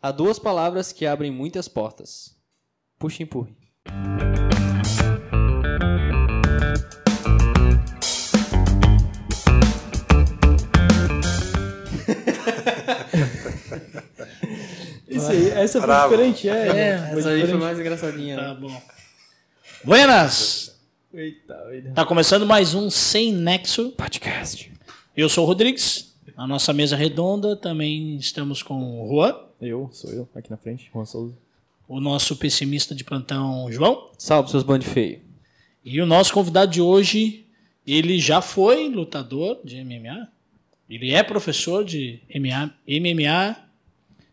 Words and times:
Há 0.00 0.12
duas 0.12 0.38
palavras 0.38 0.92
que 0.92 1.04
abrem 1.04 1.28
muitas 1.28 1.66
portas. 1.66 2.36
Puxa 3.00 3.20
e 3.20 3.24
empurre. 3.24 3.56
Isso 15.08 15.32
aí, 15.32 15.50
essa 15.50 15.80
foi 15.80 15.86
Bravo. 15.88 16.10
diferente, 16.10 16.48
é. 16.48 16.68
É, 16.68 17.08
foi 17.10 17.18
essa 17.18 17.30
aí 17.30 17.44
foi 17.44 17.58
mais 17.58 17.80
engraçadinha. 17.80 18.36
Tá 18.36 18.54
né? 18.54 18.60
bom. 18.60 18.82
Buenas! 19.82 20.78
Eita, 21.12 21.60
eita. 21.72 21.90
Tá 21.90 22.06
começando 22.06 22.46
mais 22.46 22.72
um 22.72 22.88
Sem 22.88 23.32
Nexo. 23.32 23.90
Podcast. 23.96 24.70
Eu 25.16 25.28
sou 25.28 25.42
o 25.42 25.46
Rodrigues. 25.48 26.14
A 26.36 26.46
nossa 26.46 26.72
mesa 26.72 26.94
redonda 26.94 27.56
também 27.56 28.16
estamos 28.16 28.62
com 28.62 29.02
o 29.02 29.08
Juan, 29.08 29.47
Eu, 29.60 29.88
sou 29.92 30.10
eu, 30.12 30.28
aqui 30.34 30.50
na 30.50 30.56
frente, 30.56 30.90
Juan 30.92 31.04
Souza. 31.04 31.34
o 31.88 32.00
nosso 32.00 32.36
pessimista 32.36 32.94
de 32.94 33.02
plantão 33.02 33.70
João 33.72 34.10
Salve, 34.16 34.50
seus 34.50 34.62
bandos 34.62 34.86
feios. 34.88 35.20
e 35.84 36.00
o 36.00 36.06
nosso 36.06 36.32
convidado 36.32 36.70
de 36.70 36.80
hoje, 36.80 37.46
ele 37.86 38.18
já 38.18 38.40
foi 38.40 38.88
lutador 38.88 39.60
de 39.64 39.82
MMA, 39.82 40.28
ele 40.88 41.12
é 41.12 41.22
professor 41.22 41.84
de 41.84 42.20
MMA, 42.34 42.74
MMA 42.86 43.68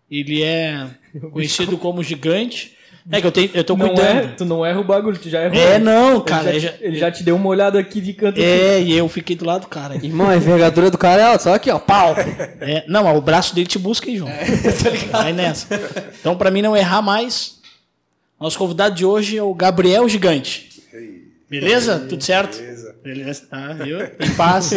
ele 0.09 0.44
é 0.44 0.96
conhecido 1.32 1.77
como 1.77 2.04
gigante. 2.04 2.74
É 3.12 3.22
que 3.22 3.27
eu, 3.27 3.32
tenho, 3.32 3.52
eu 3.54 3.64
tô 3.64 3.77
Não 3.77 3.88
cuidando. 3.90 4.08
é, 4.18 4.27
tu 4.36 4.45
não 4.45 4.66
erra 4.66 4.80
o 4.80 4.84
bagulho, 4.84 5.16
tu 5.18 5.30
já 5.30 5.44
errou. 5.44 5.55
É, 5.55 5.77
não, 5.77 6.16
Ele 6.16 6.23
cara. 6.23 6.44
já, 6.46 6.52
eu 6.54 6.59
já- 6.59 6.72
te- 6.72 6.84
ele 6.84 6.96
já 6.98 7.12
te 7.12 7.23
deu 7.23 7.36
uma 7.36 7.48
olhada 7.50 7.77
aqui 7.80 8.02
de 8.02 8.13
canto. 8.13 8.41
É, 8.41 8.82
e 8.82 8.91
eu 8.98 9.08
fiquei 9.08 9.36
do 9.36 9.46
lado 9.46 9.62
do 9.62 9.68
cara. 9.68 9.96
Irmão, 10.04 10.27
a 10.27 10.36
envergadura 10.36 10.90
do 10.90 10.98
cara 10.98 11.22
é 11.22 11.26
alta, 11.26 11.44
só 11.44 11.54
aqui, 11.54 11.70
ó. 11.70 11.77
Pau! 11.77 12.16
É, 12.60 12.84
não, 12.88 13.16
o 13.16 13.22
braço 13.22 13.54
dele 13.54 13.68
te 13.68 13.77
busca 13.77 14.08
aí, 14.10 14.18
João. 14.18 14.32
Vai 15.12 15.34
nessa. 15.34 15.68
Então, 16.20 16.36
pra 16.36 16.49
mim 16.49 16.63
não 16.63 16.76
errar 16.76 17.04
mais, 17.04 17.60
nosso 18.40 18.58
convidado 18.58 18.96
de 18.96 19.05
hoje 19.05 19.38
é 19.38 19.44
o 19.44 19.54
Gabriel 19.54 20.10
Gigante. 20.10 20.70
Beleza? 21.48 21.99
Tudo 22.10 22.24
certo? 22.24 22.57
Beleza. 22.57 22.95
Beleza, 23.05 23.45
tá, 23.48 23.71
viu? 23.73 23.99
Em 24.01 24.35
paz. 24.35 24.71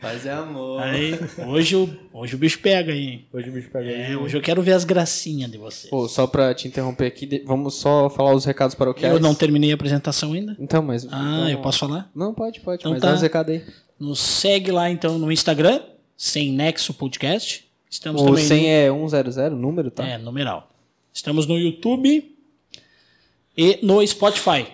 Fazer 0.00 0.30
amor. 0.30 0.80
Aí, 0.80 1.18
hoje, 1.44 1.74
o- 1.74 1.92
hoje 2.12 2.36
o 2.36 2.38
bicho 2.38 2.60
pega 2.60 2.92
aí. 2.92 3.06
hein? 3.08 3.26
Hoje 3.32 3.48
o 3.50 3.52
bicho 3.52 3.68
pega 3.70 3.90
É, 3.90 4.06
aí. 4.06 4.16
hoje 4.16 4.36
eu 4.36 4.40
quero 4.40 4.62
ver 4.62 4.70
as 4.72 4.84
gracinhas 4.84 5.50
de 5.50 5.58
vocês. 5.58 5.90
Pô, 5.90 6.06
só 6.08 6.28
pra 6.28 6.54
te 6.54 6.68
interromper 6.68 7.06
aqui, 7.06 7.42
vamos 7.44 7.74
só 7.74 8.08
falar 8.08 8.32
os 8.34 8.44
recados 8.44 8.76
paroquiais. 8.76 9.12
Eu 9.12 9.18
não 9.20 9.34
terminei 9.34 9.72
a 9.72 9.74
apresentação 9.74 10.32
ainda. 10.32 10.56
Então, 10.60 10.80
mas... 10.80 11.08
Ah, 11.10 11.48
eu 11.50 11.58
posso 11.58 11.80
falar? 11.80 12.08
Não, 12.14 12.32
pode, 12.32 12.60
pode, 12.60 12.80
Então 12.80 12.92
mas 12.92 13.00
tá. 13.02 13.08
dá 13.08 13.14
uns 13.14 13.22
recados 13.22 13.52
aí. 13.52 13.64
Nos 13.98 14.20
segue 14.20 14.70
lá 14.70 14.88
então 14.88 15.18
no 15.18 15.32
Instagram, 15.32 15.80
Sem 16.16 16.52
Nexo 16.52 16.94
Podcast. 16.94 17.66
Estamos 17.90 18.22
O 18.22 18.26
também 18.26 18.44
100 18.44 18.60
no- 18.62 18.68
é 18.68 19.32
100, 19.32 19.50
número, 19.50 19.90
tá? 19.90 20.06
É, 20.06 20.18
numeral. 20.18 20.70
Estamos 21.12 21.46
no 21.48 21.58
YouTube 21.58 22.32
e 23.56 23.78
no 23.82 24.06
Spotify. 24.06 24.66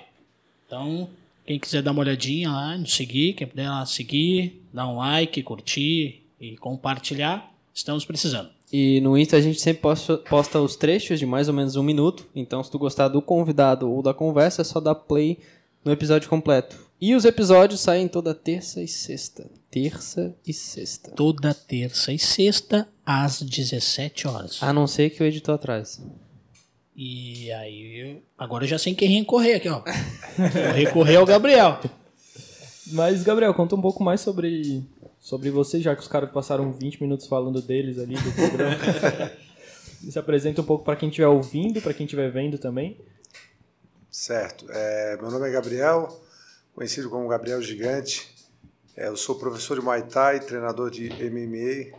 Então, 0.67 1.09
quem 1.51 1.59
quiser 1.59 1.83
dar 1.83 1.91
uma 1.91 2.03
olhadinha 2.03 2.49
lá, 2.49 2.79
nos 2.79 2.95
seguir, 2.95 3.33
quem 3.33 3.45
puder 3.45 3.69
lá 3.69 3.85
seguir, 3.85 4.63
dar 4.73 4.87
um 4.87 4.99
like, 4.99 5.43
curtir 5.43 6.23
e 6.41 6.57
compartilhar, 6.57 7.53
estamos 7.75 8.05
precisando. 8.05 8.51
E 8.73 9.01
no 9.01 9.19
Insta 9.19 9.37
a 9.37 9.41
gente 9.41 9.61
sempre 9.61 9.83
posta, 9.83 10.17
posta 10.17 10.61
os 10.61 10.77
trechos 10.77 11.19
de 11.19 11.27
mais 11.27 11.49
ou 11.49 11.55
menos 11.55 11.75
um 11.75 11.83
minuto. 11.83 12.25
Então, 12.37 12.63
se 12.63 12.71
tu 12.71 12.79
gostar 12.79 13.09
do 13.09 13.21
convidado 13.21 13.91
ou 13.91 14.01
da 14.01 14.15
conversa, 14.15 14.63
é 14.63 14.65
só 14.65 14.79
dar 14.79 14.95
play 14.95 15.41
no 15.85 15.91
episódio 15.91 16.29
completo. 16.29 16.77
E 17.01 17.17
os 17.17 17.25
episódios 17.25 17.81
saem 17.81 18.07
toda 18.07 18.33
terça 18.33 18.81
e 18.81 18.87
sexta. 18.87 19.51
Terça 19.69 20.33
e 20.47 20.53
sexta. 20.53 21.11
Toda 21.17 21.53
terça 21.53 22.13
e 22.13 22.19
sexta, 22.21 22.87
às 23.05 23.43
17 23.43 24.29
horas. 24.29 24.63
A 24.63 24.73
não 24.73 24.87
ser 24.87 25.11
que 25.11 25.21
o 25.21 25.27
editor 25.27 25.57
atrás. 25.57 26.01
E 27.03 27.51
aí, 27.53 28.23
agora 28.37 28.65
eu 28.65 28.69
já 28.69 28.79
sei 28.79 28.93
em 28.93 28.95
quem 28.95 29.09
recorrer 29.09 29.55
aqui, 29.55 29.71
ó. 29.71 29.83
Vou 30.37 30.73
recorrer 30.75 31.17
ao 31.17 31.25
Gabriel. 31.25 31.81
Mas, 32.89 33.23
Gabriel, 33.23 33.55
conta 33.55 33.75
um 33.75 33.81
pouco 33.81 34.05
mais 34.05 34.21
sobre, 34.21 34.87
sobre 35.19 35.51
você, 35.51 35.81
já 35.81 35.97
que 35.97 36.03
os 36.03 36.09
caras 36.09 36.31
passaram 36.31 36.71
20 36.71 37.01
minutos 37.01 37.27
falando 37.27 37.63
deles 37.63 37.99
ali 37.99 38.17
do 38.17 38.33
programa. 38.33 38.77
Se 40.11 40.19
apresenta 40.19 40.61
um 40.61 40.65
pouco 40.65 40.85
pra 40.85 40.95
quem 40.95 41.09
estiver 41.09 41.29
ouvindo, 41.29 41.81
pra 41.81 41.95
quem 41.95 42.05
estiver 42.05 42.31
vendo 42.31 42.59
também. 42.59 43.01
Certo. 44.11 44.67
É, 44.69 45.17
meu 45.23 45.31
nome 45.31 45.49
é 45.49 45.53
Gabriel, 45.53 46.21
conhecido 46.75 47.09
como 47.09 47.27
Gabriel 47.29 47.63
Gigante. 47.63 48.29
É, 48.95 49.09
eu 49.09 49.17
sou 49.17 49.37
professor 49.37 49.79
de 49.79 49.83
Muay 49.83 50.03
Thai, 50.03 50.41
treinador 50.41 50.91
de 50.91 51.09
MMA. 51.09 51.99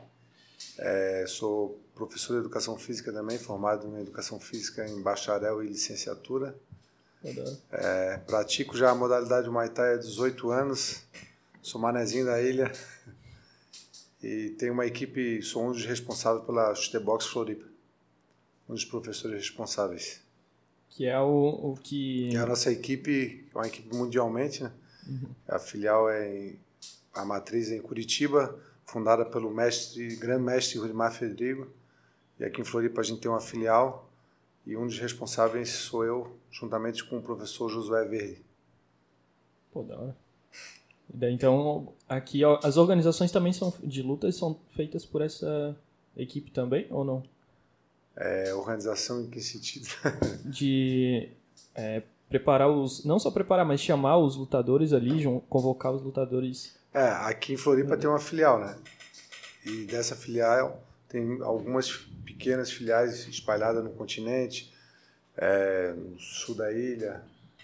É, 0.78 1.26
sou 1.28 1.81
professor 2.08 2.34
de 2.34 2.40
educação 2.40 2.78
física 2.78 3.12
também, 3.12 3.38
formado 3.38 3.88
em 3.88 4.02
educação 4.02 4.40
física 4.40 4.88
em 4.88 5.02
bacharel 5.02 5.64
e 5.64 5.68
licenciatura. 5.68 6.56
É, 7.72 8.18
pratico 8.18 8.76
já 8.76 8.90
a 8.90 8.96
modalidade 8.96 9.50
Muay 9.50 9.70
Thai 9.70 9.94
há 9.94 9.98
18 9.98 10.50
anos. 10.50 11.04
Sou 11.62 11.80
manezinho 11.80 12.26
da 12.26 12.42
ilha. 12.42 12.72
E 14.24 14.52
tenho 14.52 14.74
uma 14.74 14.86
equipe, 14.86 15.42
sou 15.42 15.66
um 15.66 15.72
dos 15.72 15.84
responsáveis 15.84 16.46
pela 16.46 16.76
Chutebox 16.76 17.26
Floripa. 17.26 17.66
Um 18.70 18.76
dos 18.76 18.86
professores 18.86 19.36
responsáveis. 19.36 20.22
Que 20.92 21.08
é 21.08 21.20
o, 21.20 21.72
o 21.72 21.76
que. 21.82 22.30
E 22.30 22.38
a 22.38 22.46
nossa 22.46 22.72
equipe 22.72 23.50
é 23.52 23.58
uma 23.58 23.66
equipe 23.66 23.96
mundialmente, 23.96 24.62
né? 24.62 24.72
A 25.48 25.58
filial 25.58 26.08
é 26.08 26.38
em, 26.38 26.60
a 27.12 27.26
matriz 27.26 27.72
é 27.72 27.78
em 27.78 27.82
Curitiba, 27.82 28.56
fundada 28.86 29.26
pelo 29.26 29.50
mestre, 29.50 30.16
grande 30.18 30.44
mestre 30.44 30.78
Rudimar 30.78 31.12
Fedrigo. 31.12 31.68
E 32.42 32.44
aqui 32.44 32.60
em 32.60 32.66
Floripa 32.66 33.02
a 33.02 33.04
gente 33.04 33.22
tem 33.22 33.30
uma 33.30 33.40
filial 33.40 34.10
e 34.66 34.76
um 34.76 34.88
dos 34.88 34.98
responsáveis 34.98 35.70
sou 35.70 36.04
eu, 36.04 36.36
juntamente 36.50 37.04
com 37.04 37.20
o 37.20 37.22
professor 37.22 37.70
Josué 37.70 38.04
Verde. 38.06 38.42
Pô, 39.72 39.84
da 39.84 39.96
hora. 39.96 40.18
Então, 41.30 41.94
aqui 42.10 42.44
ó, 42.44 42.60
as 42.64 42.78
organizações 42.78 43.32
também 43.32 43.54
são 43.54 43.72
de 43.84 44.02
lutas 44.02 44.36
são 44.38 44.60
feitas 44.72 45.06
por 45.06 45.22
essa 45.22 45.78
equipe 46.18 46.50
também, 46.50 46.88
ou 46.90 47.06
não? 47.06 47.24
É, 48.16 48.52
organização 48.56 49.22
em 49.22 49.30
que 49.30 49.40
sentido? 49.40 49.88
De 50.44 51.30
é, 51.76 52.02
preparar 52.28 52.72
os. 52.72 53.06
Não 53.06 53.20
só 53.20 53.30
preparar, 53.30 53.66
mas 53.66 53.82
chamar 53.82 54.18
os 54.18 54.36
lutadores 54.36 54.94
ali, 54.94 55.24
convocar 55.48 55.94
os 55.94 56.02
lutadores. 56.02 56.76
É, 56.92 57.08
aqui 57.08 57.54
em 57.54 57.58
Floripa 57.58 57.96
tem 57.96 58.10
uma 58.10 58.20
filial, 58.20 58.60
né? 58.60 58.80
E 59.64 59.86
dessa 59.86 60.16
filial 60.16 60.82
tem 61.12 61.42
algumas 61.42 61.92
pequenas 62.26 62.72
filiais 62.72 63.28
espalhadas 63.28 63.84
no 63.84 63.92
continente, 63.92 64.74
é, 65.38 65.94
no 65.94 66.20
sul 66.20 66.56
da 66.56 66.72
ilha, 66.72 67.22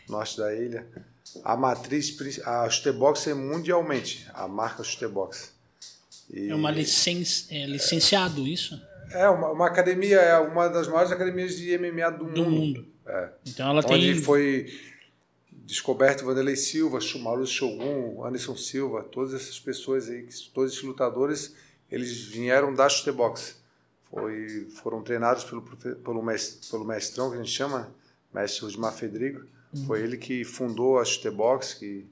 norte 0.10 0.38
da 0.38 0.54
ilha. 0.54 0.86
A 1.44 1.56
matriz, 1.56 2.16
a 2.46 2.70
Chutebox 2.70 3.28
é 3.28 3.34
mundialmente, 3.34 4.28
a 4.34 4.48
marca 4.48 4.84
Chutebox. 4.84 5.54
E 6.30 6.50
É 6.50 6.56
uma 6.56 6.72
licen... 6.72 7.24
é 7.50 7.66
licenciado 7.66 8.46
isso 8.46 8.80
é 9.12 9.30
uma, 9.30 9.52
uma 9.52 9.68
academia, 9.68 10.18
é 10.18 10.38
uma 10.40 10.68
das 10.68 10.88
maiores 10.88 11.12
academias 11.12 11.56
de 11.56 11.78
MMA 11.78 12.12
do, 12.12 12.26
do 12.26 12.44
mundo. 12.44 12.52
mundo. 12.52 12.88
Então 13.46 13.70
ela 13.70 13.80
Onde 13.80 14.14
tem. 14.14 14.22
foi 14.22 14.68
descoberto 15.52 16.26
Vanderlei 16.26 16.56
Silva, 16.56 17.00
Maruso 17.20 17.52
Shogun, 17.52 18.24
Anderson 18.24 18.56
Silva, 18.56 19.04
todas 19.04 19.34
essas 19.34 19.60
pessoas 19.60 20.10
aí, 20.10 20.28
todos 20.54 20.74
esses 20.74 20.84
lutadores, 20.84 21.56
eles 21.92 22.24
vieram 22.26 22.74
da 22.74 22.88
chutebox. 22.90 23.58
Foi, 24.10 24.68
foram 24.82 25.02
treinados 25.02 25.44
pelo, 25.44 25.62
pelo, 25.62 26.24
mestre, 26.24 26.70
pelo 26.70 26.86
mestrão, 26.86 27.30
que 27.30 27.36
a 27.36 27.40
gente 27.40 27.52
chama, 27.52 27.94
mestre 28.34 28.64
Rudimar 28.64 28.94
Fedrigo. 28.94 29.42
Foi 29.86 30.02
ele 30.02 30.18
que 30.18 30.44
fundou 30.44 30.98
a 30.98 31.04
chutebox, 31.06 31.74
que 31.74 32.06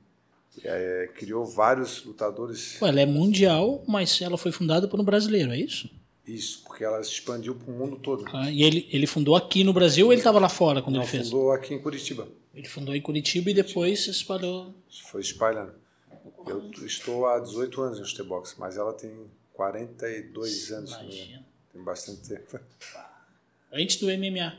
eh, 0.63 1.09
criou 1.15 1.45
vários 1.45 2.03
lutadores. 2.03 2.75
Pô, 2.79 2.85
ela 2.85 2.99
é 2.99 3.05
mundial, 3.05 3.83
mas 3.87 4.21
ela 4.21 4.37
foi 4.37 4.51
fundada 4.51 4.87
por 4.87 4.99
um 4.99 5.03
brasileiro, 5.03 5.51
é 5.51 5.57
isso? 5.57 5.89
Isso, 6.27 6.63
porque 6.65 6.83
ela 6.83 7.01
se 7.03 7.11
expandiu 7.11 7.55
para 7.55 7.71
o 7.71 7.77
mundo 7.77 7.97
todo. 7.97 8.25
Ah, 8.33 8.49
e 8.51 8.63
ele, 8.63 8.87
ele 8.91 9.05
fundou 9.07 9.35
aqui 9.35 9.63
no 9.63 9.71
Brasil 9.71 10.07
ou 10.07 10.11
ele 10.11 10.19
estava 10.19 10.39
lá 10.39 10.49
fora 10.49 10.81
quando 10.81 10.95
Não, 10.95 11.03
ele 11.03 11.09
fez? 11.09 11.29
fundou 11.29 11.51
aqui 11.51 11.73
em 11.73 11.79
Curitiba. 11.79 12.27
Ele 12.53 12.67
fundou 12.67 12.95
em 12.95 13.01
Curitiba 13.01 13.51
e 13.51 13.53
depois 13.53 14.03
se 14.03 14.09
espalhou. 14.09 14.73
Foi 15.11 15.21
espalhando. 15.21 15.73
Eu 16.47 16.71
estou 16.85 17.27
há 17.27 17.39
18 17.39 17.81
anos 17.81 17.99
no 17.99 18.05
chutebox, 18.05 18.55
mas 18.57 18.75
ela 18.75 18.93
tem 18.93 19.11
42 19.55 20.71
anos. 20.71 20.91
Imagina. 20.91 21.45
Tem 21.73 21.83
bastante 21.83 22.21
tempo. 22.29 22.59
Antes 23.71 23.97
do 23.97 24.07
MMA. 24.07 24.53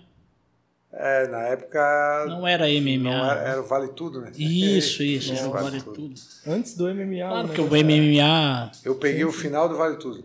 É, 0.92 1.26
na 1.28 1.40
época 1.48 2.24
Não 2.28 2.46
era 2.46 2.66
MMA. 2.68 2.98
não 3.10 3.30
era, 3.30 3.40
era 3.42 3.60
o 3.60 3.64
Vale 3.66 3.88
Tudo, 3.88 4.20
né? 4.20 4.32
Isso, 4.36 5.02
isso. 5.02 5.28
Não, 5.28 5.34
isso 5.40 5.50
vale 5.50 5.64
vale 5.70 5.82
tudo. 5.82 5.94
tudo. 5.94 6.20
Antes 6.46 6.74
do 6.74 6.84
MMA. 6.94 7.28
Claro 7.28 7.48
né? 7.48 7.54
que 7.54 7.60
o 7.60 7.66
MMA. 7.66 8.72
Eu 8.84 8.94
peguei 8.94 9.24
o 9.24 9.32
final 9.32 9.68
do 9.68 9.76
Vale 9.76 9.96
Tudo. 9.96 10.24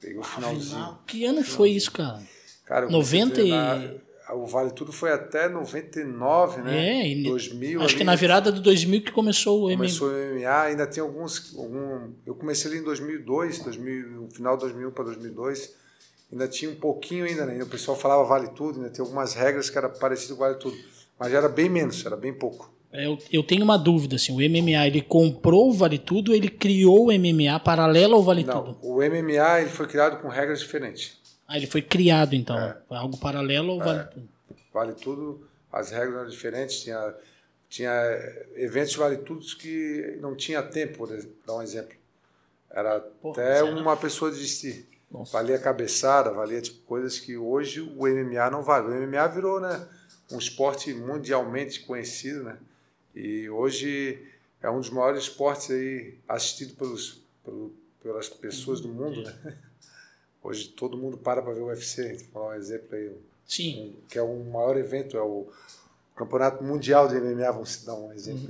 Peguei 0.00 0.18
o 0.18 0.22
finalzinho. 0.24 0.70
Final. 0.70 1.02
Que 1.06 1.24
ano 1.24 1.44
foi 1.44 1.70
isso, 1.70 1.90
cara? 1.92 2.20
Cara, 2.64 2.86
eu 2.86 2.90
comecei 2.90 3.20
a 3.20 3.24
90 3.26 3.40
e- 3.40 3.44
treinar- 3.44 3.94
O 4.32 4.46
Vale 4.46 4.70
Tudo 4.70 4.90
foi 4.92 5.12
até 5.12 5.48
99, 5.48 6.62
né? 6.62 7.02
É, 7.02 7.08
e 7.08 7.22
2000 7.24 7.80
acho 7.80 7.88
ali, 7.90 7.98
que 7.98 8.04
na 8.04 8.14
virada 8.14 8.50
do 8.50 8.60
2000 8.60 9.02
que 9.02 9.12
começou 9.12 9.62
o 9.62 9.66
MMA. 9.68 9.76
Começou 9.76 10.08
o 10.08 10.12
MMA, 10.12 10.62
ainda 10.62 10.86
tem 10.86 11.02
alguns. 11.02 11.54
Algum, 11.56 12.10
eu 12.24 12.34
comecei 12.34 12.70
ali 12.70 12.80
em 12.80 12.84
2002, 12.84 13.58
2000, 13.60 14.10
no 14.10 14.30
final 14.30 14.56
de 14.56 14.62
2001 14.62 14.90
para 14.92 15.04
2002, 15.04 15.74
ainda 16.32 16.48
tinha 16.48 16.70
um 16.70 16.76
pouquinho 16.76 17.24
ainda, 17.26 17.44
né? 17.44 17.62
O 17.62 17.66
pessoal 17.66 17.96
falava 17.96 18.24
vale 18.24 18.48
tudo, 18.48 18.78
ainda 18.78 18.90
tem 18.90 19.02
algumas 19.04 19.34
regras 19.34 19.68
que 19.68 19.76
era 19.76 19.88
parecido 19.88 20.36
com 20.36 20.40
vale 20.40 20.56
tudo. 20.56 20.76
Mas 21.18 21.32
era 21.32 21.48
bem 21.48 21.68
menos, 21.68 22.04
era 22.04 22.16
bem 22.16 22.32
pouco. 22.32 22.72
É, 22.92 23.06
Eu, 23.06 23.18
eu 23.32 23.42
tenho 23.42 23.64
uma 23.64 23.76
dúvida, 23.76 24.16
assim, 24.16 24.32
o 24.32 24.36
MMA, 24.36 24.86
ele 24.86 25.02
comprou 25.02 25.68
o 25.68 25.72
Vale 25.72 25.98
Tudo 25.98 26.30
ou 26.30 26.36
ele 26.36 26.48
criou 26.48 27.08
o 27.08 27.12
MMA 27.12 27.58
paralelo 27.58 28.14
ao 28.14 28.22
Vale 28.22 28.44
Não, 28.44 28.62
Tudo? 28.62 28.78
o 28.82 28.96
MMA 28.98 29.60
ele 29.60 29.70
foi 29.70 29.86
criado 29.88 30.22
com 30.22 30.28
regras 30.28 30.60
diferentes. 30.60 31.18
Ah, 31.46 31.56
ele 31.56 31.66
foi 31.66 31.82
criado, 31.82 32.34
então. 32.34 32.58
É. 32.58 32.76
Foi 32.88 32.96
algo 32.96 33.16
paralelo 33.18 33.72
ao 33.72 33.78
Vale 33.78 34.04
Tudo. 34.08 34.28
Vale 34.72 34.92
tudo, 34.94 35.48
as 35.72 35.90
regras 35.90 36.16
eram 36.16 36.28
diferentes, 36.28 36.80
tinha, 36.82 37.14
tinha 37.68 37.92
eventos 38.56 38.96
vale 38.96 39.18
tudo 39.18 39.44
que 39.56 40.18
não 40.20 40.34
tinha 40.34 40.60
tempo, 40.62 40.98
por 40.98 41.08
dar 41.46 41.54
um 41.54 41.62
exemplo. 41.62 41.94
Era 42.70 42.98
Porra, 42.98 43.40
até 43.42 43.56
era- 43.58 43.66
uma 43.66 43.96
pessoa 43.96 44.30
desistir. 44.32 44.88
Nossa. 45.10 45.32
Valia 45.32 45.58
cabeçada, 45.60 46.32
valia 46.32 46.60
tipo, 46.60 46.80
coisas 46.86 47.20
que 47.20 47.36
hoje 47.36 47.80
o 47.80 48.04
MMA 48.08 48.50
não 48.50 48.62
vale. 48.64 48.88
O 48.88 48.94
MMA 49.06 49.28
virou 49.28 49.60
né, 49.60 49.86
um 50.32 50.38
esporte 50.38 50.92
mundialmente 50.92 51.80
conhecido, 51.80 52.42
né? 52.42 52.58
E 53.14 53.48
hoje 53.48 54.26
é 54.60 54.68
um 54.68 54.80
dos 54.80 54.90
maiores 54.90 55.22
esportes 55.24 55.70
aí 55.70 56.18
assistido 56.28 56.74
pelos, 56.74 57.20
pelo- 57.44 57.72
pelas 58.02 58.28
pessoas 58.28 58.80
do 58.80 58.88
mundo, 58.88 59.22
né? 59.22 59.56
Hoje 60.44 60.68
todo 60.68 60.96
mundo 60.96 61.16
para 61.16 61.40
para 61.42 61.52
ver 61.54 61.62
o 61.62 61.66
UFC. 61.68 62.12
Vou 62.14 62.42
falar 62.42 62.48
um 62.50 62.54
exemplo 62.58 62.94
aí, 62.94 63.10
Sim. 63.46 63.96
que 64.08 64.18
é 64.18 64.22
o 64.22 64.44
maior 64.44 64.76
evento, 64.76 65.16
é 65.16 65.22
o 65.22 65.48
Campeonato 66.14 66.62
Mundial 66.62 67.08
de 67.08 67.16
MMA, 67.18 67.50
vamos 67.50 67.82
dar 67.84 67.94
um 67.94 68.12
exemplo 68.12 68.48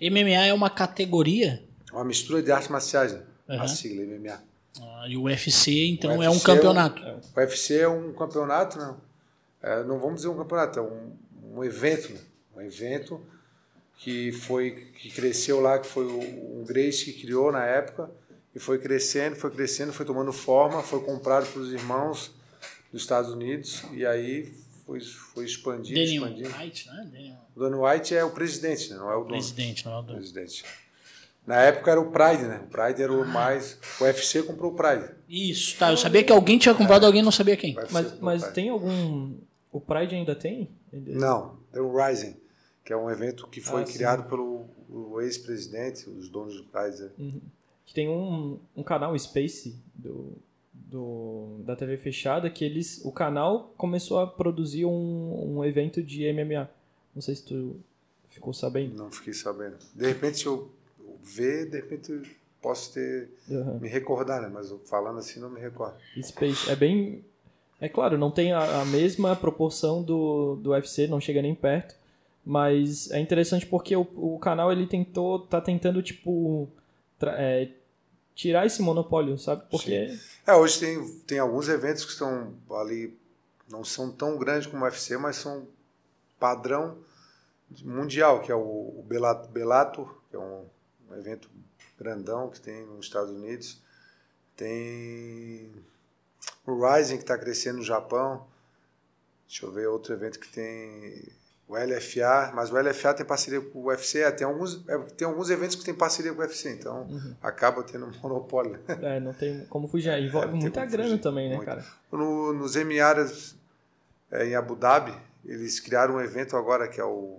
aí. 0.00 0.08
MMA 0.10 0.46
é 0.46 0.54
uma 0.54 0.70
categoria 0.70 1.62
É 1.90 1.94
uma 1.94 2.04
mistura 2.04 2.42
de 2.42 2.50
artes 2.52 2.68
marciais, 2.68 3.12
né? 3.12 3.22
Aham. 3.50 3.64
A 3.64 3.68
sigla 3.68 4.02
MMA. 4.04 4.40
ah, 4.80 5.04
e 5.08 5.16
o 5.16 5.24
UFC, 5.24 5.88
então, 5.88 6.18
O 6.18 6.22
é 6.22 6.28
um 6.28 6.32
UFC 6.32 6.36
é 6.48 6.52
um- 6.52 6.56
campeonato. 6.56 7.02
O 7.02 7.40
UFC 7.40 7.78
é 7.80 7.88
um 7.88 8.12
campeonato, 8.14 8.78
não. 8.78 8.96
É, 9.62 9.82
não 9.84 9.98
vamos 9.98 10.16
dizer 10.16 10.28
um 10.28 10.36
campeonato, 10.38 10.78
é 10.78 10.82
um, 10.82 11.12
um 11.56 11.64
evento. 11.64 12.12
né? 12.12 12.20
Um 12.56 12.60
evento 12.62 13.20
que 13.98 14.32
foi 14.32 14.70
que 14.98 15.10
cresceu 15.10 15.60
lá, 15.60 15.78
que 15.78 15.86
foi 15.86 16.04
o, 16.06 16.18
o 16.60 16.64
Grace 16.66 17.04
que 17.04 17.20
criou 17.22 17.52
na 17.52 17.64
época, 17.64 18.10
e 18.54 18.58
foi 18.60 18.78
crescendo, 18.78 19.36
foi 19.36 19.50
crescendo, 19.50 19.92
foi 19.92 20.04
tomando 20.06 20.32
forma, 20.32 20.82
foi 20.82 21.00
comprado 21.02 21.46
pelos 21.52 21.72
irmãos 21.72 22.30
dos 22.92 23.02
Estados 23.02 23.30
Unidos, 23.30 23.82
e 23.92 24.04
aí 24.04 24.52
foi, 24.84 25.00
foi 25.00 25.44
expandindo, 25.44 25.98
Daniel 25.98 26.24
expandindo. 26.26 26.58
White, 26.58 26.86
né? 26.88 27.08
Daniel, 27.12 27.36
O 27.56 27.60
Don 27.60 27.82
White 27.88 28.14
é 28.14 28.24
o 28.24 28.30
presidente, 28.30 28.90
né? 28.90 28.96
não 28.96 29.10
é 29.10 29.14
o 29.16 29.20
dono. 29.20 29.30
presidente, 29.30 29.84
não 29.86 29.92
é 29.92 29.98
o 29.98 30.02
dono. 30.02 30.18
presidente. 30.18 30.64
Na 31.46 31.60
época 31.60 31.90
era 31.90 32.00
o 32.00 32.12
Pride, 32.12 32.44
né? 32.44 32.60
O 32.64 32.68
Pride 32.68 33.02
era 33.02 33.12
o 33.12 33.26
mais. 33.26 33.76
O 34.00 34.04
UFC 34.04 34.44
comprou 34.44 34.70
o 34.70 34.76
Pride. 34.76 35.10
Isso, 35.28 35.76
tá. 35.76 35.90
Eu 35.90 35.96
sabia 35.96 36.22
que 36.22 36.30
alguém 36.30 36.56
tinha 36.56 36.72
comprado, 36.72 37.04
alguém 37.04 37.20
não 37.20 37.32
sabia 37.32 37.56
quem. 37.56 37.74
Mas, 37.90 38.20
mas 38.20 38.46
tem 38.52 38.68
algum. 38.68 39.34
O 39.72 39.80
Pride 39.80 40.14
ainda 40.14 40.36
tem? 40.36 40.70
Não, 40.92 41.56
tem 41.72 41.82
o 41.82 41.96
Rising, 41.96 42.36
que 42.84 42.92
é 42.92 42.96
um 42.96 43.10
evento 43.10 43.48
que 43.48 43.60
foi 43.60 43.82
Ah, 43.82 43.86
sim. 43.86 43.94
criado 43.94 44.28
pelo 44.28 44.66
o 44.88 45.20
ex-presidente, 45.20 46.08
os 46.08 46.28
donos 46.28 46.54
do 46.54 46.62
Pride. 46.64 47.10
né? 47.18 47.32
Que 47.84 47.94
tem 47.94 48.08
um, 48.08 48.58
um 48.76 48.82
canal 48.82 49.18
Space 49.18 49.76
do, 49.94 50.38
do, 50.72 51.60
da 51.64 51.74
TV 51.74 51.96
fechada 51.96 52.48
que 52.50 52.64
eles. 52.64 53.04
O 53.04 53.12
canal 53.12 53.72
começou 53.76 54.20
a 54.20 54.26
produzir 54.26 54.84
um, 54.84 55.56
um 55.56 55.64
evento 55.64 56.02
de 56.02 56.30
MMA. 56.32 56.70
Não 57.14 57.20
sei 57.22 57.34
se 57.34 57.44
tu 57.44 57.76
ficou 58.28 58.52
sabendo. 58.52 58.96
Não 58.96 59.10
fiquei 59.10 59.32
sabendo. 59.32 59.76
De 59.94 60.06
repente, 60.06 60.38
se 60.38 60.46
eu 60.46 60.70
ver, 61.22 61.68
de 61.70 61.76
repente 61.76 62.36
posso 62.60 62.94
ter. 62.94 63.28
Aham. 63.50 63.78
me 63.80 63.88
recordar, 63.88 64.40
né? 64.40 64.50
Mas 64.52 64.72
falando 64.86 65.18
assim, 65.18 65.40
não 65.40 65.50
me 65.50 65.60
recordo. 65.60 65.96
Space 66.20 66.70
é 66.70 66.76
bem. 66.76 67.24
É 67.80 67.88
claro, 67.88 68.16
não 68.16 68.30
tem 68.30 68.52
a, 68.52 68.82
a 68.82 68.84
mesma 68.84 69.34
proporção 69.34 70.02
do, 70.02 70.56
do 70.56 70.70
UFC, 70.70 71.08
não 71.08 71.20
chega 71.20 71.42
nem 71.42 71.54
perto. 71.54 71.96
Mas 72.44 73.10
é 73.10 73.20
interessante 73.20 73.66
porque 73.66 73.94
o, 73.94 74.06
o 74.16 74.38
canal 74.38 74.72
ele 74.72 74.86
tentou, 74.86 75.40
tá 75.40 75.60
tentando, 75.60 76.02
tipo, 76.02 76.68
é, 77.30 77.72
tirar 78.34 78.66
esse 78.66 78.82
monopólio, 78.82 79.38
sabe? 79.38 79.64
Porque. 79.70 80.18
É, 80.46 80.54
hoje 80.54 80.80
tem, 80.80 81.18
tem 81.26 81.38
alguns 81.38 81.68
eventos 81.68 82.04
que 82.04 82.12
estão 82.12 82.54
ali, 82.70 83.16
não 83.68 83.84
são 83.84 84.10
tão 84.10 84.36
grandes 84.36 84.66
como 84.66 84.82
o 84.82 84.86
UFC, 84.86 85.16
mas 85.16 85.36
são 85.36 85.66
padrão 86.38 86.98
mundial, 87.84 88.42
que 88.42 88.50
é 88.50 88.54
o, 88.54 88.60
o 88.60 89.04
Bellator, 89.06 89.50
Bellator, 89.50 90.16
que 90.28 90.36
é 90.36 90.38
um, 90.38 90.66
um 91.08 91.14
evento 91.14 91.48
grandão 91.98 92.50
que 92.50 92.60
tem 92.60 92.84
nos 92.84 93.06
Estados 93.06 93.30
Unidos. 93.30 93.80
Tem 94.56 95.72
o 96.66 96.84
Rising, 96.84 97.16
que 97.16 97.22
está 97.22 97.38
crescendo 97.38 97.78
no 97.78 97.84
Japão. 97.84 98.46
Deixa 99.46 99.66
eu 99.66 99.72
ver 99.72 99.86
outro 99.86 100.12
evento 100.12 100.38
que 100.38 100.48
tem 100.48 101.28
o 101.68 101.74
LFA, 101.74 102.52
mas 102.54 102.70
o 102.70 102.76
LFA 102.78 103.14
tem 103.14 103.24
parceria 103.24 103.60
com 103.60 103.78
o 103.78 103.84
UFC, 103.86 104.30
tem 104.32 104.46
alguns, 104.46 104.86
é, 104.88 104.98
tem 105.16 105.26
alguns 105.26 105.48
eventos 105.48 105.76
que 105.76 105.84
tem 105.84 105.94
parceria 105.94 106.32
com 106.32 106.38
o 106.40 106.42
UFC, 106.42 106.70
então 106.72 107.06
acaba 107.40 107.82
tendo 107.82 108.06
um 108.06 108.12
monopólio. 108.22 108.78
É, 109.00 109.18
não 109.20 109.32
tem 109.32 109.64
como 109.66 109.88
fugir. 109.88 110.12
Envolve 110.18 110.48
É, 110.48 110.50
muita 110.60 110.84
grana 110.84 111.10
fugir, 111.10 111.22
também, 111.22 111.48
né, 111.48 111.56
muito. 111.56 111.66
cara? 111.66 111.84
No, 112.10 112.52
nos 112.52 112.76
Emirários, 112.76 113.56
é, 114.30 114.46
em 114.48 114.54
Abu 114.54 114.74
Dhabi, 114.76 115.14
eles 115.44 115.80
criaram 115.80 116.16
um 116.16 116.20
evento 116.20 116.56
agora 116.56 116.86
que 116.88 117.00
é 117.00 117.04
o. 117.04 117.38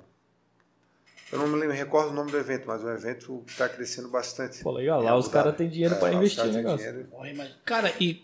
Eu 1.31 1.39
não 1.39 1.47
me 1.47 1.55
lembro, 1.59 1.75
recordo 1.75 2.09
o 2.11 2.13
nome 2.13 2.29
do 2.31 2.37
evento, 2.37 2.65
mas 2.67 2.81
é 2.83 2.85
um 2.85 2.91
evento 2.93 3.43
que 3.45 3.51
está 3.53 3.67
crescendo 3.67 4.07
bastante. 4.09 4.61
Pô, 4.63 4.71
legal. 4.71 5.01
Lá 5.01 5.15
os 5.15 5.27
caras 5.27 5.55
têm 5.55 5.67
dinheiro 5.69 5.95
É, 5.95 5.97
os 6.09 6.13
investir 6.15 6.45
no 6.45 6.51
negócio. 6.53 7.07
Cara, 7.65 7.91
e 7.99 8.23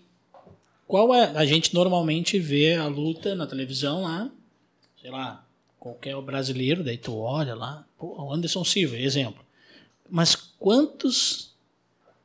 qual 0.88 1.14
é. 1.14 1.36
A 1.36 1.46
gente 1.46 1.74
normalmente 1.74 2.40
vê 2.40 2.76
a 2.76 2.86
luta 2.88 3.34
na 3.36 3.48
televisão 3.48 4.04
lá, 4.04 4.30
sei 5.02 5.10
lá, 5.10 5.44
qualquer 5.80 6.16
brasileiro, 6.22 6.84
daí 6.84 6.98
tu 6.98 7.18
olha 7.18 7.56
lá, 7.56 7.86
o 8.00 8.32
Anderson 8.34 8.64
Silva, 8.64 8.98
exemplo. 8.98 9.44
Mas 10.10 10.36
quantos 10.36 11.54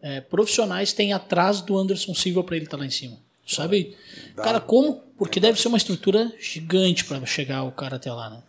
é, 0.03 0.21
profissionais 0.21 0.93
tem 0.93 1.13
atrás 1.13 1.61
do 1.61 1.77
Anderson 1.79 2.15
Silva 2.15 2.43
pra 2.45 2.57
ele 2.57 2.65
estar 2.65 2.77
lá 2.77 2.87
em 2.87 2.91
cima? 2.91 3.17
Sabe? 3.47 3.97
Dá. 4.35 4.43
Cara, 4.43 4.61
como? 4.61 5.03
Porque 5.19 5.39
deve 5.39 5.61
ser 5.61 5.69
uma 5.69 5.77
estrutura 5.77 6.33
gigante 6.41 7.05
pra 7.05 7.25
chegar 7.27 7.63
o 7.63 7.71
cara 7.73 7.97
até 7.97 8.11
lá, 8.13 8.31
né? 8.31 8.43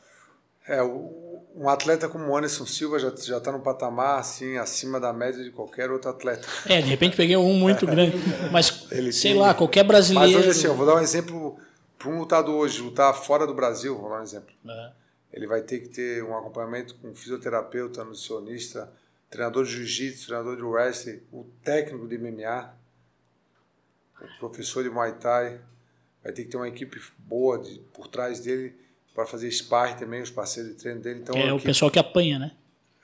É, 0.68 0.81
um 0.81 1.69
atleta 1.69 2.10
como 2.10 2.25
o 2.25 2.36
Anderson 2.38 2.66
Silva 2.66 2.98
já 2.98 3.13
já 3.16 3.38
está 3.38 3.51
num 3.51 3.60
patamar 3.60 4.19
assim 4.19 4.58
acima 4.58 5.00
da 5.00 5.13
média 5.13 5.44
de 5.44 5.51
qualquer 5.51 5.92
outro 5.92 6.10
atleta. 6.10 6.48
É, 6.66 6.81
de 6.81 6.88
repente 6.90 7.16
peguei 7.16 7.38
um 7.38 7.54
muito 7.54 7.86
grande, 7.86 8.16
mas 8.51 8.88
Ele 8.92 9.12
sei 9.12 9.34
tem- 9.34 9.40
lá, 9.42 9.54
qualquer 9.54 9.84
Mas 9.84 9.88
brasileiro. 9.90 10.40
hoje 10.40 10.50
assim, 10.50 10.66
eu 10.68 10.75
vou 10.75 10.86
dar 10.86 10.96
um 10.96 11.00
exemplo 11.00 11.58
para 11.98 12.10
um 12.10 12.20
lutador 12.20 12.56
hoje, 12.56 12.82
lutar 12.82 13.14
fora 13.14 13.46
do 13.48 13.54
Brasil, 13.54 13.98
vou 13.98 14.10
dar 14.10 14.20
um 14.20 14.24
exemplo. 14.24 14.54
né? 14.64 14.94
Ele 15.32 15.48
vai 15.48 15.62
ter 15.62 15.80
que 15.80 15.90
ter 15.90 16.24
um 16.24 16.38
acompanhamento 16.38 16.96
com 16.96 17.10
um 17.10 17.16
fisioterapeuta, 17.16 18.04
nutricionista, 18.04 18.92
treinador 19.30 19.66
de 19.66 19.72
jiu-jitsu, 19.72 20.28
treinador 20.28 20.56
de 20.56 20.62
wrestling, 20.64 21.22
o 21.32 21.46
técnico 21.64 22.08
de 22.08 22.18
MMA, 22.18 22.74
o 24.22 24.40
professor 24.40 24.84
de 24.84 24.90
Muay 24.90 25.14
Thai. 25.14 25.60
Vai 26.24 26.32
ter 26.32 26.44
que 26.46 26.50
ter 26.50 26.58
uma 26.58 26.68
equipe 26.68 27.00
boa 27.20 27.60
de, 27.60 27.80
por 27.94 28.08
trás 28.08 28.40
dele 28.40 28.75
para 29.14 29.25
fazer 29.25 29.50
sparring 29.52 29.96
também, 29.96 30.22
os 30.22 30.32
parceiros 30.32 30.72
de 30.72 30.78
treino 30.78 31.00
dele. 31.02 31.20
Então, 31.22 31.36
Que 31.36 31.42
é 31.42 31.54
o 31.54 31.60
pessoal 31.60 31.92
que 31.92 32.00
apanha, 32.00 32.40
né? 32.40 32.52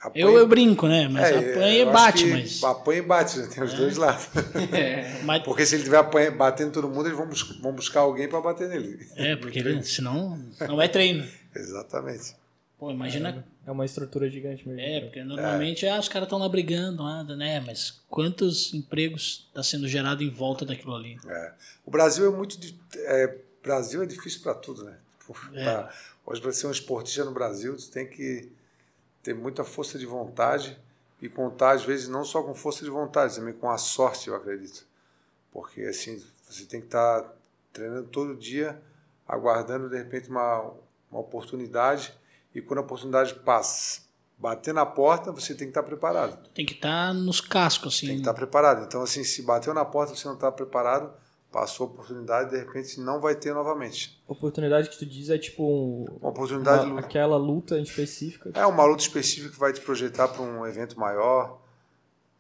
Apanha- 0.02 0.26
Eu, 0.26 0.38
eu 0.38 0.48
brinco, 0.48 0.88
né? 0.88 1.08
Mas 1.08 1.30
É, 1.32 1.38
apanha 1.52 1.82
e 1.82 1.86
bate, 1.86 2.26
mas. 2.26 2.64
Apanha 2.64 3.00
e 3.00 3.02
bate, 3.02 3.40
né? 3.40 3.48
tem 3.54 3.64
os 3.64 3.74
dois 3.74 3.98
lados. 3.98 4.28
mas 5.24 5.44
Porque 5.44 5.66
se 5.66 5.76
ele 5.76 5.82
estiver 5.82 5.98
apanha- 5.98 6.32
batendo 6.32 6.72
todo 6.72 6.88
mundo, 6.90 7.08
eles 7.08 7.18
vão, 7.18 7.28
bus- 7.28 7.60
vão 7.62 7.72
buscar 7.74 8.02
alguém 8.02 8.28
para 8.28 8.42
bater 8.42 8.68
nele. 8.70 9.08
é, 9.16 9.36
porque 9.36 9.60
ele- 9.60 9.84
senão 9.84 10.38
não 10.60 10.82
é 10.82 10.88
treino. 10.88 11.26
Exatamente. 11.56 12.36
Pô, 12.80 12.90
imagina. 12.92 13.46
É 13.68 13.70
uma 13.70 13.86
estrutura 13.86 14.28
gigante 14.28 14.68
mesmo. 14.68 14.82
É, 14.82 15.02
porque 15.02 15.24
normalmente 15.24 15.86
ah, 15.88 16.00
os 16.00 16.10
caras 16.10 16.26
estão 16.26 16.40
lá 16.40 16.50
brigando, 16.50 17.04
lá, 17.04 17.24
né? 17.24 17.60
Mas 17.64 18.02
quantos 18.10 18.74
empregos 18.74 19.46
está 19.50 19.62
sendo 19.62 19.88
gerado 19.88 20.24
em 20.24 20.30
volta 20.32 20.66
daquilo 20.66 20.96
ali? 20.96 21.16
É. 21.28 21.52
O 21.86 21.92
Brasil 21.92 22.26
é 22.26 22.36
muito. 22.36 22.58
É, 22.96 23.36
Brasil 23.64 24.02
é 24.02 24.08
difícil 24.08 24.42
para 24.42 24.56
tudo, 24.56 24.84
né? 24.84 24.96
É. 25.54 25.64
Pra- 25.64 25.94
hoje, 26.26 26.42
para 26.42 26.52
ser 26.52 26.66
um 26.66 26.72
esportista 26.72 27.24
no 27.24 27.32
Brasil, 27.32 27.78
você 27.78 27.92
tem 27.92 28.08
que 28.08 28.50
ter 29.22 29.34
muita 29.34 29.64
força 29.64 29.98
de 29.98 30.06
vontade 30.06 30.80
e 31.22 31.30
contar, 31.30 31.72
às 31.72 31.86
vezes, 31.86 32.08
não 32.08 32.24
só 32.24 32.42
com 32.42 32.54
força 32.54 32.84
de 32.84 32.90
vontade, 32.90 33.36
também 33.36 33.54
com 33.54 33.70
a 33.70 33.78
sorte, 33.78 34.28
eu 34.28 34.36
acredito. 34.36 34.86
Porque, 35.52 35.82
assim, 35.82 36.24
você 36.50 36.66
tem 36.66 36.80
que 36.80 36.88
estar 36.88 37.32
treinando 37.72 38.08
todo 38.08 38.36
dia, 38.36 38.82
aguardando, 39.28 39.90
de 39.90 39.98
repente, 39.98 40.30
uma, 40.30 40.74
uma 41.12 41.20
oportunidade 41.22 42.14
e 42.54 42.62
quando 42.62 42.80
a 42.80 42.82
oportunidade 42.82 43.36
passa, 43.36 44.02
bater 44.38 44.74
na 44.74 44.86
porta, 44.86 45.32
você 45.32 45.54
tem 45.54 45.68
que 45.68 45.72
estar 45.72 45.84
preparado. 45.84 46.50
Tem 46.50 46.66
que 46.66 46.74
estar 46.74 47.14
nos 47.14 47.40
cascos, 47.40 47.96
assim. 47.96 48.08
Tem 48.08 48.16
que 48.16 48.22
estar 48.22 48.34
preparado. 48.34 48.84
Então, 48.84 49.02
assim, 49.02 49.24
se 49.24 49.42
bateu 49.42 49.74
na 49.74 49.86
porta 49.86 50.14
e 50.14 50.18
você 50.18 50.28
não 50.28 50.36
está 50.36 50.52
preparado, 50.52 51.14
passou 51.52 51.88
a 51.88 51.90
oportunidade, 51.90 52.50
de 52.50 52.58
repente 52.58 53.00
não 53.00 53.22
vai 53.22 53.36
ter 53.36 53.54
novamente. 53.54 54.21
Oportunidade 54.32 54.90
que 54.90 54.98
tu 54.98 55.06
diz 55.06 55.30
é 55.30 55.38
tipo 55.38 55.62
um- 55.64 56.06
Uma 56.22 56.30
oportunidade. 56.30 56.86
uma- 56.90 57.00
aquela 57.02 57.36
luta 57.38 57.78
específica. 57.80 58.52
É 58.54 58.66
uma 58.66 58.86
luta 58.86 59.02
específica 59.04 59.50
que 59.54 59.60
vai 59.60 59.74
te 59.74 59.82
projetar 59.82 60.28
para 60.30 60.42
um 60.42 60.66
evento 60.66 60.98
maior. 61.00 61.60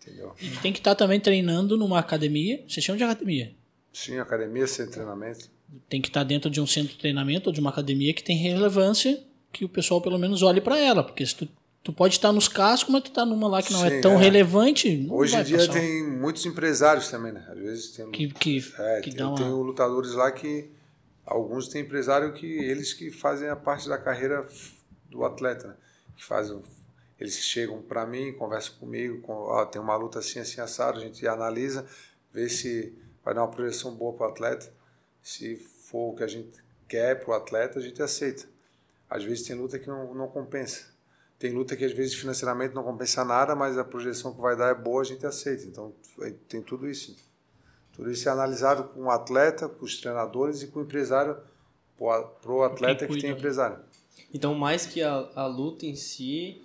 Entendeu? 0.01 0.33
E 0.41 0.49
tem 0.61 0.71
que 0.71 0.79
estar 0.79 0.95
também 0.95 1.19
treinando 1.19 1.77
numa 1.77 1.99
academia. 1.99 2.63
Vocês 2.67 2.83
chamam 2.83 2.97
de 2.97 3.03
academia? 3.03 3.51
Sim, 3.93 4.17
academia, 4.19 4.65
sem 4.67 4.87
treinamento. 4.87 5.49
Tem 5.89 6.01
que 6.01 6.07
estar 6.07 6.23
dentro 6.23 6.49
de 6.49 6.59
um 6.61 6.65
centro 6.67 6.93
de 6.93 6.97
treinamento 6.97 7.49
ou 7.49 7.53
de 7.53 7.59
uma 7.59 7.69
academia 7.69 8.13
que 8.13 8.23
tem 8.23 8.37
relevância, 8.37 9.21
que 9.51 9.63
o 9.65 9.69
pessoal 9.69 10.01
pelo 10.01 10.17
menos 10.17 10.41
olhe 10.41 10.61
para 10.61 10.79
ela. 10.79 11.03
Porque 11.03 11.25
se 11.25 11.35
tu, 11.35 11.47
tu 11.83 11.91
pode 11.93 12.15
estar 12.15 12.31
nos 12.31 12.47
cascos, 12.47 12.91
mas 12.93 13.03
tu 13.03 13.11
tá 13.11 13.25
numa 13.25 13.47
lá 13.47 13.61
que 13.61 13.73
não 13.73 13.85
é 13.85 13.89
Sim, 13.91 14.01
tão 14.01 14.13
é. 14.13 14.17
relevante. 14.17 14.95
não 14.97 15.13
Hoje 15.15 15.35
em 15.35 15.43
dia 15.43 15.57
passar. 15.57 15.73
tem 15.73 16.03
muitos 16.09 16.45
empresários 16.45 17.09
também, 17.09 17.33
né? 17.33 17.45
Às 17.49 17.59
vezes 17.59 17.91
tem, 17.91 18.09
Que, 18.11 18.27
que, 18.29 18.57
é, 18.79 19.01
que 19.01 19.09
tem, 19.09 19.19
dá 19.19 19.27
uma. 19.27 19.37
tem 19.37 19.49
lutadores 19.49 20.13
lá 20.13 20.31
que 20.31 20.67
alguns 21.31 21.67
têm 21.69 21.81
empresário 21.81 22.33
que 22.33 22.45
eles 22.45 22.93
que 22.93 23.09
fazem 23.09 23.49
a 23.49 23.55
parte 23.55 23.87
da 23.87 23.97
carreira 23.97 24.45
do 25.09 25.23
atleta, 25.23 25.69
né? 25.69 25.75
que 26.15 26.23
fazem 26.23 26.61
eles 27.19 27.35
chegam 27.35 27.81
para 27.81 28.05
mim, 28.05 28.33
conversam 28.33 28.75
comigo, 28.79 29.21
com, 29.21 29.65
tem 29.67 29.79
uma 29.79 29.95
luta 29.95 30.19
assim 30.19 30.39
assim 30.39 30.59
assado, 30.59 30.97
a 30.97 31.01
gente 31.01 31.25
analisa, 31.27 31.85
vê 32.33 32.49
se 32.49 32.93
vai 33.23 33.33
dar 33.33 33.41
uma 33.41 33.51
projeção 33.51 33.93
boa 33.93 34.13
para 34.13 34.27
o 34.27 34.29
atleta, 34.31 34.73
se 35.21 35.55
for 35.55 36.13
o 36.13 36.15
que 36.15 36.23
a 36.23 36.27
gente 36.27 36.59
quer 36.87 37.23
para 37.23 37.29
o 37.29 37.33
atleta, 37.33 37.77
a 37.77 37.81
gente 37.81 38.01
aceita. 38.01 38.45
Às 39.07 39.23
vezes 39.23 39.45
tem 39.45 39.55
luta 39.55 39.77
que 39.77 39.87
não, 39.87 40.13
não 40.15 40.27
compensa. 40.27 40.89
Tem 41.37 41.51
luta 41.51 41.75
que 41.75 41.85
às 41.85 41.91
vezes 41.91 42.15
financeiramente 42.15 42.73
não 42.73 42.83
compensa 42.83 43.23
nada, 43.23 43.55
mas 43.55 43.77
a 43.77 43.83
projeção 43.83 44.33
que 44.33 44.41
vai 44.41 44.55
dar 44.55 44.69
é 44.69 44.75
boa, 44.75 45.01
a 45.01 45.05
gente 45.05 45.25
aceita. 45.25 45.63
Então 45.65 45.93
tem 46.47 46.61
tudo 46.61 46.89
isso. 46.89 47.15
Tudo 47.93 48.11
isso 48.11 48.27
é 48.27 48.31
analisado 48.31 48.85
com 48.85 49.03
o 49.03 49.09
atleta, 49.11 49.67
com 49.67 49.85
os 49.85 49.99
treinadores 49.99 50.61
e 50.61 50.67
com 50.67 50.79
o 50.79 50.83
empresário, 50.83 51.37
para 51.97 52.51
o 52.51 52.63
atleta 52.63 53.07
que 53.07 53.19
tem 53.19 53.31
empresário. 53.31 53.79
Então, 54.33 54.55
mais 54.55 54.85
que 54.85 55.01
a, 55.01 55.29
a 55.35 55.45
luta 55.45 55.85
em 55.85 55.95
si, 55.95 56.61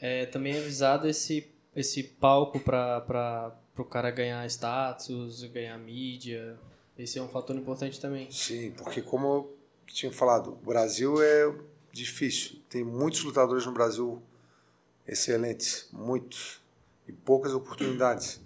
é, 0.00 0.26
também 0.26 0.56
é 0.56 0.60
visado 0.60 1.08
esse, 1.08 1.48
esse 1.74 2.02
palco 2.02 2.60
para 2.60 3.56
o 3.76 3.84
cara 3.84 4.10
ganhar 4.10 4.44
status, 4.46 5.42
ganhar 5.44 5.78
mídia. 5.78 6.58
Esse 6.98 7.18
é 7.18 7.22
um 7.22 7.28
fator 7.28 7.56
importante 7.56 8.00
também. 8.00 8.30
Sim, 8.30 8.72
porque 8.72 9.00
como 9.00 9.26
eu 9.26 9.56
tinha 9.86 10.12
falado, 10.12 10.58
o 10.62 10.66
Brasil 10.66 11.22
é 11.22 11.52
difícil. 11.90 12.60
Tem 12.68 12.84
muitos 12.84 13.22
lutadores 13.24 13.64
no 13.64 13.72
Brasil 13.72 14.22
excelentes, 15.06 15.88
muitos, 15.92 16.60
e 17.08 17.12
poucas 17.12 17.52
oportunidades, 17.52 18.40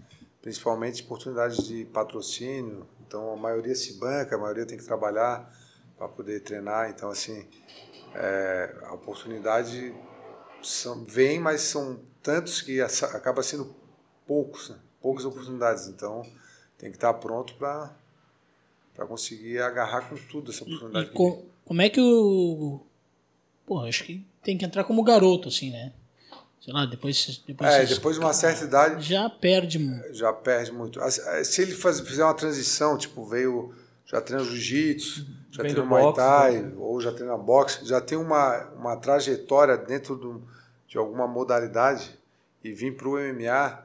principalmente 0.46 1.02
oportunidades 1.02 1.66
de 1.66 1.84
patrocínio. 1.86 2.86
Então 3.04 3.32
a 3.32 3.36
maioria 3.36 3.74
se 3.74 3.94
banca, 3.94 4.36
a 4.36 4.38
maioria 4.38 4.64
tem 4.64 4.78
que 4.78 4.84
trabalhar 4.84 5.52
para 5.98 6.06
poder 6.08 6.38
treinar. 6.38 6.88
Então 6.88 7.10
assim, 7.10 7.44
é, 8.14 8.76
a 8.84 8.94
oportunidade 8.94 9.92
são, 10.62 11.04
vem, 11.04 11.40
mas 11.40 11.62
são 11.62 11.98
tantos 12.22 12.62
que 12.62 12.80
acaba 12.80 13.42
sendo 13.42 13.74
poucos, 14.24 14.70
né? 14.70 14.78
poucas 15.02 15.24
oportunidades. 15.24 15.88
Então 15.88 16.22
tem 16.78 16.90
que 16.92 16.96
estar 16.96 17.12
pronto 17.14 17.56
para 17.56 17.92
para 18.94 19.04
conseguir 19.04 19.58
agarrar 19.60 20.08
com 20.08 20.14
tudo 20.16 20.52
essa 20.52 20.62
E 20.62 20.68
oportunidade. 20.68 21.06
que 21.08 21.12
co- 21.16 21.44
como 21.64 21.82
é 21.82 21.90
que 21.90 22.00
o. 22.00 22.80
Pô, 23.66 23.80
acho 23.80 24.04
que 24.04 24.24
tem 24.44 24.56
que 24.56 24.64
entrar 24.64 24.84
como 24.84 25.02
garoto, 25.02 25.48
assim, 25.48 25.70
né? 25.72 25.92
Sei 26.60 26.72
lá, 26.74 26.84
depois. 26.84 27.42
depois 27.46 27.70
É, 27.74 27.84
depois 27.86 28.16
de 28.16 28.20
uma 28.22 28.32
certa 28.32 28.64
idade 28.64 29.02
Já 29.04 29.30
perde. 29.30 29.78
mu- 29.78 30.02
já 30.12 30.32
perde 30.32 30.72
muito. 30.72 31.00
Eh, 31.00 31.44
Se 31.44 31.62
ele 31.62 31.72
faz- 31.72 32.00
fizer 32.00 32.24
uma 32.24 32.34
transição, 32.34 32.98
tipo, 32.98 33.24
veio, 33.24 33.72
já 34.04 34.20
treina 34.20 34.42
jiu-jitsu, 34.44 35.26
já 35.50 35.62
Vem 35.62 35.72
treina 35.72 35.88
muay 35.88 36.02
boxe, 36.02 36.16
thai, 36.16 36.58
né? 36.62 36.72
ou 36.78 37.00
já 37.00 37.12
treina 37.12 37.36
boxe, 37.36 37.84
já 37.86 38.00
tem 38.00 38.18
uma, 38.18 38.64
uma 38.76 38.96
trajetória 38.96 39.76
dentro 39.76 40.16
do, 40.16 40.42
de 40.88 40.98
alguma 40.98 41.26
modalidade 41.28 42.10
e 42.64 42.72
vir 42.72 42.96
para 42.96 43.08
o 43.08 43.16
MMA, 43.18 43.84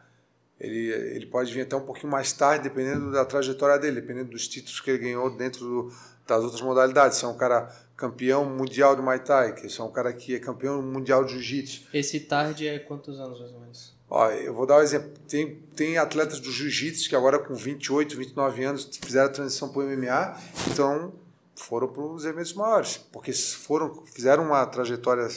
ele, 0.60 0.88
ele 1.16 1.26
pode 1.28 1.54
vir 1.54 1.62
até 1.62 1.76
um 1.76 1.82
pouquinho 1.86 2.12
mais 2.12 2.32
tarde, 2.34 2.64
dependendo 2.64 3.12
da 3.12 3.26
trajetória 3.26 3.78
dele, 3.80 4.02
dependendo 4.02 4.32
dos 4.32 4.48
títulos 4.48 4.80
que 4.80 4.90
ele 4.92 5.00
ganhou 5.00 5.30
dentro 5.36 5.60
do- 5.62 5.94
das 6.36 6.44
outras 6.44 6.62
modalidades. 6.62 7.18
Se 7.18 7.26
é 7.26 7.28
um 7.28 7.38
cara 7.38 7.70
campeão 7.96 8.46
mundial 8.46 8.96
de 8.96 9.02
Muay 9.02 9.20
Thai, 9.20 9.54
que 9.54 9.70
se 9.70 9.80
é 9.80 9.84
um 9.84 9.92
cara 9.92 10.12
que 10.12 10.36
é 10.36 10.40
campeão 10.40 10.82
mundial 10.82 11.24
de 11.24 11.34
Jiu-Jitsu, 11.34 11.90
Esse 11.94 12.20
tarde 12.22 12.68
é 12.68 12.80
quantos 12.80 13.20
anos, 13.20 13.40
mais 13.40 13.54
ou 13.54 13.60
menos? 13.60 13.94
Ó, 14.10 14.30
eu 14.30 14.54
vou 14.54 14.66
dar 14.66 14.80
um 14.80 14.82
exemplo. 14.82 15.10
Tem, 15.26 15.56
tem 15.74 15.98
atletas 15.98 16.42
do 16.42 16.52
jiu-jitsu 16.52 17.08
que 17.08 17.16
agora 17.16 17.40
com 17.40 17.56
28, 17.56 18.18
29 18.18 18.64
anos 18.66 18.90
fizeram 19.02 19.28
a 19.28 19.32
transição 19.32 19.70
para 19.70 19.84
o 19.84 19.86
MMA, 19.86 20.38
então 20.70 21.14
foram 21.56 21.88
para 21.88 22.04
os 22.04 22.26
eventos 22.26 22.54
maiores, 22.54 22.98
porque 22.98 23.32
foram 23.32 24.04
fizeram 24.08 24.44
uma 24.44 24.66
trajetória 24.66 25.30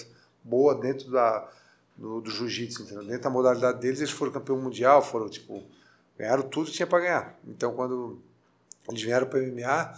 boa 0.42 0.74
dentro 0.74 1.08
da, 1.12 1.48
do, 1.96 2.20
do 2.20 2.28
jiu-jitsu? 2.28 2.84
Dentro 3.04 3.20
da 3.20 3.30
modalidade 3.30 3.78
deles, 3.78 4.00
eles 4.00 4.10
foram 4.10 4.32
campeão 4.32 4.58
mundial, 4.58 5.00
foram 5.00 5.28
tipo 5.28 5.62
ganharam 6.18 6.42
tudo 6.42 6.66
que 6.66 6.72
tinha 6.72 6.86
para 6.86 6.98
ganhar. 6.98 7.38
Então 7.46 7.74
quando 7.74 8.18
eles 8.88 9.02
vieram 9.02 9.28
para 9.28 9.38
o 9.38 9.42
MMA, 9.42 9.94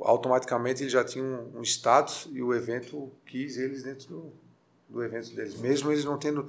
automaticamente 0.00 0.82
eles 0.82 0.92
já 0.92 1.04
tinham 1.04 1.26
um, 1.54 1.58
um 1.58 1.62
status 1.62 2.28
e 2.32 2.42
o 2.42 2.54
evento 2.54 3.10
quis 3.26 3.56
eles 3.56 3.82
dentro 3.82 4.08
do, 4.08 4.32
do 4.88 5.02
evento 5.04 5.34
deles, 5.34 5.54
mesmo 5.58 5.90
eles 5.92 6.04
não 6.04 6.18
tendo 6.18 6.48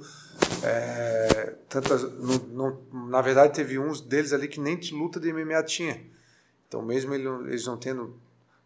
é, 0.62 1.54
tantas, 1.68 2.02
não, 2.18 2.38
não- 2.92 3.06
na 3.08 3.20
verdade 3.20 3.54
teve 3.54 3.78
uns 3.78 4.00
deles 4.00 4.32
ali 4.32 4.48
que 4.48 4.60
nem 4.60 4.76
de 4.76 4.94
luta 4.94 5.18
de 5.20 5.32
MMA 5.32 5.62
tinha. 5.62 6.00
Então 6.68 6.82
mesmo 6.82 7.14
ele 7.14 7.26
eles 7.48 7.64
não 7.66 7.76
tendo 7.76 8.18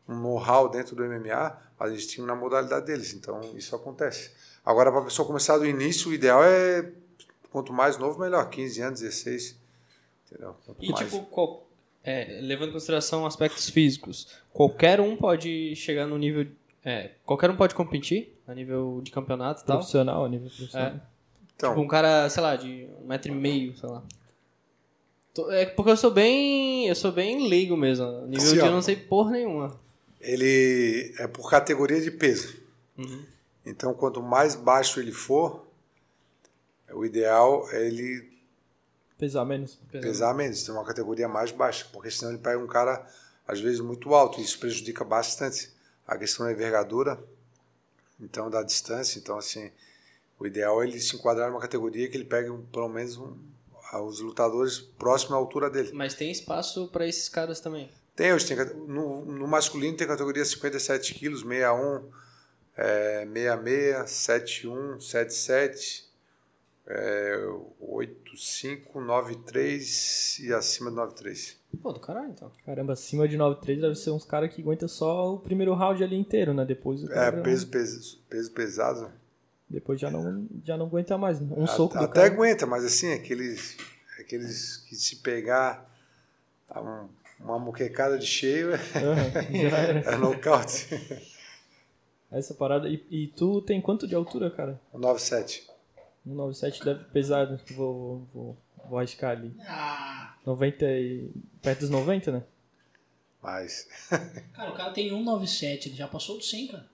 um 0.08 0.16
know-how 0.16 0.68
dentro 0.68 0.96
do 0.96 1.04
MMA, 1.04 1.56
mas 1.78 1.90
eles 1.92 2.06
tinham 2.06 2.26
na 2.26 2.34
modalidade 2.34 2.86
deles. 2.86 3.14
Então 3.14 3.40
isso 3.56 3.74
acontece. 3.76 4.30
Agora 4.64 4.90
para 4.90 5.00
a 5.00 5.04
pessoa 5.04 5.26
começar 5.26 5.58
do 5.58 5.66
início, 5.66 6.10
o 6.10 6.14
ideal 6.14 6.42
é 6.44 6.90
quanto 7.50 7.72
mais 7.72 7.98
novo 7.98 8.18
melhor, 8.18 8.48
15 8.48 8.80
anos, 8.80 9.00
16, 9.00 9.56
entendeu? 10.26 10.56
Quanto 10.64 10.82
E 10.84 10.90
mais. 10.90 11.04
tipo, 11.10 11.24
qual- 11.26 11.66
é, 12.04 12.38
levando 12.42 12.70
em 12.70 12.72
consideração 12.72 13.24
aspectos 13.26 13.68
físicos, 13.70 14.28
qualquer 14.52 15.00
um 15.00 15.16
pode 15.16 15.74
chegar 15.76 16.06
no 16.06 16.18
nível. 16.18 16.46
É, 16.84 17.10
qualquer 17.24 17.48
um 17.50 17.56
pode 17.56 17.74
competir 17.74 18.36
a 18.46 18.54
nível 18.54 19.00
de 19.02 19.10
campeonato 19.10 19.62
e 19.62 19.64
tal. 19.66 19.76
Profissional, 19.78 20.24
a 20.24 20.28
nível 20.28 20.48
profissional. 20.48 20.88
É. 20.88 21.00
então, 21.56 21.70
Tipo, 21.70 21.80
um 21.82 21.88
cara, 21.88 22.28
sei 22.28 22.42
lá, 22.42 22.56
de 22.56 22.88
um 23.00 23.06
metro 23.06 23.30
e 23.30 23.34
meio, 23.34 23.76
sei 23.76 23.88
lá. 23.88 24.02
É 25.50 25.64
porque 25.66 25.90
eu 25.90 25.96
sou 25.96 26.10
bem. 26.10 26.86
Eu 26.88 26.94
sou 26.94 27.10
bem 27.12 27.48
leigo 27.48 27.76
mesmo. 27.76 28.04
a 28.04 28.26
Nível 28.26 28.46
Assim, 28.46 28.54
de 28.56 28.60
ó. 28.60 28.66
eu 28.66 28.72
não 28.72 28.82
sei 28.82 28.96
porra 28.96 29.30
nenhuma. 29.30 29.80
ele 30.20 31.14
é 31.18 31.26
por 31.26 31.48
categoria 31.48 32.00
de 32.00 32.10
peso. 32.10 32.56
Uhum. 32.98 33.24
Então, 33.64 33.94
quanto 33.94 34.20
mais 34.22 34.54
baixo 34.56 35.00
ele 35.00 35.12
for, 35.12 35.64
o 36.92 37.04
ideal 37.06 37.66
é 37.70 37.86
ele 37.86 38.28
Pesar 39.22 39.44
menos. 39.44 39.78
pesar 39.92 40.34
menos, 40.34 40.64
ter 40.64 40.72
uma 40.72 40.84
categoria 40.84 41.28
mais 41.28 41.52
baixa, 41.52 41.86
porque 41.92 42.10
senão 42.10 42.32
ele 42.32 42.40
pega 42.40 42.58
um 42.58 42.66
cara, 42.66 43.06
às 43.46 43.60
vezes, 43.60 43.78
muito 43.78 44.12
alto, 44.16 44.40
e 44.40 44.42
isso 44.42 44.58
prejudica 44.58 45.04
bastante 45.04 45.70
a 46.04 46.18
questão 46.18 46.44
da 46.44 46.50
envergadura, 46.50 47.22
então 48.20 48.50
da 48.50 48.64
distância. 48.64 49.20
Então, 49.20 49.38
assim, 49.38 49.70
o 50.40 50.44
ideal 50.44 50.82
é 50.82 50.88
ele 50.88 50.98
se 51.00 51.14
enquadrar 51.14 51.48
numa 51.48 51.60
categoria 51.60 52.08
que 52.08 52.16
ele 52.16 52.24
pegue 52.24 52.50
um- 52.50 52.62
pelo 52.66 52.88
menos 52.88 53.16
um, 53.16 53.32
os 54.04 54.18
lutadores 54.18 54.80
próximos 54.80 55.34
à 55.34 55.36
altura 55.36 55.70
dele. 55.70 55.92
Mas 55.92 56.14
tem 56.14 56.28
espaço 56.28 56.88
pra 56.88 57.06
esses 57.06 57.28
caras 57.28 57.60
também. 57.60 57.88
Tem, 58.16 58.32
hoje 58.32 58.46
tem, 58.46 58.56
no, 58.88 59.24
no 59.24 59.46
masculino 59.46 59.96
tem 59.96 60.04
categoria 60.06 60.44
57 60.44 61.14
quilos, 61.14 61.42
61, 61.42 62.10
é, 62.76 63.24
66, 63.24 64.10
71, 64.10 65.00
77, 65.00 66.11
é, 66.86 67.36
85, 67.80 69.00
93 69.00 70.38
e 70.40 70.52
acima 70.52 70.90
de 70.90 70.96
93. 70.96 71.56
Pô, 71.82 71.92
do 71.92 72.00
caralho, 72.00 72.30
então. 72.30 72.50
Caramba, 72.66 72.92
acima 72.92 73.26
de 73.28 73.36
9,3 73.36 73.80
deve 73.80 73.94
ser 73.94 74.10
uns 74.10 74.24
caras 74.24 74.52
que 74.54 74.60
aguentam 74.60 74.88
só 74.88 75.34
o 75.34 75.38
primeiro 75.40 75.74
round 75.74 76.02
ali 76.02 76.16
inteiro, 76.16 76.52
né? 76.52 76.64
Depois, 76.64 77.02
É, 77.10 77.30
peso, 77.32 77.68
peso, 77.68 78.18
peso 78.28 78.50
pesado. 78.52 79.10
depois 79.68 79.98
já 80.00 80.10
não, 80.10 80.46
já 80.64 80.76
não 80.76 80.86
aguenta 80.86 81.16
mais. 81.16 81.40
Né? 81.40 81.48
Um 81.56 81.64
A- 81.64 81.68
soco 81.68 81.96
Até 81.98 82.08
cara. 82.22 82.26
aguenta, 82.34 82.66
mas 82.66 82.84
assim, 82.84 83.12
aqueles, 83.12 83.76
aqueles 84.20 84.76
que 84.88 84.94
se 84.96 85.16
pegar 85.16 85.88
um- 86.76 87.08
uma 87.40 87.58
muquecada 87.58 88.18
de 88.18 88.26
cheio 88.26 88.72
é, 88.74 88.78
era. 89.64 90.14
é 90.14 90.16
nocaute. 90.16 90.88
Essa 92.30 92.54
parada. 92.54 92.88
E, 92.88 93.02
e 93.10 93.26
tu 93.28 93.60
tem 93.62 93.80
quanto 93.80 94.06
de 94.06 94.14
altura, 94.14 94.50
cara? 94.50 94.80
97. 94.92 95.66
1,97 96.26 96.84
deve 96.84 97.04
pesar. 97.06 97.50
né? 97.50 97.58
Vou, 97.70 97.94
vou, 97.94 98.28
vou, 98.32 98.58
vou 98.88 98.98
arriscar 98.98 99.32
ali. 99.32 99.54
90 100.46 100.84
e... 100.84 101.30
Perto 101.60 101.80
dos 101.80 101.90
90, 101.90 102.32
né? 102.32 102.42
Mas 103.40 103.88
Cara, 104.54 104.70
o 104.70 104.76
cara 104.76 104.92
tem 104.92 105.08
197, 105.08 105.88
ele 105.88 105.96
já 105.96 106.06
passou 106.06 106.38
do 106.38 106.44
100, 106.44 106.68
cara. 106.68 106.88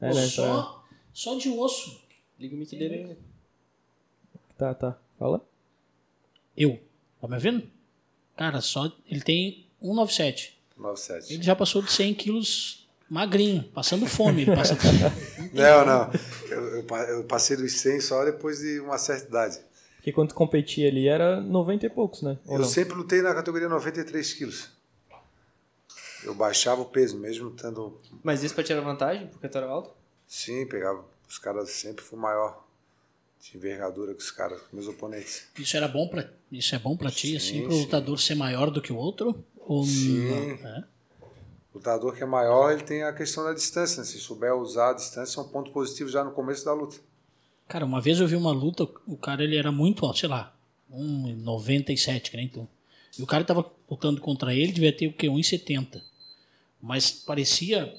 É, 0.00 0.06
né? 0.14 0.22
Tá, 0.22 0.28
só, 0.28 0.84
só 1.12 1.38
de 1.38 1.48
osso. 1.50 2.02
Liga 2.38 2.54
o 2.56 2.58
mic 2.58 2.70
dele 2.76 2.94
aí. 2.94 3.16
tá, 4.56 4.74
tá. 4.74 4.98
Fala. 5.18 5.46
Eu. 6.56 6.80
Tá 7.20 7.28
me 7.28 7.34
ouvindo? 7.34 7.70
Cara, 8.36 8.60
só. 8.60 8.90
Ele 9.06 9.20
tem 9.20 9.66
197. 9.80 10.58
97. 10.76 11.34
Ele 11.34 11.42
já 11.42 11.54
passou 11.54 11.82
de 11.82 11.92
100 11.92 12.14
quilos 12.14 12.81
magrinho, 13.12 13.64
passando 13.74 14.06
fome. 14.06 14.42
Ele 14.42 14.54
passa 14.56 14.76
Não, 15.52 15.84
não. 15.84 16.10
Eu, 16.50 16.76
eu 16.76 16.84
pa- 16.84 17.02
eu 17.04 17.24
passei 17.24 17.56
dos 17.56 17.72
100 17.72 18.00
só 18.00 18.24
depois 18.24 18.58
de 18.60 18.80
uma 18.80 18.96
certa 18.96 19.28
idade. 19.28 19.60
Porque 19.96 20.10
quando 20.12 20.30
tu 20.30 20.34
competia 20.34 20.88
ali 20.88 21.06
era 21.06 21.40
90 21.40 21.86
e 21.86 21.90
poucos, 21.90 22.22
né? 22.22 22.38
Ou 22.46 22.54
Eu 22.54 22.60
não? 22.60 22.68
sempre 22.68 22.94
lutei 22.94 23.20
na 23.22 23.34
categoria 23.34 23.68
93 23.68 24.32
quilos. 24.34 24.70
Eu 26.24 26.34
baixava 26.34 26.80
o 26.80 26.86
peso, 26.86 27.18
mesmo 27.18 27.50
estando. 27.50 27.98
Mas 28.22 28.42
isso 28.42 28.54
pra 28.54 28.64
tirar 28.64 28.80
vantagem, 28.80 29.26
porque 29.26 29.48
tu 29.48 29.58
era 29.58 29.66
alto? 29.66 29.90
Sim, 30.26 30.66
pegava. 30.66 31.04
Os 31.28 31.38
caras 31.38 31.70
sempre 31.70 32.02
fui 32.04 32.18
maior 32.18 32.64
de 33.40 33.56
envergadura 33.56 34.14
que 34.14 34.22
os 34.22 34.30
caras, 34.30 34.60
meus 34.72 34.86
oponentes. 34.88 35.44
Isso 35.58 35.76
era 35.76 35.88
bom 35.88 36.08
para 36.08 36.30
isso 36.50 36.74
é 36.74 36.78
bom 36.78 36.96
para 36.96 37.10
ti, 37.10 37.28
Sim, 37.30 37.36
assim, 37.36 37.62
pro 37.62 37.72
sim. 37.72 37.80
lutador 37.82 38.18
ser 38.20 38.34
maior 38.36 38.70
do 38.70 38.80
que 38.80 38.92
o 38.92 38.96
outro? 38.96 39.44
Ou 39.56 39.84
Sim. 39.84 40.28
não? 40.28 40.68
É? 40.68 40.84
O 41.72 41.78
lutador 41.78 42.14
que 42.14 42.22
é 42.22 42.26
maior, 42.26 42.72
ele 42.72 42.82
tem 42.82 43.02
a 43.02 43.12
questão 43.12 43.44
da 43.44 43.52
distância. 43.54 44.00
né? 44.00 44.04
Se 44.04 44.18
souber 44.18 44.54
usar 44.54 44.90
a 44.90 44.94
distância, 44.94 45.40
é 45.40 45.42
um 45.42 45.48
ponto 45.48 45.70
positivo 45.70 46.08
já 46.10 46.22
no 46.22 46.32
começo 46.32 46.64
da 46.64 46.72
luta. 46.74 46.96
Cara, 47.66 47.86
uma 47.86 48.00
vez 48.00 48.20
eu 48.20 48.26
vi 48.26 48.36
uma 48.36 48.52
luta, 48.52 48.86
o 49.06 49.16
cara 49.16 49.42
ele 49.42 49.56
era 49.56 49.72
muito 49.72 50.04
alto, 50.04 50.18
sei 50.18 50.28
lá, 50.28 50.54
1,97, 50.92 52.30
que 52.30 52.36
nem 52.36 52.48
tu. 52.48 52.68
E 53.18 53.22
o 53.22 53.26
cara 53.26 53.44
tava 53.44 53.64
lutando 53.90 54.20
contra 54.20 54.54
ele, 54.54 54.72
devia 54.72 54.92
ter 54.94 55.06
o 55.06 55.12
quê? 55.12 55.28
1,70. 55.28 56.02
Mas 56.80 57.10
parecia. 57.10 57.94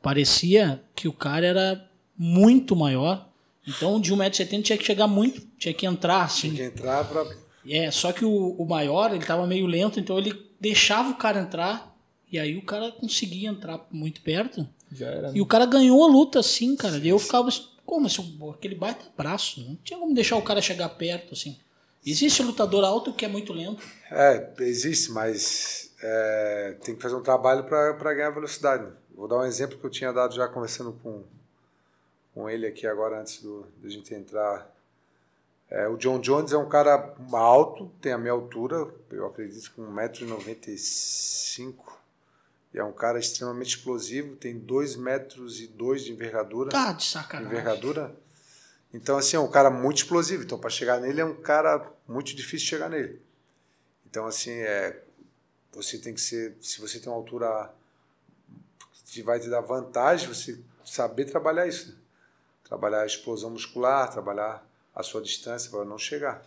Parecia 0.00 0.82
que 0.94 1.08
o 1.08 1.12
cara 1.12 1.46
era 1.46 1.90
muito 2.16 2.76
maior. 2.76 3.28
Então 3.66 4.00
de 4.00 4.14
1,70m 4.14 4.62
tinha 4.62 4.78
que 4.78 4.84
chegar 4.84 5.06
muito, 5.06 5.40
tinha 5.58 5.74
que 5.74 5.86
entrar 5.86 6.22
assim. 6.22 6.54
Tem 6.54 6.70
que 6.70 6.78
entrar 6.78 7.04
pra. 7.04 7.26
É, 7.68 7.90
só 7.90 8.12
que 8.12 8.24
o, 8.24 8.52
o 8.52 8.64
maior, 8.64 9.12
ele 9.14 9.24
tava 9.24 9.46
meio 9.46 9.66
lento, 9.66 10.00
então 10.00 10.16
ele 10.18 10.47
deixava 10.60 11.10
o 11.10 11.16
cara 11.16 11.40
entrar, 11.40 11.96
e 12.30 12.38
aí 12.38 12.56
o 12.56 12.62
cara 12.62 12.92
conseguia 12.92 13.48
entrar 13.48 13.86
muito 13.90 14.20
perto. 14.20 14.68
Já 14.92 15.06
era. 15.08 15.32
E 15.34 15.40
o 15.40 15.46
cara 15.46 15.66
ganhou 15.66 16.02
a 16.04 16.08
luta 16.08 16.40
assim, 16.40 16.76
cara. 16.76 16.98
E 16.98 17.08
eu 17.08 17.18
ficava, 17.18 17.48
como 17.84 18.06
assim, 18.06 18.38
aquele 18.50 18.74
baita 18.74 19.06
braço, 19.16 19.64
não 19.64 19.76
tinha 19.76 19.98
como 19.98 20.14
deixar 20.14 20.36
o 20.36 20.42
cara 20.42 20.60
chegar 20.60 20.88
perto, 20.90 21.34
assim. 21.34 21.56
Existe 22.04 22.42
lutador 22.42 22.84
alto 22.84 23.12
que 23.12 23.24
é 23.24 23.28
muito 23.28 23.52
lento. 23.52 23.82
É, 24.10 24.50
existe, 24.60 25.10
mas 25.10 25.92
é, 26.02 26.76
tem 26.82 26.94
que 26.94 27.02
fazer 27.02 27.14
um 27.16 27.22
trabalho 27.22 27.64
para 27.64 28.14
ganhar 28.14 28.30
velocidade. 28.30 28.84
né? 28.84 28.92
Vou 29.14 29.28
dar 29.28 29.38
um 29.38 29.44
exemplo 29.44 29.78
que 29.78 29.84
eu 29.84 29.90
tinha 29.90 30.12
dado 30.12 30.34
já 30.34 30.46
conversando 30.48 30.92
com, 31.02 31.22
com 32.32 32.48
ele 32.48 32.66
aqui 32.66 32.86
agora, 32.86 33.20
antes 33.20 33.42
do, 33.42 33.66
da 33.82 33.88
gente 33.88 34.14
entrar. 34.14 34.72
É, 35.70 35.86
o 35.86 35.96
John 35.98 36.18
Jones 36.18 36.52
é 36.52 36.56
um 36.56 36.68
cara 36.68 37.14
alto, 37.32 37.90
tem 38.00 38.12
a 38.12 38.18
minha 38.18 38.32
altura, 38.32 38.88
eu 39.10 39.26
acredito 39.26 39.70
com 39.74 39.82
1,95m. 39.92 41.74
E 42.72 42.78
é 42.78 42.84
um 42.84 42.92
cara 42.92 43.18
extremamente 43.18 43.76
explosivo, 43.76 44.36
tem 44.36 44.58
2 44.58 44.96
metros 44.96 45.60
e 45.60 45.66
dois 45.66 46.04
de 46.04 46.12
envergadura. 46.12 46.70
Tá 46.70 46.92
de 46.92 47.04
sacanagem. 47.04 47.50
envergadura. 47.52 48.14
Então, 48.92 49.16
assim, 49.18 49.36
é 49.36 49.40
um 49.40 49.50
cara 49.50 49.70
muito 49.70 49.98
explosivo. 49.98 50.42
Então, 50.42 50.58
para 50.58 50.70
chegar 50.70 51.00
nele, 51.00 51.20
é 51.20 51.24
um 51.24 51.34
cara 51.36 51.90
muito 52.06 52.34
difícil 52.34 52.68
chegar 52.68 52.88
nele. 52.88 53.20
Então, 54.06 54.26
assim, 54.26 54.52
é, 54.52 55.02
você 55.72 55.98
tem 55.98 56.14
que 56.14 56.20
ser. 56.20 56.56
Se 56.60 56.80
você 56.80 56.98
tem 56.98 57.10
uma 57.10 57.16
altura 57.16 57.72
que 59.06 59.22
vai 59.22 59.38
te 59.40 59.48
dar 59.48 59.60
vantagem, 59.60 60.28
você 60.28 60.58
saber 60.84 61.26
trabalhar 61.26 61.66
isso. 61.66 61.90
né? 61.90 61.96
Trabalhar 62.64 63.02
a 63.02 63.06
explosão 63.06 63.50
muscular, 63.50 64.10
trabalhar 64.10 64.67
a 64.98 65.02
sua 65.02 65.22
distância 65.22 65.70
para 65.70 65.84
não 65.84 65.96
chegar. 65.96 66.44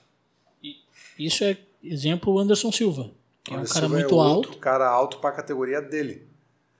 Isso 1.17 1.43
é 1.43 1.58
exemplo 1.84 2.38
Anderson 2.38 2.72
Silva, 2.72 3.10
que 3.43 3.51
é 3.51 3.55
um 3.55 3.60
Anderson 3.60 3.74
cara 3.74 3.86
Silva 3.88 4.00
muito 4.01 4.15
outro 4.15 4.50
alto. 4.51 4.60
cara 4.60 4.88
alto 4.89 5.17
para 5.20 5.29
a 5.31 5.34
categoria 5.34 5.81
dele. 5.81 6.27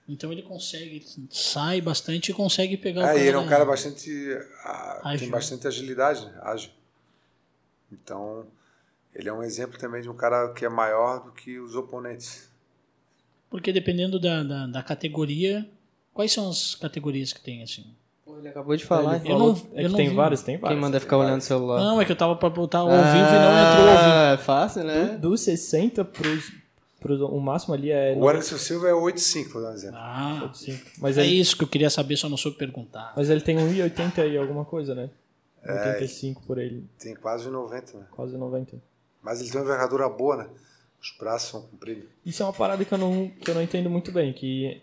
Então 0.08 0.30
ele 0.32 0.42
consegue, 0.42 1.04
sai 1.30 1.80
bastante 1.80 2.30
e 2.30 2.34
consegue 2.34 2.76
pegar 2.76 3.00
o 3.00 3.04
É, 3.04 3.06
cara. 3.08 3.18
e 3.18 3.26
ele 3.28 3.36
é 3.36 3.40
um 3.40 3.48
cara 3.48 3.64
bastante. 3.64 4.10
ah, 4.64 5.00
Ágil. 5.04 5.20
tem 5.20 5.30
bastante 5.30 5.66
agilidade, 5.66 6.24
né? 6.26 6.38
ágil. 6.42 6.70
Então, 7.90 8.46
ele 9.14 9.28
é 9.28 9.32
um 9.32 9.42
exemplo 9.42 9.78
também 9.78 10.02
de 10.02 10.08
um 10.08 10.14
cara 10.16 10.52
que 10.52 10.64
é 10.64 10.68
maior 10.68 11.24
do 11.24 11.32
que 11.32 11.58
os 11.58 11.74
oponentes. 11.74 12.48
Porque 13.50 13.72
dependendo 13.72 14.18
da, 14.20 14.42
da, 14.42 14.66
da 14.66 14.82
categoria. 14.82 15.68
Quais 16.14 16.30
são 16.30 16.50
as 16.50 16.74
categorias 16.74 17.32
que 17.32 17.40
tem, 17.40 17.62
assim? 17.62 17.86
Ele 18.42 18.48
acabou 18.50 18.76
de 18.76 18.84
falar. 18.84 19.16
Ele 19.16 19.30
Eu 19.32 19.38
não- 19.38 19.50
é 19.50 19.50
eu 19.52 19.56
que 19.56 19.88
não 19.88 19.96
tem 19.96 20.08
vi. 20.10 20.14
vários, 20.14 20.42
tem 20.42 20.56
vários. 20.58 20.76
Quem 20.76 20.80
manda 20.80 20.98
ficar 21.00 21.16
olhando 21.18 21.38
o 21.40 21.44
celular? 21.44 21.80
Não, 21.80 22.00
é 22.00 22.04
que 22.04 22.12
eu 22.12 22.16
tava 22.16 22.34
pra 22.36 22.50
botar 22.50 22.78
ao 22.78 22.88
vivo 22.88 22.98
e 22.98 23.02
não 23.02 23.70
entrou 23.70 23.88
ao 23.88 23.96
vivo. 23.98 24.12
Ah, 24.12 24.30
é 24.34 24.36
fácil, 24.38 24.84
né? 24.84 25.16
Dos 25.20 25.40
60 25.42 26.04
pros, 26.04 26.52
pros. 27.00 27.20
O 27.20 27.38
máximo 27.40 27.74
ali 27.74 27.90
é. 27.90 28.14
O 28.18 28.28
Anderson 28.28 28.56
Silva 28.58 28.88
é 28.88 28.92
8,5, 28.92 29.52
vou 29.52 29.62
dar 29.62 29.70
um 29.70 29.74
exemplo. 29.74 29.96
Ah, 29.98 30.34
95. 30.42 30.90
Mas, 30.98 31.16
é 31.18 31.22
ele, 31.24 31.40
isso 31.40 31.56
que 31.56 31.62
eu 31.64 31.68
queria 31.68 31.88
saber, 31.90 32.16
só 32.16 32.28
não 32.28 32.36
soube 32.36 32.58
perguntar. 32.58 33.12
mas 33.16 33.30
ele 33.30 33.40
tem 33.40 33.56
1,80 33.56 34.26
e 34.26 34.36
alguma 34.36 34.64
coisa, 34.64 34.94
né? 34.94 35.08
É. 35.64 35.72
85 35.90 36.42
por 36.44 36.58
ele, 36.58 36.84
Tem 36.98 37.14
quase 37.14 37.48
90, 37.48 37.96
né? 37.96 38.04
quase 38.10 38.36
90. 38.36 38.76
Mas 39.22 39.40
ele 39.40 39.48
tem 39.50 39.60
uma 39.60 39.64
envergadura 39.66 40.08
boa, 40.08 40.36
né? 40.38 40.46
Os 41.00 41.14
braços 41.18 41.50
são 41.50 41.62
compridos. 41.62 42.04
Isso 42.26 42.42
é 42.42 42.46
uma 42.46 42.52
parada 42.52 42.84
que 42.84 42.92
eu 42.92 42.98
não, 42.98 43.28
que 43.28 43.48
eu 43.48 43.54
não 43.54 43.62
entendo 43.62 43.88
muito 43.88 44.10
bem, 44.10 44.32
que 44.32 44.82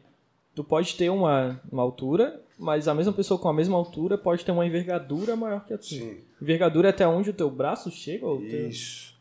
tu 0.60 0.64
pode 0.66 0.94
ter 0.98 1.10
uma, 1.10 1.58
uma 1.72 1.82
altura, 1.82 2.44
mas 2.58 2.90
a 2.90 2.94
mesma 2.94 3.14
pessoa 3.14 3.40
com 3.40 3.48
a 3.48 3.54
mesma 3.54 3.78
altura 3.78 4.18
pode 4.18 4.44
ter 4.44 4.52
uma 4.52 4.66
envergadura 4.66 5.34
maior 5.34 5.66
que 5.66 5.74
a 5.74 5.78
tua. 5.78 5.88
Sim. 5.88 6.22
Envergadura 6.42 6.90
é 6.90 6.92
até 6.92 7.08
onde 7.08 7.30
o 7.30 7.34
teu 7.34 7.50
braço 7.50 7.90
chega? 7.90 8.26
Ou 8.26 8.40
o 8.40 8.42
teu... 8.42 8.68
Isso. 8.68 9.18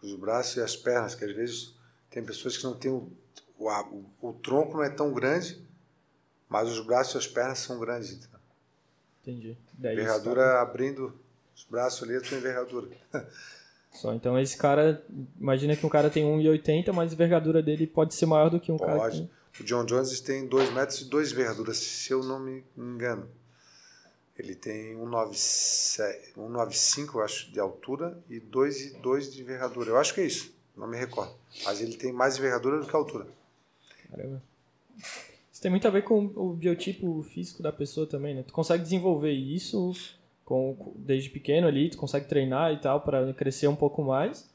Os 0.00 0.14
braços 0.14 0.56
e 0.56 0.60
as 0.60 0.76
pernas, 0.76 1.16
que 1.16 1.24
às 1.24 1.34
vezes 1.34 1.74
tem 2.08 2.24
pessoas 2.24 2.56
que 2.56 2.62
não 2.62 2.74
têm 2.74 2.92
o, 2.92 3.10
o, 3.58 3.68
o, 3.68 4.28
o 4.28 4.32
tronco 4.34 4.76
não 4.76 4.84
é 4.84 4.88
tão 4.88 5.12
grande, 5.12 5.60
mas 6.48 6.68
os 6.68 6.86
braços 6.86 7.16
e 7.16 7.18
as 7.18 7.26
pernas 7.26 7.58
são 7.58 7.80
grandes. 7.80 8.12
Então. 8.12 8.38
Entendi. 9.22 9.58
Daí 9.72 9.94
Envergadura 9.94 10.62
abrindo 10.62 11.12
os 11.56 11.64
braços 11.64 12.04
ali, 12.04 12.14
a 12.14 12.20
tua 12.20 12.38
envergadura. 12.38 12.88
Só, 13.90 14.14
então 14.14 14.38
esse 14.38 14.56
cara, 14.56 15.04
imagina 15.40 15.74
que 15.74 15.84
um 15.84 15.88
cara 15.88 16.08
tem 16.08 16.22
1,80, 16.22 16.92
mas 16.92 17.10
a 17.10 17.14
envergadura 17.14 17.60
dele 17.60 17.84
pode 17.84 18.14
ser 18.14 18.26
maior 18.26 18.48
do 18.48 18.60
que 18.60 18.70
um 18.70 18.78
cara 18.78 19.10
que 19.10 19.16
Pode. 19.18 19.37
O 19.60 19.64
John 19.64 19.84
Jones 19.84 20.20
tem 20.20 20.46
2 20.46 20.72
metros 20.72 21.00
e 21.00 21.04
2 21.06 21.32
envergaduras, 21.32 21.78
se 21.78 22.12
eu 22.12 22.22
não 22.22 22.38
me 22.38 22.64
engano. 22.76 23.28
Ele 24.38 24.54
tem 24.54 24.94
1,97 24.96 26.34
1,95, 26.36 27.14
eu 27.14 27.22
acho, 27.22 27.50
de 27.50 27.58
altura 27.58 28.16
e 28.30 28.38
2 28.38 28.80
e 28.80 28.90
2 28.98 29.32
de 29.32 29.42
envergadura. 29.42 29.90
Eu 29.90 29.98
acho 29.98 30.14
que 30.14 30.20
é 30.20 30.26
isso, 30.26 30.54
não 30.76 30.86
me 30.86 30.96
recordo. 30.96 31.34
Mas 31.64 31.80
ele 31.80 31.96
tem 31.96 32.12
mais 32.12 32.38
envergadura 32.38 32.78
do 32.78 32.86
que 32.86 32.94
altura. 32.94 33.26
Caramba. 34.08 34.42
Isso 35.52 35.60
tem 35.60 35.72
muito 35.72 35.88
a 35.88 35.90
ver 35.90 36.02
com 36.02 36.26
o 36.36 36.52
biotipo 36.52 37.20
físico 37.24 37.64
da 37.64 37.72
pessoa 37.72 38.06
também, 38.06 38.32
né? 38.32 38.44
Tu 38.44 38.52
consegue 38.52 38.80
desenvolver 38.80 39.32
isso 39.32 39.92
com, 40.44 40.94
desde 40.96 41.30
pequeno 41.30 41.66
ali, 41.66 41.90
tu 41.90 41.98
consegue 41.98 42.28
treinar 42.28 42.72
e 42.72 42.80
tal 42.80 43.00
para 43.00 43.34
crescer 43.34 43.66
um 43.66 43.74
pouco 43.74 44.04
mais, 44.04 44.48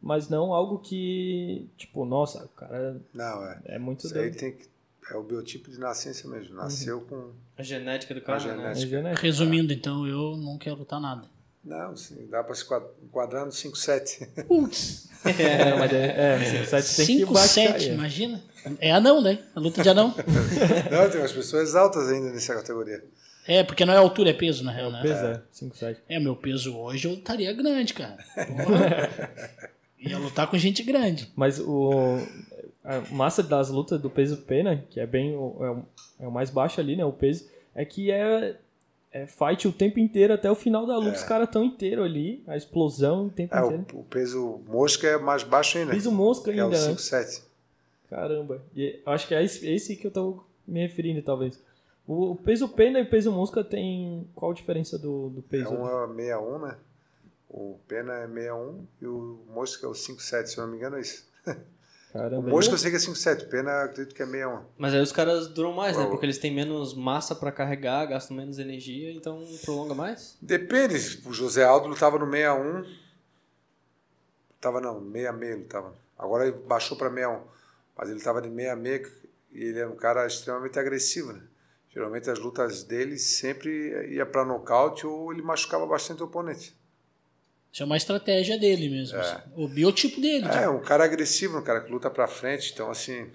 mas 0.00 0.28
não 0.28 0.52
algo 0.54 0.78
que, 0.78 1.68
tipo, 1.76 2.04
nossa, 2.04 2.44
o 2.44 2.48
cara 2.48 3.00
Não, 3.12 3.44
é. 3.44 3.58
é 3.66 3.78
muito 3.78 4.06
Isso 4.06 4.18
aí 4.18 4.30
tem 4.30 4.52
que. 4.52 4.66
É 5.10 5.16
o 5.16 5.22
biotipo 5.22 5.70
de 5.70 5.78
nascença 5.80 6.28
mesmo. 6.28 6.54
Nasceu 6.54 7.00
com. 7.00 7.30
A 7.56 7.62
genética 7.62 8.14
do 8.14 8.20
cara, 8.20 8.38
né? 8.38 8.50
genética. 8.50 8.84
É 8.84 8.88
genético. 8.88 9.22
Resumindo, 9.22 9.72
então, 9.72 10.06
eu 10.06 10.36
não 10.36 10.58
quero 10.58 10.76
lutar 10.76 11.00
nada. 11.00 11.26
Não, 11.64 11.96
sim, 11.96 12.26
dá 12.30 12.42
para 12.44 12.54
se 12.54 12.64
quad- 12.64 12.84
enquadrar 13.02 13.44
no 13.44 13.50
5,7. 13.52 14.44
Putz, 14.46 15.08
É, 15.24 15.74
mas 15.76 15.92
é, 15.92 16.34
é 16.34 16.38
5, 16.62 16.66
7 16.66 16.96
tem 16.96 17.06
que 17.06 17.12
5, 17.20 17.32
baixar 17.32 17.48
7, 17.48 17.88
aí. 17.88 17.94
imagina. 17.94 18.42
É 18.80 18.92
anão, 18.92 19.20
né? 19.22 19.38
A 19.54 19.60
luta 19.60 19.82
de 19.82 19.88
anão. 19.88 20.14
Não, 20.90 21.10
tem 21.10 21.20
umas 21.20 21.32
pessoas 21.32 21.74
altas 21.74 22.08
ainda 22.08 22.30
nessa 22.30 22.54
categoria. 22.54 23.02
É, 23.46 23.64
porque 23.64 23.84
não 23.86 23.94
é 23.94 23.96
altura, 23.96 24.28
é 24.28 24.34
peso, 24.34 24.62
na 24.62 24.70
real, 24.70 24.90
né? 24.92 25.00
Peso 25.00 25.24
é, 25.24 25.42
5, 25.50 25.74
7. 25.76 26.00
É, 26.06 26.20
meu 26.20 26.36
peso 26.36 26.76
hoje 26.76 27.08
eu 27.08 27.14
estaria 27.14 27.50
grande, 27.54 27.94
cara. 27.94 28.18
Ia 30.00 30.18
lutar 30.18 30.48
com 30.50 30.56
gente 30.56 30.82
grande. 30.82 31.30
Mas 31.36 31.58
o 31.60 32.18
a 32.84 33.00
massa 33.12 33.42
das 33.42 33.68
lutas 33.68 34.00
do 34.00 34.08
peso 34.08 34.38
pena, 34.38 34.82
que 34.88 34.98
é 34.98 35.06
bem 35.06 35.36
o, 35.36 35.56
é, 35.60 35.70
o, 35.70 35.82
é 36.20 36.28
o 36.28 36.32
mais 36.32 36.48
baixo 36.50 36.80
ali, 36.80 36.96
né, 36.96 37.04
o 37.04 37.12
peso, 37.12 37.46
é 37.74 37.84
que 37.84 38.10
é, 38.10 38.56
é 39.12 39.26
fight 39.26 39.68
o 39.68 39.72
tempo 39.72 39.98
inteiro 39.98 40.32
até 40.32 40.50
o 40.50 40.54
final 40.54 40.86
da 40.86 40.96
luta, 40.96 41.16
os 41.16 41.22
caras 41.22 41.50
tão 41.50 41.62
inteiro 41.64 42.02
ali, 42.02 42.42
a 42.46 42.56
explosão 42.56 43.26
o 43.26 43.30
tempo 43.30 43.54
É, 43.54 43.58
inteiro. 43.60 43.84
o, 43.92 43.98
o 44.00 44.04
peso 44.04 44.60
mosca 44.66 45.06
é 45.06 45.18
mais 45.18 45.42
baixo 45.42 45.76
ainda. 45.76 45.90
Peso 45.92 46.10
mosca 46.10 46.50
que 46.52 46.58
é 46.58 46.64
o 46.64 46.66
ainda, 46.68 46.80
né? 46.88 46.94
5,7. 46.94 47.42
Caramba. 48.08 48.62
E 48.74 49.00
eu 49.04 49.12
acho 49.12 49.28
que 49.28 49.34
é 49.34 49.44
esse, 49.44 49.68
esse 49.68 49.96
que 49.96 50.06
eu 50.06 50.10
tô 50.10 50.42
me 50.66 50.80
referindo, 50.80 51.20
talvez. 51.20 51.62
O, 52.06 52.30
o 52.30 52.36
peso 52.36 52.68
pena 52.70 52.98
e 52.98 53.02
o 53.02 53.10
peso 53.10 53.30
mosca 53.30 53.62
tem 53.62 54.26
qual 54.34 54.52
a 54.52 54.54
diferença 54.54 54.98
do, 54.98 55.28
do 55.28 55.40
É 55.40 55.50
peso? 55.50 55.70
um 55.74 55.86
é 55.86 56.06
61, 56.06 56.58
né? 56.60 56.76
O 57.48 57.78
pena 57.88 58.12
é 58.14 58.26
61 58.26 58.86
e 59.00 59.06
o 59.06 59.44
mosca 59.48 59.86
é 59.86 59.88
o 59.88 59.92
5,7, 59.92 60.46
se 60.46 60.58
eu 60.58 60.64
não 60.64 60.70
me 60.70 60.76
engano 60.76 60.96
é 60.96 61.00
isso. 61.00 61.26
O 62.08 62.12
Caramba. 62.14 62.48
mosca 62.48 62.72
eu 62.72 62.78
sei 62.78 62.90
que 62.90 62.96
é 62.96 63.00
5,7, 63.00 63.42
o 63.42 63.48
pena 63.50 63.70
eu 63.70 63.84
acredito 63.84 64.14
que 64.14 64.22
é 64.22 64.26
61. 64.26 64.62
Mas 64.78 64.94
aí 64.94 65.00
os 65.02 65.12
caras 65.12 65.46
duram 65.46 65.74
mais, 65.74 65.94
né? 65.94 66.06
Porque 66.06 66.24
eles 66.24 66.38
têm 66.38 66.50
menos 66.52 66.94
massa 66.94 67.34
pra 67.34 67.52
carregar, 67.52 68.06
gastam 68.06 68.34
menos 68.34 68.58
energia, 68.58 69.12
então 69.12 69.44
prolonga 69.62 69.94
mais. 69.94 70.34
Depende, 70.40 70.94
o 71.26 71.34
José 71.34 71.64
Aldo 71.64 71.86
lutava 71.86 72.18
no 72.18 72.24
61. 72.24 72.86
Tava 74.58 74.80
não, 74.80 75.00
66 75.00 75.52
ele 75.52 75.64
tava. 75.64 75.94
Agora 76.18 76.48
ele 76.48 76.56
baixou 76.56 76.96
para 76.96 77.10
61. 77.10 77.42
Mas 77.94 78.08
ele 78.08 78.20
tava 78.20 78.40
de 78.40 78.48
66 78.48 79.12
e 79.52 79.64
ele 79.64 79.80
é 79.80 79.86
um 79.86 79.96
cara 79.96 80.26
extremamente 80.26 80.78
agressivo, 80.78 81.34
né? 81.34 81.42
Geralmente 81.90 82.30
as 82.30 82.38
lutas 82.38 82.84
dele 82.84 83.18
sempre 83.18 84.14
ia 84.14 84.24
para 84.24 84.44
nocaute 84.44 85.06
ou 85.06 85.32
ele 85.32 85.42
machucava 85.42 85.86
bastante 85.86 86.22
o 86.22 86.26
oponente. 86.26 86.77
Isso 87.72 87.82
é 87.82 87.86
uma 87.86 87.96
estratégia 87.96 88.58
dele 88.58 88.88
mesmo. 88.88 89.18
assim. 89.18 89.36
O 89.56 89.68
biotipo 89.68 90.20
dele. 90.20 90.46
É, 90.46 90.60
tipo. 90.60 90.70
um 90.70 90.80
cara 90.80 91.04
agressivo, 91.04 91.58
um 91.58 91.62
cara 91.62 91.80
que 91.82 91.90
luta 91.90 92.10
pra 92.10 92.26
frente. 92.26 92.72
Então, 92.72 92.90
assim, 92.90 93.30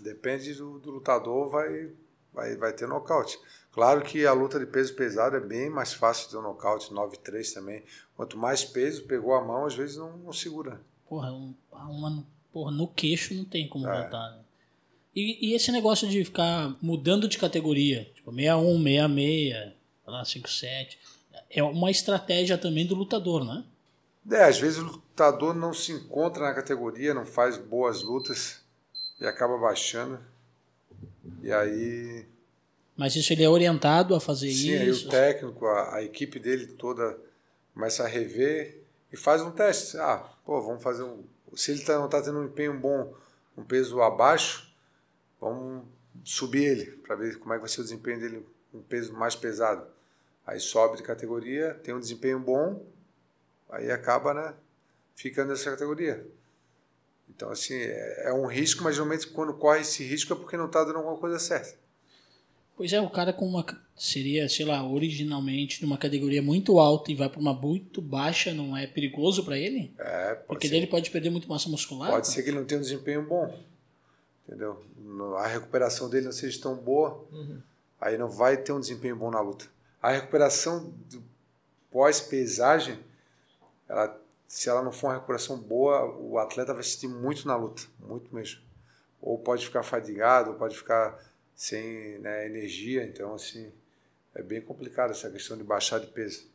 depende 0.00 0.54
do, 0.54 0.78
do 0.78 0.90
lutador, 0.90 1.48
vai, 1.50 1.90
vai, 2.32 2.56
vai 2.56 2.72
ter 2.72 2.88
nocaute. 2.88 3.38
Claro 3.70 4.02
que 4.02 4.26
a 4.26 4.32
luta 4.32 4.58
de 4.58 4.66
peso 4.66 4.94
pesado 4.94 5.36
é 5.36 5.40
bem 5.40 5.70
mais 5.70 5.92
fácil 5.94 6.26
de 6.26 6.32
ter 6.32 6.38
um 6.38 6.42
nocaute, 6.42 6.90
9-3 6.92 7.52
também. 7.54 7.82
Quanto 8.16 8.36
mais 8.36 8.64
peso, 8.64 9.04
pegou 9.04 9.34
a 9.34 9.42
mão, 9.44 9.64
às 9.66 9.74
vezes 9.74 9.96
não, 9.96 10.16
não 10.18 10.32
segura. 10.32 10.80
Porra, 11.08 11.32
um, 11.32 11.54
uma, 11.72 12.24
porra, 12.52 12.70
no 12.70 12.86
queixo 12.88 13.34
não 13.34 13.44
tem 13.44 13.68
como 13.68 13.88
É. 13.88 14.00
voltar. 14.02 14.30
Né? 14.32 14.38
E, 15.14 15.50
e 15.50 15.54
esse 15.54 15.70
negócio 15.72 16.08
de 16.08 16.24
ficar 16.24 16.76
mudando 16.82 17.28
de 17.28 17.38
categoria, 17.38 18.10
tipo 18.14 18.30
61, 18.32 18.82
66, 18.82 19.52
sei 19.54 20.12
lá, 20.12 20.24
57, 20.24 20.98
é 21.50 21.62
uma 21.62 21.90
estratégia 21.90 22.56
também 22.58 22.86
do 22.86 22.94
lutador, 22.94 23.44
né? 23.44 23.64
É, 24.30 24.44
às 24.44 24.58
vezes 24.58 24.78
o 24.78 24.84
lutador 24.84 25.54
não 25.54 25.72
se 25.72 25.92
encontra 25.92 26.44
na 26.44 26.54
categoria, 26.54 27.12
não 27.12 27.26
faz 27.26 27.58
boas 27.58 28.02
lutas 28.02 28.60
e 29.20 29.26
acaba 29.26 29.58
baixando. 29.58 30.18
E 31.42 31.52
aí, 31.52 32.24
Mas 32.96 33.16
isso 33.16 33.32
ele 33.32 33.42
é 33.42 33.48
orientado 33.48 34.14
a 34.14 34.20
fazer 34.20 34.50
sim, 34.52 34.74
aí 34.74 34.88
isso. 34.88 35.08
o 35.08 35.10
técnico, 35.10 35.66
a, 35.66 35.96
a 35.96 36.02
equipe 36.02 36.38
dele 36.38 36.66
toda 36.66 37.18
começa 37.74 38.04
a 38.04 38.08
rever 38.08 38.82
e 39.12 39.16
faz 39.16 39.42
um 39.42 39.50
teste. 39.50 39.96
Ah, 39.98 40.24
pô, 40.44 40.60
vamos 40.60 40.82
fazer 40.82 41.02
um. 41.02 41.24
Se 41.54 41.72
ele 41.72 41.82
tá, 41.82 41.98
não 41.98 42.06
está 42.06 42.22
tendo 42.22 42.38
um 42.38 42.44
empenho 42.44 42.78
bom, 42.78 43.12
um 43.56 43.64
peso 43.64 44.00
abaixo, 44.00 44.72
vamos 45.40 45.84
subir 46.24 46.64
ele 46.64 46.86
para 46.98 47.16
ver 47.16 47.38
como 47.38 47.52
é 47.52 47.56
que 47.56 47.60
vai 47.60 47.68
ser 47.68 47.80
o 47.80 47.84
desempenho 47.84 48.20
dele, 48.20 48.46
um 48.72 48.82
peso 48.82 49.12
mais 49.12 49.34
pesado. 49.34 49.86
Aí 50.46 50.58
sobe 50.58 50.96
de 50.96 51.02
categoria, 51.02 51.74
tem 51.82 51.94
um 51.94 52.00
desempenho 52.00 52.40
bom, 52.40 52.84
aí 53.70 53.90
acaba, 53.90 54.34
né, 54.34 54.54
ficando 55.14 55.50
nessa 55.50 55.70
categoria. 55.70 56.26
Então, 57.28 57.50
assim, 57.50 57.74
é, 57.74 58.28
é 58.28 58.32
um 58.32 58.46
risco, 58.46 58.82
mas 58.82 58.96
geralmente 58.96 59.26
quando 59.28 59.54
corre 59.54 59.80
esse 59.80 60.04
risco 60.04 60.32
é 60.32 60.36
porque 60.36 60.56
não 60.56 60.66
está 60.66 60.84
dando 60.84 60.98
alguma 60.98 61.16
coisa 61.16 61.38
certa. 61.38 61.80
Pois 62.76 62.92
é, 62.92 63.00
o 63.00 63.10
cara 63.10 63.32
com 63.32 63.46
uma. 63.46 63.64
Seria, 63.96 64.48
sei 64.48 64.64
lá, 64.66 64.84
originalmente 64.84 65.82
numa 65.82 65.98
categoria 65.98 66.42
muito 66.42 66.78
alta 66.78 67.12
e 67.12 67.14
vai 67.14 67.28
para 67.28 67.38
uma 67.38 67.52
muito 67.52 68.00
baixa, 68.00 68.52
não 68.52 68.76
é 68.76 68.86
perigoso 68.86 69.44
para 69.44 69.56
ele? 69.58 69.92
É, 69.98 70.34
pode 70.34 70.46
Porque 70.46 70.66
ser. 70.66 70.72
daí 70.72 70.80
ele 70.80 70.90
pode 70.90 71.10
perder 71.10 71.30
muito 71.30 71.48
massa 71.48 71.68
muscular? 71.68 72.10
Pode 72.10 72.28
ser 72.28 72.42
que 72.42 72.50
ele 72.50 72.58
não 72.58 72.64
tenha 72.64 72.80
um 72.80 72.82
desempenho 72.82 73.22
bom. 73.22 73.56
Entendeu? 74.46 74.82
A 75.38 75.46
recuperação 75.46 76.10
dele 76.10 76.24
não 76.24 76.32
seja 76.32 76.60
tão 76.60 76.74
boa, 76.74 77.24
aí 78.00 78.18
não 78.18 78.28
vai 78.28 78.56
ter 78.56 78.72
um 78.72 78.80
desempenho 78.80 79.16
bom 79.16 79.30
na 79.30 79.40
luta. 79.40 79.66
A 80.02 80.10
recuperação 80.10 80.92
do 81.08 81.22
pós-pesagem, 81.92 82.98
ela, 83.88 84.20
se 84.48 84.68
ela 84.68 84.82
não 84.82 84.90
for 84.90 85.08
uma 85.08 85.14
recuperação 85.14 85.56
boa, 85.56 86.04
o 86.16 86.38
atleta 86.38 86.74
vai 86.74 86.82
sentir 86.82 87.06
muito 87.06 87.46
na 87.46 87.54
luta, 87.54 87.82
muito 88.00 88.34
mesmo. 88.34 88.60
Ou 89.20 89.38
pode 89.38 89.64
ficar 89.64 89.84
fadigado, 89.84 90.50
ou 90.50 90.56
pode 90.56 90.76
ficar 90.76 91.16
sem 91.54 92.18
né, 92.18 92.46
energia. 92.46 93.04
Então, 93.04 93.34
assim, 93.34 93.70
é 94.34 94.42
bem 94.42 94.60
complicado 94.60 95.10
essa 95.10 95.30
questão 95.30 95.56
de 95.56 95.62
baixar 95.62 96.00
de 96.00 96.08
peso. 96.08 96.46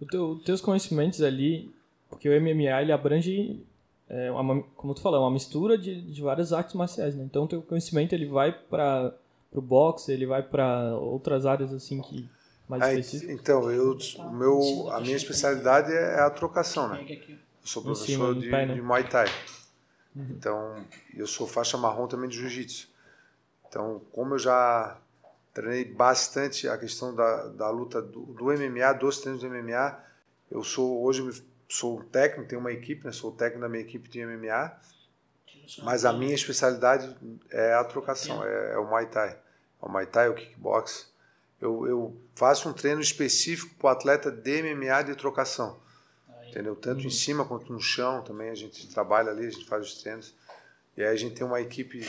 Os 0.00 0.06
teu, 0.06 0.40
teus 0.44 0.60
conhecimentos 0.60 1.22
ali, 1.22 1.74
porque 2.08 2.28
o 2.28 2.40
MMA 2.40 2.82
ele 2.82 2.92
abrange, 2.92 3.60
é, 4.08 4.30
uma, 4.30 4.62
como 4.76 4.94
tu 4.94 5.00
falou, 5.00 5.22
uma 5.22 5.30
mistura 5.30 5.76
de, 5.76 6.00
de 6.00 6.22
várias 6.22 6.52
artes 6.52 6.74
marciais, 6.74 7.16
né? 7.16 7.24
Então 7.24 7.46
teu 7.46 7.62
conhecimento 7.62 8.12
ele 8.12 8.26
vai 8.26 8.52
para 8.52 9.14
o 9.52 9.60
boxe, 9.60 10.12
ele 10.12 10.26
vai 10.26 10.42
para 10.42 10.96
outras 10.96 11.46
áreas 11.46 11.72
assim 11.72 12.00
que 12.00 12.28
mais 12.72 12.82
Aí, 12.82 13.00
específicas. 13.00 13.34
então, 13.34 13.70
eu, 13.70 13.98
meu, 14.32 14.90
a 14.90 15.00
minha 15.00 15.16
especialidade 15.16 15.92
é 15.92 16.20
a 16.20 16.30
trocação, 16.30 16.88
né? 16.88 17.04
Eu 17.28 17.38
sou 17.62 17.82
professor 17.82 18.34
de, 18.34 18.50
né? 18.50 18.66
de 18.66 18.80
Muay 18.80 19.06
Thai. 19.06 19.26
Então, 20.16 20.84
eu 21.14 21.26
sou 21.26 21.46
faixa 21.46 21.76
marrom 21.76 22.06
também 22.06 22.28
de 22.28 22.36
Jiu-Jitsu. 22.36 22.88
Então, 23.68 24.00
como 24.12 24.34
eu 24.34 24.38
já 24.38 24.98
treinei 25.52 25.84
bastante 25.84 26.66
a 26.66 26.78
questão 26.78 27.14
da, 27.14 27.48
da 27.48 27.70
luta 27.70 28.00
do, 28.00 28.20
do 28.20 28.44
MMA, 28.44 28.92
dos 28.94 29.20
treinos 29.20 29.42
do 29.42 29.48
MMA, 29.50 29.98
eu 30.50 30.64
sou 30.64 31.02
hoje 31.02 31.20
eu 31.20 31.32
sou 31.68 32.02
técnico, 32.04 32.48
tenho 32.48 32.60
uma 32.60 32.72
equipe, 32.72 33.04
né? 33.04 33.12
sou 33.12 33.32
técnico 33.32 33.60
da 33.60 33.68
minha 33.68 33.82
equipe 33.82 34.08
de 34.08 34.24
MMA, 34.24 34.72
mas 35.82 36.04
a 36.06 36.12
minha 36.12 36.34
especialidade 36.34 37.14
é 37.50 37.74
a 37.74 37.84
trocação, 37.84 38.42
é, 38.44 38.72
é 38.72 38.78
o 38.78 38.86
Muay 38.86 39.06
Thai. 39.06 39.30
É 39.30 39.86
o 39.86 39.90
Muay 39.90 40.06
Thai, 40.06 40.28
o 40.28 40.34
kickbox. 40.34 41.11
Eu, 41.62 41.86
eu 41.86 42.16
faço 42.34 42.68
um 42.68 42.72
treino 42.72 43.00
específico 43.00 43.74
para 43.76 43.86
o 43.86 43.90
atleta 43.90 44.30
de 44.30 44.62
MMA 44.62 45.02
de 45.04 45.14
trocação 45.14 45.80
entendeu? 46.48 46.76
Tanto 46.76 47.06
em 47.06 47.10
cima 47.10 47.46
quanto 47.46 47.72
no 47.72 47.80
chão 47.80 48.22
também 48.22 48.50
a 48.50 48.54
gente 48.54 48.86
trabalha 48.88 49.30
ali, 49.30 49.46
a 49.46 49.50
gente 49.50 49.64
faz 49.64 49.86
os 49.86 50.02
treinos. 50.02 50.34
E 50.96 51.00
aí 51.02 51.08
a 51.08 51.16
gente 51.16 51.34
tem 51.34 51.46
uma 51.46 51.60
equipe 51.62 52.06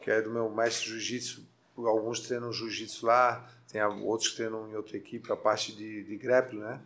que 0.00 0.10
é 0.10 0.20
do 0.20 0.30
meu 0.30 0.50
mestre 0.50 0.88
jiu-jitsu, 0.88 1.42
alguns 1.76 2.18
treinam 2.18 2.52
jiu-jitsu 2.52 3.06
lá, 3.06 3.48
tem 3.70 3.80
outros 3.84 4.30
que 4.30 4.36
treinam 4.38 4.68
em 4.68 4.74
outra 4.74 4.96
equipe, 4.96 5.30
a 5.30 5.36
parte 5.36 5.70
de, 5.76 6.02
de 6.02 6.16
grappling, 6.16 6.58
né? 6.58 6.80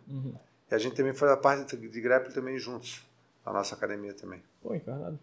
E 0.69 0.75
a 0.75 0.77
gente 0.77 0.95
também 0.95 1.13
faz 1.15 1.31
a 1.31 1.37
parte 1.37 1.75
de 1.75 2.01
grappling 2.01 2.31
também 2.33 2.59
juntos, 2.59 3.01
na 3.43 3.51
nossa 3.51 3.73
academia 3.73 4.13
também. 4.13 4.43
Pô, 4.61 4.75
encarnado. 4.75 5.17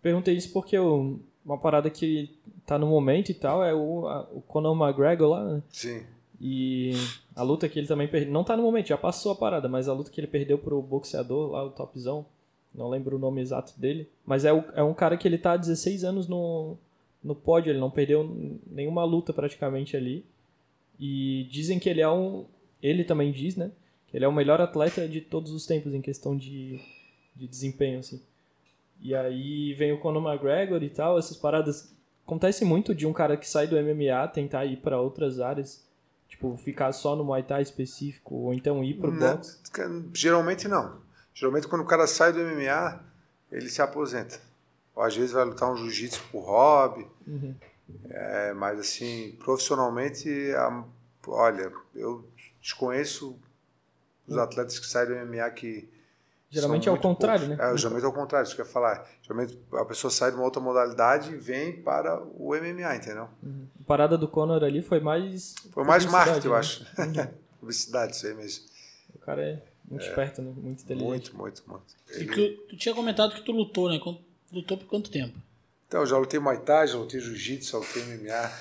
Perguntei 0.00 0.36
isso 0.36 0.52
porque 0.52 0.78
o- 0.78 1.18
uma 1.44 1.58
parada 1.58 1.90
que 1.90 2.38
tá 2.64 2.78
no 2.78 2.86
momento 2.86 3.30
e 3.30 3.34
tal 3.34 3.64
é 3.64 3.74
o, 3.74 4.06
a- 4.06 4.28
o 4.32 4.40
Conor 4.42 4.76
McGregor 4.80 5.30
lá, 5.30 5.44
né? 5.44 5.62
Sim. 5.72 6.06
E 6.40 6.92
a 7.34 7.42
luta 7.42 7.68
que 7.68 7.78
ele 7.78 7.86
também 7.88 8.06
perdeu. 8.06 8.32
Não 8.32 8.44
tá 8.44 8.56
no 8.56 8.62
momento, 8.62 8.86
já 8.88 8.96
passou 8.98 9.32
a 9.32 9.36
parada, 9.36 9.68
mas 9.68 9.88
a 9.88 9.92
luta 9.92 10.10
que 10.10 10.20
ele 10.20 10.26
perdeu 10.28 10.56
pro 10.58 10.80
boxeador 10.80 11.50
lá, 11.50 11.64
o 11.64 11.70
Topzão. 11.70 12.24
Não 12.74 12.88
lembro 12.88 13.16
o 13.16 13.18
nome 13.18 13.40
exato 13.40 13.72
dele. 13.78 14.08
Mas 14.24 14.44
é, 14.44 14.52
o- 14.52 14.64
é 14.74 14.82
um 14.82 14.94
cara 14.94 15.16
que 15.16 15.26
ele 15.26 15.38
tá 15.38 15.52
há 15.52 15.56
16 15.56 16.04
anos 16.04 16.28
no, 16.28 16.76
no 17.24 17.34
pódio, 17.34 17.70
ele 17.70 17.78
não 17.80 17.90
perdeu 17.90 18.58
nenhuma 18.70 19.04
luta 19.04 19.32
praticamente 19.32 19.96
ali. 19.96 20.24
E 21.00 21.46
dizem 21.50 21.78
que 21.78 21.88
ele 21.88 22.00
é 22.00 22.08
um. 22.08 22.44
Ele 22.82 23.02
também 23.04 23.32
diz, 23.32 23.56
né? 23.56 23.70
Que 24.06 24.16
ele 24.16 24.24
é 24.24 24.28
o 24.28 24.32
melhor 24.32 24.60
atleta 24.60 25.08
de 25.08 25.20
todos 25.20 25.52
os 25.52 25.66
tempos 25.66 25.92
em 25.94 26.00
questão 26.00 26.36
de, 26.36 26.78
de 27.34 27.46
desempenho, 27.48 27.98
assim. 28.00 28.20
E 29.00 29.14
aí 29.14 29.72
vem 29.74 29.92
o 29.92 29.98
Conor 30.00 30.22
McGregor 30.24 30.82
e 30.82 30.90
tal, 30.90 31.18
essas 31.18 31.36
paradas. 31.36 31.92
Acontece 32.24 32.64
muito 32.64 32.94
de 32.94 33.06
um 33.06 33.12
cara 33.12 33.36
que 33.36 33.48
sai 33.48 33.66
do 33.66 33.76
MMA 33.76 34.28
tentar 34.28 34.66
ir 34.66 34.76
para 34.78 35.00
outras 35.00 35.40
áreas, 35.40 35.84
tipo, 36.28 36.56
ficar 36.56 36.92
só 36.92 37.16
no 37.16 37.24
Muay 37.24 37.42
Thai 37.42 37.62
específico, 37.62 38.34
ou 38.34 38.54
então 38.54 38.82
ir 38.84 38.94
pro 39.00 39.10
Né? 39.10 39.34
boxe. 39.34 39.58
Geralmente 40.14 40.68
não. 40.68 41.00
Geralmente 41.34 41.66
quando 41.68 41.82
o 41.82 41.86
cara 41.86 42.06
sai 42.06 42.32
do 42.32 42.40
MMA, 42.40 43.00
ele 43.50 43.68
se 43.68 43.80
aposenta. 43.82 44.40
Ou 44.94 45.02
às 45.02 45.14
vezes 45.16 45.32
vai 45.32 45.44
lutar 45.44 45.70
um 45.72 45.76
jiu-jitsu 45.76 46.22
por 46.30 46.40
hobby. 46.44 47.06
Uhum. 47.26 47.54
É, 48.10 48.52
mas 48.52 48.78
assim, 48.78 49.36
profissionalmente, 49.38 50.28
a- 50.54 50.84
olha, 51.26 51.72
eu 51.94 52.24
desconheço 52.60 53.38
os 54.26 54.36
atletas 54.36 54.78
que 54.78 54.86
saem 54.86 55.08
do 55.08 55.14
MMA 55.14 55.48
que. 55.50 55.88
Geralmente 56.50 56.88
é 56.88 56.92
o 56.92 56.96
contrário, 56.98 57.46
poucos. 57.46 57.58
né? 57.64 57.72
É, 57.72 57.76
geralmente 57.76 58.04
é 58.04 58.08
o 58.08 58.12
contrário, 58.12 58.46
isso 58.46 58.54
que 58.54 58.62
eu 58.62 58.66
ia 58.66 58.72
falar. 58.72 59.06
Geralmente 59.22 59.58
a 59.74 59.84
pessoa 59.84 60.10
sai 60.10 60.30
de 60.30 60.36
uma 60.36 60.44
outra 60.44 60.60
modalidade 60.62 61.32
e 61.32 61.36
vem 61.36 61.82
para 61.82 62.22
o 62.22 62.54
MMA, 62.54 62.96
entendeu? 62.96 63.28
A 63.44 63.84
parada 63.86 64.16
do 64.16 64.26
Conor 64.26 64.64
ali 64.64 64.80
foi 64.80 64.98
mais. 65.00 65.54
Foi 65.72 65.84
mais 65.84 66.06
marketing, 66.06 66.46
eu 66.46 66.52
né? 66.52 66.58
acho. 66.58 66.86
Publicidade, 67.60 68.14
isso 68.16 68.26
aí 68.26 68.34
mesmo. 68.34 68.64
O 69.14 69.18
cara 69.18 69.42
é 69.42 69.62
muito 69.90 70.02
esperto, 70.06 70.40
né? 70.40 70.52
Muito 70.56 70.82
inteligente. 70.84 71.34
Muito, 71.34 71.36
muito, 71.36 71.62
muito. 71.68 71.94
E 72.12 72.22
Ele- 72.22 72.34
que 72.34 72.48
tu 72.70 72.76
tinha 72.76 72.94
comentado 72.94 73.34
que 73.34 73.42
tu 73.42 73.52
lutou, 73.52 73.90
né? 73.90 74.00
Lutou 74.50 74.78
por 74.78 74.86
quanto 74.86 75.10
tempo? 75.10 75.36
Então, 75.86 76.04
já 76.06 76.16
lutei 76.16 76.38
Muay 76.40 76.58
Thai, 76.60 76.86
já 76.86 76.96
lutei 76.98 77.20
Jiu-Jitsu, 77.20 77.72
já 77.72 77.78
lutei 77.78 78.02
MMA. 78.04 78.52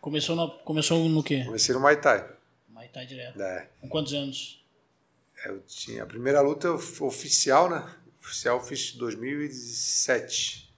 Começou 0.00 0.36
no, 0.36 0.50
começou 0.58 1.08
no 1.08 1.22
quê? 1.22 1.44
Comecei 1.44 1.74
no 1.74 1.80
Muay 1.80 1.96
Thai. 1.96 2.26
Muay 2.68 2.88
Thai 2.88 3.06
direto. 3.06 3.38
né? 3.38 3.68
Com 3.80 3.88
quantos 3.88 4.12
anos? 4.12 4.63
Eu 5.44 5.60
tinha 5.60 6.02
a 6.02 6.06
primeira 6.06 6.40
luta 6.40 6.70
oficial, 6.72 7.68
né? 7.68 7.84
Oficial 8.20 8.62
fiz 8.64 8.92
em 8.94 8.98
2007. 8.98 10.74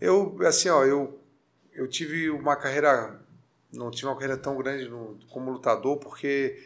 Eu, 0.00 0.36
assim, 0.46 0.68
ó, 0.68 0.84
eu, 0.84 1.18
eu 1.72 1.88
tive 1.88 2.30
uma 2.30 2.56
carreira, 2.56 3.20
não 3.72 3.90
tive 3.90 4.06
uma 4.06 4.14
carreira 4.14 4.36
tão 4.36 4.56
grande 4.56 4.88
no- 4.88 5.18
como 5.30 5.50
lutador, 5.50 5.98
porque 5.98 6.62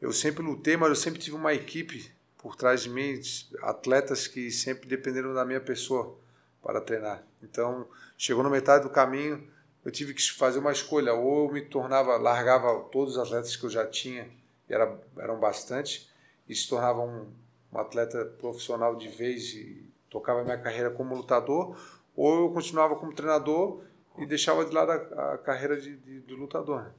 eu 0.00 0.12
sempre 0.12 0.42
lutei, 0.42 0.76
mas 0.76 0.90
eu 0.90 0.96
sempre 0.96 1.20
tive 1.20 1.36
uma 1.36 1.54
equipe 1.54 2.10
por 2.38 2.56
trás 2.56 2.82
de 2.82 2.90
mim, 2.90 3.20
atletas 3.62 4.26
que 4.26 4.50
sempre 4.50 4.88
dependeram 4.88 5.34
da 5.34 5.44
minha 5.44 5.60
pessoa 5.60 6.18
para 6.62 6.80
treinar. 6.80 7.22
Então, 7.42 7.88
chegou 8.16 8.42
na 8.42 8.50
metade 8.50 8.84
do 8.84 8.90
caminho, 8.90 9.46
eu 9.84 9.90
tive 9.90 10.14
que 10.14 10.30
fazer 10.32 10.58
uma 10.58 10.72
escolha, 10.72 11.12
ou 11.14 11.46
eu 11.48 11.52
me 11.52 11.62
tornava, 11.62 12.16
largava 12.16 12.80
todos 12.92 13.16
os 13.16 13.22
atletas 13.22 13.56
que 13.56 13.64
eu 13.64 13.70
já 13.70 13.86
tinha, 13.86 14.30
era, 14.72 14.98
eram 15.18 15.38
bastante, 15.38 16.10
e 16.48 16.54
se 16.54 16.68
tornava 16.68 17.00
um, 17.00 17.32
um 17.72 17.78
atleta 17.78 18.24
profissional 18.38 18.96
de 18.96 19.08
vez 19.08 19.54
e 19.54 19.88
tocava 20.08 20.42
minha 20.42 20.58
carreira 20.58 20.90
como 20.90 21.14
lutador, 21.14 21.76
ou 22.16 22.44
eu 22.44 22.50
continuava 22.50 22.96
como 22.96 23.14
treinador 23.14 23.82
e 24.18 24.26
deixava 24.26 24.64
de 24.64 24.74
lado 24.74 24.90
a, 24.90 25.34
a 25.34 25.38
carreira 25.38 25.80
de, 25.80 25.96
de, 25.96 26.20
de 26.20 26.34
lutador. 26.34 26.82
né? 26.82 26.92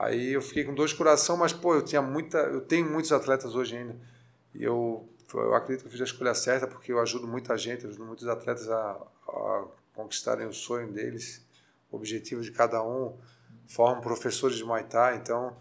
Aí 0.00 0.32
eu 0.32 0.40
fiquei 0.40 0.64
com 0.64 0.74
de 0.74 0.94
coração, 0.94 1.36
mas 1.36 1.52
pô, 1.52 1.74
eu 1.74 1.84
tinha 1.84 2.00
muita, 2.00 2.38
eu 2.38 2.62
tenho 2.62 2.90
muitos 2.90 3.12
atletas 3.12 3.54
hoje 3.54 3.76
ainda. 3.76 3.94
E 4.54 4.64
eu, 4.64 5.06
eu 5.34 5.54
acredito 5.54 5.82
que 5.82 5.88
eu 5.88 5.92
fiz 5.92 6.00
a 6.00 6.04
escolha 6.04 6.34
certa 6.34 6.66
porque 6.66 6.90
eu 6.90 6.98
ajudo 6.98 7.28
muita 7.28 7.56
gente, 7.58 7.86
ajudo 7.86 8.06
muitos 8.06 8.26
atletas 8.26 8.70
a, 8.70 8.92
a 9.28 9.64
conquistarem 9.94 10.46
o 10.46 10.54
sonho 10.54 10.90
deles, 10.90 11.46
o 11.90 11.96
objetivo 11.96 12.40
de 12.40 12.50
cada 12.50 12.82
um. 12.82 13.14
Formo 13.68 14.00
professores 14.00 14.56
de 14.56 14.64
Muay 14.64 14.84
Thai, 14.84 15.16
então 15.16 15.54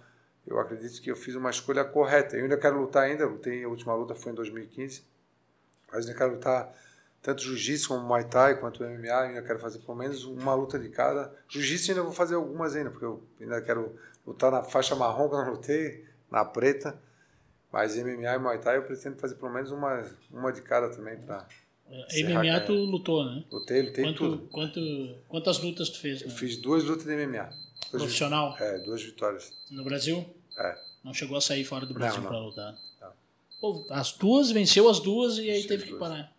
eu 0.46 0.60
acredito 0.60 1.02
que 1.02 1.12
eu 1.12 1.16
fiz 1.16 1.36
uma 1.36 1.50
escolha 1.50 1.84
correta. 1.84 2.36
Eu 2.36 2.44
ainda 2.44 2.58
quero 2.58 2.80
lutar 2.80 3.04
ainda, 3.04 3.26
lutei, 3.26 3.64
a 3.64 3.68
última 3.68 3.94
luta 3.94 4.16
foi 4.16 4.32
em 4.32 4.36
2015, 4.36 5.04
mas 5.92 6.06
ainda 6.06 6.18
quero 6.18 6.34
lutar 6.34 6.74
tanto 7.22 7.42
jiu-jitsu 7.42 7.90
como 7.90 8.06
Muay 8.06 8.24
Thai, 8.24 8.60
quanto 8.60 8.84
MMA, 8.84 9.22
ainda 9.22 9.42
quero 9.42 9.60
fazer 9.60 9.80
pelo 9.80 9.98
menos 9.98 10.24
uma 10.24 10.54
luta 10.54 10.80
de 10.80 10.90
cada. 10.90 11.34
Jiu-jitsu 11.50 11.92
ainda 11.92 12.04
vou 12.04 12.14
fazer 12.14 12.36
algumas 12.36 12.76
ainda, 12.76 12.90
porque 12.90 13.06
eu 13.06 13.22
ainda 13.40 13.62
quero 13.62 13.96
lutar 14.26 14.52
na 14.52 14.64
faixa 14.64 14.96
marrom 14.96 15.28
que 15.28 15.36
eu 15.36 15.44
não 15.44 15.52
lutei, 15.52 16.06
na 16.32 16.46
preta, 16.46 16.98
mas 17.72 17.96
MMA 17.96 18.36
e 18.36 18.40
Muay 18.40 18.60
Thai 18.60 18.78
eu 18.78 18.84
pretendo 18.84 19.18
fazer 19.18 19.36
pelo 19.36 19.52
menos 19.52 19.72
uma, 19.72 20.06
uma 20.32 20.52
de 20.52 20.62
cada 20.62 20.90
também 20.90 21.18
para 21.18 21.46
MMA 21.90 22.60
tu 22.62 22.74
lutou, 22.74 23.26
né? 23.26 23.44
Lutei, 23.52 23.82
lutei 23.82 24.04
Quanto, 24.04 24.18
tudo. 24.18 24.48
quanto, 24.50 24.80
quantas 25.28 25.60
lutas 25.60 25.90
tu 25.90 26.00
fez? 26.00 26.22
Eu 26.22 26.28
né? 26.28 26.34
fiz 26.36 26.58
duas 26.58 26.84
lutas 26.84 27.06
de 27.06 27.16
MMA. 27.16 27.50
Duas 27.92 28.04
Profissional? 28.04 28.56
vi- 28.56 28.64
É, 28.64 28.78
duas 28.80 29.02
vitórias. 29.04 29.52
No 29.72 29.84
Brasil? 29.84 30.26
É. 30.58 30.78
Não 31.04 31.14
chegou 31.14 31.38
a 31.38 31.42
sair 31.42 31.64
fora 31.64 31.86
do 31.86 31.94
Brasil 31.94 32.22
pra 32.22 32.38
lutar. 32.40 32.76
Não. 33.02 33.12
Pô, 33.62 33.86
as 33.90 34.12
duas, 34.14 34.52
venceu 34.52 34.90
as 34.90 35.00
duas 35.00 35.38
e 35.38 35.42
aí 35.50 35.62
Venceu 35.62 35.68
teve 35.70 35.84
que 35.84 35.90
duas. 35.92 36.00
parar. 36.00 36.32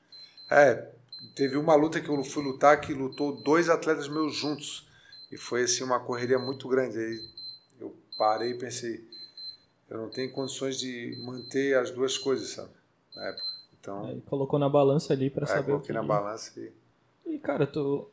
É, 0.50 0.90
teve 1.34 1.56
uma 1.56 1.74
luta 1.74 2.00
que 2.00 2.08
eu 2.08 2.22
fui 2.24 2.42
lutar 2.44 2.80
que 2.80 2.92
lutou 2.92 3.40
dois 3.42 3.68
atletas 3.68 4.08
meus 4.08 4.34
juntos. 4.34 4.86
E 5.30 5.36
foi 5.36 5.62
assim 5.62 5.84
uma 5.84 6.00
correria 6.00 6.38
muito 6.38 6.66
grande. 6.68 6.98
Aí 6.98 7.20
eu 7.80 7.94
parei 8.18 8.50
e 8.50 8.58
pensei, 8.58 9.04
eu 9.88 9.98
não 9.98 10.08
tenho 10.10 10.30
condições 10.32 10.78
de 10.78 11.16
manter 11.24 11.76
as 11.76 11.90
duas 11.90 12.18
coisas, 12.18 12.50
sabe? 12.50 12.70
Na 13.14 13.26
época. 13.28 13.44
Então, 13.80 14.04
Aí 14.06 14.20
colocou 14.22 14.58
na 14.58 14.68
balança 14.68 15.12
ali 15.12 15.30
pra 15.30 15.44
é, 15.44 15.46
saber 15.46 15.62
o 15.62 15.64
coloquei 15.66 15.86
que... 15.86 15.92
na 15.92 16.02
balança 16.02 16.52
e 16.60 16.72
E, 17.34 17.38
cara, 17.38 17.66
tu... 17.66 18.08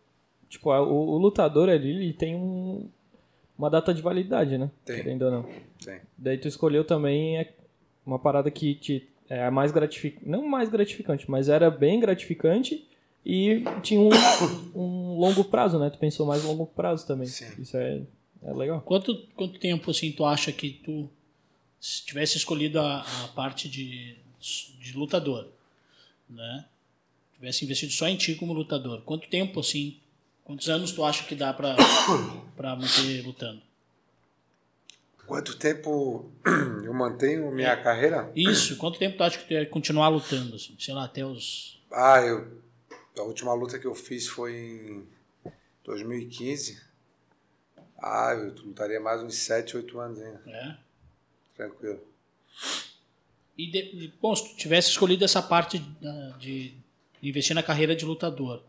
Tipo, 0.47 0.69
o, 0.71 1.15
o 1.15 1.17
lutador 1.17 1.67
ali, 1.69 1.89
ele 1.89 2.13
tem 2.13 2.35
um... 2.35 2.89
Uma 3.57 3.69
data 3.69 3.93
de 3.93 4.01
validade, 4.01 4.57
né? 4.57 4.69
Tem. 4.85 4.97
Querendo 4.97 5.23
ou 5.23 5.31
não. 5.31 5.49
tem. 5.83 5.99
Daí 6.17 6.37
tu 6.37 6.47
escolheu 6.47 6.83
também 6.83 7.37
é, 7.37 7.53
uma 8.05 8.19
parada 8.19 8.51
que 8.51 8.75
te 8.75 9.07
é 9.29 9.49
mais 9.49 9.71
gratificante, 9.71 10.27
não 10.27 10.47
mais 10.47 10.69
gratificante, 10.69 11.29
mas 11.29 11.49
era 11.49 11.69
bem 11.69 11.99
gratificante 11.99 12.87
e 13.25 13.63
tinha 13.81 13.99
um, 13.99 14.09
um 14.73 15.19
longo 15.19 15.43
prazo, 15.43 15.77
né? 15.77 15.89
Tu 15.89 15.97
pensou 15.97 16.25
mais 16.25 16.43
longo 16.43 16.65
prazo 16.65 17.05
também. 17.05 17.27
Sim. 17.27 17.61
Isso 17.61 17.75
é, 17.75 18.01
é 18.43 18.53
legal. 18.53 18.81
Quanto, 18.81 19.27
quanto 19.35 19.59
tempo 19.59 19.91
assim 19.91 20.11
tu 20.11 20.23
acha 20.23 20.51
que 20.51 20.69
tu 20.83 21.09
se 21.79 22.05
tivesse 22.05 22.37
escolhido 22.37 22.79
a, 22.79 23.01
a 23.01 23.27
parte 23.29 23.67
de, 23.67 24.15
de 24.79 24.93
lutador, 24.95 25.47
né? 26.29 26.65
Tivesse 27.35 27.65
investido 27.65 27.91
só 27.91 28.07
em 28.07 28.15
ti 28.15 28.33
como 28.35 28.53
lutador. 28.53 29.01
Quanto 29.01 29.27
tempo 29.27 29.59
assim? 29.59 29.97
Quantos 30.47 30.69
anos 30.69 30.93
tu 30.93 31.03
acha 31.03 31.25
que 31.25 31.35
dá 31.35 31.53
pra, 31.53 31.75
pra 32.55 32.73
manter 32.73 33.21
lutando? 33.21 33.61
Quanto 35.25 35.57
tempo 35.57 36.31
eu 36.85 36.93
mantenho 36.93 37.51
minha 37.51 37.75
carreira? 37.75 38.31
Isso, 38.33 38.77
quanto 38.77 38.97
tempo 38.97 39.17
tu 39.17 39.23
acha 39.25 39.37
que 39.39 39.45
tu 39.45 39.51
ia 39.51 39.65
continuar 39.65 40.07
lutando 40.07 40.55
assim? 40.55 40.73
Sei 40.79 40.93
lá, 40.93 41.03
até 41.03 41.25
os 41.25 41.81
Ah, 41.91 42.21
eu, 42.21 42.61
a 43.17 43.23
última 43.23 43.53
luta 43.53 43.77
que 43.77 43.85
eu 43.85 43.93
fiz 43.93 44.25
foi 44.29 44.55
em 44.55 45.51
2015. 45.83 46.81
Ah, 48.01 48.31
eu 48.33 48.55
lutaria 48.63 49.01
mais 49.01 49.21
uns 49.21 49.35
7, 49.35 49.75
8 49.75 49.99
anos 49.99 50.21
ainda. 50.21 50.41
é? 50.47 50.77
Tranquilo. 51.57 51.99
E, 53.57 53.69
de, 53.69 54.13
bom, 54.21 54.33
se 54.33 54.47
tu 54.47 54.55
tivesse 54.55 54.91
escolhido 54.91 55.25
essa 55.25 55.41
parte 55.41 55.83
ah, 56.01 56.37
de, 56.39 56.69
de 57.21 57.29
investir 57.29 57.53
na 57.53 57.63
carreira 57.63 57.93
de 57.93 58.05
lutador, 58.05 58.63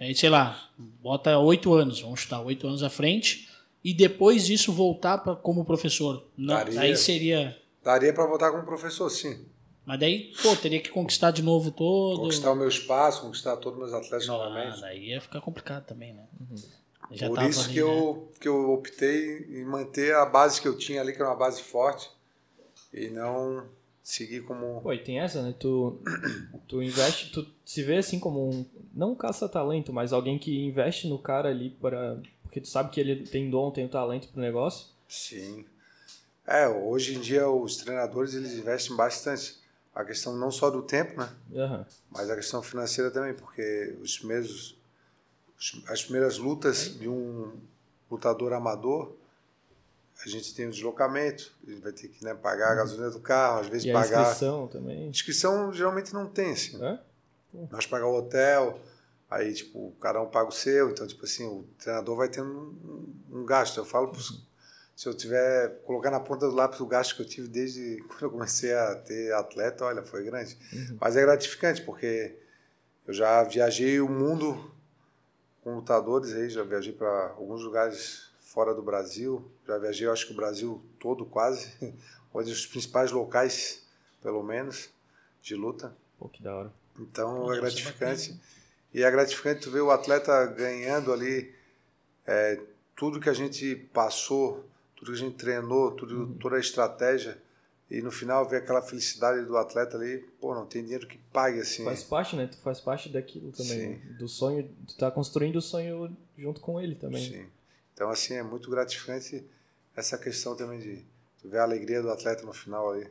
aí, 0.00 0.14
sei 0.14 0.28
lá, 0.30 0.70
bota 0.78 1.38
oito 1.38 1.72
anos, 1.74 2.00
vamos 2.00 2.20
chutar 2.20 2.40
oito 2.42 2.66
anos 2.66 2.82
à 2.82 2.90
frente, 2.90 3.48
e 3.82 3.92
depois 3.94 4.46
disso 4.46 4.72
voltar 4.72 5.18
pra, 5.18 5.34
como 5.36 5.64
professor. 5.64 6.26
Não, 6.36 6.54
Daria. 6.54 6.80
aí 6.80 6.96
seria. 6.96 7.56
Daria 7.82 8.12
para 8.14 8.26
voltar 8.26 8.50
como 8.50 8.64
professor, 8.64 9.10
sim. 9.10 9.44
Mas 9.84 10.00
daí, 10.00 10.32
pô, 10.42 10.56
teria 10.56 10.80
que 10.80 10.88
conquistar 10.88 11.30
de 11.30 11.42
novo 11.42 11.70
todo. 11.70 12.20
Conquistar 12.22 12.52
o 12.52 12.56
meu 12.56 12.68
espaço, 12.68 13.20
conquistar 13.20 13.56
todos 13.58 13.78
os 13.78 13.90
meus 13.90 13.92
atletas 13.94 14.26
Ah, 14.28 14.32
novamente. 14.32 14.80
daí 14.80 15.08
ia 15.10 15.20
ficar 15.20 15.42
complicado 15.42 15.84
também, 15.84 16.14
né? 16.14 16.24
Já 17.12 17.28
Por 17.28 17.34
tava 17.36 17.48
isso 17.50 17.64
ali, 17.64 17.74
que, 17.74 17.82
né? 17.84 17.90
eu, 17.90 18.32
que 18.40 18.48
eu 18.48 18.70
optei 18.72 19.46
em 19.50 19.62
manter 19.66 20.14
a 20.14 20.24
base 20.24 20.58
que 20.58 20.66
eu 20.66 20.76
tinha 20.78 21.02
ali, 21.02 21.12
que 21.12 21.20
era 21.20 21.28
uma 21.28 21.36
base 21.36 21.60
forte, 21.62 22.08
e 22.94 23.08
não 23.10 23.66
seguir 24.04 24.42
como. 24.44 24.80
Pô, 24.82 24.92
e 24.92 24.98
tem 25.02 25.18
essa, 25.18 25.42
né? 25.42 25.52
Tu, 25.58 25.98
tu 26.68 26.80
investe, 26.82 27.32
tu 27.32 27.44
se 27.64 27.82
vê 27.82 27.96
assim 27.96 28.20
como 28.20 28.48
um, 28.50 28.64
não 28.94 29.12
um 29.12 29.16
caça-talento, 29.16 29.92
mas 29.92 30.12
alguém 30.12 30.38
que 30.38 30.64
investe 30.64 31.08
no 31.08 31.18
cara 31.18 31.48
ali 31.48 31.70
para 31.70 32.20
porque 32.42 32.60
tu 32.60 32.68
sabe 32.68 32.90
que 32.90 33.00
ele 33.00 33.26
tem 33.26 33.50
dom, 33.50 33.72
tem 33.72 33.84
o 33.86 33.88
talento 33.88 34.28
pro 34.28 34.40
negócio. 34.40 34.86
Sim. 35.08 35.64
É, 36.46 36.68
hoje 36.68 37.16
em 37.16 37.20
dia 37.20 37.48
os 37.48 37.78
treinadores 37.78 38.34
eles 38.34 38.52
investem 38.52 38.94
bastante. 38.96 39.56
A 39.94 40.04
questão 40.04 40.36
não 40.36 40.50
só 40.50 40.70
do 40.70 40.82
tempo, 40.82 41.18
né? 41.20 41.28
Aham. 41.56 41.86
Mas 42.10 42.28
a 42.30 42.36
questão 42.36 42.62
financeira 42.62 43.10
também, 43.10 43.32
porque 43.34 43.96
os 44.02 44.18
primeiros, 44.18 44.76
os- 45.58 45.82
as 45.88 46.02
primeiras 46.02 46.36
lutas 46.38 46.98
de 46.98 47.08
um 47.08 47.52
lutador 48.10 48.52
amador, 48.52 49.12
a 50.24 50.28
gente 50.28 50.54
tem 50.54 50.66
o 50.66 50.70
deslocamento, 50.70 51.52
ele 51.66 51.80
vai 51.80 51.92
ter 51.92 52.08
que 52.08 52.24
né, 52.24 52.34
pagar 52.34 52.72
a 52.72 52.74
gasolina 52.76 53.10
do 53.10 53.20
carro, 53.20 53.60
às 53.60 53.66
vezes 53.68 53.84
E 53.86 53.90
a 53.90 53.94
pagar. 53.94 54.22
inscrição 54.22 54.66
também. 54.68 55.08
Inscrição 55.08 55.72
geralmente 55.72 56.12
não 56.14 56.26
tem, 56.26 56.52
assim. 56.52 56.82
É? 56.84 56.98
Nós 57.70 57.86
pagar 57.86 58.06
o 58.06 58.16
hotel, 58.16 58.80
aí 59.30 59.52
tipo, 59.52 59.92
cada 60.00 60.20
um 60.20 60.26
paga 60.26 60.48
o 60.48 60.52
seu, 60.52 60.90
então 60.90 61.06
tipo 61.06 61.24
assim, 61.24 61.46
o 61.46 61.64
treinador 61.78 62.16
vai 62.16 62.28
tendo 62.28 62.48
um, 62.48 63.40
um 63.40 63.44
gasto. 63.46 63.76
Eu 63.78 63.84
falo, 63.84 64.08
pros- 64.08 64.44
se 64.96 65.08
eu 65.08 65.14
tiver 65.14 65.80
colocar 65.84 66.10
na 66.10 66.20
ponta 66.20 66.46
do 66.48 66.54
lápis 66.54 66.80
o 66.80 66.86
gasto 66.86 67.16
que 67.16 67.22
eu 67.22 67.26
tive 67.26 67.48
desde 67.48 68.02
quando 68.08 68.22
eu 68.22 68.30
comecei 68.30 68.72
a 68.72 68.94
ter 68.94 69.32
atleta, 69.34 69.84
olha, 69.84 70.02
foi 70.02 70.24
grande. 70.24 70.56
Mas 71.00 71.16
é 71.16 71.22
gratificante 71.22 71.82
porque 71.82 72.36
eu 73.06 73.12
já 73.12 73.42
viajei 73.42 74.00
o 74.00 74.08
mundo 74.08 74.72
com 75.62 75.74
lutadores 75.76 76.32
aí, 76.32 76.48
já 76.48 76.62
viajei 76.62 76.92
para 76.92 77.30
alguns 77.36 77.62
lugares 77.62 78.30
fora 78.54 78.72
do 78.72 78.80
Brasil, 78.80 79.44
já 79.66 79.76
viajei, 79.76 80.06
eu 80.06 80.12
acho 80.12 80.26
que 80.28 80.32
o 80.32 80.36
Brasil 80.36 80.80
todo 81.00 81.26
quase, 81.26 81.72
onde 82.32 82.52
os 82.52 82.64
principais 82.64 83.10
locais, 83.10 83.82
pelo 84.22 84.42
menos, 84.44 84.88
de 85.42 85.56
luta. 85.56 85.94
Pô, 86.18 86.28
que 86.28 86.40
da 86.40 86.54
hora. 86.54 86.72
Então 86.98 87.42
Pô, 87.42 87.52
é 87.52 87.56
ser 87.56 87.60
gratificante. 87.60 88.40
E 88.94 89.02
é 89.02 89.10
gratificante 89.10 89.62
tu 89.62 89.72
ver 89.72 89.80
o 89.80 89.90
atleta 89.90 90.46
ganhando 90.46 91.12
ali 91.12 91.52
é, 92.24 92.60
tudo 92.94 93.20
que 93.20 93.28
a 93.28 93.34
gente 93.34 93.74
passou, 93.92 94.64
tudo 94.94 95.10
que 95.10 95.18
a 95.18 95.20
gente 95.20 95.36
treinou, 95.36 95.90
tudo, 95.90 96.32
toda 96.36 96.56
a 96.56 96.60
estratégia. 96.60 97.36
E 97.90 98.00
no 98.00 98.10
final 98.10 98.48
ver 98.48 98.58
aquela 98.58 98.80
felicidade 98.80 99.44
do 99.44 99.56
atleta 99.56 99.96
ali, 99.96 100.18
pô, 100.40 100.54
não 100.54 100.64
tem 100.64 100.82
dinheiro 100.82 101.06
que 101.06 101.18
pague 101.32 101.60
assim. 101.60 101.84
Faz 101.84 102.04
parte, 102.04 102.36
né? 102.36 102.46
Tu 102.46 102.56
faz 102.58 102.80
parte 102.80 103.08
daquilo 103.08 103.50
também. 103.50 104.00
Sim. 104.00 104.16
Do 104.16 104.28
sonho, 104.28 104.70
tu 104.86 104.96
tá 104.96 105.10
construindo 105.10 105.56
o 105.56 105.62
sonho 105.62 106.16
junto 106.38 106.60
com 106.60 106.80
ele 106.80 106.94
também. 106.94 107.30
Sim. 107.30 107.46
Então 107.94 108.10
assim 108.10 108.34
é 108.34 108.42
muito 108.42 108.70
gratificante 108.70 109.44
essa 109.96 110.18
questão 110.18 110.56
também 110.56 110.78
de 110.80 111.04
ver 111.44 111.58
a 111.58 111.62
alegria 111.62 112.02
do 112.02 112.10
atleta 112.10 112.42
no 112.44 112.52
final 112.52 112.90
ali, 112.92 113.08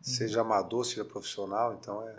seja 0.00 0.42
amador, 0.42 0.84
seja 0.84 1.04
profissional. 1.04 1.74
Então 1.80 2.06
é, 2.06 2.16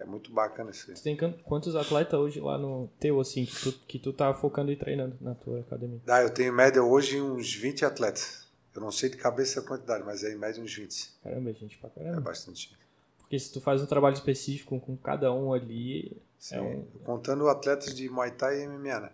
é 0.00 0.04
muito 0.04 0.32
bacana 0.32 0.70
isso 0.70 0.90
aí. 0.90 0.96
Tu 0.96 1.02
tem 1.02 1.16
quantos 1.44 1.76
atletas 1.76 2.18
hoje 2.18 2.40
lá 2.40 2.58
no 2.58 2.88
teu, 2.98 3.20
assim, 3.20 3.44
que 3.46 3.60
tu, 3.60 3.72
que 3.86 3.98
tu 3.98 4.12
tá 4.12 4.34
focando 4.34 4.72
e 4.72 4.76
treinando 4.76 5.16
na 5.20 5.34
tua 5.34 5.60
academia? 5.60 6.00
Ah, 6.08 6.22
eu 6.22 6.30
tenho 6.30 6.52
em 6.52 6.56
média 6.56 6.82
hoje 6.82 7.20
uns 7.20 7.54
20 7.54 7.84
atletas. 7.84 8.48
Eu 8.74 8.80
não 8.80 8.90
sei 8.92 9.08
de 9.10 9.16
cabeça 9.16 9.60
a 9.60 9.62
quantidade, 9.62 10.04
mas 10.04 10.22
é 10.24 10.32
em 10.32 10.36
média 10.38 10.62
uns 10.62 10.74
20. 10.74 11.12
Caramba, 11.22 11.50
é 11.50 11.54
gente 11.54 11.76
pra 11.78 11.90
É 11.96 12.04
caramba. 12.04 12.20
bastante. 12.20 12.76
Porque 13.18 13.38
se 13.38 13.52
tu 13.52 13.60
faz 13.60 13.80
um 13.82 13.86
trabalho 13.86 14.14
específico 14.14 14.78
com 14.80 14.96
cada 14.96 15.32
um 15.32 15.52
ali, 15.52 16.16
Sim. 16.38 16.54
É 16.56 16.60
um- 16.60 16.84
Contando 17.04 17.48
atletas 17.48 17.94
de 17.94 18.08
Muay 18.08 18.30
Thai 18.30 18.62
e 18.62 18.66
MMA, 18.66 19.00
né? 19.00 19.10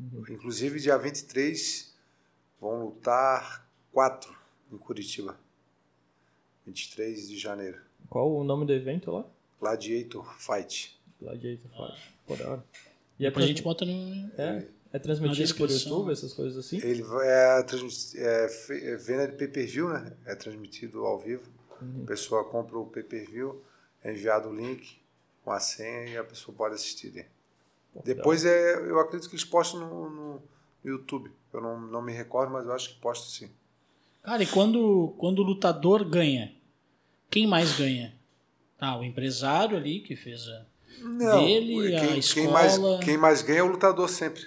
Uhum. 0.00 0.24
Inclusive, 0.30 0.80
dia 0.80 0.96
23 0.96 1.91
vão 2.62 2.84
lutar 2.84 3.66
quatro 3.92 4.32
em 4.72 4.78
Curitiba. 4.78 5.36
23 6.64 7.28
de 7.28 7.36
janeiro. 7.38 7.78
qual 8.08 8.32
o 8.32 8.44
nome 8.44 8.64
do 8.64 8.72
evento 8.72 9.10
lá? 9.10 9.26
Gladiator 9.60 10.32
Fight. 10.38 10.96
Gladiator 11.20 11.70
Fight. 11.70 12.12
Pô, 12.26 12.36
da 12.36 12.48
hora. 12.48 12.64
E 13.18 13.26
é, 13.26 13.28
Depois 13.28 13.44
a 13.44 13.46
trans- 13.46 13.48
gente 13.48 13.62
bota 13.62 13.84
no. 13.84 14.30
é, 14.38 14.66
é 14.92 14.98
transmitido 14.98 15.48
Na 15.50 15.54
por. 15.58 15.70
YouTube, 15.70 16.12
essas 16.12 16.32
coisas 16.32 16.56
assim? 16.64 16.76
Ele 16.78 17.02
é, 17.22 17.66
é, 18.16 18.92
é 18.92 18.96
venda 18.96 19.26
de 19.26 19.36
pay-per-view, 19.36 19.88
né? 19.88 20.12
É 20.24 20.34
transmitido 20.36 21.04
ao 21.04 21.18
vivo. 21.18 21.42
Uhum. 21.80 22.02
A 22.04 22.06
pessoa 22.06 22.44
compra 22.44 22.78
o 22.78 22.86
pay-per-view, 22.86 23.60
é 24.04 24.12
enviado 24.12 24.48
o 24.48 24.54
link 24.54 25.00
com 25.44 25.50
a 25.50 25.58
senha 25.58 26.06
e 26.10 26.16
a 26.16 26.22
pessoa 26.22 26.56
pode 26.56 26.76
assistir. 26.76 27.26
Pô, 27.92 28.00
Depois 28.04 28.44
é, 28.44 28.74
eu 28.76 29.00
acredito 29.00 29.28
que 29.28 29.34
eles 29.34 29.44
postam 29.44 29.80
no, 29.80 30.10
no 30.10 30.42
YouTube. 30.84 31.30
Eu 31.52 31.60
não, 31.60 31.80
não 31.80 32.02
me 32.02 32.12
recordo, 32.12 32.52
mas 32.52 32.64
eu 32.66 32.72
acho 32.72 32.90
que 32.94 33.00
postam 33.00 33.28
sim. 33.28 33.50
Cara, 34.22 34.42
e 34.42 34.46
quando, 34.46 35.14
quando 35.18 35.40
o 35.40 35.42
lutador 35.42 36.04
ganha, 36.04 36.52
quem 37.30 37.46
mais 37.46 37.76
ganha? 37.76 38.14
Tá, 38.78 38.96
o 38.98 39.04
empresário 39.04 39.76
ali 39.76 40.00
que 40.00 40.16
fez 40.16 40.46
a 40.48 40.66
Não, 41.00 41.44
dele, 41.44 41.94
a 41.96 42.00
quem, 42.00 42.18
escola. 42.18 42.44
quem 42.44 42.52
mais, 42.52 42.78
quem 43.04 43.16
mais 43.18 43.42
ganha 43.42 43.58
é 43.60 43.62
o 43.62 43.66
lutador 43.70 44.08
sempre. 44.08 44.42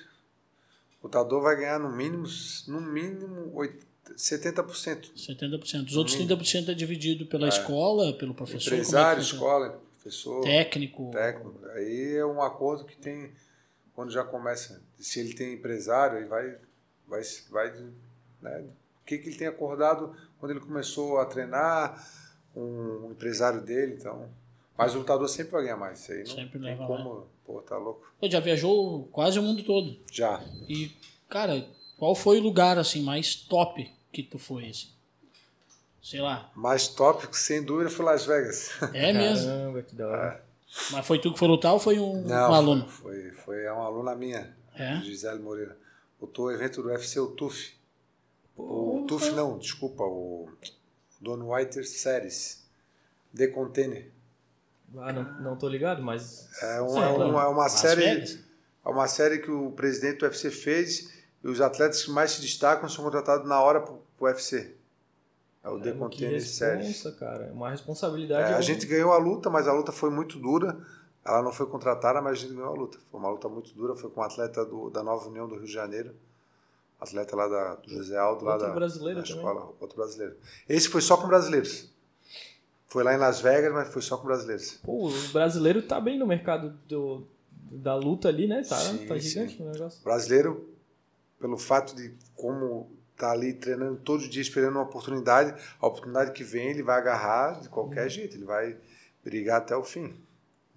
O 1.01 1.05
lutador 1.07 1.41
vai 1.43 1.55
ganhar 1.57 1.79
no 1.79 1.91
mínimo, 1.91 2.25
no 2.67 2.81
mínimo 2.81 3.51
oit- 3.53 3.85
70%. 4.17 5.11
70%. 5.15 5.87
Os 5.87 5.97
outros 5.97 6.15
30% 6.17 6.69
é 6.69 6.73
dividido 6.73 7.25
pela 7.25 7.47
escola, 7.47 8.13
pelo 8.13 8.33
professor. 8.33 8.71
é 8.73 8.77
Empresário, 8.77 9.21
funciona? 9.23 9.43
escola, 9.45 9.81
professor, 9.93 10.41
Técnico. 10.43 11.11
técnico. 11.11 11.59
Aí 11.75 12.15
é 12.15 12.25
um 12.25 12.41
acordo 12.41 12.85
que 12.85 12.95
tem 12.97 13.31
quando 13.95 14.11
já 14.11 14.23
começa. 14.23 14.81
Se 14.99 15.19
ele 15.19 15.33
tem 15.33 15.53
empresário, 15.53 16.17
aí 16.17 16.25
vai, 16.25 16.57
vai, 17.07 17.21
vai 17.49 17.71
né, 18.41 18.65
o 19.01 19.05
que, 19.05 19.17
que 19.17 19.29
ele 19.29 19.37
tem 19.37 19.47
acordado 19.47 20.15
quando 20.39 20.51
ele 20.51 20.59
começou 20.59 21.19
a 21.19 21.25
treinar, 21.25 22.05
um 22.55 23.11
empresário 23.11 23.61
dele, 23.61 23.95
então. 23.95 24.29
Mas 24.77 24.93
o 24.93 24.99
lutador 24.99 25.27
sempre 25.29 25.53
vai 25.53 25.63
ganhar 25.63 25.77
mais. 25.77 26.01
Isso 26.01 26.11
aí 26.11 26.19
não 26.19 26.25
Sempre 26.25 26.59
tem 26.59 26.61
leva 26.61 26.85
como. 26.85 27.27
Pô, 27.45 27.61
tá 27.61 27.77
louco. 27.77 28.05
Pô, 28.19 28.29
já 28.29 28.39
viajou 28.39 29.07
quase 29.11 29.39
o 29.39 29.43
mundo 29.43 29.63
todo. 29.63 29.97
Já. 30.11 30.43
E, 30.67 30.91
cara, 31.29 31.65
qual 31.97 32.13
foi 32.13 32.39
o 32.39 32.43
lugar, 32.43 32.77
assim, 32.77 33.01
mais 33.01 33.35
top 33.35 33.89
que 34.11 34.23
tu 34.23 34.37
foi, 34.37 34.67
assim? 34.69 34.89
Sei 36.01 36.21
lá. 36.21 36.51
Mais 36.55 36.87
tópico, 36.87 37.35
sem 37.35 37.63
dúvida, 37.63 37.89
foi 37.89 38.05
Las 38.05 38.25
Vegas. 38.25 38.71
É 38.93 39.11
mesmo. 39.11 39.47
Caramba, 39.47 39.81
que 39.81 39.95
da 39.95 40.07
hora. 40.07 40.44
Mas 40.91 41.05
foi 41.05 41.19
tu 41.19 41.31
que 41.33 41.39
foi 41.39 41.47
lutar 41.47 41.73
ou 41.73 41.79
foi 41.79 41.99
um, 41.99 42.21
Não, 42.21 42.51
um 42.51 42.53
aluno? 42.53 42.87
Foi, 42.87 43.31
foi 43.31 43.67
uma 43.69 43.85
aluna 43.85 44.15
minha, 44.15 44.55
É? 44.75 44.97
Gisele 45.01 45.39
Moreira. 45.39 45.77
Botou 46.19 46.45
o 46.45 46.51
evento 46.51 46.81
do 46.81 46.89
UFC, 46.89 47.19
o 47.19 47.27
TUF. 47.27 47.73
O 48.57 49.05
TUF 49.07 49.31
não, 49.31 49.57
desculpa, 49.57 50.03
o 50.03 50.49
Dono 51.19 51.53
Whiter 51.53 51.85
Series. 51.87 52.63
The 53.35 53.47
Container. 53.47 54.11
Ah, 54.97 55.11
não, 55.11 55.23
não 55.41 55.55
tô 55.57 55.67
ligado, 55.67 56.01
mas. 56.01 56.47
É 56.61 56.79
uma, 56.79 56.89
Sim, 56.93 56.99
é 57.01 57.07
uma, 57.07 57.43
é 57.43 57.47
uma 57.47 57.69
série. 57.69 58.39
É 58.85 58.89
uma 58.89 59.07
série 59.07 59.39
que 59.39 59.51
o 59.51 59.71
presidente 59.71 60.19
do 60.19 60.25
UFC 60.25 60.51
fez 60.51 61.13
e 61.43 61.47
os 61.47 61.59
atletas 61.59 62.03
que 62.03 62.11
mais 62.11 62.31
se 62.31 62.41
destacam 62.41 62.87
são 62.87 63.03
contratados 63.03 63.47
na 63.47 63.59
hora 63.61 63.81
pro, 63.81 64.01
pro 64.17 64.27
UFC. 64.27 64.74
É 65.65 65.69
o 65.69 65.77
The 65.79 65.85
Caramba, 65.85 66.05
Container 66.09 66.41
Series. 66.47 67.03
cara. 67.19 67.51
Uma 67.51 67.67
É, 67.69 67.71
responsabilidade. 67.71 68.53
a 68.53 68.55
é 68.55 68.59
um- 68.59 68.61
gente 68.61 68.85
ganhou 68.85 69.11
a 69.11 69.17
luta, 69.17 69.49
mas 69.49 69.67
a 69.67 69.73
luta 69.73 69.91
foi 69.91 70.09
muito 70.11 70.37
dura. 70.37 70.77
Ela 71.25 71.41
não 71.41 71.51
foi 71.51 71.65
contratada, 71.65 72.21
mas 72.21 72.33
a 72.33 72.41
gente 72.41 72.53
ganhou 72.53 72.69
a 72.69 72.77
luta. 72.77 72.99
Foi 73.09 73.19
uma 73.19 73.29
luta 73.31 73.49
muito 73.49 73.73
dura. 73.73 73.95
Foi 73.95 74.11
com 74.11 74.21
um 74.21 74.23
atleta 74.23 74.63
do, 74.63 74.91
da 74.91 75.01
Nova 75.01 75.27
União 75.27 75.47
do 75.47 75.55
Rio 75.55 75.65
de 75.65 75.73
Janeiro. 75.73 76.13
Atleta 77.01 77.35
lá 77.35 77.47
da, 77.47 77.75
do 77.75 77.89
José 77.89 78.15
Aldo, 78.17 78.45
lá 78.45 78.53
Outro 78.53 78.67
da, 78.67 78.73
brasileiro 78.75 79.19
da 79.21 79.25
também. 79.25 79.37
escola. 79.43 79.73
Outro 79.81 79.97
brasileiro. 79.97 80.35
Esse 80.69 80.87
foi 80.87 81.01
só 81.01 81.17
com 81.17 81.27
brasileiros. 81.27 81.89
Foi 82.87 83.03
lá 83.03 83.13
em 83.13 83.17
Las 83.17 83.41
Vegas, 83.41 83.73
mas 83.73 83.87
foi 83.91 84.01
só 84.03 84.17
com 84.17 84.25
brasileiros. 84.27 84.73
Pô, 84.83 85.07
o 85.09 85.27
brasileiro 85.33 85.81
tá 85.81 85.99
bem 85.99 86.17
no 86.17 86.25
mercado 86.27 86.77
do, 86.87 87.23
da 87.71 87.95
luta 87.95 88.29
ali, 88.29 88.47
né? 88.47 88.61
Tá, 88.63 88.77
Sim, 88.77 89.05
tá 89.07 89.15
sim. 89.15 89.19
gigante 89.21 89.61
o 89.61 89.65
negócio. 89.69 90.01
brasileiro, 90.03 90.69
pelo 91.39 91.57
fato 91.57 91.95
de 91.95 92.13
como 92.35 92.89
tá 93.17 93.31
ali 93.31 93.53
treinando 93.53 93.97
todo 93.97 94.27
dia 94.27 94.41
esperando 94.41 94.73
uma 94.73 94.83
oportunidade, 94.83 95.53
a 95.79 95.87
oportunidade 95.87 96.31
que 96.31 96.43
vem 96.43 96.69
ele 96.69 96.83
vai 96.83 96.97
agarrar 96.97 97.61
de 97.61 97.69
qualquer 97.69 98.09
jeito, 98.09 98.35
ele 98.35 98.45
vai 98.45 98.75
brigar 99.23 99.57
até 99.57 99.75
o 99.75 99.83
fim. 99.83 100.13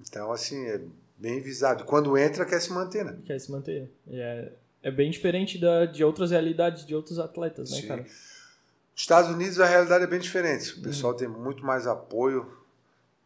Então, 0.01 0.31
assim, 0.33 0.65
é 0.67 0.81
bem 1.17 1.41
visado. 1.41 1.85
Quando 1.85 2.17
entra, 2.17 2.45
quer 2.45 2.61
se 2.61 2.73
manter, 2.73 3.05
né? 3.05 3.19
Quer 3.27 3.39
se 3.41 3.51
manter. 3.51 3.91
É, 4.09 4.53
é 4.83 4.91
bem 4.91 5.11
diferente 5.11 5.59
da, 5.59 5.85
de 5.87 6.05
outras 6.05 6.31
realidades 6.31 6.87
de 6.87 6.95
outros 6.95 7.19
atletas, 7.19 7.71
né, 7.71 7.81
Sim. 7.81 7.87
cara? 7.89 8.07
Estados 8.95 9.31
Unidos 9.31 9.61
a 9.61 9.67
realidade 9.67 10.05
é 10.05 10.07
bem 10.07 10.19
diferente. 10.21 10.79
O 10.79 10.83
pessoal 10.83 11.15
tem 11.15 11.29
muito 11.29 11.65
mais 11.65 11.87
apoio, 11.87 12.51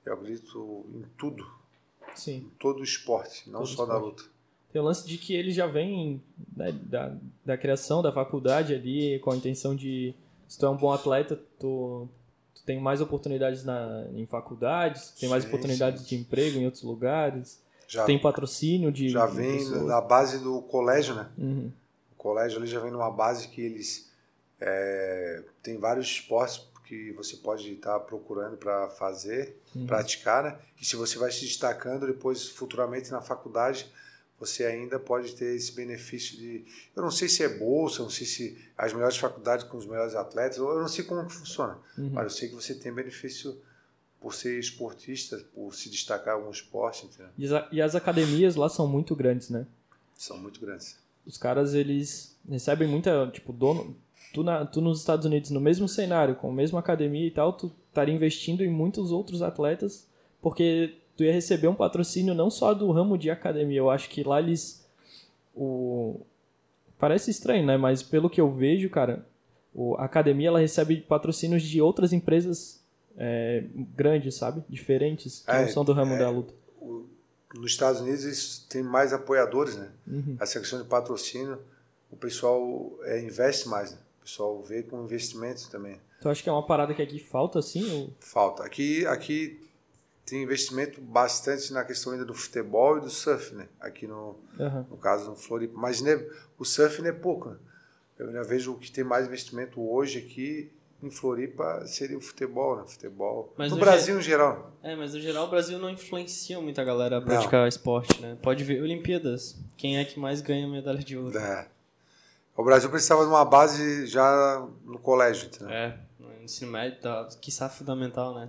eu 0.04 0.14
acredito, 0.14 0.84
em 0.94 1.04
tudo, 1.16 1.46
Sim. 2.14 2.36
em 2.36 2.52
todo 2.58 2.80
o 2.80 2.84
esporte, 2.84 3.48
não 3.50 3.60
Todo 3.60 3.68
só 3.68 3.82
esporte. 3.84 4.02
luta. 4.02 4.22
Tem 4.72 4.80
o 4.80 4.84
lance 4.84 5.06
de 5.06 5.18
que 5.18 5.34
ele 5.34 5.50
já 5.52 5.66
vem 5.66 6.22
né, 6.56 6.72
da, 6.72 7.14
da 7.44 7.56
criação 7.58 8.00
da 8.02 8.10
faculdade 8.10 8.74
ali 8.74 9.18
com 9.20 9.30
a 9.30 9.36
intenção 9.36 9.76
de 9.76 10.14
se 10.48 10.58
tu 10.58 10.66
é 10.66 10.70
um 10.70 10.76
bom 10.76 10.92
atleta, 10.92 11.38
tu, 11.58 12.08
tu 12.54 12.62
tem 12.64 12.80
mais 12.80 13.00
oportunidades 13.00 13.64
na, 13.64 14.06
em 14.14 14.24
faculdades, 14.26 15.10
tem 15.18 15.28
mais 15.28 15.42
Sim, 15.44 15.48
oportunidades 15.48 16.06
de 16.06 16.14
emprego 16.16 16.58
em 16.58 16.64
outros 16.64 16.82
lugares, 16.82 17.60
Já, 17.86 18.04
tem 18.06 18.18
patrocínio 18.18 18.90
de 18.90 19.08
já 19.10 19.26
de 19.26 19.36
vem 19.36 19.58
pessoas. 19.58 19.86
da 19.88 20.00
base 20.00 20.38
do 20.38 20.62
colégio, 20.62 21.14
né? 21.14 21.28
Uhum. 21.36 21.70
O 22.12 22.14
colégio 22.16 22.58
ali 22.58 22.66
já 22.66 22.80
vem 22.80 22.90
numa 22.90 23.10
base 23.10 23.48
que 23.48 23.60
eles 23.60 24.10
é, 24.60 25.42
tem 25.62 25.78
vários 25.78 26.06
esportes 26.06 26.66
que 26.86 27.12
você 27.12 27.36
pode 27.36 27.72
estar 27.72 27.98
procurando 28.00 28.56
para 28.56 28.88
fazer, 28.90 29.56
Uhum. 29.74 29.86
praticar, 29.86 30.42
né? 30.44 30.58
E 30.80 30.84
se 30.84 30.96
você 30.96 31.18
vai 31.18 31.30
se 31.30 31.40
destacando 31.46 32.06
depois 32.06 32.48
futuramente 32.50 33.10
na 33.10 33.22
faculdade, 33.22 33.86
você 34.44 34.64
ainda 34.64 34.98
pode 34.98 35.34
ter 35.34 35.54
esse 35.54 35.72
benefício 35.72 36.36
de, 36.36 36.64
eu 36.96 37.02
não 37.02 37.10
sei 37.10 37.28
se 37.28 37.42
é 37.42 37.48
bolsa, 37.48 38.02
não 38.02 38.10
sei 38.10 38.26
se 38.26 38.58
as 38.76 38.92
melhores 38.92 39.16
faculdades 39.16 39.64
com 39.66 39.76
os 39.76 39.86
melhores 39.86 40.14
atletas, 40.14 40.56
eu 40.58 40.80
não 40.80 40.88
sei 40.88 41.04
como 41.04 41.24
que 41.26 41.32
funciona, 41.34 41.78
Uhum. 41.96 42.10
mas 42.12 42.24
eu 42.24 42.30
sei 42.30 42.48
que 42.48 42.54
você 42.54 42.74
tem 42.74 42.92
benefício 42.92 43.56
por 44.20 44.34
ser 44.34 44.58
esportista, 44.58 45.36
por 45.54 45.74
se 45.74 45.88
destacar 45.90 46.34
em 46.34 46.38
algum 46.38 46.50
esporte, 46.50 47.06
entendeu? 47.06 47.28
E, 47.38 47.46
as, 47.54 47.64
e 47.72 47.82
as 47.82 47.94
academias 47.94 48.54
lá 48.56 48.68
são 48.68 48.86
muito 48.86 49.14
grandes, 49.16 49.48
né? 49.50 49.66
São 50.16 50.38
muito 50.38 50.60
grandes. 50.60 50.96
Os 51.26 51.36
caras, 51.38 51.74
eles 51.74 52.36
recebem 52.48 52.88
muita, 52.88 53.28
tipo, 53.32 53.52
dono... 53.52 53.96
Tu, 54.32 54.42
na, 54.42 54.64
tu 54.64 54.80
nos 54.80 54.98
Estados 55.00 55.26
Unidos, 55.26 55.50
no 55.50 55.60
mesmo 55.60 55.86
cenário, 55.86 56.34
com 56.36 56.50
a 56.50 56.54
mesma 56.54 56.78
academia 56.80 57.26
e 57.26 57.30
tal, 57.30 57.52
tu 57.52 57.70
estaria 57.88 58.14
investindo 58.14 58.64
em 58.64 58.70
muitos 58.70 59.12
outros 59.12 59.42
atletas, 59.42 60.06
porque 60.40 60.94
tu 61.16 61.24
ia 61.24 61.32
receber 61.32 61.68
um 61.68 61.74
patrocínio 61.74 62.34
não 62.34 62.50
só 62.50 62.72
do 62.74 62.90
ramo 62.90 63.16
de 63.18 63.30
academia, 63.30 63.78
eu 63.78 63.90
acho 63.90 64.08
que 64.08 64.22
lá 64.22 64.40
eles... 64.40 64.84
O... 65.54 66.20
Parece 66.98 67.30
estranho, 67.30 67.66
né? 67.66 67.76
Mas 67.76 68.02
pelo 68.02 68.30
que 68.30 68.40
eu 68.40 68.50
vejo, 68.50 68.88
cara, 68.88 69.26
a 69.98 70.04
academia 70.04 70.48
ela 70.48 70.60
recebe 70.60 70.96
patrocínios 71.00 71.62
de 71.62 71.80
outras 71.82 72.12
empresas 72.12 72.80
é, 73.18 73.64
grandes, 73.96 74.34
sabe? 74.36 74.62
Diferentes, 74.68 75.42
que 75.44 75.50
É, 75.50 75.62
não 75.62 75.68
são 75.68 75.84
do 75.84 75.92
ramo 75.92 76.14
é. 76.14 76.18
da 76.18 76.30
luta. 76.30 76.54
O- 76.80 77.04
nos 77.54 77.72
Estados 77.72 78.00
Unidos 78.00 78.24
isso 78.24 78.66
tem 78.68 78.82
mais 78.82 79.12
apoiadores, 79.12 79.76
né? 79.76 79.90
Uhum. 80.06 80.36
Essa 80.40 80.58
questão 80.58 80.80
de 80.80 80.88
patrocínio, 80.88 81.58
o 82.10 82.16
pessoal 82.16 82.90
é, 83.02 83.20
investe 83.20 83.68
mais, 83.68 83.92
né? 83.92 83.98
O 84.20 84.24
pessoal 84.24 84.62
vê 84.62 84.82
com 84.82 85.02
investimento 85.04 85.68
também. 85.70 85.96
Tu 86.20 86.28
acha 86.28 86.42
que 86.42 86.48
é 86.48 86.52
uma 86.52 86.64
parada 86.64 86.94
que 86.94 87.02
aqui 87.02 87.18
falta, 87.18 87.58
assim? 87.58 87.92
Ou... 87.92 88.10
Falta. 88.20 88.62
Aqui, 88.64 89.04
aqui 89.06 89.60
tem 90.24 90.42
investimento 90.42 91.00
bastante 91.00 91.72
na 91.72 91.84
questão 91.84 92.12
ainda 92.12 92.24
do 92.24 92.34
futebol 92.34 92.98
e 92.98 93.00
do 93.00 93.10
surf, 93.10 93.54
né? 93.54 93.68
Aqui 93.80 94.06
no, 94.06 94.36
Aham. 94.58 94.86
no 94.90 94.96
caso 94.96 95.30
no 95.30 95.36
Floripa. 95.36 95.74
Mas 95.76 96.00
né, 96.00 96.24
o 96.58 96.64
surf 96.64 97.00
não 97.02 97.08
é 97.08 97.12
pouco, 97.12 97.50
né? 97.50 97.56
Eu 98.18 98.28
ainda 98.28 98.44
vejo 98.44 98.72
o 98.72 98.78
que 98.78 98.90
tem 98.90 99.02
mais 99.02 99.26
investimento 99.26 99.80
hoje 99.80 100.18
aqui 100.18 100.70
em 101.02 101.10
Floripa 101.10 101.84
seria 101.86 102.16
o 102.16 102.20
futebol, 102.20 102.76
né? 102.76 102.84
Futebol. 102.86 103.52
Mas 103.56 103.70
no 103.70 103.76
no 103.76 103.84
Brasil 103.84 104.18
em 104.18 104.22
geral. 104.22 104.72
É, 104.82 104.94
mas 104.94 105.12
no 105.14 105.20
geral 105.20 105.46
o 105.46 105.50
Brasil 105.50 105.78
não 105.78 105.90
influencia 105.90 106.60
muito 106.60 106.80
a 106.80 106.84
galera 106.84 107.18
a 107.18 107.20
praticar 107.20 107.66
esporte, 107.66 108.20
né? 108.22 108.38
Pode 108.40 108.62
ver 108.62 108.80
Olimpíadas. 108.80 109.58
Quem 109.76 109.98
é 109.98 110.04
que 110.04 110.20
mais 110.20 110.40
ganha 110.40 110.68
medalha 110.68 111.00
de 111.00 111.16
ouro? 111.16 111.36
É. 111.36 111.66
O 112.56 112.62
Brasil 112.62 112.88
precisava 112.90 113.22
de 113.24 113.30
uma 113.30 113.44
base 113.44 114.06
já 114.06 114.64
no 114.84 114.98
colégio, 114.98 115.46
entendeu? 115.46 115.70
É, 115.70 115.98
no 116.20 116.42
ensino 116.44 116.70
médio, 116.70 117.00
tá, 117.00 117.28
quiçá 117.40 117.68
fundamental, 117.68 118.34
né? 118.34 118.48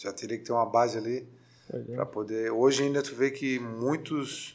Já 0.00 0.12
teria 0.12 0.38
que 0.38 0.44
ter 0.44 0.52
uma 0.52 0.64
base 0.64 0.96
ali 0.96 1.28
é. 1.70 1.78
para 1.94 2.06
poder. 2.06 2.50
Hoje 2.50 2.82
ainda 2.82 3.02
tu 3.02 3.14
vê 3.14 3.30
que 3.30 3.58
muitos 3.58 4.54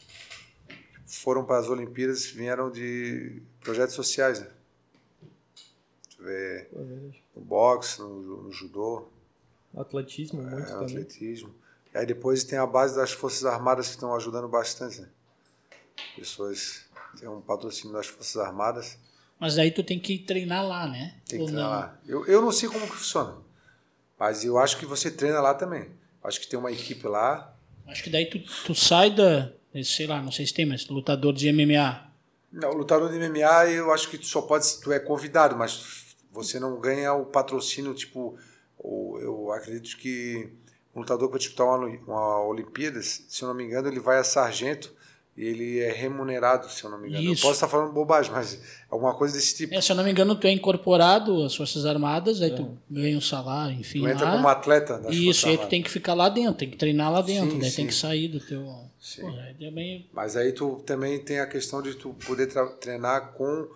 foram 1.06 1.46
para 1.46 1.60
as 1.60 1.70
Olimpíadas 1.70 2.26
vieram 2.26 2.72
de 2.72 3.44
projetos 3.62 3.94
sociais, 3.94 4.40
né? 4.40 4.50
Tu 6.16 6.24
vê 6.24 6.58
é 6.62 6.68
no 7.36 7.42
boxe, 7.42 8.00
no, 8.00 8.44
no 8.44 8.52
judô, 8.52 9.08
Atletismo, 9.76 10.42
muito 10.42 10.56
é, 10.56 10.60
no 10.62 10.66
também. 10.66 10.86
atletismo. 10.86 11.54
E 11.93 11.98
aí 11.98 12.06
depois 12.08 12.43
tem 12.43 12.58
a 12.58 12.66
base 12.66 12.96
das 12.96 13.12
Forças 13.12 13.46
Armadas 13.46 13.88
que 13.88 13.93
estão 13.93 14.16
ajudando 14.16 14.48
bastante, 14.48 15.02
né? 15.02 15.10
Pessoas 16.16 16.86
têm 17.20 17.28
um 17.30 17.39
patrocínio 17.41 17.93
das 17.93 18.08
Forças 18.08 18.38
Armadas, 18.38 18.98
Mas 19.39 19.56
daí 19.56 19.70
tu 19.70 19.84
tem 19.84 20.00
que 20.00 20.18
treinar 20.18 20.66
lá, 20.66 20.88
né? 20.88 21.20
tem 21.28 21.39
Ou 21.39 21.46
que 21.46 21.52
não? 21.52 21.62
treinar 21.62 21.70
lá. 21.70 22.00
Eu, 22.08 22.26
eu 22.26 22.41
não 22.41 22.52
sei 22.52 22.68
como 22.68 22.88
que 22.88 22.96
funciona, 22.96 23.38
mas 24.20 24.43
eu 24.43 24.57
acho 24.57 24.78
que 24.78 24.86
você 24.86 25.11
treina 25.11 25.39
lá 25.41 25.53
também. 25.53 25.89
Acho 26.24 26.39
que 26.41 26.47
tem 26.47 26.57
uma 26.57 26.72
equipe 26.72 27.07
lá, 27.07 27.55
Acho 27.88 28.03
que 28.03 28.09
daí 28.09 28.26
tu, 28.26 28.39
tu 28.66 28.74
sai 28.74 29.11
da. 29.11 29.51
Sei 29.84 30.07
lá, 30.07 30.22
não 30.22 30.32
sei 30.32 30.45
se 30.47 30.53
tem, 30.53 30.66
mas 30.66 30.88
lutador 30.88 31.34
de 31.34 31.51
MMA. 31.51 32.09
Não, 32.51 32.72
lutador 32.72 33.11
de 33.11 33.20
MMA 33.20 33.66
eu 33.72 33.91
acho 33.93 34.09
que 34.09 34.18
tu 34.18 34.26
só 34.26 34.41
pode, 34.41 34.80
tu 34.80 34.91
é 34.91 34.99
convidado, 34.99 35.57
mas 35.57 36.16
você 36.32 36.59
não 36.59 36.80
ganha 36.80 37.13
o 37.13 37.26
patrocínio, 37.26 37.93
tipo, 37.93 38.38
eu 38.82 39.51
acredito 39.51 39.97
que 39.97 40.49
um 40.95 41.01
lutador 41.01 41.28
que 41.28 41.34
vai 41.34 41.39
disputar 41.39 41.68
uma, 41.68 41.88
uma 42.07 42.45
Olimpíadas, 42.45 43.26
se 43.28 43.43
eu 43.43 43.49
não 43.49 43.55
me 43.55 43.66
engano, 43.66 43.89
ele 43.89 43.99
vai 43.99 44.18
a 44.18 44.24
sargento, 44.24 44.95
ele 45.38 45.80
é 45.80 45.92
remunerado, 45.92 46.70
se 46.70 46.84
eu 46.84 46.90
não 46.90 46.98
me 46.98 47.10
engano. 47.10 47.24
Isso. 47.24 47.42
Eu 47.42 47.50
posso 47.50 47.54
estar 47.56 47.68
falando 47.68 47.92
bobagem, 47.92 48.32
mas 48.32 48.54
é 48.54 48.60
alguma 48.90 49.14
coisa 49.14 49.36
desse 49.36 49.54
tipo. 49.54 49.74
É, 49.74 49.82
se 49.82 49.92
eu 49.92 49.96
não 49.96 50.04
me 50.04 50.12
engano, 50.12 50.34
tu 50.36 50.48
é 50.48 50.52
incorporado 50.52 51.44
às 51.44 51.54
Forças 51.54 51.86
Armadas, 51.86 52.42
aí 52.42 52.56
tu 52.56 52.78
ganha 52.90 53.18
um 53.18 53.22
salário, 53.22 53.78
enfim. 53.78 54.00
tu 54.00 54.08
entra 54.08 54.26
lá. 54.26 54.32
como 54.32 54.48
atleta 54.48 54.98
das 54.98 55.14
Isso, 55.14 55.42
Forças 55.42 55.44
e 55.44 55.50
aí 55.50 55.58
tu 55.58 55.68
tem 55.68 55.84
que 55.84 55.90
ficar 55.90 56.14
lá 56.14 56.30
dentro, 56.30 56.54
tem 56.54 56.70
que 56.70 56.78
treinar 56.78 57.12
lá 57.12 57.22
dentro, 57.22 57.52
Sim, 57.52 57.60
daí 57.60 57.70
sim. 57.70 57.76
tem 57.76 57.88
que 57.88 57.94
sair 57.94 58.30
do 58.30 58.40
teu. 58.40 58.66
Sim. 58.98 59.24
Pô, 59.24 59.28
aí 59.28 59.54
também. 59.56 60.10
Mas 60.14 60.38
aí 60.38 60.54
tu 60.54 60.82
também 60.86 61.20
tem 61.20 61.40
a 61.40 61.48
questão 61.48 61.82
de 61.82 61.96
tu 61.96 62.16
poder 62.26 62.48
treinar 62.80 63.34
com. 63.34 63.68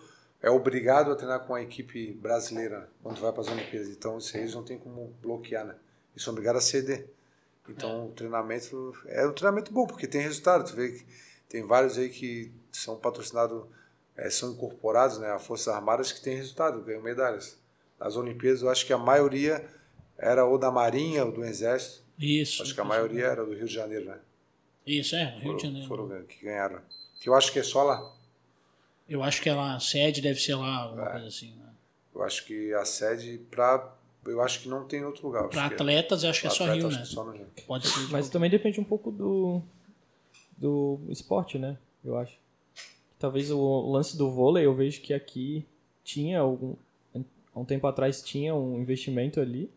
É 0.42 0.50
obrigado 0.50 1.12
a 1.12 1.16
treinar 1.16 1.42
com 1.42 1.54
a 1.54 1.62
equipe 1.62 2.14
brasileira 2.14 2.90
quando 3.04 3.18
tu 3.18 3.22
vai 3.22 3.34
para 3.34 3.42
as 3.42 3.50
Olimpíadas. 3.50 3.90
Então 3.90 4.18
isso 4.18 4.36
aí 4.38 4.44
eles 4.44 4.56
não 4.56 4.64
tem 4.64 4.78
como 4.78 5.14
bloquear, 5.22 5.66
né? 5.66 5.76
Eles 6.14 6.24
são 6.24 6.32
obrigados 6.32 6.64
a 6.64 6.66
ceder. 6.66 7.08
Então 7.68 8.08
o 8.08 8.12
treinamento 8.12 8.96
é 9.08 9.28
um 9.28 9.34
treinamento 9.34 9.74
bom, 9.74 9.86
porque 9.86 10.08
tem 10.08 10.22
resultado. 10.22 10.64
Tu 10.64 10.76
vê 10.78 10.92
que 10.92 11.06
tem 11.50 11.66
vários 11.66 11.98
aí 11.98 12.10
que 12.10 12.52
são 12.72 12.96
patrocinados, 12.98 13.64
eh, 14.16 14.30
são 14.30 14.52
incorporados 14.52 15.18
né, 15.18 15.30
a 15.32 15.40
Forças 15.40 15.68
Armadas 15.74 16.12
que 16.12 16.22
tem 16.22 16.36
resultado, 16.36 16.82
ganham 16.84 17.02
medalhas. 17.02 17.60
Nas 18.00 18.16
Olimpíadas 18.16 18.62
eu 18.62 18.70
acho 18.70 18.86
que 18.86 18.94
a 18.94 18.98
maioria 18.98 19.68
era 20.18 20.46
ou 20.46 20.58
da 20.58 20.72
Marinha 20.72 21.26
ou 21.26 21.32
do 21.32 21.44
Exército. 21.44 22.04
Isso. 22.18 22.62
Acho 22.64 22.74
que 22.76 22.82
a 22.82 22.86
maioria 22.86 23.26
era 23.26 23.44
do 23.46 23.54
Rio 23.54 23.66
de 23.68 23.74
Janeiro, 23.74 24.06
né? 24.06 24.20
Isso, 24.86 25.16
é, 25.16 25.26
Rio 25.32 25.42
Foram, 25.42 25.58
de 25.58 25.64
Janeiro. 25.64 25.88
foram 25.88 26.24
que 26.24 26.46
ganharam. 26.46 26.82
Que 27.20 27.30
eu 27.30 27.34
acho 27.36 27.52
que 27.52 27.60
é 27.60 27.64
só 27.64 27.84
lá. 27.84 28.14
Eu 29.08 29.24
acho 29.24 29.42
que 29.42 29.50
ela, 29.50 29.76
a 29.76 29.80
sede 29.80 30.22
deve 30.22 30.40
ser 30.40 30.56
lá, 30.56 30.84
alguma 30.84 31.08
É. 31.08 31.12
coisa 31.12 31.28
assim. 31.28 31.54
Né? 31.56 31.66
Eu 32.14 32.24
acho 32.24 32.46
que 32.46 32.74
a 32.74 32.86
sede 32.86 33.40
para 33.50 33.96
eu 34.26 34.42
acho 34.42 34.60
que 34.62 34.70
não 34.70 34.86
tem 34.86 35.04
outro 35.04 35.26
lugar. 35.26 35.46
Acho 35.46 35.50
que 35.52 35.58
atletas, 35.60 36.24
eu 36.24 36.30
acho 36.30 36.42
que 36.42 36.48
é 36.48 36.50
só 36.50 36.66
Rio, 36.72 36.90
né? 36.90 37.00
que 37.02 37.06
só 37.08 37.24
no 37.24 37.32
Rio. 37.32 37.48
Pode 37.66 37.88
ser. 37.88 38.12
Mas 38.12 38.30
também 38.30 38.50
depende 38.50 38.80
um 38.80 38.84
pouco 38.84 39.10
do, 39.12 39.62
do 40.60 41.00
esporte, 41.10 41.58
né? 41.58 41.78
Eu 42.04 42.18
acho. 42.18 42.38
Talvez 43.18 43.52
o 43.52 43.92
lance 43.92 44.18
do 44.18 44.30
vôlei, 44.30 44.66
eu 44.66 44.74
vejo 44.74 45.02
que 45.02 45.14
aqui 45.14 45.66
tinha 46.04 46.40
algum. 46.40 46.76
Há 47.54 47.60
um 47.60 47.66
tempo 47.66 47.88
atrás 47.88 48.22
tinha 48.22 48.54
um 48.56 48.80
investimento 48.80 49.40
ali. 49.40 49.70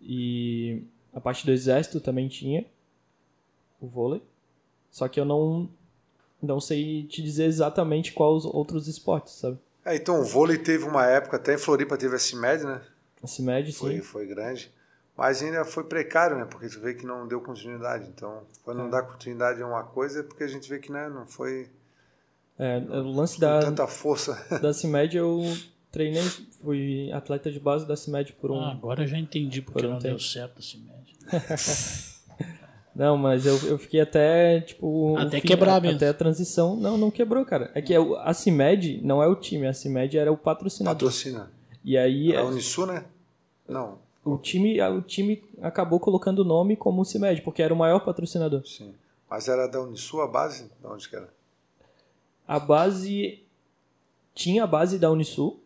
E 0.00 0.82
a 1.12 1.20
parte 1.20 1.44
do 1.44 1.52
exército 1.52 2.00
também 2.00 2.28
tinha 2.28 2.64
o 3.80 3.86
vôlei. 3.86 4.22
Só 4.90 5.08
que 5.08 5.18
eu 5.18 5.24
não, 5.24 5.68
não 6.40 6.60
sei 6.60 7.04
te 7.04 7.22
dizer 7.22 7.44
exatamente 7.44 8.12
quais 8.12 8.44
os 8.44 8.46
outros 8.46 8.86
esportes, 8.86 9.34
sabe? 9.34 9.58
É, 9.84 9.96
então 9.96 10.20
o 10.20 10.24
vôlei 10.24 10.58
teve 10.58 10.84
uma 10.84 11.06
época, 11.06 11.36
até 11.36 11.54
em 11.54 11.58
Floripa 11.58 11.96
teve 11.96 12.14
a 12.14 12.18
CIMED, 12.18 12.64
né? 12.64 12.82
A 13.22 13.26
CIMED, 13.26 13.72
Foi, 13.72 13.96
sim. 13.96 14.02
foi 14.02 14.26
grande. 14.26 14.70
Mas 15.18 15.42
ainda 15.42 15.64
foi 15.64 15.82
precário, 15.82 16.38
né? 16.38 16.44
Porque 16.48 16.68
tu 16.68 16.78
vê 16.80 16.94
que 16.94 17.04
não 17.04 17.26
deu 17.26 17.40
continuidade. 17.40 18.08
Então, 18.08 18.44
quando 18.62 18.78
É. 18.78 18.82
não 18.84 18.88
dá 18.90 19.02
continuidade 19.02 19.60
a 19.60 19.66
uma 19.66 19.82
coisa, 19.82 20.20
é 20.20 20.22
porque 20.22 20.44
a 20.44 20.46
gente 20.48 20.68
vê 20.70 20.78
que 20.78 20.92
né, 20.92 21.08
não 21.08 21.26
foi 21.26 21.68
É, 22.56 22.78
o 22.78 23.10
lance 23.12 23.40
da, 23.40 23.60
tanta 23.60 23.86
força. 23.88 24.40
da 24.62 24.72
CIMED 24.72 25.16
eu 25.16 25.42
treinei, 25.90 26.22
fui 26.62 27.10
atleta 27.12 27.50
de 27.50 27.58
base 27.58 27.84
da 27.86 27.96
CIMED 27.96 28.32
por 28.34 28.52
um, 28.52 28.60
Ah, 28.60 28.70
agora 28.70 29.02
eu 29.02 29.06
já 29.08 29.18
entendi 29.18 29.60
porque 29.60 29.80
Por 29.80 29.88
um 29.88 29.92
não 29.94 29.98
deu 29.98 30.12
tempo. 30.12 30.22
certo 30.22 30.60
esse 30.60 30.76
médio. 30.78 31.16
Não, 32.94 33.16
mas 33.16 33.46
eu, 33.46 33.56
eu 33.68 33.78
fiquei 33.78 34.00
até, 34.00 34.60
tipo... 34.60 35.16
Até 35.18 35.40
quebrar 35.40 35.80
mesmo. 35.80 35.96
Até 35.96 36.08
a 36.08 36.14
transição. 36.14 36.74
Não, 36.76 36.96
não 36.98 37.10
quebrou, 37.12 37.44
cara. 37.44 37.70
É 37.74 37.80
que 37.82 37.94
é 37.94 38.00
o- 38.00 38.16
a 38.16 38.34
CIMED 38.34 39.00
não 39.04 39.22
é 39.22 39.26
o 39.28 39.36
time, 39.36 39.66
a 39.68 39.72
CIMED 39.74 40.18
era 40.18 40.32
o 40.32 40.36
patrocinador. 40.36 40.94
Patrocina. 40.96 41.50
E 41.84 41.96
aí 41.96 42.34
A 42.36 42.40
é, 42.40 42.42
Unisul, 42.42 42.86
né? 42.86 43.04
Não, 43.68 43.98
o, 44.34 44.38
time, 44.38 44.80
o 44.80 45.02
time 45.02 45.42
acabou 45.62 45.98
colocando 46.00 46.40
o 46.40 46.44
nome 46.44 46.76
como 46.76 47.04
CIMED, 47.04 47.42
porque 47.42 47.62
era 47.62 47.72
o 47.72 47.76
maior 47.76 48.04
patrocinador. 48.04 48.66
sim. 48.66 48.94
Mas 49.30 49.46
era 49.46 49.66
da 49.66 49.80
Unisul 49.82 50.22
a 50.22 50.26
base? 50.26 50.70
De 50.80 50.86
onde 50.86 51.08
que 51.08 51.14
era? 51.14 51.28
A 52.46 52.58
base... 52.58 53.42
Tinha 54.34 54.64
a 54.64 54.66
base 54.66 54.98
da 54.98 55.10
Unisul, 55.10 55.60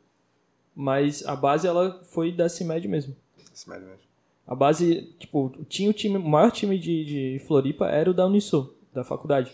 mas 0.74 1.24
a 1.26 1.36
base 1.36 1.68
ela 1.68 2.00
foi 2.04 2.32
da 2.32 2.48
CIMED 2.48 2.88
mesmo. 2.88 3.14
CIMED 3.52 3.84
mesmo. 3.84 4.02
A 4.46 4.54
base, 4.54 5.14
tipo, 5.18 5.52
tinha 5.68 5.90
o 5.90 5.92
time, 5.92 6.16
o 6.16 6.28
maior 6.28 6.50
time 6.50 6.78
de, 6.78 7.04
de 7.04 7.38
Floripa 7.46 7.86
era 7.86 8.10
o 8.10 8.14
da 8.14 8.26
Unisul, 8.26 8.74
da 8.92 9.04
faculdade. 9.04 9.52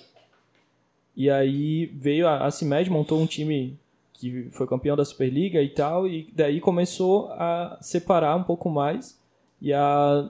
E 1.15 1.29
aí 1.29 1.87
veio 1.87 2.29
a, 2.29 2.47
a 2.47 2.51
CIMED, 2.51 2.89
montou 2.91 3.21
um 3.21 3.27
time 3.27 3.79
que 4.19 4.51
foi 4.51 4.67
campeão 4.67 4.97
da 4.97 5.05
Superliga 5.05 5.63
e 5.63 5.69
tal, 5.69 6.07
e 6.07 6.29
daí 6.35 6.61
começou 6.61 7.31
a 7.33 7.79
separar 7.81 8.35
um 8.35 8.43
pouco 8.43 8.69
mais 8.69 9.17
e 9.63 9.73
a 9.73 10.29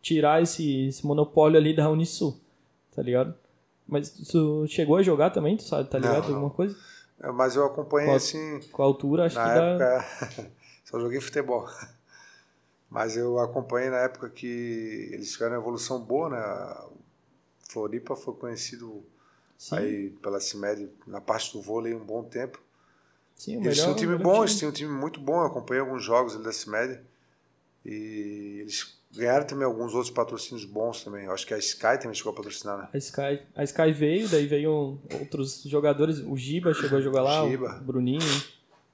tirar 0.00 0.42
esse, 0.42 0.88
esse 0.88 1.06
monopólio 1.06 1.58
ali 1.58 1.76
da 1.76 1.90
Unisul, 1.90 2.40
tá 2.96 3.02
ligado? 3.02 3.34
Mas 3.86 4.10
tu 4.10 4.66
chegou 4.66 4.96
a 4.96 5.02
jogar 5.02 5.30
também, 5.30 5.56
tu 5.56 5.64
sabe, 5.64 5.90
tá 5.90 5.98
ligado? 5.98 6.28
não. 6.28 6.36
Alguma 6.36 6.50
coisa? 6.50 6.74
É, 7.22 7.30
mas 7.30 7.56
eu 7.56 7.66
acompanhei 7.66 8.14
assim. 8.14 8.60
Com 8.72 8.82
a 8.82 8.86
altura, 8.86 9.26
acho 9.26 9.36
na 9.36 9.48
que 9.48 9.54
dá... 9.54 9.64
época. 9.66 10.50
só 10.86 10.98
joguei 10.98 11.20
futebol. 11.20 11.68
Mas 12.90 13.16
eu 13.16 13.38
acompanhei 13.38 13.88
na 13.88 13.98
época 13.98 14.28
que 14.28 15.10
eles 15.12 15.30
tiveram 15.30 15.52
uma 15.52 15.62
evolução 15.62 16.00
boa, 16.00 16.28
né? 16.28 16.90
Floripa 17.68 18.16
foi 18.16 18.34
conhecido 18.34 19.04
Sim, 19.56 19.76
aí 19.76 20.10
pela 20.20 20.40
CIMED 20.40 20.90
na 21.06 21.20
parte 21.20 21.52
do 21.52 21.62
vôlei 21.62 21.94
um 21.94 22.04
bom 22.04 22.24
tempo. 22.24 22.60
Sim, 23.40 23.56
o 23.56 23.60
eles 23.64 23.76
tinham 23.78 23.92
um 23.92 23.96
time 23.96 24.16
bom, 24.16 24.42
eles 24.42 24.58
tinham 24.58 24.70
um 24.70 24.74
time 24.74 24.92
muito 24.92 25.18
bom. 25.20 25.40
Eu 25.40 25.46
acompanhei 25.46 25.80
alguns 25.80 26.04
jogos 26.04 26.34
ali 26.34 26.44
da 26.44 26.52
CIMED. 26.52 27.00
E 27.84 28.58
eles 28.60 28.94
ganharam 29.12 29.46
também 29.46 29.64
alguns 29.64 29.94
outros 29.94 30.10
patrocínios 30.12 30.64
bons 30.66 31.02
também. 31.02 31.24
Eu 31.24 31.32
acho 31.32 31.46
que 31.46 31.54
a 31.54 31.58
Sky 31.58 31.98
também 31.98 32.14
chegou 32.14 32.32
a 32.32 32.36
patrocinar, 32.36 32.76
né? 32.78 32.88
A 32.92 32.98
Sky, 32.98 33.40
a 33.56 33.64
Sky 33.64 33.92
veio, 33.92 34.28
daí 34.28 34.46
veio 34.46 34.98
outros 35.18 35.62
jogadores. 35.62 36.18
O 36.18 36.36
Giba 36.36 36.74
chegou 36.74 36.98
a 36.98 37.00
jogar 37.00 37.22
lá, 37.22 37.48
Giba. 37.48 37.78
o 37.80 37.84
Bruninho 37.84 38.20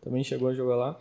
também 0.03 0.23
chegou 0.23 0.49
a 0.49 0.55
jogar 0.55 0.77
lá. 0.77 0.99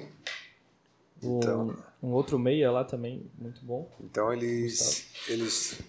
O- 1.21 1.37
Então. 1.37 1.75
Um 2.03 2.09
outro 2.11 2.37
meia 2.37 2.71
lá 2.71 2.83
também, 2.83 3.25
muito 3.37 3.61
bom. 3.63 3.89
Então 3.99 4.31
eles. 4.33 5.07
eles 5.27 5.79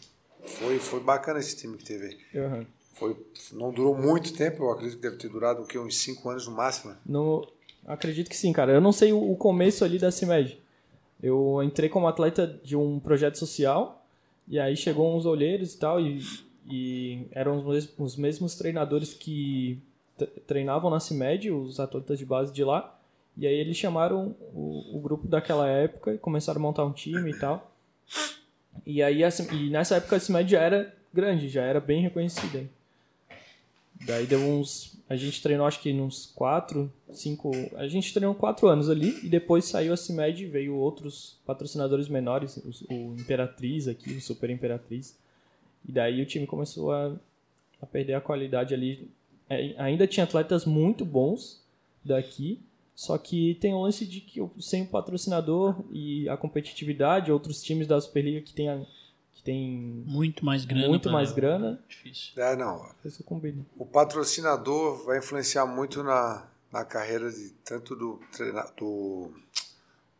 foi, 0.46 0.78
foi 0.78 1.00
bacana 1.00 1.38
esse 1.40 1.56
time 1.56 1.76
que 1.76 1.84
teve. 1.84 2.16
Uhum. 2.34 2.64
Foi, 2.96 3.14
não 3.52 3.70
durou 3.72 3.94
muito 3.94 4.32
tempo, 4.32 4.64
eu 4.64 4.70
acredito 4.70 4.96
que 4.96 5.02
deve 5.02 5.16
ter 5.16 5.28
durado 5.28 5.62
o 5.62 5.80
uns 5.80 5.98
5 5.98 6.30
anos 6.30 6.46
no 6.46 6.54
máximo. 6.54 6.92
né? 6.92 6.98
No, 7.04 7.46
acredito 7.86 8.30
que 8.30 8.36
sim, 8.36 8.54
cara. 8.54 8.72
Eu 8.72 8.80
não 8.80 8.90
sei 8.90 9.12
o, 9.12 9.36
começo 9.36 9.84
ali 9.84 9.98
da 9.98 10.10
CIMED. 10.10 10.58
Eu 11.22 11.62
entrei 11.62 11.90
como 11.90 12.08
atleta 12.08 12.58
de 12.64 12.74
um 12.74 12.98
projeto 12.98 13.36
social, 13.36 14.02
e 14.48 14.58
aí 14.58 14.74
chegou 14.74 15.14
uns 15.14 15.26
olheiros 15.26 15.74
e 15.74 15.78
tal, 15.78 16.00
e, 16.00 16.22
e 16.66 17.26
eram 17.32 17.58
os 17.58 17.64
mesmos, 17.64 17.94
os 17.98 18.16
mesmos 18.16 18.54
treinadores 18.54 19.12
que 19.12 19.78
treinavam 20.46 20.90
na 20.90 20.98
CIMED, 20.98 21.50
os 21.50 21.78
atletas 21.78 22.18
de 22.18 22.24
base 22.24 22.50
de 22.50 22.64
lá. 22.64 22.98
E 23.36 23.46
aí 23.46 23.54
eles 23.54 23.76
chamaram 23.76 24.34
o, 24.54 24.96
o 24.96 25.00
grupo 25.00 25.28
daquela 25.28 25.68
época 25.68 26.14
e 26.14 26.18
começaram 26.18 26.58
a 26.58 26.62
montar 26.62 26.86
um 26.86 26.92
time 26.92 27.30
e 27.30 27.38
tal. 27.38 27.70
E 28.86 29.02
aí 29.02 29.20
e 29.22 29.68
nessa 29.68 29.96
época 29.96 30.16
a 30.16 30.20
CIMED 30.20 30.50
já 30.52 30.62
era 30.62 30.96
grande, 31.12 31.50
já 31.50 31.62
era 31.62 31.78
bem 31.78 32.00
reconhecida. 32.00 32.74
Daí 34.04 34.26
deu 34.26 34.40
uns. 34.40 34.94
A 35.08 35.14
gente 35.16 35.40
treinou 35.40 35.66
acho 35.66 35.80
que 35.80 35.92
uns 35.92 36.26
4, 36.34 36.92
5. 37.12 37.50
A 37.76 37.86
gente 37.88 38.12
treinou 38.12 38.34
4 38.34 38.66
anos 38.68 38.90
ali 38.90 39.18
e 39.24 39.28
depois 39.28 39.64
saiu 39.64 39.92
a 39.92 39.96
CIMED 39.96 40.42
e 40.42 40.46
veio 40.46 40.74
outros 40.76 41.38
patrocinadores 41.46 42.08
menores, 42.08 42.56
os- 42.58 42.82
o 42.90 43.14
Imperatriz 43.18 43.86
aqui, 43.88 44.10
o 44.12 44.20
Super 44.20 44.50
Imperatriz. 44.50 45.16
E 45.88 45.92
daí 45.92 46.20
o 46.20 46.26
time 46.26 46.46
começou 46.46 46.92
a, 46.92 47.14
a 47.80 47.86
perder 47.86 48.14
a 48.14 48.20
qualidade 48.20 48.74
ali. 48.74 49.08
É, 49.48 49.74
ainda 49.78 50.06
tinha 50.08 50.24
atletas 50.24 50.64
muito 50.66 51.04
bons 51.04 51.62
daqui, 52.04 52.58
só 52.96 53.16
que 53.16 53.54
tem 53.60 53.72
o 53.72 53.80
lance 53.82 54.04
de 54.04 54.20
que 54.20 54.40
o- 54.40 54.50
sem 54.60 54.82
o 54.82 54.86
patrocinador 54.86 55.76
e 55.92 56.28
a 56.28 56.36
competitividade, 56.36 57.30
outros 57.30 57.62
times 57.62 57.86
da 57.86 58.00
Superliga 58.00 58.40
que 58.40 58.52
tem, 58.52 58.68
a- 58.68 58.82
tem 59.46 60.02
Muito 60.04 60.44
mais 60.44 60.64
grana. 60.64 60.88
muito 60.88 61.08
mais 61.08 61.30
grana, 61.32 61.80
Difícil. 61.88 62.32
É, 62.36 62.56
não. 62.56 62.84
isso 63.04 63.22
combina. 63.22 63.64
O 63.78 63.86
patrocinador 63.86 65.04
vai 65.04 65.18
influenciar 65.18 65.64
muito 65.64 66.02
na, 66.02 66.48
na 66.72 66.84
carreira 66.84 67.30
de 67.30 67.50
tanto 67.64 67.94
do, 67.94 68.20
treina, 68.32 68.62
do, 68.76 69.30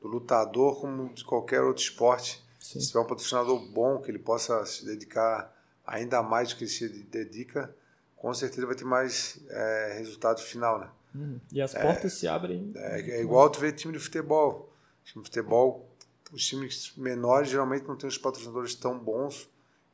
do 0.00 0.06
lutador 0.06 0.80
como 0.80 1.12
de 1.12 1.24
qualquer 1.24 1.60
outro 1.60 1.82
esporte. 1.82 2.40
Sim. 2.60 2.78
Se 2.78 2.86
tiver 2.86 3.00
um 3.00 3.04
patrocinador 3.06 3.58
bom, 3.72 3.98
que 4.00 4.12
ele 4.12 4.20
possa 4.20 4.64
se 4.64 4.86
dedicar 4.86 5.52
ainda 5.84 6.22
mais 6.22 6.50
do 6.50 6.56
que 6.56 6.62
ele 6.64 6.70
se 6.70 6.88
dedica, 6.88 7.74
com 8.14 8.32
certeza 8.32 8.64
vai 8.64 8.76
ter 8.76 8.84
mais 8.84 9.40
é, 9.50 9.94
resultado 9.98 10.40
final, 10.40 10.78
né? 10.78 10.88
Uhum. 11.12 11.40
E 11.52 11.60
as 11.60 11.74
portas 11.74 12.12
se 12.12 12.28
abrem. 12.28 12.72
É, 12.76 13.00
é 13.00 13.22
igual 13.22 13.50
tu 13.50 13.58
vê 13.58 13.72
time 13.72 13.92
de 13.92 13.98
futebol. 13.98 14.72
Time 15.04 15.22
de 15.24 15.28
futebol, 15.30 15.88
os 16.32 16.46
times 16.46 16.92
menores 16.96 17.50
geralmente 17.50 17.86
não 17.86 17.96
têm 17.96 18.08
os 18.08 18.18
patrocinadores 18.18 18.74
tão 18.74 18.98
bons 18.98 19.48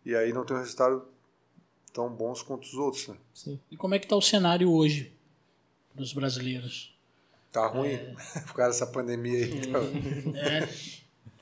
e 0.04 0.14
aí 0.14 0.32
não 0.32 0.44
tem 0.44 0.56
um 0.56 0.60
resultado 0.60 1.04
tão 1.92 2.08
bons 2.08 2.42
quanto 2.42 2.64
os 2.64 2.74
outros, 2.74 3.08
né? 3.08 3.16
Sim. 3.34 3.60
E 3.70 3.76
como 3.76 3.94
é 3.94 3.98
que 3.98 4.06
tá 4.06 4.16
o 4.16 4.22
cenário 4.22 4.70
hoje 4.72 5.12
dos 5.94 6.12
brasileiros? 6.12 6.96
Tá 7.52 7.66
ruim 7.66 7.92
É. 7.92 8.14
por 8.46 8.54
causa 8.54 8.70
dessa 8.78 8.86
pandemia 8.90 9.44
aí. 9.44 9.58
então. 9.58 9.82
É. 10.36 10.68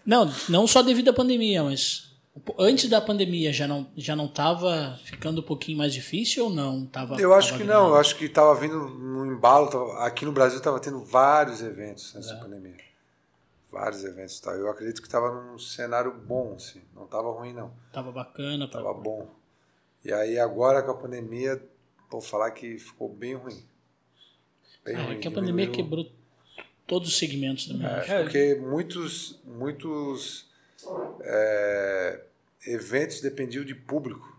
Não, 0.05 0.33
não 0.49 0.67
só 0.67 0.83
devido 0.83 1.09
à 1.11 1.13
pandemia, 1.13 1.63
mas 1.63 2.09
Antes 2.59 2.89
da 2.89 3.01
pandemia 3.01 3.53
já 3.53 3.67
não 3.67 3.89
já 3.97 4.15
não 4.15 4.27
estava 4.27 4.99
ficando 5.05 5.41
um 5.41 5.45
pouquinho 5.45 5.77
mais 5.77 5.93
difícil 5.93 6.45
ou 6.45 6.51
não? 6.51 6.87
Tava, 6.87 7.21
Eu 7.21 7.35
acho 7.35 7.49
tava 7.51 7.61
que 7.61 7.67
não, 7.69 7.89
eu 7.89 7.97
acho 7.97 8.17
que 8.17 8.25
estava 8.27 8.55
vindo 8.55 8.79
no 8.89 9.27
embalo. 9.27 9.69
tava- 9.69 9.99
aqui 10.07 10.25
no 10.25 10.31
Brasil 10.33 10.59
estava 10.59 10.79
tendo 10.79 11.01
vários 11.05 11.61
eventos 11.61 12.15
nessa 12.15 12.37
pandemia. 12.37 12.77
Vários 13.71 14.05
eventos. 14.05 14.41
Tá? 14.41 14.53
Eu 14.53 14.69
acredito 14.69 15.01
que 15.01 15.07
estava 15.09 15.31
num 15.31 15.59
cenário 15.59 16.13
bom, 16.13 16.55
assim. 16.57 16.83
não 16.95 17.05
estava 17.05 17.31
ruim, 17.31 17.53
não. 17.53 17.73
Tava 17.93 18.11
bacana. 18.11 18.65
Estava 18.65 18.93
bom. 18.93 19.29
E 20.05 20.13
aí 20.13 20.39
agora 20.39 20.83
com 20.83 20.91
a 20.91 20.95
pandemia, 20.97 21.63
vou 22.11 22.21
falar 22.21 22.51
que 22.53 22.79
ficou 22.79 23.09
bem 23.09 23.35
ruim. 23.35 23.63
Bem 24.85 24.97
É, 24.97 25.03
ruim. 25.05 25.21
que 25.21 25.29
a 25.29 25.31
pandemia 25.31 25.67
diminuiu. 25.67 25.73
quebrou 26.07 26.13
todos 26.87 27.09
os 27.11 27.19
segmentos 27.19 27.67
também. 27.69 27.87
É, 27.87 28.23
porque 28.23 28.55
muitos, 28.57 29.39
muitos 29.45 30.49
é, 31.21 32.25
eventos 32.67 33.21
dependiam 33.21 33.65
de 33.65 33.75
público, 33.75 34.37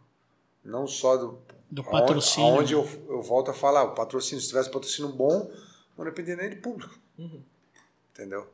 não 0.66 0.86
só 0.88 1.16
do, 1.16 1.40
Do 1.70 1.84
patrocínio. 1.84 2.50
Onde 2.54 2.74
eu, 2.74 2.86
eu 3.08 3.22
volto 3.22 3.52
a 3.52 3.54
falar, 3.54 3.84
o 3.84 3.94
patrocínio, 3.96 4.42
se 4.42 4.50
tivesse 4.50 4.70
patrocínio 4.72 5.12
bom, 5.14 5.50
não 5.98 6.04
dependia 6.04 6.36
nem 6.36 6.50
de 6.50 6.56
público. 6.58 6.94
Entendeu? 8.12 8.50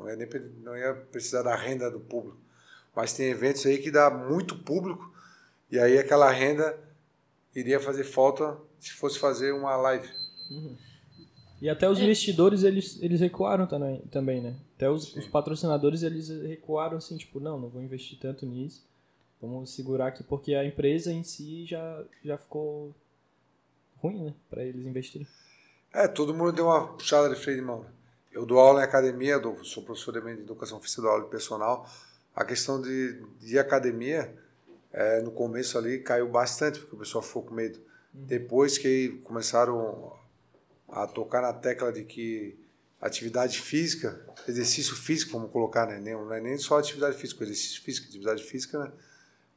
Não 0.00 0.08
ia, 0.08 0.16
nem, 0.16 0.26
pe- 0.26 0.50
não 0.62 0.76
ia 0.76 0.94
precisar 0.94 1.42
da 1.42 1.54
renda 1.54 1.90
do 1.90 2.00
público. 2.00 2.38
Mas 2.94 3.12
tem 3.12 3.26
eventos 3.28 3.64
aí 3.66 3.78
que 3.78 3.90
dá 3.90 4.10
muito 4.10 4.56
público 4.58 5.12
e 5.70 5.78
aí 5.78 5.98
aquela 5.98 6.30
renda 6.30 6.76
iria 7.54 7.78
fazer 7.78 8.04
falta 8.04 8.56
se 8.78 8.92
fosse 8.92 9.18
fazer 9.18 9.52
uma 9.52 9.76
live. 9.76 10.08
E 11.60 11.68
até 11.68 11.88
os 11.88 11.98
investidores, 12.00 12.62
eles, 12.64 12.98
eles 13.02 13.20
recuaram 13.20 13.66
também, 13.66 14.00
também 14.10 14.40
né? 14.40 14.56
Até 14.76 14.88
os, 14.90 15.14
os 15.14 15.26
patrocinadores, 15.26 16.02
eles 16.02 16.28
recuaram 16.28 16.96
assim, 16.96 17.16
tipo, 17.18 17.38
não, 17.38 17.60
não 17.60 17.68
vou 17.68 17.82
investir 17.82 18.18
tanto 18.18 18.46
nisso. 18.46 18.82
Vamos 19.40 19.74
segurar 19.74 20.08
aqui, 20.08 20.22
porque 20.24 20.54
a 20.54 20.64
empresa 20.64 21.12
em 21.12 21.22
si 21.22 21.64
já, 21.66 22.02
já 22.24 22.36
ficou 22.38 22.94
ruim, 23.98 24.24
né? 24.24 24.34
Pra 24.48 24.64
eles 24.64 24.86
investirem. 24.86 25.26
É, 25.92 26.08
todo 26.08 26.34
mundo 26.34 26.52
deu 26.52 26.66
uma 26.66 26.88
puxada 26.94 27.28
de 27.32 27.40
freio 27.40 27.58
de 27.58 27.64
mão. 27.64 27.84
Eu 28.32 28.46
dou 28.46 28.58
aula 28.60 28.80
em 28.80 28.84
academia, 28.84 29.38
dou- 29.38 29.62
sou 29.64 29.82
professor 29.82 30.12
de 30.12 30.18
educação 30.40 30.80
física, 30.80 31.02
dou 31.02 31.10
aula 31.10 31.24
de 31.24 31.30
personal. 31.30 31.88
A 32.34 32.44
questão 32.44 32.80
de, 32.80 33.20
de 33.40 33.58
academia, 33.58 34.32
é, 34.92 35.20
no 35.20 35.30
começo 35.32 35.76
ali, 35.76 35.98
caiu 35.98 36.28
bastante, 36.28 36.78
porque 36.78 36.94
o 36.94 36.98
pessoal 36.98 37.22
ficou 37.22 37.42
com 37.42 37.54
medo. 37.54 37.80
Depois 38.12 38.78
que 38.78 39.20
começaram 39.24 40.12
a 40.88 41.06
tocar 41.06 41.42
na 41.42 41.52
tecla 41.52 41.92
de 41.92 42.04
que 42.04 42.56
atividade 43.00 43.60
física, 43.60 44.20
exercício 44.46 44.94
físico, 44.94 45.32
vamos 45.32 45.50
colocar, 45.50 45.86
né? 45.86 45.98
Nem- 45.98 46.14
Não 46.14 46.32
é 46.32 46.40
nem 46.40 46.56
só 46.58 46.78
atividade 46.78 47.16
física, 47.16 47.42
exercício 47.44 47.82
físico. 47.82 48.08
Atividade 48.08 48.42
física, 48.44 48.78
né? 48.78 48.92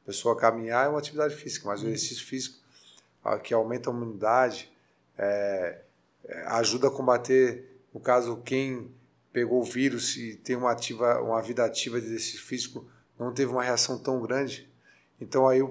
A 0.02 0.06
pessoa 0.06 0.36
caminhar 0.36 0.86
é 0.86 0.88
uma 0.88 0.98
atividade 0.98 1.34
física, 1.34 1.66
mas 1.66 1.82
o 1.82 1.86
exercício 1.86 2.26
físico, 2.26 2.58
que 3.42 3.54
aumenta 3.54 3.88
a 3.90 3.92
imunidade, 3.92 4.70
é, 5.16 5.80
ajuda 6.46 6.88
a 6.88 6.90
combater, 6.90 7.73
no 7.94 8.00
caso, 8.00 8.42
quem 8.44 8.90
pegou 9.32 9.60
o 9.60 9.64
vírus 9.64 10.16
e 10.16 10.34
tem 10.34 10.56
uma, 10.56 10.72
ativa, 10.72 11.20
uma 11.22 11.40
vida 11.40 11.64
ativa 11.64 12.00
de 12.00 12.06
exercício 12.06 12.42
físico, 12.42 12.84
não 13.16 13.32
teve 13.32 13.52
uma 13.52 13.62
reação 13.62 13.96
tão 13.96 14.20
grande. 14.20 14.68
Então, 15.20 15.46
aí, 15.46 15.62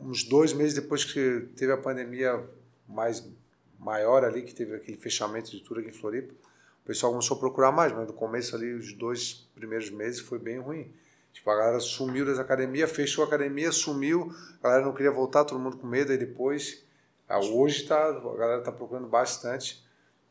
uns 0.00 0.22
dois 0.22 0.52
meses 0.52 0.74
depois 0.74 1.04
que 1.04 1.48
teve 1.56 1.72
a 1.72 1.76
pandemia 1.76 2.48
mais 2.88 3.28
maior 3.76 4.24
ali, 4.24 4.42
que 4.42 4.54
teve 4.54 4.76
aquele 4.76 4.96
fechamento 4.96 5.50
de 5.50 5.60
tudo 5.60 5.80
aqui 5.80 5.88
em 5.88 5.92
Floripa, 5.92 6.32
o 6.32 6.86
pessoal 6.86 7.10
começou 7.12 7.36
a 7.36 7.40
procurar 7.40 7.72
mais, 7.72 7.92
mas 7.92 8.06
no 8.06 8.12
começo 8.12 8.54
ali, 8.54 8.72
os 8.72 8.92
dois 8.92 9.48
primeiros 9.54 9.90
meses, 9.90 10.20
foi 10.20 10.38
bem 10.38 10.58
ruim. 10.58 10.92
Tipo, 11.32 11.50
a 11.50 11.56
galera 11.56 11.80
sumiu 11.80 12.24
das 12.24 12.38
academias, 12.38 12.90
fechou 12.92 13.24
a 13.24 13.26
academia, 13.26 13.72
sumiu, 13.72 14.32
a 14.60 14.68
galera 14.68 14.84
não 14.84 14.94
queria 14.94 15.10
voltar, 15.10 15.44
todo 15.44 15.58
mundo 15.58 15.76
com 15.76 15.86
medo, 15.86 16.12
aí 16.12 16.18
depois 16.18 16.84
ah, 17.28 17.40
hoje 17.40 17.84
tá, 17.84 18.08
a 18.08 18.36
galera 18.36 18.58
está 18.58 18.70
procurando 18.70 19.08
bastante 19.08 19.82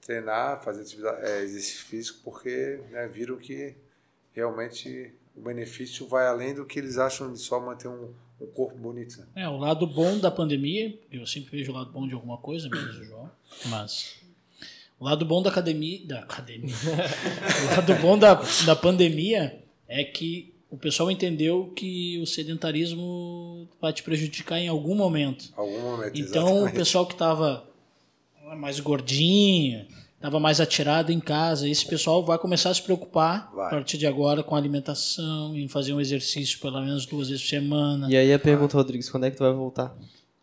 treinar, 0.01 0.61
fazer 0.63 0.83
é, 1.21 1.41
exercício 1.41 1.85
físico, 1.85 2.19
porque 2.23 2.79
né, 2.89 3.07
viram 3.07 3.37
que 3.37 3.75
realmente 4.33 5.13
o 5.35 5.41
benefício 5.41 6.07
vai 6.07 6.27
além 6.27 6.53
do 6.53 6.65
que 6.65 6.79
eles 6.79 6.97
acham 6.97 7.31
de 7.31 7.39
só 7.39 7.59
manter 7.59 7.87
um, 7.87 8.13
um 8.39 8.47
corpo 8.47 8.77
bonito. 8.77 9.19
Né? 9.19 9.27
É, 9.35 9.49
o 9.49 9.57
lado 9.57 9.85
bom 9.87 10.17
da 10.17 10.31
pandemia, 10.31 10.97
eu 11.11 11.25
sempre 11.25 11.57
vejo 11.57 11.71
o 11.71 11.75
lado 11.75 11.91
bom 11.91 12.07
de 12.07 12.13
alguma 12.13 12.37
coisa, 12.37 12.67
menos 12.69 12.97
o 12.97 13.03
João, 13.03 13.31
mas 13.67 14.19
o 14.99 15.05
lado 15.05 15.25
bom 15.25 15.41
da 15.41 15.49
academia, 15.49 16.05
da 16.05 16.19
academia, 16.19 16.75
o 16.75 17.75
lado 17.75 17.95
bom 18.01 18.17
da, 18.17 18.33
da 18.65 18.75
pandemia 18.75 19.63
é 19.87 20.03
que 20.03 20.53
o 20.69 20.77
pessoal 20.77 21.11
entendeu 21.11 21.71
que 21.75 22.17
o 22.19 22.25
sedentarismo 22.25 23.67
vai 23.79 23.91
te 23.91 24.01
prejudicar 24.03 24.57
em 24.57 24.69
algum 24.69 24.95
momento. 24.95 25.51
Algum 25.55 25.81
momento. 25.81 26.17
Então, 26.17 26.45
o 26.45 26.49
exatamente. 26.49 26.75
pessoal 26.75 27.05
que 27.05 27.13
estava 27.13 27.70
mais 28.55 28.79
gordinho, 28.79 29.85
estava 30.15 30.39
mais 30.39 30.59
atirado 30.59 31.11
em 31.11 31.19
casa, 31.19 31.67
esse 31.67 31.85
pessoal 31.85 32.23
vai 32.23 32.37
começar 32.37 32.69
a 32.69 32.73
se 32.73 32.81
preocupar 32.81 33.51
Vai. 33.55 33.67
a 33.67 33.69
partir 33.69 33.97
de 33.97 34.05
agora 34.05 34.43
com 34.43 34.55
a 34.55 34.57
alimentação, 34.57 35.55
em 35.55 35.67
fazer 35.67 35.93
um 35.93 36.01
exercício 36.01 36.59
pelo 36.59 36.79
menos 36.81 37.05
duas 37.05 37.29
vezes 37.29 37.43
por 37.43 37.49
semana. 37.49 38.07
E 38.09 38.15
aí 38.15 38.33
a 38.33 38.39
pergunta, 38.39 38.77
Rodrigues, 38.77 39.09
quando 39.09 39.25
é 39.25 39.31
que 39.31 39.37
tu 39.37 39.43
vai 39.43 39.53
voltar? 39.53 39.95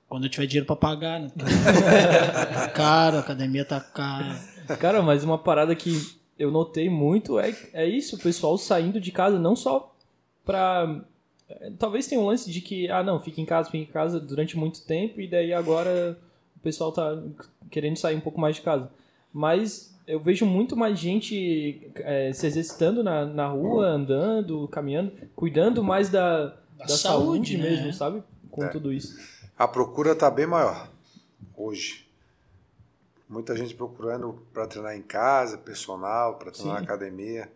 Quando 0.09 0.25
eu 0.25 0.31
tiver 0.31 0.47
dinheiro 0.47 0.67
pra 0.67 0.75
pagar, 0.75 1.21
né? 1.21 1.31
tá 1.37 2.69
caro, 2.75 3.19
a 3.19 3.21
academia 3.21 3.65
tá 3.65 3.79
cara. 3.79 4.41
Cara, 4.79 5.03
mas 5.03 5.23
uma 5.23 5.39
parada 5.39 5.75
que 5.77 5.93
eu 6.39 6.51
notei 6.51 6.89
muito 6.89 7.39
é, 7.39 7.55
é 7.73 7.87
isso, 7.87 8.17
o 8.17 8.19
pessoal 8.19 8.57
saindo 8.57 9.01
de 9.01 9.13
casa 9.13 9.39
não 9.39 9.55
só 9.55 9.95
pra. 10.45 11.03
é, 11.49 11.71
Talvez 11.79 12.07
tenha 12.07 12.21
um 12.21 12.27
lance 12.27 12.51
de 12.51 12.61
que, 12.61 12.91
ah, 12.91 13.03
não, 13.03 13.21
fica 13.21 13.41
em 13.41 13.45
casa, 13.45 13.71
fica 13.71 13.85
em 13.85 13.93
casa 13.93 14.19
durante 14.19 14.57
muito 14.57 14.83
tempo 14.83 15.21
e 15.21 15.29
daí 15.29 15.53
agora 15.53 16.19
o 16.59 16.61
pessoal 16.61 16.93
tá 16.93 17.23
querendo 17.71 17.97
sair 17.97 18.17
um 18.17 18.21
pouco 18.21 18.41
mais 18.41 18.57
de 18.57 18.63
casa. 18.63 18.91
Mas 19.33 19.97
eu 20.07 20.19
vejo 20.21 20.45
muito 20.45 20.77
mais 20.77 20.99
gente 20.99 21.91
é, 21.97 22.33
se 22.33 22.47
exercitando 22.47 23.03
na, 23.03 23.25
na 23.25 23.47
rua, 23.49 23.87
andando, 23.87 24.67
caminhando, 24.69 25.13
cuidando 25.37 25.83
mais 25.85 26.09
da, 26.09 26.47
da, 26.77 26.89
saúde, 26.89 26.99
saúde, 26.99 27.59
né? 27.59 27.71
mesmo, 27.71 27.93
sabe? 27.93 28.23
Com 28.51 28.65
É. 28.65 28.69
tudo 28.69 28.93
isso. 28.93 29.17
A 29.57 29.69
procura 29.69 30.13
está 30.13 30.31
bem 30.31 30.47
maior 30.47 30.91
hoje. 31.57 32.07
Muita 33.29 33.55
gente 33.55 33.75
procurando 33.75 34.43
para 34.53 34.67
treinar 34.67 34.97
em 34.97 35.03
casa, 35.03 35.59
personal, 35.59 36.37
para 36.39 36.51
treinar 36.51 36.75
na 36.75 36.81
Sim. 36.81 36.85
academia. 36.87 37.53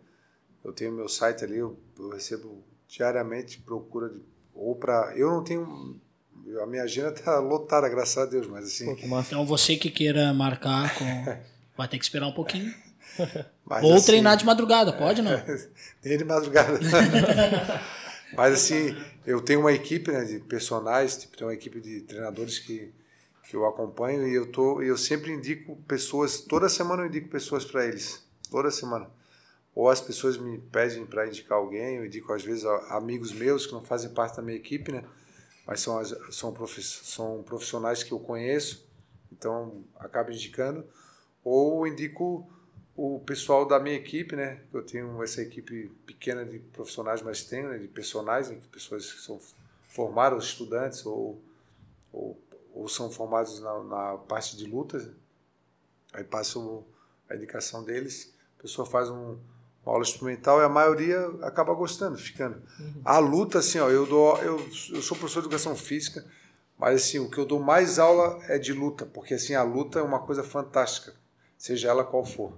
Eu 0.63 0.71
tenho 0.71 0.91
meu 0.91 1.09
site 1.09 1.43
ali, 1.43 1.57
eu, 1.57 1.75
eu 1.97 2.09
recebo 2.09 2.63
diariamente 2.87 3.59
procura 3.59 4.09
de, 4.09 4.21
ou 4.53 4.75
para. 4.75 5.13
Eu 5.17 5.31
não 5.31 5.43
tenho. 5.43 5.99
A 6.61 6.65
minha 6.65 6.83
agenda 6.83 7.09
está 7.09 7.37
lotada, 7.39 7.87
graças 7.89 8.17
a 8.17 8.25
Deus, 8.25 8.47
mas 8.47 8.65
assim. 8.65 8.95
Pô. 8.95 9.19
Então 9.19 9.45
você 9.45 9.75
que 9.75 9.89
queira 9.89 10.33
marcar 10.33 10.93
com. 10.95 11.05
Vai 11.75 11.87
ter 11.87 11.97
que 11.97 12.03
esperar 12.03 12.27
um 12.27 12.33
pouquinho. 12.33 12.73
mas, 13.65 13.83
Ou 13.83 13.95
assim, 13.95 14.05
treinar 14.05 14.37
de 14.37 14.45
madrugada, 14.45 14.93
pode 14.93 15.21
não? 15.21 15.31
Nem 16.03 16.17
de 16.17 16.23
madrugada. 16.23 16.79
Mas 18.35 18.53
assim, 18.53 18.95
eu 19.25 19.41
tenho 19.41 19.59
uma 19.59 19.71
equipe 19.71 20.11
né, 20.11 20.23
de 20.23 20.39
personagens, 20.39 21.17
tipo, 21.17 21.37
tenho 21.37 21.49
uma 21.49 21.53
equipe 21.53 21.79
de 21.79 22.01
treinadores 22.01 22.59
que, 22.59 22.91
que 23.47 23.55
eu 23.55 23.65
acompanho 23.65 24.27
e 24.27 24.33
eu, 24.33 24.51
tô, 24.51 24.81
eu 24.81 24.97
sempre 24.97 25.31
indico 25.31 25.75
pessoas, 25.87 26.41
toda 26.41 26.67
semana 26.67 27.03
eu 27.03 27.07
indico 27.07 27.29
pessoas 27.29 27.63
para 27.63 27.85
eles. 27.85 28.23
Toda 28.49 28.69
semana. 28.71 29.07
Ou 29.75 29.89
as 29.89 30.01
pessoas 30.01 30.37
me 30.37 30.57
pedem 30.57 31.05
para 31.05 31.27
indicar 31.27 31.57
alguém, 31.57 31.97
eu 31.97 32.05
indico 32.05 32.31
às 32.33 32.43
vezes 32.43 32.65
amigos 32.89 33.31
meus 33.31 33.65
que 33.65 33.73
não 33.73 33.83
fazem 33.83 34.09
parte 34.11 34.37
da 34.37 34.43
minha 34.43 34.57
equipe, 34.57 34.91
né? 34.91 35.03
Mas 35.65 35.79
são, 35.79 36.03
são, 36.31 36.53
são 36.75 37.43
profissionais 37.43 38.03
que 38.03 38.11
eu 38.11 38.19
conheço, 38.19 38.85
então 39.31 39.83
acabo 39.95 40.31
indicando. 40.31 40.85
Ou 41.43 41.87
indico 41.87 42.47
o 42.95 43.19
pessoal 43.19 43.65
da 43.65 43.79
minha 43.79 43.95
equipe, 43.95 44.35
né? 44.35 44.61
Eu 44.73 44.83
tenho 44.83 45.23
essa 45.23 45.41
equipe 45.41 45.89
pequena 46.05 46.45
de 46.45 46.59
profissionais, 46.59 47.21
mas 47.21 47.43
tenho 47.43 47.69
né, 47.69 47.77
de 47.77 47.87
personagens, 47.87 48.49
né, 48.49 48.61
pessoas 48.71 49.11
que 49.11 49.21
são 49.21 49.39
formadas, 49.89 50.43
estudantes 50.45 51.05
ou, 51.05 51.41
ou, 52.11 52.39
ou 52.73 52.87
são 52.87 53.09
formados 53.09 53.59
na, 53.59 53.83
na 53.83 54.17
parte 54.17 54.55
de 54.57 54.65
lutas. 54.65 55.09
Aí 56.11 56.23
passo 56.23 56.83
a 57.29 57.35
indicação 57.35 57.83
deles, 57.83 58.33
a 58.59 58.61
pessoa 58.61 58.85
faz 58.85 59.09
um, 59.09 59.37
uma 59.85 59.93
aula 59.93 60.03
experimental 60.03 60.61
e 60.61 60.63
a 60.63 60.69
maioria 60.69 61.19
acaba 61.41 61.73
gostando, 61.73 62.17
ficando. 62.17 62.61
A 63.03 63.19
luta, 63.19 63.59
assim, 63.59 63.79
ó, 63.79 63.89
eu 63.89 64.05
dou, 64.05 64.37
eu, 64.37 64.57
eu 64.91 65.01
sou 65.01 65.17
professor 65.17 65.41
de 65.41 65.47
educação 65.47 65.75
física, 65.75 66.25
mas 66.77 67.03
assim, 67.03 67.19
o 67.19 67.29
que 67.29 67.37
eu 67.37 67.45
dou 67.45 67.59
mais 67.59 67.99
aula 67.99 68.39
é 68.47 68.57
de 68.57 68.73
luta, 68.73 69.05
porque 69.05 69.33
assim, 69.33 69.55
a 69.55 69.63
luta 69.63 69.99
é 69.99 70.01
uma 70.01 70.19
coisa 70.19 70.43
fantástica, 70.43 71.13
seja 71.57 71.89
ela 71.89 72.03
qual 72.03 72.25
for. 72.25 72.57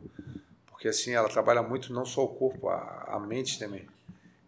Porque 0.67 0.87
assim, 0.87 1.11
ela 1.11 1.27
trabalha 1.27 1.63
muito 1.63 1.91
não 1.91 2.05
só 2.05 2.23
o 2.23 2.27
corpo, 2.27 2.69
a, 2.69 3.05
a 3.07 3.19
mente 3.19 3.57
também. 3.57 3.87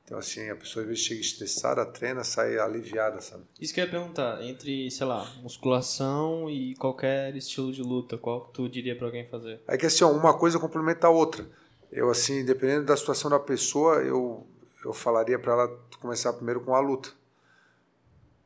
Então 0.05 0.17
assim, 0.17 0.49
a 0.49 0.55
pessoa 0.55 0.83
às 0.83 0.89
vezes 0.89 1.03
chega 1.03 1.19
estressada, 1.19 1.85
treina, 1.85 2.23
sai 2.23 2.57
aliviada, 2.57 3.19
sabe? 3.19 3.43
Isso 3.59 3.73
que 3.73 3.81
eu 3.81 3.85
ia 3.85 3.91
perguntar, 3.91 4.41
entre, 4.43 4.89
sei 4.89 5.05
lá, 5.05 5.29
musculação 5.41 6.49
e 6.49 6.75
qualquer 6.75 7.35
estilo 7.35 7.73
de 7.73 7.81
luta, 7.81 8.17
qual 8.17 8.41
tu 8.53 8.69
diria 8.69 8.95
pra 8.95 9.07
alguém 9.07 9.27
fazer? 9.27 9.59
É 9.67 9.75
que 9.75 9.85
assim, 9.85 10.03
ó, 10.03 10.11
uma 10.11 10.37
coisa 10.37 10.59
complementa 10.59 11.07
a 11.07 11.09
outra. 11.09 11.45
Eu 11.91 12.09
assim, 12.09 12.43
dependendo 12.43 12.85
da 12.85 12.97
situação 12.97 13.29
da 13.29 13.39
pessoa, 13.39 13.97
eu 14.03 14.45
eu 14.83 14.93
falaria 14.93 15.37
para 15.37 15.53
ela 15.53 15.79
começar 15.99 16.31
primeiro 16.33 16.61
com 16.61 16.73
a 16.73 16.79
luta. 16.79 17.09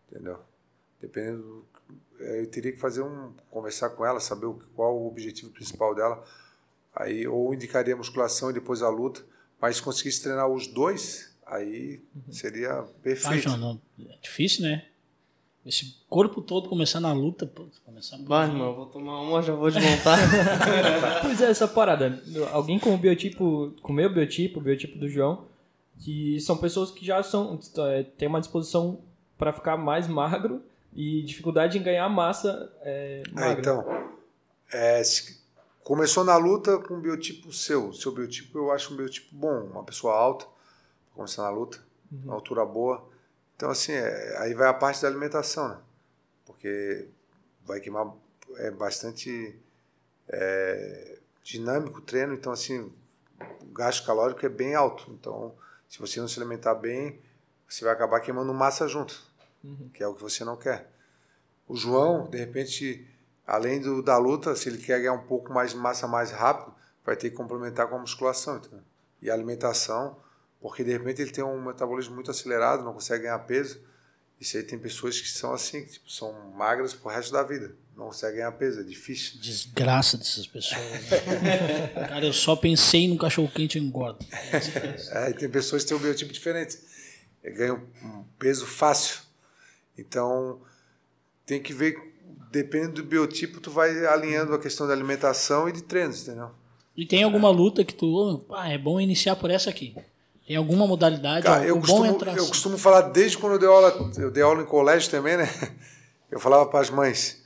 entendeu? 0.10 0.40
Dependendo, 1.00 1.42
do, 1.42 1.66
eu 2.24 2.48
teria 2.48 2.72
que 2.72 2.80
fazer 2.80 3.02
um 3.02 3.34
conversar 3.50 3.90
com 3.92 4.06
ela, 4.06 4.20
saber 4.20 4.48
qual 4.76 4.98
o 4.98 5.08
objetivo 5.08 5.52
principal 5.52 5.94
dela. 5.96 6.24
Aí 6.96 7.28
ou 7.28 7.54
indicaria 7.54 7.94
a 7.94 7.98
musculação 7.98 8.50
e 8.50 8.54
depois 8.54 8.82
a 8.82 8.90
luta, 8.90 9.24
mas 9.60 9.78
se 9.78 9.82
conseguisse 9.82 10.22
treinar 10.24 10.48
os 10.48 10.68
dois, 10.68 11.36
aí 11.46 12.02
seria 12.30 12.74
Ah, 12.74 12.84
perfeito. 13.02 13.44
João, 13.44 13.58
não, 13.58 13.82
é 14.10 14.18
difícil, 14.22 14.64
né? 14.64 14.91
Esse 15.66 15.96
corpo 16.10 16.42
todo 16.42 16.68
começar 16.68 17.00
na 17.00 17.14
luta, 17.14 17.46
pô, 17.46 17.66
começar 17.86 18.18
Vai, 18.24 18.48
irmão, 18.48 18.70
eu 18.70 18.76
vou 18.76 18.86
tomar 18.88 19.22
uma, 19.22 19.42
já 19.44 19.54
vou 19.54 19.70
desmontar. 19.70 20.18
Pois 21.22 21.40
é, 21.40 21.52
essa 21.52 21.68
parada. 21.68 22.22
Alguém 22.52 22.80
com 22.80 22.94
o 22.96 22.98
biotipo, 22.98 23.72
com 23.82 23.94
o 23.94 23.96
meu 23.96 24.12
biotipo, 24.12 24.60
o 24.60 24.64
biotipo 24.64 24.98
do 24.98 25.08
João, 25.08 25.46
que 26.00 26.40
são 26.40 26.58
pessoas 26.58 26.90
que 26.90 27.06
já 27.06 27.22
são, 27.22 27.60
é, 27.90 28.04
têm 28.04 28.28
uma 28.28 28.40
disposição 28.40 29.00
para 29.38 29.54
ficar 29.54 29.78
mais 29.78 30.08
magro 30.08 30.64
e 30.96 31.22
dificuldade 31.22 31.78
em 31.78 31.84
ganhar 31.84 32.10
massa 32.10 32.72
é, 32.82 33.22
Ah, 33.36 33.40
magra. 33.42 33.60
então, 33.60 33.86
é, 34.74 35.02
começou 35.84 36.24
na 36.24 36.38
luta 36.38 36.80
com 36.80 36.96
um 36.96 37.02
biotipo 37.02 37.54
seu. 37.54 37.94
Seu 37.94 38.12
biotipo 38.12 38.58
eu 38.58 38.72
acho 38.72 38.94
um 38.94 38.98
biotipo 38.98 39.28
bom, 39.32 39.66
uma 39.72 39.84
pessoa 39.84 40.16
alta, 40.16 40.46
começar 41.14 41.44
na 41.44 41.52
luta, 41.52 41.80
uma 42.12 42.34
altura 42.34 42.66
boa. 42.66 43.11
Então, 43.62 43.70
assim, 43.70 43.92
é, 43.92 44.38
aí 44.40 44.56
vai 44.56 44.68
a 44.68 44.74
parte 44.74 45.04
da 45.04 45.08
alimentação, 45.08 45.70
né? 45.70 45.78
Porque 46.48 47.08
vai 47.64 47.80
queimar 47.80 48.12
é 48.58 48.72
bastante 48.72 49.56
é, 50.28 51.20
dinâmico 51.44 52.00
o 52.00 52.02
treino, 52.02 52.34
então, 52.34 52.52
assim, 52.52 52.92
o 53.62 53.66
gasto 53.72 54.04
calórico 54.04 54.44
é 54.44 54.50
bem 54.50 54.74
alto. 54.74 55.12
Então, 55.12 55.54
se 55.88 56.00
você 56.00 56.20
não 56.20 56.28
se 56.28 56.40
alimentar 56.40 56.74
bem, 56.74 57.22
você 57.70 57.86
vai 57.86 57.94
acabar 57.94 58.20
queimando 58.22 58.52
massa 58.52 58.88
junto, 58.88 59.24
que 59.94 60.02
é 60.02 60.08
o 60.08 60.16
que 60.16 60.24
você 60.24 60.44
não 60.44 60.58
quer. 60.58 60.90
O 61.68 61.76
João, 61.76 62.28
de 62.28 62.40
repente, 62.40 63.08
além 63.46 63.80
do, 63.80 64.02
da 64.02 64.18
luta, 64.18 64.56
se 64.56 64.70
ele 64.70 64.80
quer 64.80 64.98
ganhar 65.02 65.14
um 65.14 65.28
pouco 65.28 65.54
mais 65.54 65.70
de 65.70 65.78
massa 65.78 66.08
mais 66.08 66.32
rápido, 66.32 66.74
vai 67.06 67.16
ter 67.16 67.30
que 67.30 67.36
complementar 67.36 67.88
com 67.88 67.96
a 67.98 68.00
musculação 68.00 68.58
entendeu? 68.58 68.82
e 69.22 69.30
a 69.30 69.36
alimentação, 69.36 70.18
porque 70.62 70.84
de 70.84 70.92
repente 70.92 71.22
ele 71.22 71.32
tem 71.32 71.44
um 71.44 71.62
metabolismo 71.62 72.14
muito 72.14 72.30
acelerado, 72.30 72.84
não 72.84 72.94
consegue 72.94 73.24
ganhar 73.24 73.40
peso. 73.40 73.82
Isso 74.40 74.58
aí 74.58 74.64
tem 74.64 74.78
pessoas 74.78 75.20
que 75.20 75.28
são 75.28 75.54
assim, 75.54 75.84
que, 75.84 75.94
tipo, 75.94 76.10
são 76.10 76.34
magras 76.56 76.94
pro 76.94 77.10
resto 77.12 77.32
da 77.32 77.44
vida, 77.44 77.76
não 77.96 78.06
conseguem 78.06 78.38
ganhar 78.38 78.52
peso, 78.54 78.80
é 78.80 78.84
difícil. 78.84 79.40
Desgraça 79.40 80.18
dessas 80.18 80.48
pessoas. 80.48 80.82
né? 80.82 81.88
Cara, 82.10 82.26
eu 82.26 82.34
só 82.34 82.56
pensei 82.56 83.08
no 83.08 83.18
cachorro 83.18 83.52
quente 83.54 83.78
e 83.80 83.82
engordo. 83.82 84.26
É, 85.12 85.34
tem 85.34 85.50
pessoas 85.50 85.84
que 85.84 85.90
têm 85.90 85.98
um 85.98 86.02
biotipo 86.02 86.34
diferente, 86.34 86.80
ganham 87.44 87.84
um 88.04 88.24
peso 88.40 88.66
fácil. 88.66 89.22
Então, 89.96 90.60
tem 91.46 91.62
que 91.62 91.74
ver, 91.74 91.96
dependendo 92.52 92.94
do 92.94 93.04
biotipo, 93.04 93.60
tu 93.60 93.70
vai 93.70 94.06
alinhando 94.08 94.56
a 94.56 94.60
questão 94.60 94.88
da 94.88 94.94
alimentação 94.94 95.70
e 95.70 95.72
de 95.72 95.84
treinos, 95.84 96.24
entendeu? 96.24 96.50
E 96.98 97.06
tem 97.06 97.24
alguma 97.24 97.50
luta 97.50 97.84
que 97.86 97.94
tu. 97.94 98.44
Ah, 98.52 98.70
é 98.70 98.78
bom 98.78 99.00
iniciar 99.00 99.36
por 99.36 99.52
essa 99.52 99.70
aqui. 99.70 99.96
Tem 100.52 100.58
alguma 100.58 100.86
modalidade? 100.86 101.46
Cara, 101.46 101.66
eu 101.66 101.76
bom 101.76 101.80
costumo, 101.80 102.06
é 102.06 102.10
entrar 102.10 102.32
eu 102.34 102.40
assim. 102.40 102.50
costumo 102.50 102.78
falar 102.78 103.04
desde 103.04 103.38
quando 103.38 103.54
eu 103.54 103.60
dei 103.60 103.70
aula, 103.70 104.12
eu 104.18 104.30
dei 104.30 104.44
aula 104.44 104.62
em 104.62 104.66
colégio 104.66 105.10
também, 105.10 105.38
né? 105.38 105.46
Eu 106.30 106.42
falava 106.42 106.66
para 106.66 106.82
as 106.82 106.90
mães, 106.90 107.42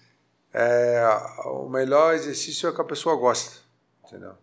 é, 0.52 1.04
o 1.46 1.70
melhor 1.70 2.16
exercício 2.16 2.66
é 2.66 2.72
o 2.72 2.74
que 2.74 2.82
a 2.82 2.84
pessoa 2.84 3.16
gosta, 3.16 3.60
entendeu? 4.04 4.34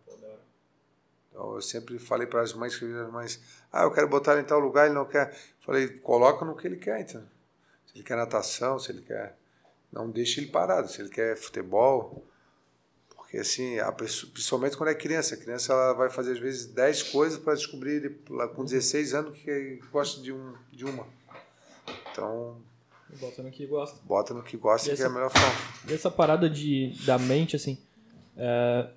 Então 1.28 1.56
eu 1.56 1.60
sempre 1.60 1.98
falei 1.98 2.28
para 2.28 2.40
as 2.40 2.52
mães, 2.52 2.74
as 2.80 3.12
mães, 3.12 3.40
ah, 3.72 3.82
eu 3.82 3.90
quero 3.90 4.06
botar 4.06 4.34
ele 4.34 4.42
em 4.42 4.44
tal 4.44 4.60
lugar, 4.60 4.86
ele 4.86 4.94
não 4.94 5.06
quer. 5.06 5.36
Falei, 5.66 5.88
coloca 5.88 6.44
no 6.44 6.54
que 6.54 6.64
ele 6.64 6.76
quer, 6.76 7.00
entendeu? 7.00 7.26
Se 7.86 7.96
ele 7.96 8.04
quer 8.04 8.16
natação, 8.16 8.78
se 8.78 8.92
ele 8.92 9.02
quer, 9.02 9.36
não 9.92 10.08
deixe 10.08 10.38
ele 10.38 10.52
parado. 10.52 10.86
Se 10.88 11.00
ele 11.00 11.08
quer 11.08 11.36
futebol, 11.36 12.24
porque 13.32 13.38
assim, 13.38 13.78
a 13.78 13.90
pessoa, 13.90 14.30
principalmente 14.30 14.76
quando 14.76 14.90
é 14.90 14.94
criança, 14.94 15.34
a 15.36 15.38
criança 15.38 15.72
ela 15.72 15.94
vai 15.94 16.10
fazer 16.10 16.32
às 16.32 16.38
vezes 16.38 16.66
10 16.66 17.04
coisas 17.04 17.38
para 17.38 17.54
descobrir 17.54 18.18
lá 18.28 18.46
com 18.46 18.62
16 18.62 19.14
anos 19.14 19.38
que 19.38 19.80
gosta 19.90 20.20
de, 20.20 20.30
um, 20.30 20.52
de 20.70 20.84
uma. 20.84 21.06
Então, 22.12 22.58
Botando 23.18 23.50
que 23.50 23.64
gosta. 23.66 23.98
bota 24.04 24.34
no 24.34 24.42
que 24.42 24.58
gosta 24.58 24.92
E 24.92 24.96
que 24.96 25.02
é 25.02 25.06
a 25.06 25.08
melhor 25.08 25.30
forma. 25.30 25.54
E 25.88 25.94
essa 25.94 26.10
parada 26.10 26.48
de, 26.48 26.92
da 27.06 27.18
mente, 27.18 27.56
assim. 27.56 27.78
é, 28.36 28.90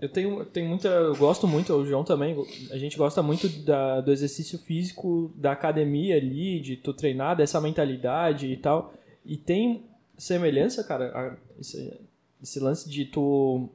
eu 0.00 0.08
tenho, 0.08 0.40
eu 0.40 0.46
tenho 0.46 0.68
muita. 0.68 0.88
Eu 0.88 1.14
gosto 1.14 1.46
muito, 1.46 1.72
o 1.72 1.86
João 1.86 2.02
também. 2.02 2.36
A 2.72 2.78
gente 2.78 2.96
gosta 2.96 3.22
muito 3.22 3.48
da, 3.64 4.00
do 4.00 4.10
exercício 4.10 4.58
físico 4.58 5.32
da 5.36 5.52
academia 5.52 6.16
ali, 6.16 6.58
de 6.60 6.76
tu 6.76 6.92
treinar, 6.92 7.36
dessa 7.36 7.60
mentalidade 7.60 8.48
e 8.48 8.56
tal. 8.56 8.92
E 9.24 9.36
tem 9.36 9.84
semelhança, 10.18 10.82
cara, 10.82 11.12
a- 11.16 11.36
esse, 11.60 11.96
esse 12.44 12.60
lance 12.60 12.88
de 12.88 13.04
tu 13.06 13.68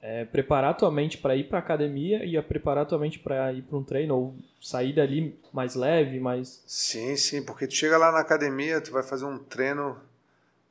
é, 0.00 0.24
preparar 0.24 0.76
tua 0.76 0.90
mente 0.90 1.18
para 1.18 1.36
ir 1.36 1.48
pra 1.48 1.58
academia 1.58 2.24
e 2.24 2.36
a 2.36 2.42
preparar 2.42 2.86
tua 2.86 2.98
mente 2.98 3.18
para 3.18 3.52
ir 3.52 3.62
para 3.62 3.76
um 3.76 3.82
treino, 3.84 4.14
ou 4.16 4.36
sair 4.62 4.94
dali 4.94 5.38
mais 5.52 5.74
leve, 5.74 6.18
mais. 6.20 6.62
Sim, 6.66 7.16
sim, 7.16 7.42
porque 7.42 7.66
tu 7.66 7.74
chega 7.74 7.98
lá 7.98 8.10
na 8.12 8.20
academia, 8.20 8.80
tu 8.80 8.92
vai 8.92 9.02
fazer 9.02 9.24
um 9.26 9.38
treino, 9.38 10.00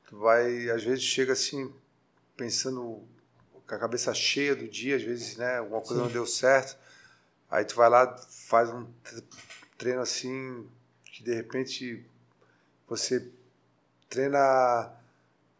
tu 0.07 0.17
vai, 0.17 0.69
às 0.69 0.83
vezes 0.83 1.03
chega 1.03 1.33
assim, 1.33 1.71
pensando 2.35 3.01
com 3.67 3.75
a 3.75 3.77
cabeça 3.77 4.13
cheia 4.13 4.55
do 4.55 4.67
dia, 4.67 4.95
às 4.95 5.03
vezes, 5.03 5.35
né, 5.37 5.57
alguma 5.57 5.81
coisa 5.81 6.01
não 6.01 6.09
deu 6.09 6.25
certo. 6.25 6.77
Aí 7.51 7.65
tu 7.65 7.75
vai 7.75 7.89
lá, 7.89 8.17
faz 8.29 8.69
um 8.69 8.85
tre- 9.03 9.23
treino 9.77 9.99
assim, 10.01 10.65
que 11.05 11.21
de 11.23 11.33
repente 11.33 12.03
você 12.87 13.29
treina 14.09 14.89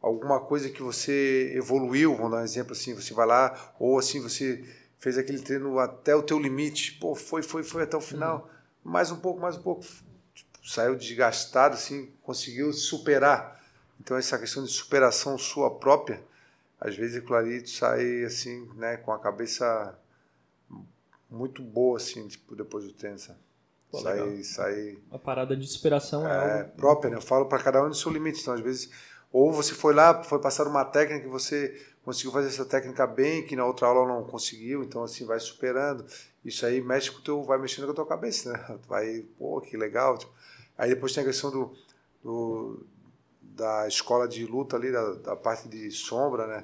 alguma 0.08 0.39
coisa 0.39 0.70
que 0.70 0.82
você 0.82 1.51
evoluiu, 1.55 2.16
vamos 2.16 2.32
dar 2.32 2.38
um 2.38 2.43
exemplo 2.43 2.72
assim, 2.72 2.93
você 2.93 3.14
vai 3.14 3.28
lá, 3.28 3.74
ou 3.80 3.99
assim, 3.99 4.22
você 4.22 4.64
fez 4.97 5.18
aquele 5.18 5.39
treino 5.39 5.78
até 5.80 6.16
o 6.16 6.24
teu 6.24 6.39
limite, 6.39 6.93
pô, 6.93 7.16
foi, 7.16 7.43
foi, 7.43 7.64
foi 7.64 7.84
até 7.84 7.95
o 7.95 8.01
final, 8.01 8.49
mais 8.84 9.12
um 9.12 9.18
pouco, 9.18 9.39
mais 9.39 9.58
um 9.58 9.62
pouco, 9.62 9.86
tipo, 10.34 10.68
saiu 10.68 10.95
desgastado, 10.95 11.76
assim, 11.76 12.12
conseguiu 12.24 12.72
superar. 12.74 13.62
Então 13.99 14.16
essa 14.18 14.38
questão 14.38 14.64
de 14.64 14.72
superação 14.72 15.38
sua 15.38 15.70
própria, 15.76 16.22
às 16.80 16.95
vezes 16.95 17.18
aquilo 17.18 17.36
ali 17.36 17.62
tu 17.62 17.70
sai 17.70 18.24
assim, 18.24 18.70
né, 18.76 18.97
com 18.97 19.12
a 19.12 19.20
cabeça 19.20 19.97
muito 21.30 21.62
boa, 21.62 21.97
assim, 21.97 22.28
tipo, 22.28 22.55
depois 22.55 22.86
do 22.86 22.93
treino, 22.93 23.20
sabe? 23.20 23.39
Pô, 23.91 23.99
sai, 23.99 24.43
sai 24.43 24.97
A 25.12 25.18
parada 25.18 25.55
de 25.55 25.66
superação 25.66 26.28
é, 26.28 26.32
é, 26.32 26.62
algo. 26.62 26.72
própria, 26.76 27.10
né? 27.10 27.18
Eu 27.18 27.22
falo 27.22 27.45
para 27.45 27.64
cada 27.64 27.84
um 27.84 27.88
no 27.88 27.95
seu 27.95 28.12
limite. 28.12 28.41
Então, 28.41 28.53
às 28.53 28.60
vezes, 28.60 28.89
ou 29.32 29.51
você 29.51 29.73
foi 29.73 29.93
lá, 29.93 30.23
foi 30.23 30.39
passar 30.39 30.67
uma 30.67 30.86
técnica 30.86 31.25
que 31.25 31.30
você 31.30 31.80
conseguiu 32.03 32.32
fazer 32.32 32.47
essa 32.47 32.65
técnica 32.65 33.05
bem, 33.05 33.45
que 33.45 33.55
na 33.55 33.65
outra 33.65 33.88
aula 33.88 34.07
não 34.07 34.23
conseguiu, 34.23 34.84
então 34.84 35.03
assim 35.03 35.25
vai 35.25 35.39
superando. 35.39 36.05
Isso 36.43 36.65
aí 36.65 36.82
mexe 36.82 37.11
com 37.11 37.21
teu, 37.21 37.43
vai 37.43 37.57
mexendo 37.57 37.86
com 37.86 37.91
a 37.91 37.95
tua 37.95 38.05
cabeça, 38.05 38.53
né? 38.53 38.80
Vai, 38.88 39.25
pô, 39.38 39.59
que 39.59 39.75
legal. 39.75 40.17
tipo. 40.17 40.32
Aí 40.78 40.89
depois 40.89 41.13
tem 41.13 41.23
a 41.23 41.28
questão 41.28 41.51
do, 41.51 41.75
do 42.23 42.86
da 43.41 43.88
escola 43.88 44.28
de 44.28 44.45
luta 44.45 44.78
ali, 44.78 44.91
da, 44.91 45.13
da 45.15 45.36
parte 45.36 45.67
de 45.67 45.91
sombra, 45.91 46.47
né? 46.47 46.63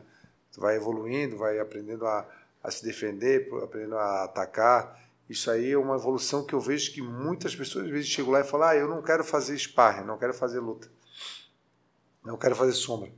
Tu 0.53 0.61
vai 0.61 0.75
evoluindo, 0.75 1.35
vai 1.35 1.59
aprendendo 1.59 2.05
a, 2.05 2.25
a 2.63 2.71
se 2.71 2.85
defender, 2.85 3.49
aprendendo 3.61 3.97
a 3.97 4.23
atacar. 4.23 5.01
Isso 5.27 5.49
aí 5.49 5.71
é 5.71 5.77
uma 5.77 5.95
evolução 5.95 6.45
que 6.45 6.53
eu 6.53 6.59
vejo 6.59 6.93
que 6.93 7.01
muitas 7.01 7.55
pessoas 7.55 7.85
às 7.85 7.91
vezes 7.91 8.07
chegam 8.07 8.31
lá 8.31 8.41
e 8.41 8.43
falam: 8.43 8.67
ah, 8.69 8.75
eu 8.75 8.87
não 8.87 9.01
quero 9.01 9.23
fazer 9.23 9.57
sparring, 9.57 10.05
não 10.05 10.17
quero 10.17 10.33
fazer 10.33 10.59
luta, 10.59 10.87
não 12.25 12.37
quero 12.37 12.55
fazer 12.55 12.73
sombra. 12.73 13.11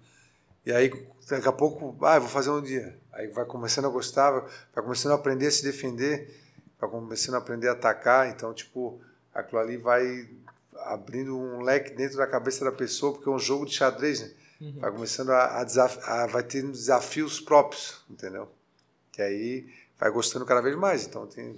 E 0.66 0.72
aí, 0.72 0.89
daqui 1.30 1.47
a 1.47 1.51
pouco, 1.51 1.95
ah, 2.06 2.18
vou 2.20 2.30
fazer 2.30 2.49
um 2.49 2.62
dia. 2.62 2.99
Aí 3.14 3.28
vai 3.28 3.45
começando 3.45 3.86
a 3.86 3.89
gostar, 3.89 4.32
vai- 4.32 4.84
começando 4.84 5.12
a 5.12 5.16
aprender 5.16 5.47
a 5.47 5.51
se 5.51 5.64
defender, 5.64 6.36
vai 6.80 6.89
começando 6.89 7.36
a 7.36 7.38
aprender 7.38 7.68
a 7.70 7.74
atacar. 7.74 8.30
Então, 8.30 8.53
tipo, 8.53 8.99
aquilo 9.34 9.60
ali 9.62 9.78
vai 9.78 10.28
abrindo 10.78 11.38
um 11.38 11.62
leque 11.62 11.91
dentro 11.93 12.18
da 12.18 12.28
cabeça 12.28 12.66
da 12.66 12.72
pessoa, 12.72 13.14
porque 13.14 13.30
é 13.30 13.32
um 13.32 13.39
jogo 13.39 13.66
de 13.66 13.74
xadrez, 13.74 14.22
né? 14.22 14.32
Vai 14.80 14.91
começando 14.91 15.32
a, 15.32 15.60
a, 15.60 15.64
desaf 15.64 15.99
a 16.03 16.26
vai 16.28 16.41
tendo 16.41 16.72
desafios 16.72 17.39
próprios, 17.41 18.03
entendeu? 18.10 18.49
Que 19.12 19.22
aí 19.22 19.70
vai 19.99 20.10
gostando 20.10 20.45
cada 20.45 20.62
vez 20.62 20.76
mais. 20.76 21.06
Então, 21.06 21.28
tem, 21.28 21.56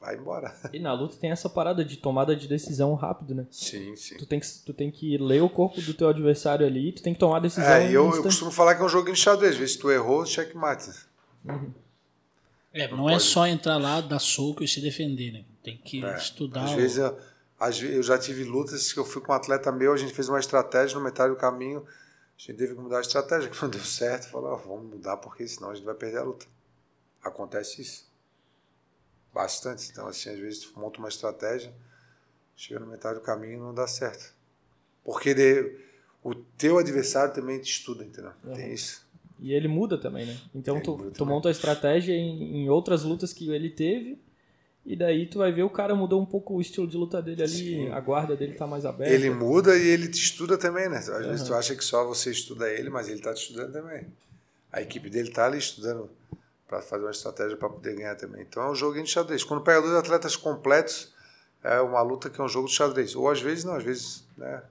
vai 0.00 0.16
embora. 0.16 0.54
E 0.72 0.78
na 0.78 0.92
luta 0.92 1.16
tem 1.16 1.30
essa 1.30 1.48
parada 1.48 1.84
de 1.84 1.96
tomada 1.96 2.34
de 2.36 2.46
decisão 2.48 2.94
rápido, 2.94 3.34
né? 3.34 3.46
Sim, 3.50 3.94
sim. 3.96 4.16
Tu 4.16 4.26
tem, 4.26 4.38
que, 4.40 4.46
tu 4.64 4.72
tem 4.72 4.90
que 4.90 5.16
ler 5.18 5.42
o 5.42 5.48
corpo 5.50 5.80
do 5.82 5.94
teu 5.94 6.08
adversário 6.08 6.66
ali, 6.66 6.92
tu 6.92 7.02
tem 7.02 7.12
que 7.14 7.20
tomar 7.20 7.38
a 7.38 7.40
decisão. 7.40 7.68
É, 7.72 7.90
e 7.90 7.94
eu, 7.94 8.14
eu 8.14 8.22
costumo 8.22 8.50
falar 8.50 8.74
que 8.74 8.82
é 8.82 8.84
um 8.84 8.88
joguinho 8.88 9.14
de 9.14 9.20
xadrez. 9.20 9.52
Às 9.54 9.58
vezes 9.58 9.76
tu 9.76 9.90
errou, 9.90 10.24
checkmate. 10.26 10.90
É, 12.72 12.86
não 12.88 13.08
é 13.08 13.18
só 13.18 13.46
entrar 13.46 13.76
lá, 13.78 14.00
dar 14.00 14.18
soco 14.18 14.62
e 14.62 14.68
se 14.68 14.80
defender, 14.80 15.32
né? 15.32 15.44
Tem 15.62 15.76
que 15.78 16.04
É, 16.04 16.16
estudar. 16.16 16.64
Às 16.64 16.72
o- 16.72 16.76
vezes, 16.76 16.98
eu, 16.98 17.18
às 17.58 17.78
vezes 17.78 17.96
eu 17.96 18.02
já 18.02 18.18
tive 18.18 18.44
lutas 18.44 18.92
que 18.92 18.98
eu 19.00 19.04
fui 19.04 19.22
com 19.22 19.32
um 19.32 19.34
atleta 19.34 19.72
meu, 19.72 19.92
a 19.92 19.96
gente 19.96 20.12
fez 20.12 20.28
uma 20.28 20.38
estratégia 20.38 20.96
no 20.98 21.04
metade 21.04 21.30
do 21.32 21.36
caminho, 21.38 21.80
a 21.80 22.40
gente 22.40 22.56
teve 22.56 22.74
que 22.74 22.80
mudar 22.80 22.98
a 22.98 23.00
estratégia, 23.00 23.48
que 23.50 23.60
não 23.60 23.70
deu 23.70 23.80
certo. 23.82 24.28
Falou, 24.30 24.52
ó, 24.52 24.56
vamos 24.56 24.90
mudar 24.94 25.16
porque 25.16 25.48
senão 25.48 25.70
a 25.70 25.74
gente 25.74 25.84
vai 25.84 25.94
perder 25.94 26.18
a 26.18 26.24
luta. 26.24 26.46
Acontece 27.24 27.80
isso. 27.82 28.07
Bastante. 29.32 29.88
Então, 29.90 30.06
assim, 30.08 30.30
às 30.30 30.38
vezes 30.38 30.60
tu 30.60 30.78
monta 30.78 30.98
uma 30.98 31.08
estratégia, 31.08 31.72
chega 32.56 32.80
no 32.80 32.86
metade 32.86 33.18
do 33.18 33.24
caminho 33.24 33.54
e 33.54 33.56
não 33.58 33.74
dá 33.74 33.86
certo. 33.86 34.32
Porque 35.04 35.30
ele- 35.30 35.78
o 36.22 36.34
teu 36.34 36.78
adversário 36.78 37.32
também 37.34 37.60
te 37.60 37.70
estuda, 37.70 38.04
entendeu? 38.04 38.32
Tem 38.54 38.72
isso. 38.72 39.06
E 39.40 39.52
ele 39.52 39.68
muda 39.68 39.96
também, 39.96 40.26
né? 40.26 40.36
Então 40.54 40.76
Ele 40.76 40.84
tu, 40.84 40.96
tu 40.96 41.10
também. 41.12 41.34
monta 41.34 41.48
a 41.48 41.52
estratégia 41.52 42.12
em, 42.12 42.64
em 42.64 42.68
outras 42.68 43.04
lutas 43.04 43.32
que 43.32 43.48
ele 43.50 43.70
teve. 43.70 44.18
E 44.84 44.96
daí 44.96 45.26
tu 45.26 45.38
vai 45.38 45.52
ver 45.52 45.62
o 45.62 45.70
cara 45.70 45.94
mudou 45.94 46.20
um 46.20 46.26
pouco 46.26 46.54
o 46.54 46.60
estilo 46.60 46.88
de 46.88 46.96
luta 46.96 47.20
dele 47.22 47.42
ali, 47.42 47.52
Sim. 47.54 47.88
a 47.90 48.00
guarda 48.00 48.34
dele 48.34 48.54
tá 48.54 48.66
mais 48.66 48.84
aberta. 48.86 49.12
Ele 49.14 49.28
muda 49.30 49.76
e 49.76 49.86
ele 49.86 50.08
te 50.08 50.18
estuda 50.18 50.56
também, 50.58 50.88
né? 50.88 50.96
Às 50.98 51.06
vezes 51.26 51.46
tu 51.46 51.54
acha 51.54 51.76
que 51.76 51.84
só 51.84 52.04
você 52.06 52.30
estuda 52.30 52.68
ele, 52.72 52.88
mas 52.90 53.08
ele 53.08 53.20
tá 53.20 53.32
te 53.34 53.42
estudando 53.42 53.72
também. 53.72 54.06
A 54.72 54.80
equipe 54.82 55.08
dele 55.10 55.30
tá 55.30 55.46
ali 55.46 55.58
estudando 55.58 56.10
para 56.68 56.82
fazer 56.82 57.04
uma 57.04 57.10
estratégia 57.10 57.56
para 57.56 57.70
poder 57.70 57.96
ganhar 57.96 58.14
também. 58.14 58.42
Então 58.42 58.62
é 58.62 58.70
um 58.70 58.74
joguinho 58.74 59.04
de 59.04 59.10
xadrez. 59.10 59.42
Quando 59.42 59.62
pega 59.62 59.80
dois 59.80 59.94
atletas 59.94 60.36
completos, 60.36 61.12
é 61.64 61.80
uma 61.80 62.02
luta 62.02 62.28
que 62.28 62.38
é 62.40 62.44
um 62.44 62.48
jogo 62.48 62.68
de 62.68 62.74
xadrez. 62.74 63.16
Ou 63.16 63.28
às 63.28 63.40
vezes 63.40 63.64
não, 63.64 63.74
às 63.74 63.82
vezes, 63.82 64.24
né? 64.36 64.62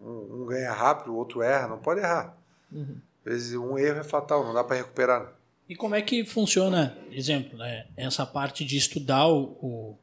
Um, 0.00 0.42
um 0.42 0.46
ganha 0.46 0.72
rápido, 0.72 1.12
o 1.12 1.16
outro 1.16 1.42
erra, 1.42 1.68
não 1.68 1.78
pode 1.78 2.00
errar. 2.00 2.36
Uhum. 2.72 2.96
Às 3.24 3.32
vezes 3.32 3.54
um 3.54 3.78
erro 3.78 4.00
é 4.00 4.04
fatal, 4.04 4.44
não 4.44 4.54
dá 4.54 4.64
para 4.64 4.76
recuperar. 4.76 5.32
E 5.68 5.76
como 5.76 5.94
é 5.94 6.02
que 6.02 6.24
funciona, 6.24 6.96
exemplo, 7.10 7.56
né, 7.56 7.86
essa 7.96 8.26
parte 8.26 8.64
de 8.64 8.76
estudar 8.76 9.28
o, 9.28 9.42
o, 9.62 9.98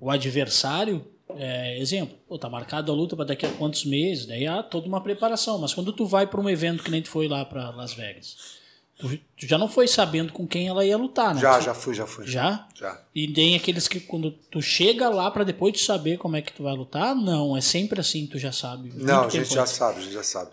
o 0.00 0.10
adversário? 0.10 1.04
É, 1.36 1.78
exemplo, 1.78 2.16
pô, 2.26 2.38
tá 2.38 2.48
marcado 2.48 2.90
a 2.90 2.94
luta 2.94 3.14
para 3.14 3.26
daqui 3.26 3.44
a 3.44 3.52
quantos 3.52 3.84
meses, 3.84 4.24
daí 4.24 4.46
há 4.46 4.62
toda 4.62 4.88
uma 4.88 5.02
preparação. 5.02 5.58
Mas 5.58 5.74
quando 5.74 5.92
tu 5.92 6.06
vai 6.06 6.26
para 6.26 6.40
um 6.40 6.48
evento 6.48 6.82
que 6.82 6.90
nem 6.90 7.02
tu 7.02 7.10
foi 7.10 7.28
lá 7.28 7.44
para 7.44 7.68
Las 7.70 7.92
Vegas, 7.92 8.57
tu, 8.98 9.18
já 9.36 9.56
não 9.56 9.68
foi 9.68 9.86
sabendo 9.86 10.32
com 10.32 10.46
quem 10.46 10.68
ela 10.68 10.84
ia 10.84 10.96
lutar, 10.96 11.34
né? 11.34 11.40
Já, 11.40 11.60
já 11.60 11.72
fui, 11.72 11.94
já 11.94 12.06
fui. 12.06 12.26
Já? 12.26 12.66
Já. 12.74 13.00
E 13.14 13.32
tem 13.32 13.54
aqueles 13.54 13.86
que 13.86 14.00
quando 14.00 14.32
tu 14.32 14.60
chega 14.60 15.08
lá 15.08 15.30
para 15.30 15.44
depois 15.44 15.72
de 15.72 15.78
saber 15.78 16.18
como 16.18 16.36
é 16.36 16.42
que 16.42 16.52
tu 16.52 16.64
vai 16.64 16.74
lutar, 16.74 17.14
não, 17.14 17.56
é 17.56 17.60
sempre 17.60 18.00
assim, 18.00 18.26
tu 18.26 18.38
já 18.38 18.50
sabe. 18.52 18.92
Não, 18.94 19.24
a 19.24 19.28
gente 19.28 19.54
já 19.54 19.62
antes. 19.62 19.74
sabe, 19.74 19.98
a 19.98 20.02
gente 20.02 20.12
já 20.12 20.22
sabe. 20.22 20.50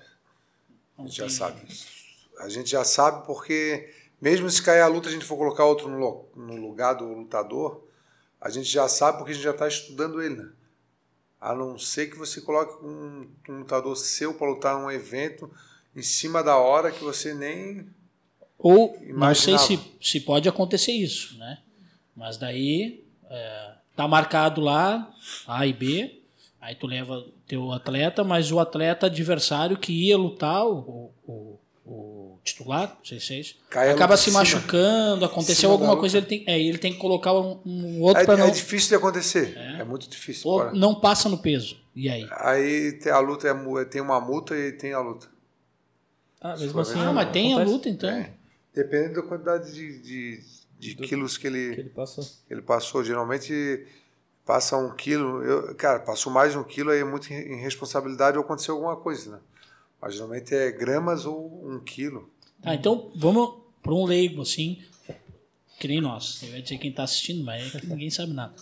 A 0.97 1.01
gente 1.01 1.17
já 1.17 1.29
sabe. 1.29 1.61
A 2.39 2.49
gente 2.49 2.69
já 2.69 2.83
sabe 2.83 3.25
porque, 3.25 3.91
mesmo 4.21 4.49
se 4.49 4.61
cair 4.61 4.81
a 4.81 4.87
luta, 4.87 5.09
a 5.09 5.11
gente 5.11 5.25
for 5.25 5.37
colocar 5.37 5.65
outro 5.65 5.89
no, 5.89 6.55
lugar 6.55 6.93
do 6.93 7.05
lutador, 7.05 7.83
a 8.39 8.49
gente 8.49 8.69
já 8.69 8.87
sabe 8.87 9.17
porque 9.17 9.31
a 9.31 9.33
gente 9.33 9.43
já 9.43 9.51
está 9.51 9.67
estudando 9.67 10.21
ele, 10.21 10.35
né? 10.35 10.49
A 11.39 11.53
não 11.53 11.77
ser 11.77 12.07
que 12.07 12.17
você 12.17 12.41
coloque 12.41 12.83
um, 12.85 13.27
um 13.49 13.59
lutador 13.59 13.95
seu 13.95 14.33
para 14.33 14.49
lutar 14.49 14.79
num 14.79 14.91
evento 14.91 15.49
em 15.95 16.01
cima 16.01 16.43
da 16.43 16.57
hora 16.57 16.91
que 16.91 17.03
você 17.03 17.33
nem. 17.33 17.87
Ou 18.57 18.87
não 18.87 19.33
sei 19.35 19.53
Imaginava. 19.53 19.63
se, 19.63 19.79
se 20.01 20.19
pode 20.21 20.47
acontecer 20.49 20.91
isso, 20.91 21.37
né? 21.37 21.59
Mas 22.15 22.37
daí 22.37 23.03
é, 23.29 23.71
tá 23.95 24.07
marcado 24.07 24.61
lá 24.61 25.11
A 25.47 25.67
e 25.67 25.73
B, 25.73 26.21
aí 26.61 26.73
tu 26.75 26.87
leva 26.87 27.25
teu 27.47 27.71
atleta, 27.71 28.23
mas 28.23 28.51
o 28.51 28.59
atleta 28.59 29.05
adversário 29.07 29.77
que 29.77 29.91
ia 29.91 30.17
lutar, 30.17 30.65
o, 30.65 31.11
o, 31.27 31.59
o 31.85 32.39
titular, 32.43 32.95
não 32.97 33.05
sei 33.05 33.19
se 33.19 33.33
é 33.33 33.39
isso, 33.39 33.55
Cai 33.69 33.89
a 33.89 33.93
acaba 33.93 34.15
se 34.17 34.25
cima. 34.25 34.39
machucando, 34.39 35.25
aconteceu 35.25 35.69
alguma 35.69 35.97
coisa, 35.97 36.17
ele 36.17 36.25
tem, 36.25 36.43
é, 36.47 36.59
ele 36.59 36.77
tem 36.77 36.93
que 36.93 36.99
colocar 36.99 37.33
um, 37.33 37.59
um 37.65 38.01
outro 38.01 38.23
É, 38.23 38.25
para 38.25 38.37
não. 38.37 38.47
é 38.47 38.51
difícil 38.51 38.89
de 38.89 38.95
acontecer. 38.95 39.55
É, 39.57 39.83
muito 39.83 40.09
difícil. 40.09 40.49
ou 40.49 40.73
não 40.73 40.95
passa 40.95 41.27
no 41.29 41.37
peso. 41.37 41.77
E 41.95 42.09
aí? 42.09 42.27
Aí 42.31 42.93
tem 42.93 43.11
a 43.11 43.19
luta, 43.19 43.47
é 43.47 43.85
tem 43.85 44.01
uma 44.01 44.19
multa 44.19 44.55
e 44.57 44.71
tem 44.71 44.93
a 44.93 44.99
luta. 44.99 45.27
Ah, 46.41 46.55
mesmo 46.57 46.79
assim. 46.79 46.99
Ah, 46.99 47.11
mas 47.13 47.31
tem 47.31 47.53
a 47.53 47.55
acontece 47.55 47.71
luta 47.71 47.89
então. 47.89 48.09
É. 48.09 48.31
Dependendo 48.75 49.21
da 49.21 49.27
quantidade 49.27 49.73
de, 49.73 49.99
de, 49.99 50.43
de 50.77 50.95
quilos 50.95 51.37
que 51.37 51.41
Que 51.43 51.47
ele, 51.47 51.79
ele 51.79 51.89
passou. 51.89 52.25
ele 52.49 52.61
passou. 52.61 53.03
Geralmente 53.03 53.87
passa 54.45 54.77
um 54.77 54.93
quilo. 54.95 55.41
Eu, 55.43 55.75
cara, 55.75 55.99
passou 55.99 56.31
mais 56.31 56.51
de 56.51 56.57
um 56.57 56.63
quilo, 56.63 56.91
aí 56.91 56.99
é 56.99 57.03
muito 57.05 57.31
irresponsabilidade 57.31 58.37
ou 58.37 58.43
aconteceu 58.43 58.75
alguma 58.75 58.95
coisa, 58.97 59.31
né? 59.31 59.39
Mas 60.01 60.13
geralmente 60.13 60.53
é 60.53 60.71
gramas 60.71 61.25
ou 61.25 61.67
um 61.67 61.79
quilo. 61.79 62.29
Tá, 62.61 62.75
então 62.75 63.11
vamos 63.15 63.55
para 63.81 63.93
um 63.93 64.05
leigo, 64.05 64.41
assim, 64.41 64.83
que 65.79 65.87
nem 65.87 66.01
nós. 66.01 66.43
Eu 66.43 66.49
ia 66.49 66.61
dizer 66.61 66.77
quem 66.77 66.91
tá 66.91 67.03
assistindo, 67.03 67.43
mas 67.43 67.73
é 67.73 67.81
ninguém 67.85 68.09
sabe 68.09 68.33
nada. 68.33 68.53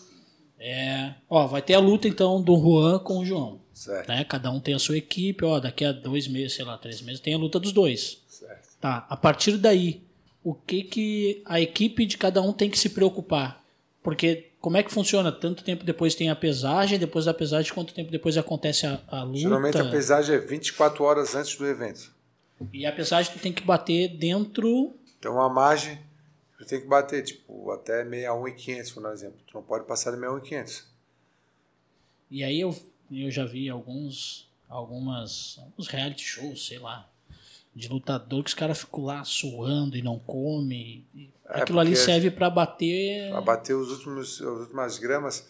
É, 0.60 1.16
ó, 1.30 1.46
vai 1.48 1.62
ter 1.62 1.74
a 1.74 1.80
luta 1.80 2.08
então 2.08 2.42
do 2.42 2.56
Juan 2.58 3.00
com 3.00 3.18
o 3.20 3.26
João. 3.26 3.60
Certo, 3.74 4.08
Né? 4.08 4.24
Cada 4.24 4.50
um 4.52 4.62
tem 4.62 4.74
a 4.74 4.80
sua 4.80 4.96
equipe, 4.98 5.44
ó, 5.44 5.60
daqui 5.60 5.84
a 5.84 5.92
dois 5.92 6.28
meses, 6.28 6.54
sei 6.54 6.64
lá, 6.64 6.78
três 6.78 7.02
meses, 7.02 7.20
tem 7.20 7.34
a 7.34 7.38
luta 7.38 7.60
dos 7.60 7.74
dois. 7.74 8.22
certo. 8.30 8.63
Tá, 8.84 9.06
a 9.08 9.16
partir 9.16 9.58
daí, 9.58 10.04
o 10.44 10.54
que 10.54 10.84
que 10.84 11.42
a 11.46 11.62
equipe 11.62 12.06
de 12.06 12.18
cada 12.18 12.42
um 12.42 12.52
tem 12.52 12.70
que 12.70 12.78
se 12.78 12.90
preocupar? 12.90 13.64
Porque 14.04 14.52
como 14.60 14.76
é 14.76 14.84
que 14.84 14.92
funciona? 14.92 15.32
Tanto 15.32 15.64
tempo 15.64 15.86
depois 15.86 16.16
tem 16.16 16.30
a 16.30 16.36
pesagem, 16.36 17.00
depois 17.00 17.24
da 17.24 17.34
pesagem, 17.34 17.74
quanto 17.74 17.94
tempo 17.94 18.12
depois 18.12 18.38
acontece 18.38 18.86
a, 18.86 19.02
a 19.08 19.24
luta? 19.24 19.40
Geralmente 19.40 19.78
a 19.78 19.90
pesagem 19.90 20.36
é 20.36 20.40
24 20.40 21.02
horas 21.02 21.34
antes 21.34 21.56
do 21.56 21.66
evento. 21.66 22.14
E 22.74 22.86
a 22.86 22.92
pesagem 22.92 23.32
tu 23.32 23.40
tem 23.40 23.54
que 23.54 23.64
bater 23.64 24.10
dentro 24.18 24.94
Então 25.18 25.42
a 25.42 25.48
margem, 25.48 25.98
tu 26.58 26.66
tem 26.66 26.82
que 26.82 26.88
bater, 26.88 27.24
tipo, 27.24 27.72
até 27.72 28.04
61 28.04 28.48
e 28.50 28.52
500, 28.52 28.92
por 28.92 29.06
exemplo. 29.14 29.40
Tu 29.48 29.54
não 29.54 29.64
pode 29.64 29.86
passar 29.86 30.12
de 30.12 30.18
61 30.18 30.38
e 30.40 30.42
500. 30.42 30.88
E 32.30 32.44
aí 32.44 32.60
eu, 32.60 32.78
eu 33.10 33.32
já 33.32 33.46
vi 33.46 33.70
alguns, 33.70 34.52
algumas, 34.68 35.58
alguns 35.58 35.88
reality 35.88 36.26
shows, 36.26 36.68
sei 36.68 36.80
lá, 36.80 37.13
de 37.76 37.88
lutador 37.90 38.44
que 38.44 38.50
os 38.50 38.54
caras 38.54 38.80
ficam 38.80 39.06
lá 39.06 39.24
suando 39.24 39.98
e 39.98 40.02
não 40.02 40.20
come. 40.20 41.06
E 41.14 41.32
É, 41.46 41.62
Aquilo 41.62 41.80
ali 41.80 41.96
serve 41.96 42.32
pra 42.32 42.50
bater. 42.50 43.32
Para 43.32 43.42
bater 43.42 43.74
os 43.74 43.92
últimos, 43.92 44.42
as 44.42 44.60
últimas 44.60 44.98
gramas. 44.98 45.46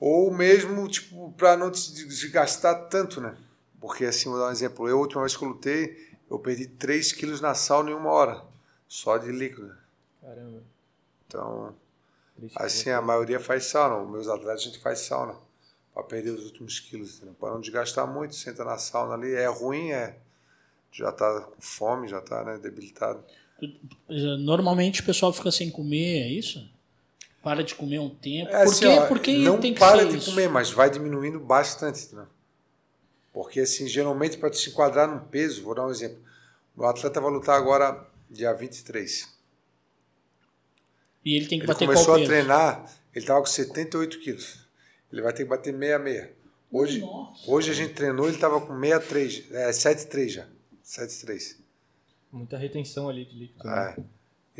Ou 0.00 0.32
mesmo, 0.32 0.86
tipo, 0.88 1.32
para 1.32 1.56
não 1.56 1.70
te 1.70 1.92
desgastar 1.92 2.88
tanto, 2.88 3.20
né? 3.20 3.36
Porque, 3.80 4.04
assim, 4.04 4.28
vou 4.28 4.38
dar 4.38 4.48
um 4.48 4.52
exemplo. 4.52 4.88
Eu, 4.88 4.98
a 4.98 5.00
última 5.00 5.22
vez 5.22 5.36
que 5.36 5.44
eu 5.44 5.48
lutei, 5.48 6.08
eu 6.30 6.38
perdi 6.38 6.66
3 6.66 7.12
quilos 7.12 7.40
na 7.40 7.54
sauna 7.54 7.90
em 7.90 7.94
uma 7.94 8.10
hora. 8.10 8.42
Só 8.86 9.18
de 9.18 9.30
líquido. 9.30 9.74
Caramba. 10.20 10.62
Então, 11.26 11.74
assim, 12.56 12.90
a 12.90 13.02
maioria 13.02 13.40
faz 13.40 13.64
sauna. 13.66 14.02
Os 14.02 14.10
meus 14.10 14.28
atletas, 14.28 14.62
a 14.62 14.64
gente 14.64 14.78
faz 14.78 15.00
sauna. 15.00 15.34
Para 15.92 16.02
perder 16.04 16.30
os 16.30 16.44
últimos 16.44 16.78
quilos, 16.78 17.20
para 17.38 17.50
não 17.50 17.60
desgastar 17.60 18.06
muito. 18.06 18.34
Senta 18.34 18.64
na 18.64 18.78
sauna 18.78 19.14
ali. 19.14 19.32
É 19.34 19.46
ruim, 19.46 19.90
é. 19.90 20.16
Já 20.90 21.12
tá 21.12 21.40
com 21.42 21.60
fome, 21.60 22.08
já 22.08 22.20
tá 22.20 22.44
né, 22.44 22.58
debilitado. 22.58 23.22
Normalmente 24.40 25.00
o 25.00 25.04
pessoal 25.04 25.32
fica 25.32 25.50
sem 25.50 25.70
comer, 25.70 26.22
é 26.22 26.28
isso? 26.28 26.68
Para 27.42 27.62
de 27.62 27.74
comer 27.74 27.98
um 27.98 28.10
tempo. 28.10 28.50
É 28.50 28.64
Por 28.64 28.72
assim, 28.72 28.86
ó, 28.86 29.06
Por 29.06 29.18
que 29.20 29.36
não 29.38 29.58
tem 29.60 29.72
que 29.72 29.80
para 29.80 30.04
de 30.04 30.16
isso? 30.16 30.30
comer, 30.30 30.48
mas 30.48 30.70
vai 30.70 30.90
diminuindo 30.90 31.38
bastante. 31.40 32.14
Né? 32.14 32.26
Porque, 33.32 33.60
assim, 33.60 33.86
geralmente, 33.86 34.36
para 34.36 34.52
se 34.52 34.70
enquadrar 34.70 35.08
num 35.08 35.20
peso, 35.20 35.62
vou 35.62 35.74
dar 35.74 35.86
um 35.86 35.90
exemplo. 35.90 36.18
O 36.76 36.84
atleta 36.84 37.20
vai 37.20 37.30
lutar 37.30 37.56
agora 37.56 38.06
dia 38.30 38.52
23. 38.52 39.36
E 41.24 41.36
ele 41.36 41.46
tem 41.46 41.58
que 41.58 41.64
Ele 41.64 41.72
bater 41.72 41.86
começou 41.86 42.14
a 42.14 42.24
treinar, 42.24 42.84
ele 43.14 43.24
estava 43.24 43.40
com 43.40 43.46
78 43.46 44.18
quilos. 44.20 44.66
Ele 45.12 45.22
vai 45.22 45.32
ter 45.32 45.44
que 45.44 45.48
bater 45.50 45.72
66. 45.72 46.30
Hoje, 46.70 47.00
Nossa. 47.00 47.50
hoje 47.50 47.70
a 47.70 47.74
gente 47.74 47.94
treinou, 47.94 48.26
ele 48.26 48.34
estava 48.34 48.60
com 48.60 48.78
63, 48.78 49.52
é, 49.52 49.72
73 49.72 50.32
já. 50.32 50.46
73. 50.88 51.58
Muita 52.32 52.56
retenção 52.56 53.08
ali 53.10 53.26
de 53.26 53.38
líquido. 53.38 53.62
né? 53.64 53.94
É. 53.98 54.02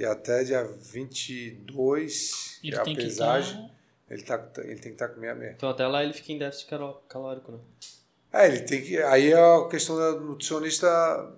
E 0.00 0.04
até 0.04 0.44
dia 0.44 0.62
22, 0.62 2.60
Ele 2.62 2.72
que 2.72 2.78
é 2.78 2.80
a 2.80 2.84
tem 2.84 2.94
que 2.94 3.02
pesagem, 3.02 3.70
estar. 4.10 4.14
ele, 4.14 4.22
tá, 4.52 4.62
ele 4.62 4.74
tem 4.74 4.82
que 4.82 4.88
estar 4.90 5.08
com 5.08 5.20
66. 5.20 5.54
Então 5.56 5.68
até 5.70 5.86
lá 5.86 6.04
ele 6.04 6.12
fica 6.12 6.32
em 6.32 6.38
déficit 6.38 6.68
calórico, 7.08 7.52
né? 7.52 7.58
É, 8.30 8.46
ele 8.46 8.60
tem 8.60 8.82
que. 8.82 8.98
Aí 8.98 9.32
é 9.32 9.38
a 9.38 9.66
questão 9.70 9.96
da 9.96 10.12
nutricionista, 10.20 10.86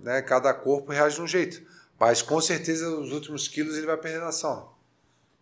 né? 0.00 0.20
Cada 0.22 0.52
corpo 0.52 0.90
reage 0.90 1.16
de 1.16 1.22
um 1.22 1.26
jeito. 1.26 1.62
Mas 1.98 2.20
com 2.20 2.40
certeza 2.40 2.88
os 2.98 3.12
últimos 3.12 3.46
quilos 3.46 3.76
ele 3.76 3.86
vai 3.86 3.96
perder 3.96 4.20
na 4.20 4.32
sauna. 4.32 4.66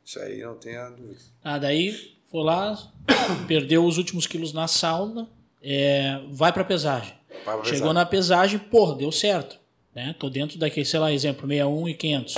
Isso 0.04 0.20
aí 0.20 0.42
não 0.42 0.56
tenha 0.56 0.90
dúvida. 0.90 1.20
Ah, 1.42 1.58
daí 1.58 2.18
foi 2.30 2.44
lá, 2.44 2.76
perdeu 3.48 3.84
os 3.84 3.96
últimos 3.96 4.26
quilos 4.26 4.52
na 4.52 4.68
sauna, 4.68 5.28
é, 5.62 6.20
vai 6.32 6.52
pra 6.52 6.64
pesagem. 6.64 7.17
Chegou 7.56 7.64
pesagem. 7.64 7.94
na 7.94 8.06
pesagem, 8.06 8.58
pô, 8.58 8.92
deu 8.94 9.10
certo. 9.12 9.58
Né? 9.94 10.14
Tô 10.18 10.28
dentro 10.30 10.58
daquele, 10.58 10.86
sei 10.86 11.00
lá, 11.00 11.12
exemplo, 11.12 11.46
61 11.48 11.88
e 11.88 11.94
500. 11.94 12.34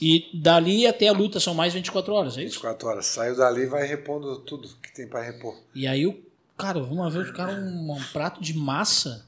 E 0.00 0.30
dali 0.34 0.86
até 0.86 1.08
a 1.08 1.12
luta 1.12 1.38
são 1.38 1.54
mais 1.54 1.74
24 1.74 2.12
horas, 2.14 2.38
é 2.38 2.42
isso? 2.42 2.54
24 2.56 2.88
horas. 2.88 3.06
Saiu 3.06 3.36
dali 3.36 3.62
e 3.62 3.66
vai 3.66 3.86
repondo 3.86 4.38
tudo 4.40 4.68
que 4.82 4.92
tem 4.94 5.06
para 5.06 5.22
repor. 5.22 5.54
E 5.74 5.86
aí, 5.86 6.06
o 6.06 6.18
cara, 6.56 6.78
uma 6.82 7.10
vez 7.10 7.28
o 7.28 7.32
cara 7.34 7.52
um, 7.52 7.92
um 7.92 8.02
prato 8.12 8.40
de 8.40 8.54
massa 8.56 9.26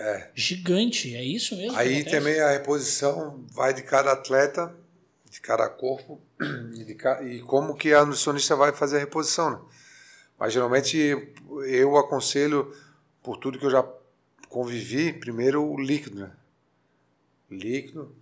É. 0.00 0.30
gigante, 0.34 1.14
é 1.14 1.22
isso 1.22 1.54
mesmo? 1.56 1.76
Aí 1.76 2.02
também 2.04 2.40
a 2.40 2.50
reposição 2.52 3.44
vai 3.52 3.74
de 3.74 3.82
cada 3.82 4.12
atleta, 4.12 4.74
de 5.30 5.40
cada 5.42 5.68
corpo 5.68 6.18
e, 6.74 6.84
de 6.84 6.94
ca- 6.94 7.22
e 7.22 7.40
como 7.40 7.74
que 7.76 7.92
a 7.92 8.04
nutricionista 8.04 8.56
vai 8.56 8.72
fazer 8.72 8.96
a 8.96 9.00
reposição. 9.00 9.50
Né? 9.50 9.58
Mas 10.38 10.52
geralmente 10.54 10.96
eu 11.66 11.96
aconselho, 11.98 12.74
por 13.22 13.36
tudo 13.36 13.58
que 13.58 13.66
eu 13.66 13.70
já 13.70 13.86
convivi, 14.54 15.12
primeiro 15.12 15.64
o 15.64 15.76
líquido. 15.76 16.20
Né? 16.20 16.30
Líquido. 17.50 18.14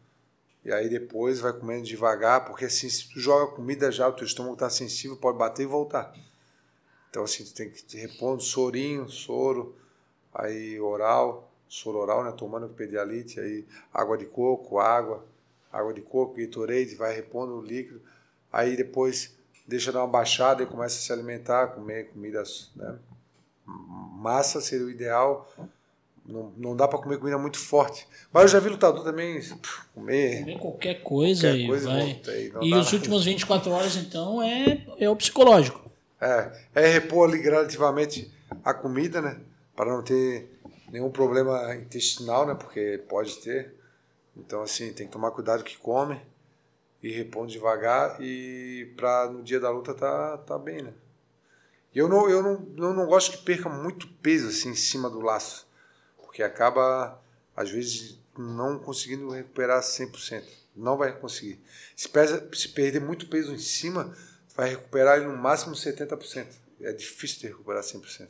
E 0.65 0.73
aí 0.73 0.89
depois 0.89 1.41
vai 1.41 1.53
comendo 1.53 1.85
devagar, 1.85 2.47
porque 2.47 2.65
assim, 2.65 2.89
se 2.89 3.11
tu 3.11 3.21
joga 3.21 3.53
comida 3.53 3.93
já, 3.93 4.09
o 4.09 4.15
teu 4.15 4.25
estômago 4.25 4.55
está 4.55 4.71
sensível, 4.71 5.15
pode 5.19 5.37
bater 5.37 5.65
e 5.65 5.67
voltar. 5.67 6.15
Então 7.11 7.25
assim, 7.25 7.45
tu 7.45 7.53
tem 7.53 7.69
que 7.69 7.85
te 7.85 7.99
repondo 7.99 8.43
sorinho, 8.43 9.11
soro, 9.11 9.77
aí 10.33 10.81
oral, 10.81 11.53
soro 11.69 11.99
oral, 11.99 12.25
né? 12.25 12.33
Tomando 12.33 12.67
pedialite, 12.71 13.39
aí 13.39 13.67
água 13.93 14.17
de 14.17 14.25
coco, 14.25 14.79
água, 14.79 15.27
água 15.71 15.93
de 15.93 16.01
coco, 16.01 16.37
Gatorade, 16.37 16.95
vai 16.95 17.15
repondo 17.15 17.59
o 17.59 17.63
líquido. 17.63 18.01
Aí 18.51 18.75
depois 18.75 19.37
deixa 19.67 19.93
dar 19.93 20.01
uma 20.01 20.09
baixada 20.09 20.63
e 20.63 20.67
começa 20.67 20.97
a 20.97 21.03
se 21.03 21.13
alimentar, 21.13 21.75
comer 21.75 22.09
comidas, 22.11 22.71
né? 22.75 22.99
Massa 23.67 24.63
seria 24.63 24.87
o 24.87 24.91
ideal. 24.91 25.47
Não, 26.25 26.53
não 26.57 26.77
dá 26.77 26.87
para 26.87 26.99
comer 26.99 27.19
comida 27.19 27.37
muito 27.37 27.59
forte. 27.59 28.07
Mas 28.33 28.45
eu 28.45 28.49
já 28.49 28.61
vi 28.61 28.69
lutador 28.69 29.03
também 29.03 29.41
pff, 29.41 29.83
comer. 29.95 30.41
Comer 30.41 30.59
qualquer 30.59 31.03
coisa 31.03 31.49
Qualquer 31.49 31.65
e 31.65 31.67
coisa, 31.67 31.89
vai. 31.89 32.23
não 32.53 32.63
E 32.63 32.75
os 32.75 32.93
últimos 32.93 33.25
24 33.25 33.71
horas, 33.71 33.97
então, 33.97 34.43
é, 34.43 34.87
é 34.99 35.11
o 35.11 35.17
psicológico. 35.17 35.91
É, 36.21 36.53
é 36.75 36.87
repor 36.87 37.29
ali 37.29 37.43
gradativamente 37.43 38.31
a 38.65 38.73
comida, 38.73 39.21
né? 39.21 39.41
Para 39.75 39.93
não 39.93 40.03
ter 40.03 40.49
nenhum 40.91 41.11
problema 41.11 41.75
intestinal, 41.75 42.47
né? 42.47 42.55
Porque 42.55 43.03
pode 43.09 43.37
ter. 43.39 43.75
Então, 44.37 44.63
assim, 44.63 44.93
tem 44.93 45.07
que 45.07 45.13
tomar 45.13 45.33
cuidado 45.33 45.65
que 45.65 45.77
come 45.77 46.21
e 47.03 47.11
repor 47.11 47.47
devagar 47.47 48.17
e 48.21 48.93
para 48.97 49.29
no 49.29 49.43
dia 49.43 49.59
da 49.59 49.71
luta 49.71 49.93
tá, 49.93 50.39
tá 50.39 50.57
bem, 50.57 50.83
né? 50.83 50.93
Eu 51.95 52.09
não, 52.09 52.31
eu, 52.31 52.43
não, 52.43 52.67
eu 52.79 52.95
não 52.95 53.07
gosto 53.07 53.37
que 53.37 53.45
perca 53.45 53.69
muito 53.69 54.09
peso 54.23 54.49
assim 54.49 54.71
em 54.71 54.75
cima 54.75 55.11
do 55.11 55.21
laço, 55.21 55.67
porque 56.33 56.43
acaba, 56.43 57.21
às 57.55 57.71
vezes, 57.71 58.19
não 58.39 58.79
conseguindo 58.79 59.29
recuperar 59.29 59.83
100%. 59.83 60.43
Não 60.75 60.97
vai 60.97 61.13
conseguir. 61.15 61.61
Se, 61.95 62.09
pesa, 62.09 62.49
se 62.55 62.71
perder 62.71 63.03
muito 63.03 63.27
peso 63.27 63.53
em 63.53 63.59
cima, 63.59 64.17
vai 64.57 64.71
recuperar 64.71 65.21
no 65.21 65.37
máximo 65.37 65.75
70%. 65.75 66.47
É 66.81 66.91
difícil 66.95 67.41
de 67.41 67.49
recuperar 67.49 67.83
100%. 67.83 68.29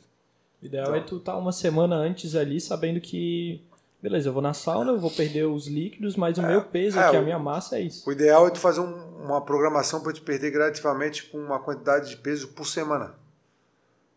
O 0.61 0.65
ideal 0.65 0.87
Então. 0.87 0.95
é 0.95 0.99
tu 1.01 1.15
estar 1.17 1.37
uma 1.37 1.53
semana 1.53 1.95
antes 1.95 2.35
ali 2.35 2.59
sabendo 2.59 2.99
que, 2.99 3.63
beleza, 4.01 4.27
eu 4.27 4.33
vou 4.33 4.41
na 4.41 4.53
sauna, 4.53 4.91
eu 4.91 4.99
vou 4.99 5.09
perder 5.09 5.45
os 5.45 5.67
líquidos, 5.67 6.17
mas 6.17 6.37
o 6.37 6.41
meu 6.41 6.61
peso 6.65 6.99
é, 6.99 7.05
aqui, 7.07 7.15
a 7.15 7.21
minha 7.21 7.39
massa 7.39 7.77
é 7.77 7.83
isso. 7.83 8.07
O 8.07 8.11
ideal 8.11 8.45
é 8.45 8.49
tu 8.51 8.59
fazer 8.59 8.81
um- 8.81 9.23
uma 9.23 9.39
programação 9.39 10.03
para 10.03 10.11
te 10.11 10.19
perder 10.19 10.51
gradativamente 10.51 11.23
com 11.27 11.37
uma 11.37 11.57
quantidade 11.59 12.09
de 12.09 12.17
peso 12.17 12.49
por 12.49 12.67
semana. 12.67 13.15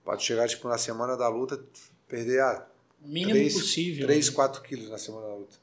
Pode 0.05 0.24
chegar 0.24 0.49
tipo 0.49 0.66
na 0.68 0.76
semana 0.76 1.16
da 1.16 1.28
luta, 1.28 1.61
perder 2.09 2.41
ah, 2.41 2.66
mínimo 3.07 3.32
3, 3.32 3.52
possível. 3.54 4.07
3, 4.07 4.28
né? 4.28 4.34
4 4.34 4.62
quilos 4.62 4.88
na 4.90 4.98
semana 4.98 5.26
da 5.28 5.34
luta. 5.34 5.57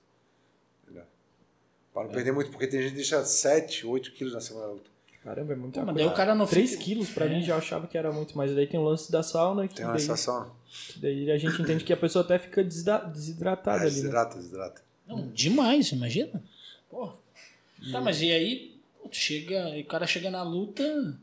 Para 1.93 2.05
não 2.05 2.11
perder 2.11 2.31
muito, 2.31 2.49
porque 2.49 2.65
tem 2.65 2.81
gente 2.81 2.89
que 2.91 2.95
deixa 2.97 3.23
7, 3.23 3.85
8 3.85 4.11
quilos 4.13 4.33
na 4.33 4.41
semana 4.41 4.65
da 4.67 4.71
luta. 4.73 4.89
Caramba, 5.23 5.53
é 5.53 5.55
muita 5.55 5.79
Pô, 5.79 5.85
mas 5.85 5.95
daí 5.95 6.05
o 6.07 6.13
cara 6.13 6.33
não 6.35 6.45
3 6.47 6.71
fica- 6.71 6.83
quilos 6.83 7.09
pra 7.11 7.25
É. 7.25 7.29
mim 7.29 7.43
já 7.43 7.55
achava 7.55 7.85
que 7.87 7.97
era 7.97 8.11
muito, 8.11 8.35
mas 8.35 8.53
daí 8.55 8.65
tem 8.67 8.79
o 8.79 8.83
lance 8.83 9.11
da 9.11 9.21
sauna 9.23 9.67
que 9.67 9.75
Tem 9.75 9.85
uma 9.85 9.91
daí, 9.93 10.01
sensação. 10.01 10.51
que 10.89 10.99
daí 10.99 11.29
a 11.31 11.37
gente 11.37 11.61
entende 11.61 11.83
que 11.83 11.93
a 11.93 11.97
pessoa 11.97 12.25
até 12.25 12.37
fica 12.39 12.63
desidratada 12.63 13.77
É, 13.77 13.81
ali, 13.81 13.89
né? 13.89 13.95
desidrata, 13.95 14.35
desidrata. 14.37 14.81
Não, 15.07 15.27
demais, 15.29 15.91
imagina. 15.91 16.43
Porra. 16.89 17.13
Tá, 17.91 18.01
mas 18.01 18.21
e 18.21 18.31
aí, 18.31 18.75
chega, 19.11 19.69
e 19.77 19.81
o 19.81 19.85
cara 19.85 20.07
chega 20.07 20.31
na 20.31 20.41
luta 20.43 21.17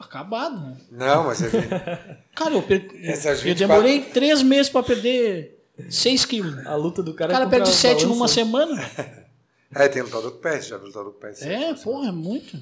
acabado, 0.00 0.60
né? 0.60 0.76
Não, 0.90 1.24
mas 1.24 1.42
é, 1.42 1.48
Cara, 2.34 2.54
eu, 2.54 2.62
per... 2.62 2.82
Eu 2.94 3.12
24 3.16 3.54
demorei 3.54 4.02
três 4.04 4.42
meses 4.42 4.70
pra 4.70 4.82
perder 4.82 5.64
6 5.90 6.24
quilos. 6.24 6.66
A 6.66 6.74
luta 6.76 7.02
do 7.02 7.12
O 7.12 7.14
cara, 7.14 7.32
cara 7.32 7.44
é 7.44 7.46
contra 7.46 7.58
perde 7.58 7.70
a 7.70 7.74
7 7.74 7.90
balança. 7.90 8.06
numa 8.08 8.28
semana. 8.28 8.90
é, 9.74 9.88
tem 9.88 10.02
lutador 10.02 10.32
que 10.32 10.38
perde, 10.38 10.68
já 10.68 10.76
viu 10.76 10.86
lutador 10.86 11.12
que 11.14 11.20
perde. 11.20 11.44
É, 11.48 11.74
porra, 11.74 12.08
é 12.08 12.12
muito. 12.12 12.58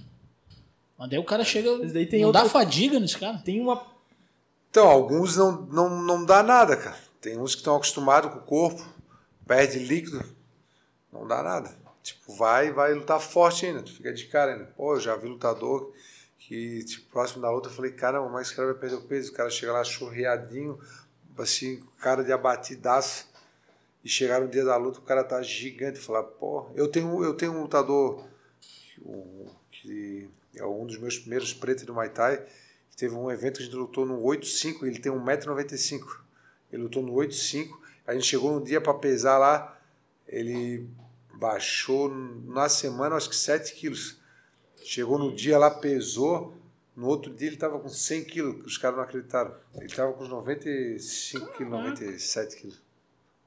Mas 0.98 1.10
daí 1.10 1.18
o 1.18 1.24
cara 1.24 1.44
chega. 1.44 1.76
Mas 1.78 1.92
daí 1.92 2.06
tem 2.06 2.20
não 2.20 2.28
outra- 2.28 2.42
dá 2.44 2.48
fadiga 2.48 2.98
nesse 2.98 3.18
cara. 3.18 3.38
Tem 3.38 3.60
uma 3.60 3.82
Então, 4.70 4.88
alguns 4.88 5.36
não, 5.36 5.62
não, 5.66 6.02
não 6.02 6.24
dá 6.24 6.42
nada, 6.42 6.76
cara. 6.76 6.96
Tem 7.20 7.38
uns 7.38 7.54
que 7.54 7.60
estão 7.60 7.76
acostumados 7.76 8.30
com 8.32 8.38
o 8.38 8.42
corpo, 8.42 8.86
perde 9.46 9.78
líquido, 9.78 10.24
não 11.12 11.26
dá 11.26 11.42
nada. 11.42 11.74
Tipo, 12.02 12.34
vai 12.36 12.70
vai 12.72 12.94
lutar 12.94 13.18
forte 13.20 13.66
ainda, 13.66 13.82
tu 13.82 13.92
fica 13.92 14.12
de 14.12 14.26
cara 14.26 14.52
ainda. 14.52 14.64
Pô, 14.76 14.94
eu 14.94 15.00
já 15.00 15.16
vi 15.16 15.26
lutador 15.28 15.92
que, 16.46 16.84
tipo, 16.84 17.10
próximo 17.10 17.42
da 17.42 17.50
luta, 17.50 17.68
eu 17.68 17.72
falei, 17.72 17.90
caramba, 17.90 18.28
mas 18.28 18.46
esse 18.46 18.56
cara 18.56 18.70
vai 18.70 18.80
perder 18.80 18.96
o 18.96 19.02
peso. 19.02 19.32
O 19.32 19.34
cara 19.34 19.50
chega 19.50 19.72
lá 19.72 19.82
chorreadinho, 19.82 20.78
assim, 21.36 21.82
cara 21.98 22.22
de 22.22 22.32
abatidaço. 22.32 23.28
E 24.04 24.08
chegar 24.08 24.40
no 24.40 24.46
dia 24.46 24.64
da 24.64 24.76
luta, 24.76 25.00
o 25.00 25.02
cara 25.02 25.24
tá 25.24 25.42
gigante. 25.42 25.98
Falar, 25.98 26.22
pô, 26.22 26.70
eu 26.76 26.86
tenho, 26.86 27.24
eu 27.24 27.34
tenho 27.34 27.50
um 27.50 27.62
lutador 27.62 28.24
que 29.72 30.30
é 30.54 30.64
um 30.64 30.86
dos 30.86 30.98
meus 30.98 31.18
primeiros 31.18 31.52
pretos 31.52 31.84
do 31.84 31.92
Muay 31.92 32.10
Thai, 32.10 32.36
que 32.90 32.96
teve 32.96 33.16
um 33.16 33.28
evento 33.28 33.56
que 33.56 33.62
a 33.62 33.66
gente 33.66 33.74
lutou 33.74 34.06
no 34.06 34.22
8.5, 34.22 34.86
ele 34.86 35.00
tem 35.00 35.10
1,95m. 35.10 36.20
Ele 36.72 36.84
lutou 36.84 37.02
no 37.02 37.12
8.5, 37.12 37.76
a 38.06 38.14
gente 38.14 38.24
chegou 38.24 38.52
no 38.52 38.64
dia 38.64 38.80
para 38.80 38.94
pesar 38.94 39.38
lá, 39.38 39.76
ele 40.28 40.88
baixou 41.34 42.08
na 42.08 42.68
semana 42.68 43.16
acho 43.16 43.28
que 43.28 43.36
7 43.36 43.74
quilos. 43.74 44.24
Chegou 44.86 45.18
no 45.18 45.34
dia 45.34 45.58
lá, 45.58 45.68
pesou, 45.68 46.54
no 46.94 47.08
outro 47.08 47.34
dia 47.34 47.48
ele 47.48 47.56
estava 47.56 47.76
com 47.76 47.88
100 47.88 48.24
quilos, 48.24 48.64
os 48.64 48.78
caras 48.78 48.96
não 48.96 49.02
acreditaram. 49.02 49.52
Ele 49.74 49.86
estava 49.86 50.12
com 50.12 50.22
uns 50.22 50.28
95 50.28 51.52
quilos, 51.54 51.72
97 51.72 52.56
quilos. 52.56 52.80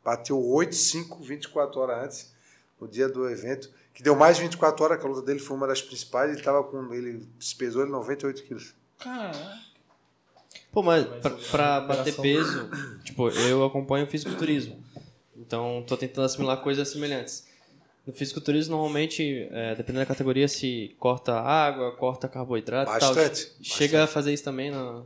Bateu 0.04 0.38
8,5 0.38 1.22
24 1.22 1.80
horas 1.80 2.04
antes, 2.04 2.34
no 2.78 2.90
dia 2.90 3.08
do 3.08 3.26
evento, 3.30 3.72
que 3.94 4.04
deu 4.04 4.18
mais 4.18 4.36
de 4.36 4.44
24 4.44 4.84
horas, 4.84 5.00
que 5.00 5.06
a 5.06 5.10
luta 5.10 5.22
dele 5.22 5.40
foi 5.40 5.56
uma 5.56 5.66
das 5.66 5.82
principais, 5.82 6.34
ele 6.34 6.44
tava 6.44 6.62
com. 6.62 6.94
Ele 6.94 7.26
se 7.40 7.56
pesou 7.56 7.84
ele 7.84 7.92
98 7.92 8.44
quilos. 8.44 8.76
Cara, 8.98 9.32
Pô, 10.74 10.84
mas 10.84 11.06
pra, 11.06 11.32
pra 11.50 11.80
bater 11.80 12.18
peso, 12.18 12.70
tipo, 13.06 13.30
eu 13.30 13.64
acompanho 13.64 14.06
o 14.06 14.10
fisiculturismo. 14.10 14.84
Então, 15.38 15.86
tô 15.88 15.96
tentando 15.96 16.26
assimilar 16.26 16.62
coisas 16.62 16.90
semelhantes. 16.90 17.48
No 18.10 18.14
fisiculturismo, 18.16 18.72
normalmente, 18.76 19.48
é, 19.52 19.76
dependendo 19.76 20.00
da 20.00 20.06
categoria, 20.08 20.48
se 20.48 20.96
corta 20.98 21.40
água, 21.40 21.96
corta 21.96 22.28
carboidrato 22.28 22.92
e 22.92 23.00
tal. 23.00 23.14
Bastante, 23.14 23.54
Chega 23.62 24.04
a 24.04 24.08
fazer 24.08 24.34
isso 24.34 24.44
também, 24.44 24.72
no... 24.72 25.06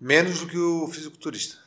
Menos 0.00 0.40
do 0.40 0.46
que 0.46 0.56
o 0.56 0.88
fisiculturista. 0.88 1.58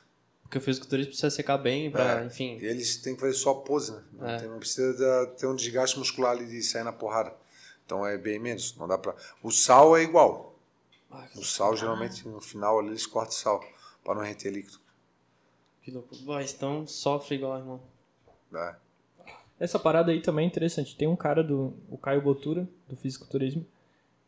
porque 0.42 0.58
o 0.58 0.62
fisiculturismo 0.62 1.10
precisa 1.12 1.30
secar 1.30 1.60
bem 1.60 1.92
pra, 1.92 2.24
É. 2.24 2.26
enfim... 2.26 2.58
Eles 2.60 2.98
têm 2.98 3.14
que 3.14 3.22
fazer 3.22 3.34
só 3.34 3.54
pose, 3.54 3.92
né? 3.92 4.04
Não, 4.14 4.28
É. 4.28 4.40
tem- 4.40 4.50
não 4.50 4.58
precisa 4.58 5.28
ter 5.38 5.46
um 5.46 5.56
desgaste 5.56 6.00
muscular 6.00 6.32
ali 6.32 6.48
de 6.48 6.64
sair 6.64 6.84
na 6.84 6.92
porrada. 6.94 7.36
Então 7.86 8.04
é 8.08 8.18
bem 8.18 8.40
menos. 8.40 8.76
Não 8.78 8.88
dá 8.88 8.98
pra... 8.98 9.14
O 9.44 9.52
sal 9.52 9.96
é 9.96 10.02
igual. 10.02 10.58
Ah, 11.12 11.28
O 11.36 11.44
sal, 11.44 11.76
geralmente, 11.78 12.28
no 12.28 12.42
final 12.42 12.80
ali, 12.80 12.88
eles 12.90 13.06
cortam 13.06 13.32
o 13.32 13.36
sal 13.40 13.64
para 14.04 14.16
não 14.16 14.24
reter 14.24 14.52
líquido. 14.52 14.80
que 15.84 15.92
louco. 15.92 16.16
Então 16.42 16.88
sofre 16.88 17.36
igual, 17.36 17.60
irmão. 17.60 17.80
Né? 18.52 18.76
Essa 19.60 19.80
parada 19.80 20.12
aí 20.12 20.22
também 20.22 20.46
é 20.46 20.48
interessante. 20.48 20.96
Tem 20.96 21.08
um 21.08 21.16
cara 21.16 21.44
do 21.44 21.74
o 21.90 21.98
Caio 21.98 22.22
Botura, 22.22 22.68
do 22.88 22.96
fisiculturismo, 22.96 23.66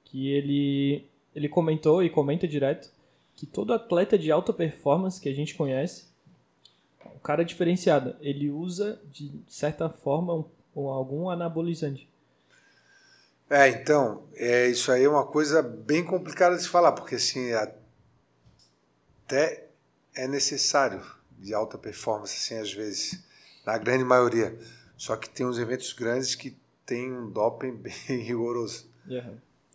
que 0.06 0.30
ele 0.30 1.06
ele 1.36 1.48
comentou 1.48 2.04
e 2.04 2.10
comenta 2.10 2.48
direto 2.48 2.90
que 3.36 3.46
todo 3.46 3.72
atleta 3.74 4.18
de 4.18 4.32
alta 4.32 4.52
performance 4.52 5.22
que 5.22 5.30
a 5.30 5.34
gente 5.34 5.56
conhece, 5.56 6.06
um 7.06 7.20
cara 7.20 7.46
diferenciado, 7.46 8.16
ele 8.20 8.50
usa 8.50 9.00
de 9.14 9.32
certa 9.48 9.88
forma 9.90 10.34
um, 10.34 10.44
um- 10.76 10.88
algum 10.90 11.30
anabolizante. 11.30 12.10
É, 13.50 13.70
então, 13.70 14.24
é, 14.36 14.68
isso 14.68 14.92
aí 14.92 15.04
é 15.06 15.10
uma 15.10 15.26
coisa 15.26 15.62
bem 15.62 16.04
complicada 16.04 16.58
de 16.58 16.68
falar, 16.68 16.92
porque 16.92 17.16
assim, 17.16 17.52
até 19.26 19.68
é 20.14 20.28
necessário 20.28 21.02
de 21.38 21.54
alta 21.54 21.78
performance, 21.78 22.36
assim, 22.36 22.62
às 22.62 22.74
vezes, 22.74 23.24
na 23.66 23.78
grande 23.78 24.04
maioria. 24.04 24.58
Só 25.00 25.16
que 25.16 25.30
tem 25.30 25.46
uns 25.46 25.58
eventos 25.58 25.94
grandes 25.94 26.36
que 26.36 26.56
tem 26.86 27.10
um 27.10 27.30
doping 27.32 27.72
bem 27.80 27.94
rigoroso. 28.20 28.86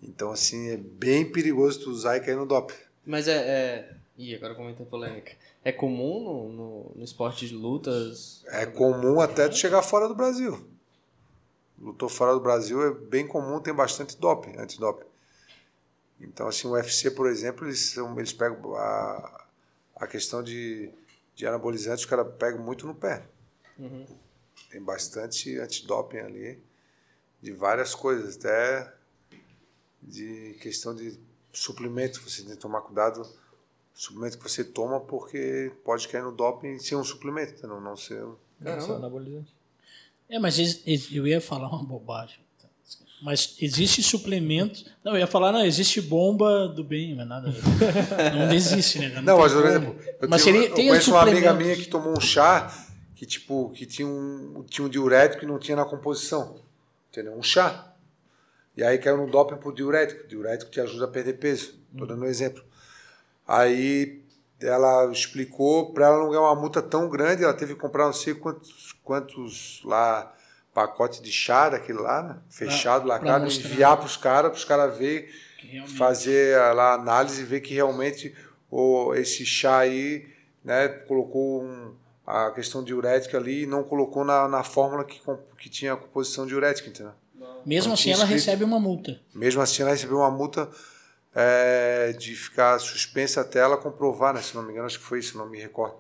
Então, 0.03 0.31
assim, 0.31 0.69
é 0.69 0.77
bem 0.77 1.33
perigoso 1.33 1.81
tu 1.81 1.91
usar 1.91 2.19
e 2.19 2.21
cair 2.21 2.37
no 2.37 2.45
doping. 2.47 2.75
Mas 3.07 3.27
é... 3.27 3.33
é... 3.37 3.97
Ih, 4.19 4.35
agora 4.35 4.55
comenta 4.55 4.83
a 4.83 4.87
polêmica. 4.87 5.33
É 5.65 5.73
comum 5.73 6.23
no, 6.23 6.53
no, 6.53 6.93
no 6.97 7.05
esporte 7.05 7.49
de 7.49 7.55
lutas... 7.55 8.45
É 8.49 8.67
comum 8.67 9.19
até 9.19 9.49
tu 9.49 9.57
chegar 9.57 9.83
fora 9.83 10.07
do 10.07 10.15
Brasil. 10.15 10.69
Lutou 11.81 12.09
fora 12.09 12.35
do 12.35 12.41
Brasil 12.41 12.81
é 12.83 12.93
bem 12.93 13.27
comum, 13.27 13.61
tem 13.61 13.75
bastante 13.75 14.17
doping, 14.17 14.57
antidoping. 14.59 15.09
Então, 16.21 16.47
assim, 16.47 16.69
o 16.69 16.73
UFC, 16.73 17.11
por 17.11 17.29
exemplo, 17.29 17.67
eles, 17.67 17.81
são- 17.93 18.17
eles 18.19 18.33
pegam 18.33 18.77
a, 18.77 19.47
a 19.97 20.07
questão 20.07 20.43
de, 20.43 20.93
de 21.35 21.47
anabolizantes, 21.47 22.05
os 22.05 22.07
caras 22.11 22.27
pegam 22.39 22.63
muito 22.63 22.87
no 22.87 22.95
pé. 22.95 23.25
Uhum. 23.79 24.07
Tem 24.75 24.83
bastante 24.83 25.57
antidoping 25.57 26.19
ali, 26.19 26.59
de 27.41 27.53
várias 27.53 27.95
coisas, 27.95 28.35
até 28.37 28.93
de 30.03 30.57
questão 30.61 30.93
de 30.93 31.17
suplemento. 31.53 32.21
Você 32.29 32.43
tem 32.43 32.57
que 32.57 32.61
tomar 32.61 32.81
cuidado 32.81 33.21
o 33.23 33.29
suplemento 33.95 34.37
que 34.37 34.43
você 34.51 34.65
toma, 34.65 34.99
porque 34.99 35.71
pode 35.85 36.09
cair 36.09 36.25
no 36.25 36.33
doping 36.33 36.81
ser 36.81 36.97
um 36.97 37.05
suplemento, 37.05 37.53
entendeu? 37.53 37.81
não 37.81 37.97
ser. 37.97 38.25
um- 38.25 38.35
Não, 38.61 38.97
anabolizante. 38.97 39.55
é, 40.29 40.41
mas 40.41 40.59
eu 41.13 41.25
ia 41.25 41.41
falar 41.41 41.69
uma 41.69 41.85
bobagem. 41.85 42.41
Mas 43.23 43.57
existe 43.61 44.03
suplemento. 44.03 44.85
Não, 45.05 45.13
eu 45.13 45.19
ia 45.21 45.27
falar, 45.29 45.53
não, 45.53 45.65
existe 45.65 46.01
bomba 46.01 46.67
do 46.67 46.83
bem, 46.83 47.15
mas 47.15 47.27
nada. 47.29 47.49
Não 48.37 48.53
existe, 48.53 48.99
né? 48.99 49.23
Não, 49.23 49.37
tem 49.37 49.45
mas, 49.45 49.53
por 49.53 49.67
exemplo, 49.67 49.97
eu, 50.21 50.29
Mas 50.29 50.43
tenho- 50.43 50.57
seria- 50.57 50.69
eu 50.71 50.75
tem 50.75 50.89
conheço 50.89 51.11
uma 51.13 51.23
amiga 51.23 51.55
minha 51.55 51.77
que 51.77 51.87
tomou 51.87 52.13
um 52.19 52.21
chá 52.21 52.84
que, 53.25 53.27
tipo, 53.27 53.71
que 53.71 53.87
tinha 53.87 54.07
um, 54.07 54.63
tinha 54.69 54.85
um 54.87 54.89
diurético 54.89 55.45
e 55.45 55.49
não 55.49 55.59
tinha 55.59 55.77
na 55.77 55.85
composição. 55.87 56.61
Entendeu? 57.11 57.33
Um 57.35 57.43
chá. 57.43 57.93
E 58.77 58.83
aí 58.85 58.99
caiu 58.99 59.17
no 59.17 59.27
doping 59.31 59.57
por 59.57 59.73
diurético. 59.75 60.27
Diurético 60.29 60.71
te 60.71 60.79
ajuda 60.81 61.07
a 61.07 61.09
perder 61.09 61.35
peso. 61.35 61.79
Estou 61.93 62.07
dando 62.07 62.23
um 62.23 62.29
exemplo. 62.29 62.63
Aí 63.47 64.23
ela 64.61 65.11
explicou, 65.11 65.93
para 65.93 66.07
ela 66.07 66.19
não 66.19 66.29
ganhar 66.29 66.43
uma 66.43 66.55
multa 66.55 66.83
tão 66.83 67.09
grande, 67.09 67.45
ela 67.45 67.55
teve 67.55 67.75
que 67.75 67.81
comprar 67.81 68.05
não 68.07 68.13
sei 68.13 68.35
quantos, 68.35 68.95
quantos 69.03 69.83
lá 69.85 70.35
pacote 70.73 71.23
de 71.23 71.31
chá 71.31 71.71
daquele 71.71 71.99
lá, 71.99 72.23
né? 72.23 72.37
fechado, 72.51 73.05
pra 73.05 73.15
lacrado, 73.15 73.45
mostrar. 73.45 73.71
enviar 73.71 73.97
para 73.97 74.07
os 74.07 74.17
caras, 74.17 74.51
para 74.51 74.59
os 74.59 74.65
caras 74.65 74.97
verem 74.99 75.29
Que 75.59 75.67
realmente- 75.69 75.97
fazer 75.97 76.57
lá 76.75 76.91
a 76.91 76.95
análise 76.95 77.43
e 77.43 77.45
ver 77.45 77.61
que 77.61 77.73
realmente 77.75 78.35
o, 78.71 79.15
esse 79.15 79.47
chá 79.47 79.79
aí 79.79 80.27
né, 80.65 80.89
colocou 80.89 81.63
um- 81.63 81.95
a 82.27 82.51
questão 82.51 82.83
diurética 82.83 83.37
ali 83.37 83.63
e 83.63 83.67
não 83.67 83.85
colocou 83.85 84.25
na, 84.25 84.49
na 84.49 84.65
fórmula 84.65 85.05
que, 85.05 85.21
que 85.59 85.69
tinha 85.69 85.93
a 85.93 85.97
composição 85.97 86.47
diurética, 86.47 86.89
entendeu? 86.89 87.13
Mesmo 87.65 87.89
Não 87.89 87.95
assim, 87.95 88.11
ela 88.11 88.25
escrito. 88.25 88.39
recebe 88.41 88.65
uma 88.65 88.79
multa. 88.81 89.21
Mesmo 89.35 89.61
assim, 89.61 89.83
ela 89.83 89.91
recebeu 89.91 90.19
uma 90.19 90.31
multa 90.31 90.71
é, 91.35 92.13
de 92.13 92.35
ficar 92.35 92.79
suspensa 92.79 93.41
até 93.41 93.59
ela 93.61 93.77
comprovar, 93.77 94.35
né? 94.35 94.43
Se 94.43 94.55
não 94.55 94.63
me 94.63 94.71
engano, 94.71 94.87
acho 94.87 94.99
que 94.99 95.05
foi 95.05 95.19
isso, 95.19 95.37
não 95.37 95.49
me 95.49 95.59
recordo. 95.59 95.97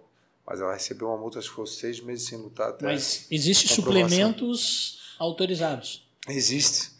Mas 0.46 0.60
ela 0.60 0.74
recebeu 0.74 1.08
uma 1.08 1.16
multa, 1.16 1.38
acho 1.38 1.48
que 1.48 1.54
foi 1.56 1.66
seis 1.66 2.00
meses 2.00 2.26
sem 2.26 2.38
lutar 2.38 2.70
até. 2.70 2.84
Mas 2.84 3.26
existem 3.30 3.68
suplementos 3.68 5.14
autorizados. 5.18 6.06
Existe. 6.28 6.90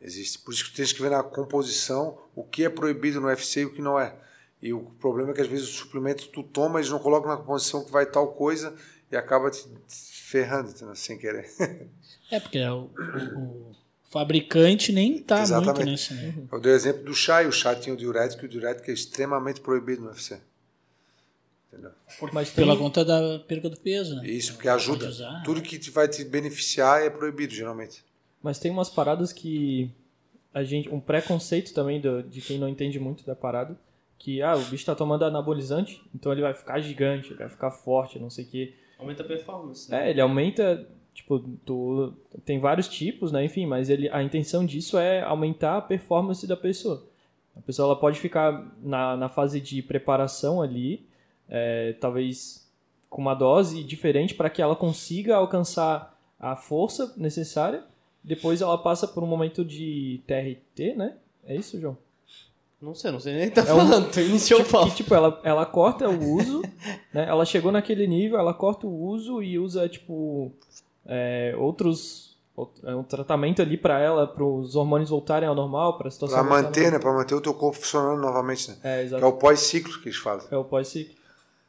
Existe. 0.00 0.38
Por 0.38 0.54
isso 0.54 0.64
que 0.64 0.72
tens 0.72 0.92
que 0.92 1.02
ver 1.02 1.10
na 1.10 1.22
composição 1.22 2.18
o 2.34 2.42
que 2.44 2.64
é 2.64 2.70
proibido 2.70 3.20
no 3.20 3.26
UFC 3.26 3.60
e 3.60 3.64
o 3.66 3.72
que 3.72 3.82
não 3.82 3.98
é. 3.98 4.14
E 4.62 4.72
o 4.72 4.80
problema 5.00 5.30
é 5.30 5.34
que 5.34 5.40
às 5.40 5.46
vezes 5.46 5.68
o 5.68 5.72
suplemento 5.72 6.26
tu 6.28 6.42
toma, 6.42 6.78
eles 6.80 6.90
não 6.90 6.98
colocam 6.98 7.30
na 7.30 7.36
composição 7.36 7.84
que 7.84 7.92
vai 7.92 8.04
tal 8.06 8.32
coisa 8.32 8.74
e 9.10 9.16
acaba 9.16 9.50
te 9.50 9.64
ferrando, 9.88 10.70
entendeu? 10.70 10.94
sem 10.96 11.16
querer. 11.18 11.48
É, 12.30 12.40
porque 12.40 12.58
o, 12.64 12.90
o- 13.36 13.38
o 13.70 14.10
fabricante 14.10 14.90
nem 14.92 15.22
tá 15.22 15.46
muito 15.60 15.84
nesse. 15.84 16.12
Né? 16.14 16.34
Eu 16.50 16.60
dei 16.60 16.72
o 16.72 16.74
exemplo 16.74 17.04
do 17.04 17.14
chá, 17.14 17.42
e 17.42 17.46
o 17.46 17.52
chá 17.52 17.74
tinha 17.74 17.94
o 17.94 17.96
diurético, 17.96 18.44
e 18.44 18.46
o 18.46 18.48
diurético 18.48 18.90
é 18.90 18.94
extremamente 18.94 19.60
proibido 19.60 20.02
no 20.02 20.08
UFC. 20.08 20.40
Entendeu? 21.72 21.90
Mas 22.32 22.50
tem, 22.50 22.64
Pela 22.64 22.76
conta 22.76 23.04
da 23.04 23.38
perda 23.46 23.68
do 23.70 23.76
peso, 23.78 24.16
né? 24.16 24.26
Isso, 24.26 24.54
porque 24.54 24.68
ajuda. 24.68 25.08
Usar. 25.08 25.42
Tudo 25.44 25.60
que 25.62 25.78
te 25.78 25.90
vai 25.90 26.08
te 26.08 26.24
beneficiar 26.24 27.02
é 27.02 27.10
proibido, 27.10 27.52
geralmente. 27.54 28.02
mas 28.42 28.58
tem 28.58 28.70
umas 28.70 28.88
paradas 28.90 29.32
que 29.32 29.90
a 30.52 30.64
gente. 30.64 30.88
Um 30.88 30.98
preconceito 31.00 31.72
também 31.74 32.00
do- 32.00 32.22
de 32.22 32.40
quem 32.40 32.58
não 32.58 32.68
entende 32.68 32.98
muito 32.98 33.24
da 33.24 33.36
parada. 33.36 33.78
Que, 34.18 34.42
ah, 34.42 34.56
o 34.56 34.64
bicho 34.64 34.84
tá 34.84 34.94
tomando 34.94 35.24
anabolizante, 35.24 36.02
então 36.14 36.32
ele 36.32 36.42
vai 36.42 36.52
ficar 36.52 36.80
gigante, 36.80 37.28
ele 37.28 37.38
vai 37.38 37.48
ficar 37.48 37.70
forte, 37.70 38.18
não 38.18 38.28
sei 38.28 38.44
o 38.44 38.48
quê. 38.48 38.74
Aumenta 38.98 39.22
a 39.22 39.26
performance. 39.26 39.94
É, 39.94 40.10
ele 40.10 40.20
aumenta, 40.20 40.88
tipo, 41.14 41.38
tu, 41.64 42.12
tem 42.44 42.58
vários 42.58 42.88
tipos, 42.88 43.30
né? 43.30 43.44
Enfim, 43.44 43.64
mas 43.64 43.88
ele, 43.88 44.08
a 44.10 44.22
intenção 44.22 44.66
disso 44.66 44.98
é 44.98 45.22
aumentar 45.22 45.76
a 45.76 45.82
performance 45.82 46.46
da 46.46 46.56
pessoa. 46.56 47.06
A 47.56 47.60
pessoa 47.60 47.86
ela 47.86 47.96
pode 47.96 48.18
ficar 48.18 48.72
na, 48.82 49.16
na 49.16 49.28
fase 49.28 49.60
de 49.60 49.82
preparação 49.82 50.60
ali, 50.60 51.06
é, 51.48 51.92
talvez 52.00 52.68
com 53.08 53.22
uma 53.22 53.34
dose 53.34 53.82
diferente 53.82 54.34
para 54.34 54.50
que 54.50 54.60
ela 54.60 54.76
consiga 54.76 55.36
alcançar 55.36 56.16
a 56.38 56.54
força 56.54 57.14
necessária. 57.16 57.82
Depois 58.22 58.60
ela 58.60 58.76
passa 58.76 59.08
por 59.08 59.22
um 59.22 59.26
momento 59.26 59.64
de 59.64 60.20
TRT, 60.26 60.94
né? 60.94 61.16
É 61.44 61.56
isso, 61.56 61.80
João? 61.80 61.96
Não 62.80 62.94
sei, 62.94 63.10
não 63.10 63.18
sei 63.18 63.34
nem 63.34 63.46
o 63.46 63.50
que 63.50 63.56
tá 63.56 63.62
É 63.68 63.74
um- 63.74 63.76
falando. 63.78 64.10
Tu 64.10 64.20
iniciou 64.20 64.60
o 64.60 64.84
Que, 64.90 64.94
tipo, 64.96 65.12
ela, 65.14 65.40
ela 65.42 65.66
corta 65.66 66.08
o 66.08 66.32
uso, 66.34 66.62
né? 67.12 67.26
Ela 67.28 67.44
chegou 67.44 67.72
naquele 67.72 68.06
nível, 68.06 68.38
ela 68.38 68.54
corta 68.54 68.86
o 68.86 69.04
uso 69.08 69.42
e 69.42 69.58
usa, 69.58 69.88
tipo, 69.88 70.52
é, 71.04 71.54
outros... 71.58 72.36
out- 72.56 72.80
é 72.84 72.94
um 72.94 73.02
tratamento 73.02 73.60
ali 73.60 73.76
pra 73.76 73.98
ela, 74.00 74.26
para 74.28 74.44
os 74.44 74.76
hormônios 74.76 75.10
voltarem 75.10 75.48
ao 75.48 75.54
normal, 75.56 75.98
para 75.98 76.06
a 76.06 76.10
situação 76.10 76.38
Para 76.44 76.56
ao 76.56 76.62
manter, 76.62 76.92
né? 76.92 76.98
Para 77.00 77.12
manter 77.12 77.34
o 77.34 77.40
teu 77.40 77.52
corpo 77.52 77.76
funcionando 77.78 78.20
novamente, 78.20 78.70
né? 78.70 78.76
É, 78.84 78.98
Que 79.00 79.04
exato. 79.06 79.24
é 79.24 79.26
o 79.26 79.32
pós-ciclo 79.32 80.00
que 80.00 80.08
eles 80.08 80.18
falam. 80.18 80.44
É 80.50 80.56
o 80.56 80.64
pós-ciclo. 80.64 81.14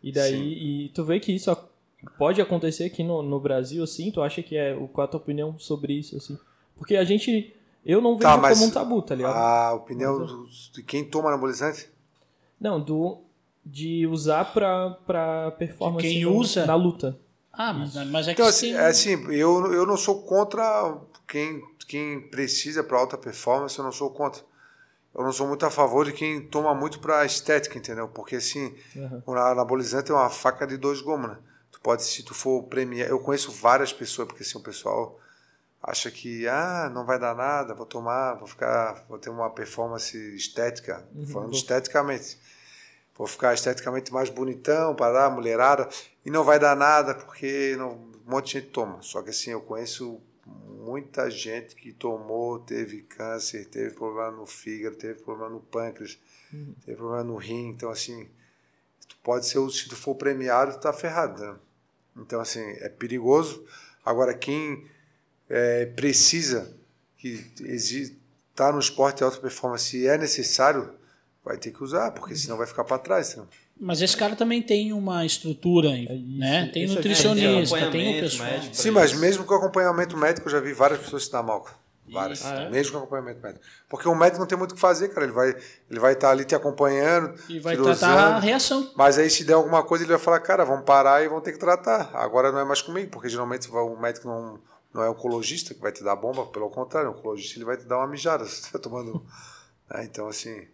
E 0.04 0.12
daí, 0.12 0.32
Sim. 0.34 0.44
e 0.44 0.90
tu 0.94 1.04
vê 1.04 1.20
que 1.20 1.32
isso 1.34 1.56
pode 2.20 2.40
acontecer 2.40 2.84
aqui 2.86 3.04
no, 3.04 3.22
no 3.24 3.40
Brasil, 3.40 3.84
assim? 3.84 4.12
Tu 4.12 4.22
acha 4.22 4.42
que 4.44 4.56
é... 4.56 4.76
o- 4.76 4.88
Qual 4.88 5.06
a 5.06 5.08
tua 5.08 5.20
opinião 5.20 5.58
sobre 5.58 5.94
isso, 5.94 6.16
assim? 6.18 6.38
Porque 6.78 6.96
a 6.96 7.04
gente... 7.04 7.54
Eu 7.86 8.02
não 8.02 8.16
vejo 8.18 8.30
Tá, 8.30 8.38
mas 8.38 8.58
como 8.58 8.70
um 8.70 8.74
tabu, 8.74 9.02
tá 9.02 9.16
ligado? 9.16 9.36
A 9.36 9.74
opinião 9.74 10.20
Mas, 10.20 10.30
do- 10.32 10.72
de 10.74 10.84
quem 10.84 11.04
toma 11.04 11.30
anabolizante? 11.30 11.90
Não, 12.60 12.80
do... 12.80 13.22
De 13.66 14.08
usar 14.08 14.46
pra, 14.54 14.92
pra 15.06 15.52
performance 15.52 16.08
quem 16.08 16.26
no- 16.26 16.36
usa? 16.38 16.66
na 16.66 16.76
luta. 16.76 17.20
Ah, 17.52 17.74
mas, 17.74 17.94
mas 18.10 18.28
é 18.28 18.34
que 18.34 18.42
Então, 18.42 18.52
sim. 18.52 18.74
assim, 18.74 18.74
é 18.74 18.86
assim, 18.88 19.34
eu, 19.34 19.74
eu 19.74 19.86
não 19.86 19.98
sou 19.98 20.24
contra 20.24 20.98
quem, 21.28 21.62
quem 21.88 22.22
precisa 22.30 22.84
para 22.84 22.98
alta 22.98 23.18
performance, 23.18 23.78
eu 23.78 23.84
não 23.84 23.92
sou 23.92 24.10
contra. 24.10 24.42
Eu 25.14 25.24
não 25.24 25.32
sou 25.32 25.48
muito 25.48 25.66
a 25.66 25.70
favor 25.70 26.06
de 26.06 26.14
quem 26.14 26.42
toma 26.42 26.74
muito 26.74 27.00
para 27.00 27.26
estética, 27.26 27.78
entendeu? 27.78 28.08
Porque 28.08 28.38
assim, 28.38 28.76
Aham. 28.96 29.24
o 29.26 29.34
anabolizante 29.34 30.10
é 30.12 30.14
uma 30.16 30.30
faca 30.30 30.66
de 30.66 30.78
dois 30.78 31.02
gumes, 31.02 31.30
né? 31.30 31.38
Tu 31.72 31.80
pode, 31.82 32.04
se 32.04 32.24
tu 32.24 32.34
for 32.34 32.64
premiar, 32.64 33.10
eu 33.10 33.20
conheço 33.20 33.52
várias 33.52 33.92
pessoas, 33.92 34.28
porque 34.28 34.44
assim, 34.44 34.58
o 34.58 34.62
pessoal 34.64 35.20
acha 35.82 36.12
que, 36.12 36.48
ah, 36.48 36.90
não 36.94 37.06
vai 37.06 37.18
dar 37.18 37.36
nada, 37.36 37.74
vou 37.74 37.86
tomar, 37.86 38.34
vou 38.36 38.48
ficar, 38.48 39.06
vou 39.08 39.18
ter 39.18 39.30
uma 39.30 39.50
performance 39.50 40.18
estética, 40.36 41.08
falando 41.32 41.50
vou- 41.50 41.58
esteticamente. 41.58 42.38
Vou 43.18 43.28
ficar 43.28 43.54
esteticamente 43.54 44.14
mais 44.14 44.30
bonitão 44.30 44.96
para 44.96 45.14
dar 45.14 45.30
mulherada 45.30 45.90
e 46.26 46.30
não 46.32 46.44
vai 46.44 46.58
dar 46.58 46.76
nada 46.76 47.14
porque 47.16 47.76
não, 47.78 47.92
um 47.92 48.12
monte 48.26 48.46
de 48.46 48.52
gente 48.60 48.68
toma. 48.72 49.02
Só 49.02 49.22
que 49.22 49.30
assim, 49.30 49.52
eu 49.52 49.60
conheço 49.62 50.22
muita 50.46 51.30
gente 51.30 51.76
que 51.76 51.92
tomou, 51.92 52.60
teve 52.60 53.02
câncer, 53.02 53.66
teve 53.66 53.94
problema 53.94 54.32
no 54.32 54.46
fígado, 54.46 54.96
teve 54.96 55.20
problema 55.22 55.50
no 55.50 55.60
pâncreas, 55.60 56.18
teve 56.86 56.98
problema 56.98 57.24
no 57.24 57.36
rim. 57.36 57.68
Então, 57.70 57.90
assim, 57.90 58.28
tu 59.08 59.18
pode 59.22 59.46
ser, 59.46 59.60
se 59.70 59.90
tu 59.90 59.96
for 59.98 60.16
premiado, 60.16 60.74
tu 60.74 60.80
tá 60.80 60.94
ferrado. 60.94 61.42
Né? 61.44 61.56
Então, 62.18 62.40
assim, 62.40 62.62
é 62.62 62.88
perigoso. 62.88 63.66
Agora, 64.06 64.34
quem 64.34 64.88
é, 65.50 65.86
precisa, 65.88 66.72
que 67.18 67.44
está 67.62 68.72
no 68.72 68.80
esporte 68.80 69.18
de 69.18 69.24
alta 69.24 69.38
performance 69.38 69.98
e 69.98 70.06
é 70.08 70.18
necessário, 70.18 70.94
vai 71.44 71.58
ter 71.58 71.72
que 71.72 71.84
usar, 71.84 72.12
porque 72.12 72.36
senão 72.36 72.58
vai 72.58 72.68
ficar 72.68 72.84
para 72.84 73.00
trás. 73.00 73.36
Né? 73.36 73.44
Mas 73.80 74.02
esse 74.02 74.16
cara 74.16 74.36
também 74.36 74.62
tem 74.62 74.92
uma 74.94 75.26
estrutura, 75.26 75.90
É 75.90 76.14
isso, 76.14 76.38
né? 76.38 76.70
Tem 76.74 76.84
isso 76.84 76.94
é 76.94 76.96
nutricionista, 76.98 77.92
tem 77.92 78.18
o 78.18 78.22
pessoal. 78.22 78.50
Sim, 78.74 78.92
mas 78.92 79.14
mesmo 79.14 79.46
com 79.46 79.54
acompanhamento 79.54 80.18
médico, 80.18 80.48
eu 80.48 80.52
já 80.52 80.60
vi 80.60 80.74
várias 80.74 81.00
pessoas 81.00 81.26
se 81.26 81.32
dar 81.32 81.42
mal. 81.42 81.66
Várias. 82.12 82.44
Ah, 82.44 82.64
é? 82.64 82.70
Mesmo 82.70 82.94
com 82.94 82.98
acompanhamento 83.00 83.42
médico. 83.42 83.64
Porque 83.88 84.08
o 84.08 84.16
médico 84.16 84.40
não 84.40 84.48
tem 84.48 84.58
muito 84.58 84.72
o 84.72 84.76
que 84.76 84.82
fazer, 84.82 85.10
cara. 85.10 85.26
Ele 85.26 85.34
vai 85.34 85.56
ele 85.90 86.00
vai 86.00 86.14
estar 86.14 86.32
ali 86.32 86.44
te 86.44 86.56
acompanhando, 86.56 87.36
E 87.48 87.60
vai 87.60 87.78
tratar 87.78 88.36
a 88.36 88.40
reação. 88.40 88.92
Mas 88.96 89.18
aí, 89.18 89.30
se 89.30 89.44
der 89.44 89.54
alguma 89.54 89.84
coisa, 89.84 90.04
ele 90.04 90.12
vai 90.12 90.20
falar, 90.20 90.40
cara, 90.40 90.66
vamos 90.66 90.86
parar 90.86 91.24
e 91.24 91.28
vão 91.28 91.40
ter 91.40 91.52
que 91.52 91.60
tratar. 91.60 92.10
Agora 92.14 92.52
não 92.52 92.60
é 92.60 92.66
mais 92.66 92.82
comigo, 92.82 93.12
porque 93.12 93.30
geralmente 93.30 93.70
o 93.70 93.96
médico 93.96 94.28
não, 94.28 94.60
não 94.94 95.04
é 95.04 95.10
oncologista 95.10 95.74
que 95.74 95.82
vai 95.82 95.92
te 95.92 96.04
dar 96.04 96.16
bomba, 96.16 96.46
pelo 96.48 96.70
contrário, 96.70 97.12
o 97.12 97.14
oncologista 97.14 97.58
ele 97.58 97.66
vai 97.66 97.78
te 97.78 97.86
dar 97.86 97.98
uma 97.98 98.08
mijada 98.08 98.46
se 98.48 98.56
você 98.56 98.66
está 98.68 98.80
tomando. 98.80 99.24
né? 99.90 100.04
Então, 100.04 100.28
assim, 100.28 100.68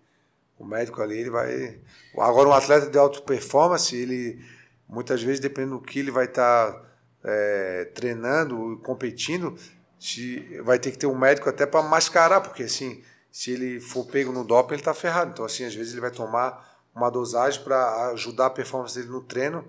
o 0.57 0.66
médico 0.66 1.01
ali, 1.01 1.20
ele 1.20 1.30
vai. 1.30 1.80
Agora, 2.18 2.49
um 2.49 2.53
atleta 2.53 2.89
de 2.89 2.97
alta 2.97 3.22
performance, 3.22 3.95
ele 3.95 4.43
muitas 4.88 5.22
vezes, 5.22 5.39
dependendo 5.39 5.78
do 5.78 5.82
que 5.82 5.99
ele 5.99 6.11
vai 6.11 6.26
estar 6.26 6.84
é, 7.24 7.86
treinando 7.93 8.80
competindo, 8.84 9.57
se, 9.99 10.61
vai 10.61 10.80
ter 10.80 10.91
que 10.91 10.97
ter 10.97 11.07
um 11.07 11.18
médico 11.18 11.49
até 11.49 11.66
para 11.66 11.82
mascarar, 11.82 12.41
porque 12.41 12.63
assim, 12.63 13.03
se 13.32 13.51
ele 13.51 13.80
for 13.80 14.05
pego 14.05 14.32
no 14.32 14.43
doping, 14.43 14.76
ele 14.76 14.82
está 14.82 14.93
ferrado. 14.93 15.32
Então, 15.32 15.45
assim, 15.45 15.66
às 15.66 15.76
vezes 15.76 15.93
ele 15.93 16.01
vai 16.01 16.11
tomar 16.11 16.76
uma 16.93 17.09
dosagem 17.09 17.61
para 17.63 18.11
ajudar 18.11 18.45
a 18.47 18.49
performance 18.49 18.95
dele 18.95 19.11
no 19.11 19.22
treino, 19.22 19.66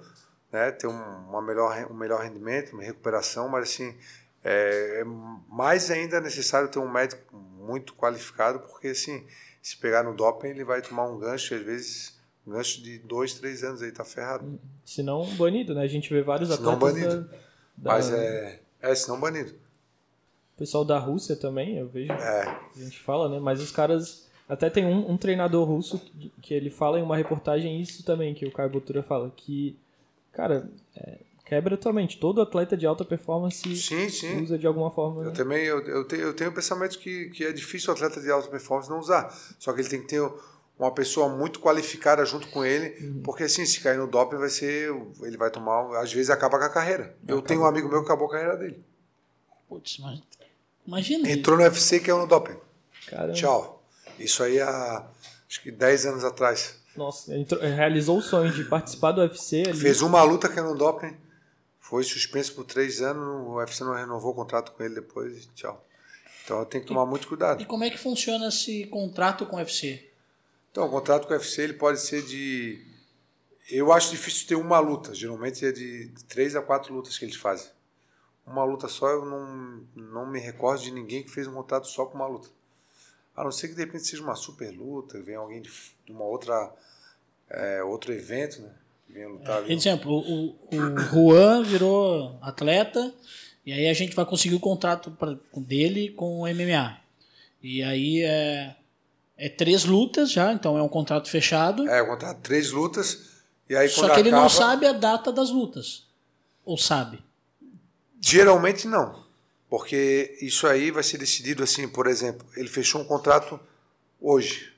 né, 0.53 0.71
ter 0.71 0.87
um, 0.87 1.29
uma 1.29 1.43
melhor, 1.43 1.91
um 1.91 1.95
melhor 1.95 2.23
rendimento, 2.23 2.73
uma 2.73 2.83
recuperação, 2.83 3.49
mas 3.49 3.65
assim, 3.65 3.97
é, 4.49 5.01
é 5.01 5.05
mais 5.49 5.91
ainda 5.91 6.21
necessário 6.21 6.69
ter 6.69 6.79
um 6.79 6.91
médico 6.91 7.37
muito 7.37 7.95
qualificado, 7.95 8.61
porque 8.61 8.89
assim, 8.89 9.25
se 9.61 9.77
pegar 9.77 10.03
no 10.05 10.15
doping, 10.15 10.49
ele 10.49 10.65
vai 10.65 10.81
tomar 10.81 11.05
um 11.07 11.19
gancho, 11.19 11.55
e 11.55 11.59
às 11.59 11.65
vezes 11.65 12.19
um 12.47 12.53
gancho 12.53 12.81
de 12.83 12.99
dois, 13.01 13.35
três 13.35 13.65
anos 13.65 13.83
aí 13.83 13.91
tá 13.91 14.05
ferrado. 14.05 14.59
Se 14.85 15.03
não, 15.03 15.25
banido, 15.35 15.75
né? 15.75 15.83
A 15.83 15.89
gente 15.89 16.09
vê 16.13 16.23
vários 16.23 16.49
Se 16.51 16.61
não, 16.63 16.75
atletas 16.75 16.95
banido. 17.03 17.23
da, 17.25 17.37
da- 17.77 17.93
Mas 17.95 18.13
é, 18.13 18.61
é, 18.81 18.95
se 18.95 19.09
não 19.09 19.19
banido. 19.19 19.53
pessoal 20.57 20.85
da 20.85 20.99
Rússia 20.99 21.35
também, 21.35 21.77
eu 21.79 21.89
vejo, 21.89 22.13
É, 22.13 22.43
a 22.43 22.79
gente 22.79 22.99
fala, 23.01 23.29
né? 23.29 23.41
Mas 23.41 23.61
os 23.61 23.71
caras. 23.73 24.25
Até 24.49 24.71
tem 24.71 24.87
um, 24.87 25.11
um 25.11 25.17
treinador 25.17 25.67
russo 25.67 25.99
que, 25.99 26.33
que 26.41 26.55
ele 26.55 26.71
fala 26.71 27.01
em 27.01 27.03
uma 27.03 27.17
reportagem 27.17 27.81
isso 27.81 28.05
também, 28.05 28.33
que 28.33 28.47
o 28.47 28.53
Caio 28.53 28.71
Botura 28.71 29.03
fala, 29.03 29.29
que, 29.37 29.77
cara, 30.33 30.71
é, 30.95 31.19
quebra 31.47 31.77
tua 31.79 31.93
mente. 31.93 32.19
Todo 32.19 32.43
atleta 32.43 32.77
de 32.77 32.85
alta 32.85 33.05
performance 33.05 33.75
Sim, 33.77 34.09
sim. 34.11 34.43
usa 34.43 34.59
de 34.59 34.67
alguma 34.67 34.91
forma. 34.91 35.23
Eu 35.23 35.29
né? 35.31 35.33
também 35.35 35.65
eu, 35.65 35.81
eu, 35.87 36.05
tenho, 36.05 36.23
eu 36.23 36.35
tenho 36.35 36.51
o 36.51 36.53
pensamento 36.53 36.99
que, 36.99 37.31
que 37.31 37.45
é 37.45 37.53
difícil 37.53 37.91
o 37.91 37.93
atleta 37.95 38.21
de 38.21 38.31
alta 38.31 38.49
performance 38.49 38.91
não 38.91 38.99
usar. 38.99 39.33
Só 39.59 39.73
que 39.73 39.81
ele 39.81 39.89
tem 39.89 40.03
que 40.03 40.09
ter 40.09 40.21
uma 40.79 40.91
pessoa 40.93 41.29
muito 41.29 41.61
qualificada 41.61 42.23
junto 42.27 42.49
com 42.49 42.63
ele, 42.65 43.21
porque 43.25 43.45
assim, 43.45 43.65
se 43.65 43.81
cair 43.81 43.97
no 43.97 44.07
doping 44.07 44.37
vai 44.37 44.51
ser. 44.51 44.93
Ele 45.23 45.37
vai 45.39 45.51
tomar. 45.51 45.97
Às 46.03 46.13
vezes 46.13 46.29
acaba 46.29 46.59
com 46.59 46.65
a 46.65 46.69
carreira. 46.69 47.17
Eu 47.27 47.41
tenho 47.41 47.63
um 47.63 47.67
amigo 47.67 47.89
meu 47.89 48.01
que 48.01 48.07
acabou 48.07 48.27
a 48.27 48.33
carreira 48.33 48.57
dele. 48.57 48.85
Putz, 49.69 49.99
mas- 50.01 50.21
imagina. 50.87 51.31
Entrou 51.31 51.57
no 51.57 51.63
UFC 51.63 52.01
que 52.01 52.11
é 52.11 52.15
no 52.15 52.27
doping. 52.27 52.57
Caramba. 53.09 53.33
Tchau. 53.33 53.85
Isso 54.19 54.43
aí 54.43 54.61
há 54.61 55.07
acho 55.49 55.63
que 55.63 55.71
10 55.71 56.07
anos 56.07 56.25
atrás. 56.25 56.77
Nossa, 56.97 57.33
ele 57.33 57.43
entrou- 57.43 57.61
realizou 57.61 58.19
o 58.19 58.23
sonho 58.23 58.53
de 58.53 58.65
participar 58.65 59.13
do 59.13 59.21
UFC 59.21 59.63
ali. 59.69 59.79
Fez 59.79 60.03
uma 60.03 60.23
luta 60.23 60.49
que 60.49 60.59
é 60.59 60.63
no 60.63 60.75
doping. 60.75 61.15
Foi 61.89 62.03
suspenso 62.03 62.53
por 62.53 62.65
três 62.65 63.01
anos. 63.01 63.47
O 63.47 63.59
UFC 63.59 63.85
não 63.85 63.95
renovou 63.95 64.33
o 64.33 64.35
contrato 64.35 64.73
com 64.73 64.83
ele 64.83 64.97
depois. 64.97 65.45
e 65.45 65.47
Tchau. 65.55 65.87
Então 66.45 66.65
tenho 66.65 66.83
que 66.83 66.89
tomar 66.89 67.07
muito 67.07 67.29
cuidado. 67.29 67.63
E 67.63 67.65
como 67.65 67.85
é 67.85 67.91
que 67.91 67.97
funciona 67.97 68.49
esse 68.49 68.87
contrato 68.87 69.47
com 69.47 69.55
o 69.55 69.59
UFC? 69.61 70.11
Então, 70.71 70.85
o 70.85 70.91
contrato 70.91 71.29
com 71.29 71.33
o 71.33 71.37
UFC 71.37 71.63
ele 71.63 71.75
pode 71.75 72.01
ser 72.01 72.23
de. 72.23 72.85
Eu 73.71 73.93
acho 73.93 74.11
difícil 74.11 74.49
ter 74.49 74.57
uma 74.57 74.81
luta. 74.81 75.15
Geralmente 75.15 75.65
é 75.65 75.71
de 75.71 76.11
três 76.27 76.57
a 76.57 76.63
quatro 76.63 76.93
lutas 76.93 77.17
que 77.17 77.25
eles 77.25 77.37
fazem. 77.37 77.71
Uma 78.45 78.65
luta 78.65 78.89
só, 78.89 79.09
eu 79.09 79.25
não, 79.25 79.87
não 79.95 80.27
me 80.27 80.41
recordo 80.41 80.83
de 80.83 80.91
ninguém 80.91 81.23
que 81.23 81.31
fez 81.31 81.47
um 81.47 81.55
contrato 81.55 81.87
só 81.87 82.05
com 82.05 82.17
uma 82.17 82.27
luta. 82.27 82.49
A 83.37 83.45
não 83.45 83.53
ser 83.53 83.69
que 83.69 83.75
de 83.75 83.85
repente 83.85 84.09
seja 84.09 84.23
uma 84.25 84.35
super 84.35 84.71
luta, 84.73 85.23
venha 85.23 85.39
alguém 85.39 85.63
de, 85.63 85.71
de 86.05 86.11
uma 86.11 86.25
outra. 86.25 86.73
é, 87.49 87.83
outro 87.85 88.13
evento, 88.13 88.61
né? 88.61 88.75
Lutar 89.25 89.59
ali. 89.59 89.73
Exemplo, 89.73 90.19
o, 90.19 90.49
o, 90.49 91.01
Juan 91.13 91.63
virou 91.63 92.39
atleta 92.43 93.15
e 93.65 93.73
aí 93.73 93.89
a 93.89 93.95
gente 93.95 94.15
vai 94.15 94.25
conseguir 94.27 94.57
o 94.57 94.61
contrato 94.61 95.11
pra, 95.13 95.37
dele 95.57 96.11
com 96.11 96.41
o 96.41 96.47
MMA. 96.47 96.99
E 97.63 97.83
aí 97.83 98.23
é, 98.23 98.77
é 99.37 99.49
três 99.49 99.85
lutas 99.85 100.31
já, 100.31 100.53
então 100.53 100.77
é 100.77 100.83
um 100.83 100.89
contrato 100.89 101.31
fechado. 101.31 101.89
É, 101.89 102.03
o 102.03 102.07
contrato 102.07 102.41
três 102.43 102.71
lutas. 102.71 103.31
E 103.69 103.75
aí 103.75 103.89
só 103.89 104.09
que 104.09 104.21
ele 104.21 104.31
não 104.31 104.47
acaba- 104.47 104.55
sabe 104.55 104.87
a 104.87 104.93
data 104.93 105.33
das 105.33 105.51
lutas. 105.51 106.05
Ou 106.65 106.77
sabe? 106.77 107.19
Geralmente 108.21 108.87
não. 108.87 109.25
Porque 109.69 110.37
isso 110.41 110.67
aí 110.67 110.91
vai 110.91 111.03
ser 111.03 111.19
decidido 111.19 111.63
assim, 111.63 111.89
por 111.89 112.07
exemplo, 112.07 112.47
ele 112.57 112.69
fechou 112.69 113.01
um 113.01 113.05
contrato 113.05 113.59
hoje. 114.21 114.73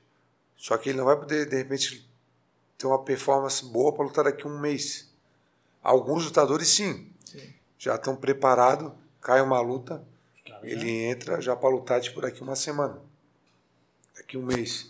Só 0.57 0.77
que 0.77 0.89
ele 0.89 0.97
não 0.97 1.05
vai 1.05 1.15
poder, 1.15 1.47
de 1.47 1.55
repente, 1.55 2.05
ter 2.79 2.87
uma 2.87 3.03
performance 3.03 3.63
boa 3.65 3.93
para 3.93 4.05
lutar 4.05 4.23
daqui 4.23 4.47
a 4.47 4.49
um 4.49 4.57
mês. 4.57 5.09
Alguns 5.83 6.23
lutadores 6.23 6.69
sim. 6.69 7.11
Já 7.77 7.95
estão 7.95 8.15
preparados, 8.15 8.91
cai 9.21 9.41
uma 9.41 9.59
luta, 9.59 10.01
ele 10.63 10.89
entra 11.03 11.41
já 11.41 11.55
para 11.55 11.69
lutar 11.69 11.99
tipo 11.99 12.21
daqui 12.21 12.41
uma 12.41 12.55
semana. 12.55 13.01
Daqui 14.15 14.37
um 14.37 14.45
mês. 14.45 14.89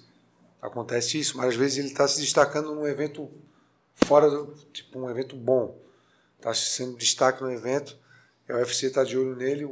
Acontece 0.61 1.19
isso, 1.19 1.35
mas 1.35 1.49
às 1.49 1.55
vezes 1.55 1.79
ele 1.79 1.87
está 1.87 2.07
se 2.07 2.21
destacando 2.21 2.73
num 2.75 2.87
evento 2.87 3.29
fora 3.95 4.29
do. 4.29 4.53
tipo 4.71 4.99
um 4.99 5.09
evento 5.09 5.35
bom. 5.35 5.75
Está 6.37 6.53
sendo 6.53 6.95
destaque 6.95 7.41
no 7.41 7.51
evento, 7.51 7.97
a 8.47 8.53
UFC 8.53 8.87
está 8.87 9.03
de 9.03 9.17
olho 9.17 9.35
nele, 9.35 9.67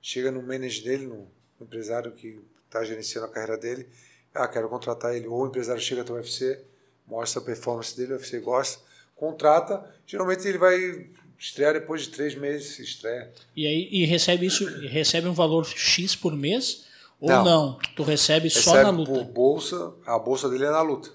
chega 0.00 0.30
no 0.30 0.42
manager 0.42 0.84
dele, 0.84 1.06
no 1.06 1.28
empresário 1.60 2.12
que 2.12 2.40
está 2.66 2.82
gerenciando 2.84 3.26
a 3.26 3.30
carreira 3.30 3.58
dele, 3.58 3.88
ah, 4.32 4.48
quero 4.48 4.68
contratar 4.68 5.14
ele. 5.14 5.26
Ou 5.26 5.42
o 5.42 5.46
empresário 5.46 5.82
chega 5.82 6.02
até 6.02 6.12
o 6.12 6.16
UFC, 6.16 6.64
mostra 7.06 7.40
a 7.40 7.44
performance 7.44 7.96
dele, 7.96 8.14
UFC 8.14 8.40
gosta, 8.40 8.80
contrata, 9.14 9.84
geralmente 10.06 10.46
ele 10.46 10.58
vai 10.58 11.08
estrear 11.38 11.74
depois 11.74 12.02
de 12.02 12.08
três 12.08 12.34
meses, 12.34 12.78
estreia. 12.78 13.32
E 13.54 13.66
aí 13.66 13.88
e 13.90 14.04
recebe 14.04 14.46
isso, 14.46 14.64
recebe 14.88 15.28
um 15.28 15.34
valor 15.34 15.66
X 15.66 16.16
por 16.16 16.34
mês? 16.34 16.84
Ou 17.20 17.28
Não. 17.28 17.44
não? 17.44 17.78
Tu 17.96 18.02
recebe 18.02 18.50
só 18.50 18.72
Recebe 18.72 18.84
na 18.84 18.90
luta? 18.90 19.12
por 19.12 19.24
bolsa, 19.24 19.94
a 20.04 20.18
bolsa 20.18 20.48
dele 20.48 20.64
é 20.64 20.70
na 20.70 20.82
luta. 20.82 21.10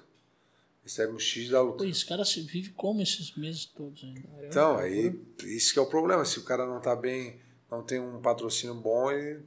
Recebe 0.84 1.14
um 1.14 1.20
X 1.20 1.50
da 1.50 1.62
luta. 1.62 1.80
Pô, 1.80 1.84
esse 1.84 2.06
cara 2.06 2.26
se 2.26 2.42
vive 2.42 2.70
como 2.70 3.02
esses 3.02 3.36
meses 3.36 3.66
todos 3.66 4.04
aí? 4.04 4.24
Então, 4.48 4.78
aí, 4.78 5.20
isso 5.44 5.74
que 5.74 5.78
é 5.78 5.82
o 5.82 5.86
problema. 5.86 6.26
Se 6.26 6.40
o 6.40 6.44
cara 6.44 6.66
não 6.66 6.80
tá 6.80 6.96
bem, 6.96 7.38
não 7.70 7.84
tem 7.84 8.00
um 8.00 8.20
patrocínio 8.22 8.74
bom, 8.74 9.12
ele. 9.12 9.42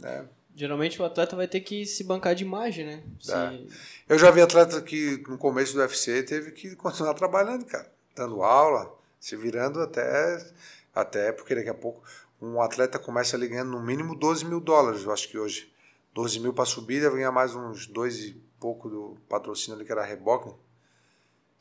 Né? 0.00 0.26
Geralmente 0.58 1.00
o 1.00 1.04
atleta 1.04 1.36
vai 1.36 1.46
ter 1.46 1.60
que 1.60 1.86
se 1.86 2.02
bancar 2.02 2.34
de 2.34 2.42
imagem, 2.42 2.84
né? 2.84 3.02
Se- 3.20 3.32
É. 3.32 3.60
Eu 4.08 4.18
já 4.18 4.28
vi 4.32 4.40
atleta 4.40 4.82
que 4.82 5.22
no 5.28 5.38
começo 5.38 5.72
do 5.74 5.78
UFC 5.78 6.20
teve 6.24 6.50
que 6.50 6.74
continuar 6.74 7.14
trabalhando, 7.14 7.64
cara. 7.64 7.88
Dando 8.16 8.42
aula, 8.42 8.92
se 9.20 9.36
virando 9.36 9.80
até. 9.80 10.44
Até 10.92 11.30
porque 11.30 11.54
daqui 11.54 11.68
a 11.68 11.74
pouco 11.74 12.02
um 12.42 12.60
atleta 12.60 12.98
começa 12.98 13.36
ali 13.36 13.46
ganhando 13.46 13.70
no 13.70 13.80
mínimo 13.80 14.16
12 14.16 14.44
mil 14.44 14.58
dólares, 14.58 15.04
eu 15.04 15.12
acho 15.12 15.28
que 15.28 15.38
hoje. 15.38 15.72
12 16.12 16.40
mil 16.40 16.52
para 16.52 16.64
subir, 16.64 17.00
deve 17.00 17.14
ganhar 17.14 17.30
mais 17.30 17.54
uns 17.54 17.86
dois 17.86 18.18
e 18.18 18.32
pouco 18.58 18.88
do 18.88 19.16
patrocínio 19.28 19.76
ali 19.76 19.86
que 19.86 19.92
era 19.92 20.00
a 20.02 20.04
Reebok. 20.04 20.52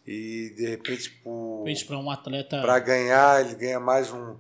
E 0.08 0.54
de 0.56 0.66
repente, 0.68 1.04
tipo. 1.04 1.64
Para 1.86 2.00
um 2.00 2.10
atleta. 2.10 2.62
Para 2.62 2.80
ganhar, 2.80 3.46
ele 3.46 3.54
ganha 3.56 3.80
mais 3.80 4.12
um, 4.12 4.38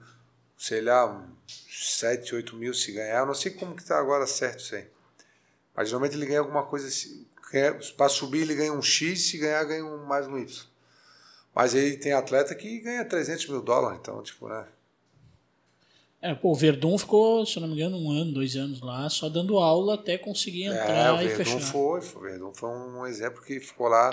sei 0.57 0.81
lá, 0.81 1.05
um 1.05 1.27
7, 1.69 2.35
8 2.35 2.55
mil 2.55 2.73
se 2.73 2.91
ganhar. 2.91 3.19
Eu 3.19 3.25
não 3.27 3.33
sei 3.35 3.51
como 3.51 3.75
que 3.75 3.85
tá 3.85 3.97
agora 3.99 4.25
certo 4.25 4.59
isso 4.59 4.75
aí. 4.75 4.87
Mas 5.75 5.89
geralmente 5.89 6.15
ele 6.15 6.25
ganha 6.25 6.39
alguma 6.39 6.63
coisa 6.65 6.87
assim. 6.87 7.25
Para 7.95 8.09
subir 8.09 8.41
ele 8.41 8.55
ganha 8.55 8.73
um 8.73 8.81
X, 8.81 9.27
se 9.29 9.37
ganhar 9.37 9.63
ganha 9.63 9.85
um, 9.85 10.05
mais 10.05 10.27
um 10.27 10.37
Y. 10.37 10.65
Mas 11.55 11.73
aí 11.73 11.97
tem 11.97 12.11
atleta 12.13 12.53
que 12.53 12.79
ganha 12.79 13.05
300 13.05 13.47
mil 13.47 13.61
dólares, 13.61 13.99
então, 14.01 14.21
tipo, 14.21 14.47
né? 14.47 14.67
É, 16.19 16.33
pô, 16.33 16.51
o 16.51 16.55
Verdun 16.55 16.97
ficou, 16.97 17.45
se 17.45 17.57
eu 17.57 17.61
não 17.61 17.69
me 17.69 17.75
engano, 17.75 17.95
um 17.97 18.11
ano, 18.11 18.33
dois 18.33 18.55
anos 18.55 18.81
lá, 18.81 19.07
só 19.09 19.29
dando 19.29 19.57
aula 19.59 19.93
até 19.93 20.17
conseguir 20.17 20.65
É, 20.65 20.69
entrar 20.71 21.15
o 21.15 21.21
e 21.21 21.29
fechar. 21.29 21.59
foi, 21.59 22.01
foi, 22.01 22.19
o 22.19 22.23
Verdun 22.23 22.53
foi 22.53 22.69
um 22.69 23.05
exemplo 23.05 23.41
que 23.41 23.59
ficou 23.59 23.87
lá 23.87 24.09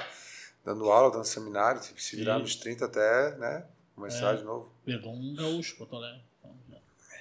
dando 0.65 0.91
aula, 0.91 1.11
dando 1.11 1.25
seminário, 1.25 1.81
que 1.81 2.03
se 2.03 2.17
virar 2.17 2.39
nos 2.39 2.57
30 2.57 2.85
até, 2.85 3.37
né? 3.37 3.65
Começar 3.95 4.35
É. 4.35 4.37
de 4.37 4.45
novo. 4.45 4.71
Verdun 4.87 5.35
gaúcho, 5.35 5.77
Porto 5.77 5.97
Alegre. 5.97 6.23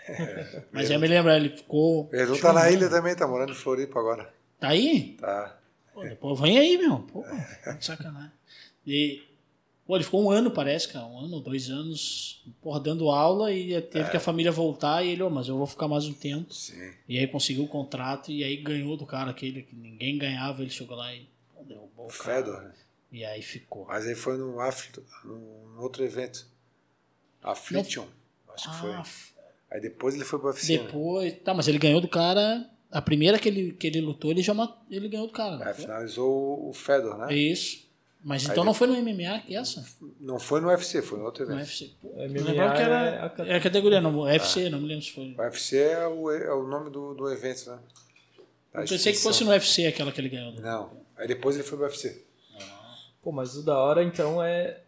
Já. 0.07 0.63
Mas 0.71 0.89
eu 0.91 0.99
me 0.99 1.07
lembro, 1.07 1.31
ele 1.31 1.49
ficou. 1.49 2.05
O 2.05 2.07
Verdun 2.09 2.37
tá 2.39 2.51
na 2.53 2.69
ilha 2.69 2.89
também, 2.89 3.15
tá 3.15 3.27
morando 3.27 3.51
em 3.51 3.55
Floripa 3.55 3.99
agora. 3.99 4.33
Tá 4.59 4.69
aí? 4.69 5.17
Tá. 5.19 5.59
Pô, 5.93 6.03
depois 6.03 6.39
vem 6.39 6.57
aí, 6.57 6.77
meu. 6.77 6.99
Pô, 6.99 7.23
tá 7.63 7.77
sacanagem. 7.79 8.31
E, 8.85 9.21
pô, 9.85 9.95
ele 9.95 10.03
ficou 10.03 10.23
um 10.23 10.31
ano, 10.31 10.49
parece, 10.51 10.87
cara. 10.87 11.05
Um 11.05 11.19
ano, 11.19 11.39
dois 11.39 11.69
anos, 11.69 12.43
porra, 12.61 12.79
dando 12.79 13.09
aula 13.09 13.51
e 13.51 13.79
teve 13.81 14.09
que 14.09 14.17
a 14.17 14.19
família 14.19 14.51
voltar 14.51 15.03
e 15.05 15.09
ele, 15.09 15.21
ó, 15.23 15.29
mas 15.29 15.47
eu 15.47 15.57
vou 15.57 15.67
ficar 15.67 15.87
mais 15.87 16.05
um 16.05 16.13
tempo. 16.13 16.53
Sim. 16.53 16.91
E 17.07 17.19
aí 17.19 17.27
conseguiu 17.27 17.63
o 17.63 17.67
contrato 17.67 18.31
e 18.31 18.43
aí 18.43 18.57
ganhou 18.57 18.97
do 18.97 19.05
cara 19.05 19.31
aquele 19.31 19.61
que 19.63 19.75
ninguém 19.75 20.17
ganhava, 20.17 20.61
ele 20.61 20.71
chegou 20.71 20.97
lá 20.97 21.13
e 21.13 21.27
pô, 21.53 21.63
derrubou 21.63 22.07
o 22.07 22.09
cara. 22.09 22.43
Fedor, 22.43 22.61
né? 22.63 22.73
E 23.11 23.23
aí 23.23 23.41
ficou. 23.43 23.85
Mas 23.85 24.07
aí 24.07 24.15
foi 24.15 24.35
no 24.37 24.59
Afli- 24.59 25.03
num 25.23 25.75
outro 25.79 26.03
evento. 26.03 26.47
Affliction, 27.43 28.05
acho 28.55 28.71
que 28.71 28.77
foi. 28.77 28.91
Ah, 29.73 29.75
Aí 29.75 29.81
depois 29.81 30.13
ele 30.15 30.23
foi 30.23 30.39
pro 30.39 30.49
UFC. 30.49 30.77
né? 30.77 30.83
depois. 30.83 31.33
Tá, 31.43 31.53
mas 31.53 31.67
ele 31.67 31.77
ganhou 31.79 31.99
do 31.99 32.07
cara. 32.07 32.69
A 32.91 33.01
primeira 33.01 33.39
que 33.39 33.49
ele, 33.49 33.71
que 33.73 33.87
ele 33.87 34.01
lutou, 34.01 34.29
ele 34.29 34.43
já 34.43 34.53
mat- 34.53 34.77
ele 34.89 35.09
ganhou 35.09 35.25
do 35.27 35.33
cara. 35.33 35.57
Aí 35.67 35.73
foi? 35.73 35.85
finalizou 35.85 36.69
o 36.69 36.71
Fedor, 36.73 37.17
né? 37.17 37.33
Isso. 37.33 37.83
Mas 38.23 38.45
Aí 38.45 38.51
então 38.51 38.63
não 38.63 38.73
foi 38.73 38.87
no 38.87 38.93
MMA 38.95 39.39
que 39.45 39.53
essa? 39.55 39.83
Não 40.19 40.39
foi 40.39 40.61
no 40.61 40.67
UFC, 40.69 41.01
foi 41.01 41.17
no 41.19 41.25
outro 41.25 41.43
No 41.45 41.53
evento. 41.55 41.65
UFC. 41.67 41.91
MMA 42.03 42.37
eu 42.39 42.43
lembrava 42.45 42.75
que 42.75 42.81
era. 42.81 42.95
é 42.95 43.19
a 43.19 43.47
É 43.53 43.55
a 43.57 43.59
categoria, 43.59 43.99
não. 43.99 44.17
UFC, 44.19 44.69
não 44.69 44.79
me 44.79 44.87
lembro 44.87 45.03
se 45.03 45.11
foi. 45.11 45.33
O 45.37 45.41
UFC 45.41 45.77
é 45.77 46.07
o, 46.07 46.31
é 46.31 46.53
o 46.53 46.63
nome 46.67 46.89
do, 46.89 47.13
do 47.15 47.29
evento, 47.31 47.69
né? 47.71 47.79
Da 48.71 48.81
Eu 48.83 48.87
pensei 48.87 49.11
que 49.11 49.19
fosse 49.19 49.43
no 49.43 49.49
UFC 49.49 49.87
aquela 49.87 50.11
que 50.11 50.21
ele 50.21 50.29
ganhou. 50.29 50.53
Não. 50.53 50.91
Aí 51.17 51.27
depois 51.27 51.55
ele 51.55 51.63
foi 51.65 51.77
pro 51.77 51.87
UFC. 51.87 52.23
Pô, 53.21 53.31
mas 53.31 53.55
o 53.57 53.63
da 53.65 53.77
hora, 53.77 54.03
então, 54.03 54.41
é, 54.43 54.81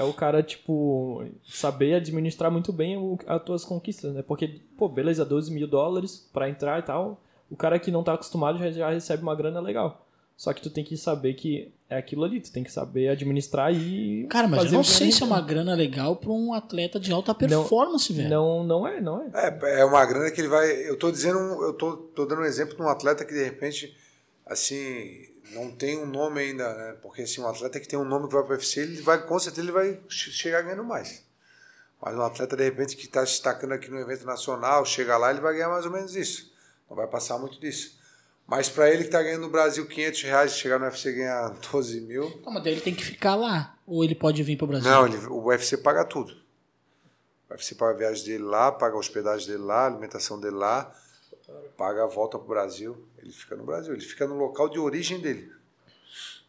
é 0.00 0.04
o 0.04 0.14
cara, 0.14 0.42
tipo, 0.42 1.22
saber 1.46 1.92
administrar 1.94 2.50
muito 2.50 2.72
bem 2.72 2.96
o, 2.96 3.18
as 3.26 3.42
tuas 3.42 3.64
conquistas, 3.66 4.14
né? 4.14 4.22
Porque, 4.22 4.60
pô, 4.76 4.88
beleza, 4.88 5.26
12 5.26 5.52
mil 5.52 5.68
dólares 5.68 6.26
pra 6.32 6.48
entrar 6.48 6.78
e 6.78 6.82
tal. 6.82 7.20
O 7.50 7.56
cara 7.56 7.78
que 7.78 7.90
não 7.90 8.02
tá 8.02 8.14
acostumado 8.14 8.58
já, 8.58 8.70
já 8.70 8.90
recebe 8.90 9.22
uma 9.22 9.34
grana 9.34 9.60
legal. 9.60 10.06
Só 10.38 10.54
que 10.54 10.62
tu 10.62 10.70
tem 10.70 10.82
que 10.82 10.96
saber 10.96 11.34
que 11.34 11.70
é 11.86 11.98
aquilo 11.98 12.24
ali, 12.24 12.40
tu 12.40 12.50
tem 12.50 12.64
que 12.64 12.72
saber 12.72 13.08
administrar 13.08 13.74
e. 13.74 14.26
Cara, 14.30 14.48
mas 14.48 14.60
eu 14.60 14.64
fazer 14.64 14.76
não 14.76 14.82
sei 14.84 15.12
se 15.12 15.22
é 15.22 15.26
uma 15.26 15.42
grana 15.42 15.74
legal 15.74 16.16
pra 16.16 16.30
um 16.30 16.54
atleta 16.54 16.98
de 16.98 17.12
alta 17.12 17.32
Não- 17.32 17.60
performance, 17.60 18.10
velho. 18.10 18.30
Não, 18.30 18.64
não 18.64 18.88
é, 18.88 19.02
não 19.02 19.20
é. 19.22 19.30
É, 19.34 19.80
é 19.80 19.84
uma 19.84 20.02
grana 20.06 20.30
que 20.30 20.40
ele 20.40 20.48
vai. 20.48 20.70
Eu 20.88 20.98
tô 20.98 21.10
dizendo, 21.10 21.38
eu 21.38 21.74
tô, 21.74 21.94
tô 21.94 22.24
dando 22.24 22.40
um 22.40 22.46
exemplo 22.46 22.74
de 22.74 22.80
um 22.80 22.88
atleta 22.88 23.22
que 23.22 23.34
de 23.34 23.44
repente, 23.44 23.94
assim, 24.46 25.28
não 25.52 25.70
tem 25.70 25.98
um 25.98 26.06
nome 26.06 26.40
ainda, 26.40 26.72
né? 26.74 26.96
Porque 27.02 27.22
assim, 27.22 27.40
um 27.40 27.48
atleta 27.48 27.78
que 27.80 27.88
tem 27.88 27.98
um 27.98 28.04
nome 28.04 28.26
que 28.28 28.34
vai 28.34 28.42
pro 28.42 28.52
UFC, 28.54 28.80
ele 28.80 29.00
vai, 29.02 29.24
com 29.26 29.38
certeza, 29.38 29.62
ele 29.62 29.72
vai 29.72 30.00
che- 30.08 30.30
chegar 30.30 30.62
ganhando 30.62 30.84
mais. 30.84 31.24
Mas 32.00 32.14
um 32.14 32.22
atleta, 32.22 32.56
de 32.56 32.64
repente, 32.64 32.96
que 32.96 33.04
está 33.04 33.24
se 33.26 33.32
destacando 33.32 33.72
aqui 33.72 33.90
no 33.90 33.98
evento 33.98 34.24
nacional, 34.24 34.84
chega 34.86 35.16
lá, 35.16 35.30
ele 35.30 35.40
vai 35.40 35.52
ganhar 35.54 35.68
mais 35.68 35.84
ou 35.84 35.90
menos 35.92 36.16
isso. 36.16 36.52
Não 36.88 36.96
vai 36.96 37.06
passar 37.06 37.38
muito 37.38 37.60
disso. 37.60 37.98
Mas 38.46 38.68
para 38.68 38.88
ele 38.88 38.98
que 39.02 39.04
está 39.10 39.22
ganhando 39.22 39.42
no 39.42 39.50
Brasil 39.50 39.86
500 39.86 40.22
reais, 40.22 40.52
chegar 40.56 40.78
no 40.78 40.86
UFC 40.86 41.10
e 41.10 41.12
ganhar 41.12 41.48
12 41.70 42.00
mil, 42.00 42.40
Não, 42.44 42.52
mas 42.52 42.64
daí 42.64 42.72
ele 42.72 42.80
tem 42.80 42.94
que 42.94 43.04
ficar 43.04 43.34
lá. 43.36 43.76
Ou 43.86 44.02
ele 44.02 44.14
pode 44.14 44.42
vir 44.42 44.56
pro 44.56 44.66
Brasil. 44.66 44.90
não, 44.90 45.06
ele, 45.06 45.16
o 45.26 45.44
UFC 45.44 45.76
paga 45.76 46.04
tudo. 46.04 46.32
O 47.48 47.52
UFC 47.52 47.74
paga 47.74 47.92
a 47.94 47.96
viagem 47.96 48.24
dele 48.24 48.44
lá, 48.44 48.72
paga 48.72 48.94
a 48.96 48.98
hospedagem 48.98 49.46
dele 49.46 49.62
lá, 49.62 49.82
a 49.82 49.86
alimentação 49.86 50.40
dele 50.40 50.56
lá, 50.56 50.92
paga 51.76 52.04
a 52.04 52.06
volta 52.06 52.38
pro 52.38 52.48
Brasil. 52.48 52.96
Ele 53.22 53.32
fica 53.32 53.56
no 53.56 53.64
Brasil, 53.64 53.92
ele 53.92 54.02
fica 54.04 54.26
no 54.26 54.34
local 54.36 54.68
de 54.68 54.78
origem 54.78 55.20
dele. 55.20 55.50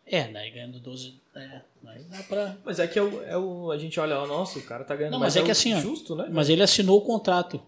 É, 0.05 0.27
daí 0.27 0.51
ganhando 0.51 0.79
12. 0.79 1.13
É, 1.35 1.61
daí 1.81 2.03
dá 2.03 2.23
pra. 2.23 2.57
Mas 2.65 2.79
é 2.79 2.87
que 2.87 2.99
é 2.99 3.01
o, 3.01 3.21
é 3.23 3.37
o- 3.37 3.71
a 3.71 3.77
gente 3.77 3.99
olha, 3.99 4.17
ó, 4.19 4.27
nossa, 4.27 4.59
o 4.59 4.63
cara 4.63 4.83
tá 4.83 4.95
ganhando 4.95 5.13
Não, 5.13 5.19
mais. 5.19 5.35
mas 5.35 5.41
é 5.41 5.43
que 5.45 5.49
o 5.49 5.51
assim, 5.51 5.79
justo, 5.79 6.15
né? 6.15 6.27
Mas 6.31 6.49
ele 6.49 6.61
assinou 6.63 6.97
o 6.97 7.01
contrato 7.05 7.61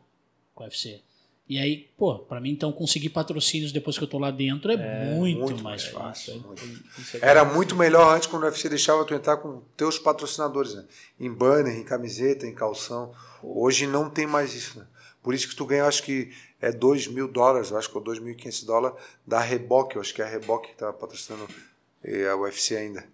com 0.53 0.63
o 0.63 0.67
UFC. 0.67 1.01
E 1.47 1.59
aí, 1.59 1.89
pô, 1.97 2.19
pra 2.19 2.39
mim 2.39 2.51
então 2.51 2.71
conseguir 2.71 3.09
patrocínios 3.09 3.71
depois 3.73 3.97
que 3.97 4.03
eu 4.03 4.07
tô 4.07 4.17
lá 4.17 4.31
dentro 4.31 4.71
é, 4.71 5.13
muito, 5.13 5.41
muito 5.41 5.61
mais 5.63 5.83
fácil. 5.85 6.43
Isso 6.97 7.17
é 7.17 7.19
Era 7.29 7.43
muito 7.43 7.75
melhor 7.75 8.15
antes 8.15 8.27
quando 8.27 8.43
o 8.43 8.45
UFC 8.45 8.69
deixava 8.69 9.03
tu 9.05 9.13
entrar 9.13 9.37
com 9.37 9.61
teus 9.75 9.99
patrocinadores, 9.99 10.73
né? 10.73 10.85
Em 11.19 11.31
banner, 11.31 11.75
em 11.77 11.83
camiseta, 11.83 12.47
em 12.47 12.53
calção. 12.55 13.13
Hoje 13.41 13.85
não 13.85 14.09
tem 14.09 14.25
mais 14.25 14.53
isso, 14.53 14.79
né? 14.79 14.85
Por 15.21 15.33
isso 15.33 15.47
que 15.49 15.55
tu 15.55 15.65
ganha, 15.65 15.81
eu 15.83 15.87
acho 15.87 16.03
que 16.03 16.33
é 16.63 16.71
2 16.71 17.07
mil 17.07 17.27
dólares, 17.27 17.71
eu 17.71 17.77
acho 17.77 17.91
que 17.91 17.97
é 17.97 18.01
2.500 18.01 18.65
dólares 18.65 18.97
da 19.27 19.41
Reebok, 19.41 19.95
eu 19.95 20.01
acho 20.01 20.13
que 20.13 20.21
é 20.21 20.25
a 20.25 20.29
Reebok 20.29 20.69
que 20.69 20.75
tá 20.75 20.93
patrocinando 20.93 21.45
eh, 22.01 22.25
a 22.29 22.37
UFC 22.37 22.77
ainda. 22.77 23.05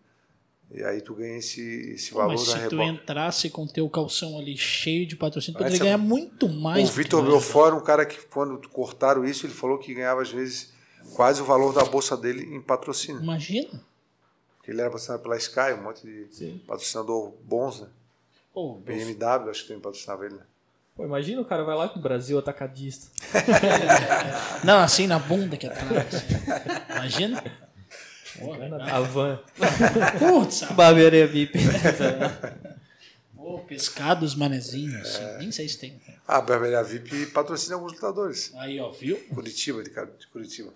E 0.72 0.84
aí 0.84 1.02
tu 1.02 1.16
ganha 1.16 1.40
esse, 1.40 1.62
esse 1.94 2.14
valor 2.14 2.34
mas 2.34 2.46
da 2.46 2.60
se 2.60 2.70
tu 2.70 2.80
entrasse 2.80 3.50
com 3.50 3.66
teu 3.66 3.90
calção 3.90 4.38
ali 4.38 4.56
cheio 4.56 5.04
de 5.08 5.16
patrocínio, 5.16 5.58
tu 5.58 5.64
poderia 5.64 5.80
ganhar 5.80 5.98
muito 5.98 6.48
mais. 6.48 6.88
O 6.88 6.94
Vitor 6.94 7.24
Belfort, 7.24 7.74
um 7.74 7.84
cara 7.84 8.06
que 8.06 8.24
quando 8.28 8.70
cortaram 8.70 9.26
isso, 9.26 9.48
ele 9.48 9.54
falou 9.54 9.80
que 9.80 9.96
ganhava 9.96 10.22
às 10.22 10.30
vezes 10.30 10.72
quase 11.16 11.42
o 11.42 11.46
valor 11.46 11.74
da 11.74 11.84
bolsa 11.84 12.16
dele 12.16 12.44
em 12.56 12.62
patrocínio. 12.62 13.20
Imagina. 13.20 13.84
Porque 14.58 14.70
ele 14.70 14.80
era 14.80 14.92
patrocinado 14.92 15.24
pela 15.24 15.38
Sky, 15.38 15.74
um 15.76 15.82
monte 15.82 16.06
de 16.06 16.28
Sim. 16.30 16.62
patrocinador 16.68 17.34
bons, 17.44 17.82
né? 17.82 17.88
Pô, 18.54 18.76
BMW, 18.76 19.50
acho 19.50 19.64
que 19.64 19.70
também 19.70 19.82
patrocinava 19.82 20.28
ele, 20.28 20.36
né? 20.36 20.44
Pô, 21.00 21.06
imagina 21.06 21.40
o 21.40 21.46
cara 21.46 21.64
vai 21.64 21.78
lá 21.78 21.88
com 21.88 21.98
o 21.98 22.02
Brasil 22.02 22.38
atacadista. 22.38 23.08
Não, 24.66 24.80
assim 24.80 25.08
na 25.08 25.18
bunda 25.18 25.56
que 25.56 25.66
atrás. 25.66 26.14
assim. 26.14 26.26
Imagina. 26.94 27.42
Legal. 28.42 28.82
A 28.82 29.00
van. 29.00 29.40
Putz, 30.20 30.64
Barbearia 30.74 31.26
VIP. 31.26 31.58
pô, 33.34 33.60
pescados 33.60 34.36
manezinhos. 34.36 35.16
assim. 35.16 35.38
Nem 35.38 35.52
sei 35.54 35.70
se 35.70 35.78
tem. 35.78 36.02
Ah, 36.28 36.40
a 36.40 36.42
Barbearia 36.42 36.84
VIP 36.84 37.28
patrocina 37.28 37.76
alguns 37.76 37.94
lutadores. 37.94 38.52
Aí, 38.58 38.78
ó, 38.78 38.92
viu? 38.92 39.16
Curitiba, 39.34 39.82
de, 39.82 39.92
cara- 39.92 40.12
de 40.20 40.28
Curitiba. 40.28 40.74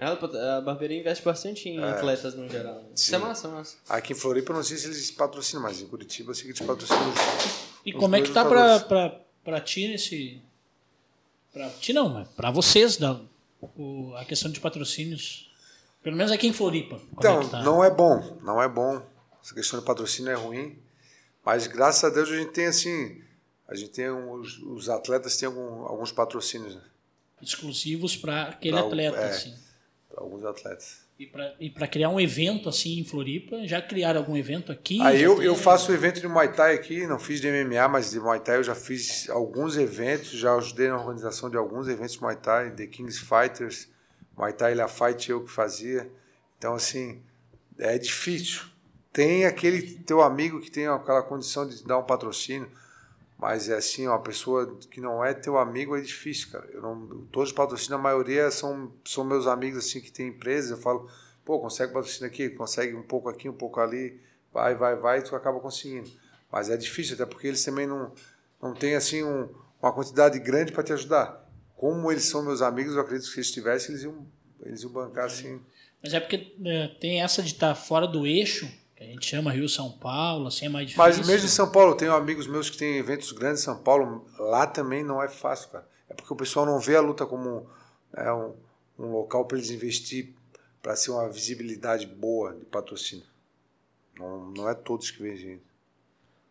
Ela, 0.00 0.56
a 0.56 0.60
barbearia 0.62 0.98
investe 1.00 1.24
bastante 1.24 1.68
em 1.68 1.82
atletas 1.82 2.34
no 2.34 2.48
geral. 2.48 2.76
né? 2.76 2.88
Isso 2.94 3.14
é 3.14 3.18
Sim. 3.18 3.24
massa, 3.24 3.48
massa. 3.48 3.76
Aqui 3.88 4.12
em 4.12 4.16
Floripa, 4.16 4.52
eu 4.52 4.56
não 4.56 4.62
sei 4.62 4.76
se 4.78 4.86
eles 4.86 5.10
patrocinam, 5.10 5.62
mas 5.62 5.80
em 5.80 5.86
Curitiba 5.86 6.30
eu 6.30 6.34
sei 6.34 6.44
que 6.44 6.50
eles 6.50 6.60
patrocinam. 6.66 7.12
E 7.84 7.92
como 7.92 8.16
é 8.16 8.22
que 8.22 8.30
tá 8.32 8.44
pra, 8.44 8.80
pra, 8.80 9.20
pra 9.44 9.60
ti 9.60 9.88
nesse. 9.88 10.40
Pra 11.52 11.68
ti 11.70 11.92
não, 11.92 12.08
mas 12.08 12.28
pra 12.28 12.50
vocês, 12.50 12.96
da, 12.96 13.20
o- 13.76 14.14
a 14.16 14.24
questão 14.24 14.50
de 14.50 14.60
patrocínios. 14.60 15.50
Pelo 16.02 16.16
menos 16.16 16.32
aqui 16.32 16.46
em 16.46 16.52
Floripa. 16.52 16.96
Como 16.98 17.10
Então, 17.18 17.40
é 17.40 17.44
que 17.44 17.50
tá? 17.50 17.62
não 17.62 17.84
é 17.84 17.90
bom, 17.90 18.38
não 18.42 18.62
é 18.62 18.66
bom. 18.68 19.02
Essa 19.42 19.54
questão 19.54 19.78
de 19.80 19.84
patrocínio 19.84 20.30
é 20.30 20.34
ruim. 20.34 20.78
Mas 21.44 21.66
graças 21.66 22.02
a 22.04 22.08
Deus 22.14 22.28
a 22.30 22.36
gente 22.36 22.52
tem 22.52 22.66
assim. 22.66 23.22
A 23.68 23.74
gente 23.74 23.90
tem 23.90 24.10
um- 24.10 24.32
os, 24.32 24.58
os 24.58 24.88
atletas 24.88 25.36
têm 25.36 25.46
algum- 25.46 25.84
alguns 25.84 26.10
patrocínios, 26.12 26.74
né? 26.74 26.82
Exclusivos 27.42 28.16
pra 28.16 28.44
aquele 28.44 28.76
Pra 28.76 28.86
atleta, 28.86 29.16
é. 29.18 29.28
assim. 29.30 29.54
Alguns 30.16 30.44
atletas. 30.44 31.08
E 31.18 31.26
pra, 31.26 31.52
pra 31.74 31.86
criar 31.86 32.08
um 32.08 32.18
evento 32.18 32.68
assim 32.68 32.98
em 32.98 33.04
Floripa, 33.04 33.66
já 33.66 33.80
criaram 33.80 34.20
algum 34.20 34.36
evento 34.36 34.72
aqui? 34.72 34.98
Já 34.98 35.14
eu, 35.14 35.36
tem- 35.36 35.44
eu 35.44 35.54
faço 35.54 35.92
evento 35.92 36.20
de 36.20 36.26
Muay 36.26 36.52
Thai 36.52 36.74
aqui, 36.74 37.06
não 37.06 37.18
fiz 37.18 37.40
de 37.40 37.48
MMA, 37.48 37.86
mas 37.88 38.10
de 38.10 38.18
Muay 38.18 38.40
Thai 38.40 38.56
eu 38.56 38.62
já 38.64 38.74
fiz 38.74 39.28
alguns 39.30 39.76
eventos, 39.76 40.30
já 40.30 40.54
ajudei 40.54 40.88
na 40.88 40.96
organização 40.98 41.48
de 41.50 41.56
alguns 41.56 41.88
eventos 41.88 42.14
de 42.14 42.20
Muay 42.22 42.36
Thai, 42.36 42.70
The 42.72 42.86
Kings 42.86 43.20
Fighters, 43.20 43.88
Muay 44.36 44.52
Thai 44.52 44.74
La 44.74 44.88
Fight 44.88 45.30
eu 45.30 45.44
que 45.44 45.50
fazia. 45.50 46.10
Então, 46.58 46.74
assim, 46.74 47.22
é 47.78 47.96
difícil. 47.98 48.62
Tem 49.12 49.44
aquele 49.44 49.82
teu 49.82 50.22
amigo 50.22 50.60
que 50.60 50.70
tem 50.70 50.86
aquela 50.86 51.22
condição 51.22 51.68
de 51.68 51.84
dar 51.84 51.98
um 51.98 52.02
patrocínio, 52.04 52.70
mas 53.40 53.70
é 53.70 53.74
assim, 53.74 54.06
uma 54.06 54.20
pessoa 54.20 54.78
que 54.90 55.00
não 55.00 55.24
é 55.24 55.32
teu 55.32 55.56
amigo 55.56 55.96
é 55.96 56.00
difícil, 56.02 56.50
cara. 56.50 56.68
Eu 56.74 56.82
não, 56.82 57.24
todos 57.32 57.48
os 57.48 57.54
patrocínios, 57.54 57.98
a 57.98 58.02
maioria 58.02 58.50
são, 58.50 58.92
são 59.02 59.24
meus 59.24 59.46
amigos 59.46 59.78
assim 59.78 59.98
que 59.98 60.12
têm 60.12 60.28
empresas. 60.28 60.70
Eu 60.70 60.76
falo, 60.76 61.08
pô, 61.42 61.58
consegue 61.58 61.90
patrocínio 61.90 62.26
aqui, 62.26 62.50
consegue 62.50 62.94
um 62.94 63.02
pouco 63.02 63.30
aqui, 63.30 63.48
um 63.48 63.54
pouco 63.54 63.80
ali, 63.80 64.20
vai, 64.52 64.74
vai, 64.74 64.94
vai, 64.94 65.18
e 65.20 65.22
tu 65.22 65.34
acaba 65.34 65.58
conseguindo. 65.58 66.10
Mas 66.52 66.68
é 66.68 66.76
difícil, 66.76 67.14
até 67.14 67.24
porque 67.24 67.46
eles 67.46 67.64
também 67.64 67.86
não, 67.86 68.12
não 68.60 68.74
têm 68.74 68.94
assim 68.94 69.24
um, 69.24 69.48
uma 69.80 69.90
quantidade 69.90 70.38
grande 70.38 70.70
para 70.70 70.82
te 70.82 70.92
ajudar. 70.92 71.48
Como 71.76 72.12
eles 72.12 72.24
são 72.24 72.44
meus 72.44 72.60
amigos, 72.60 72.94
eu 72.94 73.00
acredito 73.00 73.26
que 73.26 73.32
se 73.32 73.38
eles 73.38 73.50
tivessem, 73.52 73.92
eles 73.92 74.04
iam, 74.04 74.26
eles 74.66 74.82
iam 74.82 74.92
bancar 74.92 75.24
assim. 75.24 75.62
Mas 76.02 76.12
é 76.12 76.20
porque 76.20 76.54
é, 76.62 76.88
tem 77.00 77.22
essa 77.22 77.42
de 77.42 77.52
estar 77.52 77.74
fora 77.74 78.06
do 78.06 78.26
eixo, 78.26 78.70
a 79.00 79.04
gente 79.04 79.26
chama 79.26 79.50
Rio 79.50 79.66
São 79.66 79.90
Paulo, 79.90 80.48
assim 80.48 80.66
é 80.66 80.68
mais 80.68 80.86
difícil. 80.86 81.02
Mas 81.02 81.26
mesmo 81.26 81.46
em 81.46 81.50
São 81.50 81.72
Paulo, 81.72 81.92
eu 81.92 81.96
tenho 81.96 82.14
amigos 82.14 82.46
meus 82.46 82.68
que 82.68 82.76
têm 82.76 82.98
eventos 82.98 83.32
grandes 83.32 83.62
em 83.62 83.64
São 83.64 83.78
Paulo, 83.78 84.26
lá 84.38 84.66
também 84.66 85.02
não 85.02 85.22
é 85.22 85.28
fácil, 85.28 85.70
cara. 85.70 85.88
É 86.08 86.12
porque 86.12 86.32
o 86.32 86.36
pessoal 86.36 86.66
não 86.66 86.78
vê 86.78 86.96
a 86.96 87.00
luta 87.00 87.24
como 87.24 87.66
né, 88.12 88.30
um, 88.30 88.54
um 88.98 89.12
local 89.12 89.46
para 89.46 89.56
eles 89.56 89.70
investir 89.70 90.34
para 90.82 90.96
ser 90.96 91.12
uma 91.12 91.28
visibilidade 91.28 92.06
boa 92.06 92.54
de 92.54 92.64
patrocínio. 92.66 93.24
Não, 94.18 94.50
não 94.50 94.68
é 94.68 94.74
todos 94.74 95.10
que 95.10 95.22
veem 95.22 95.36
gente. 95.36 95.62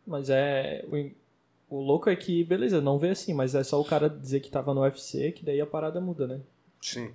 Mas 0.06 0.30
é. 0.30 0.84
O, 0.88 1.78
o 1.78 1.82
louco 1.82 2.10
é 2.10 2.16
que, 2.16 2.44
beleza, 2.44 2.82
não 2.82 2.98
vê 2.98 3.10
assim, 3.10 3.34
mas 3.34 3.54
é 3.54 3.64
só 3.64 3.80
o 3.80 3.86
cara 3.86 4.10
dizer 4.10 4.40
que 4.40 4.50
tava 4.50 4.74
no 4.74 4.82
UFC 4.82 5.32
que 5.32 5.46
daí 5.46 5.62
a 5.62 5.68
parada 5.68 6.02
muda, 6.02 6.26
né? 6.26 6.42
Sim. 6.82 7.14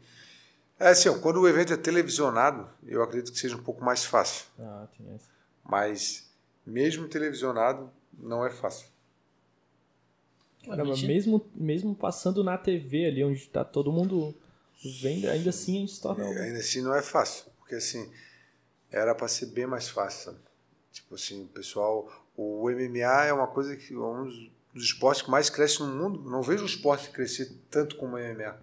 É 0.79 0.89
assim, 0.89 1.09
ó, 1.09 1.19
quando 1.19 1.41
o 1.41 1.49
evento 1.49 1.73
é 1.73 1.77
televisionado, 1.77 2.69
eu 2.87 3.03
acredito 3.03 3.33
que 3.33 3.39
seja 3.39 3.57
um 3.57 3.63
pouco 3.63 3.85
mais 3.85 4.05
fácil. 4.05 4.47
Ah, 4.59 4.87
tem 4.97 5.15
essa. 5.15 5.29
Mas 5.65 6.29
mesmo 6.67 7.09
televisionado, 7.09 7.91
não 8.19 8.45
é 8.45 8.51
fácil. 8.51 8.89
Caramba, 10.65 10.85
Imagina. 10.89 11.13
mesmo, 11.13 11.47
mesmo 11.55 11.95
passando 11.95 12.43
na 12.43 12.57
TV 12.57 13.07
ali, 13.07 13.23
onde 13.25 13.47
tá 13.49 13.65
todo 13.65 13.93
mundo 13.93 14.35
vendo, 15.01 15.29
ainda 15.29 15.51
assim 15.51 15.77
a 15.77 15.81
gente 15.81 15.93
se 15.93 16.01
torna. 16.01 16.25
E 16.25 16.39
ainda 16.39 16.59
assim 16.59 16.81
não 16.83 16.95
é 16.95 17.03
fácil, 17.03 17.45
porque 17.59 17.75
assim, 17.75 18.11
era 18.91 19.15
para 19.15 19.29
ser 19.29 19.47
bem 19.47 19.67
mais 19.67 19.89
fácil, 19.89 20.25
sabe? 20.33 20.39
Tipo 20.91 21.15
assim, 21.17 21.45
o 21.45 21.49
pessoal, 21.49 22.11
o 22.37 22.69
MMA 22.71 23.25
é 23.27 23.33
uma 23.33 23.47
coisa 23.47 23.77
que 23.77 23.93
é 23.93 23.97
um 23.99 24.25
dos- 24.25 24.51
dos 24.73 24.85
esportes 24.85 25.23
que 25.23 25.31
mais 25.31 25.51
cresce 25.51 25.81
no 25.81 25.87
mundo. 25.89 26.29
Não 26.29 26.43
vejo 26.43 26.63
um 26.63 26.67
esporte 26.67 27.11
crescer 27.11 27.53
tanto 27.71 27.97
como 27.97 28.17
o 28.17 28.19
MMA. 28.19 28.57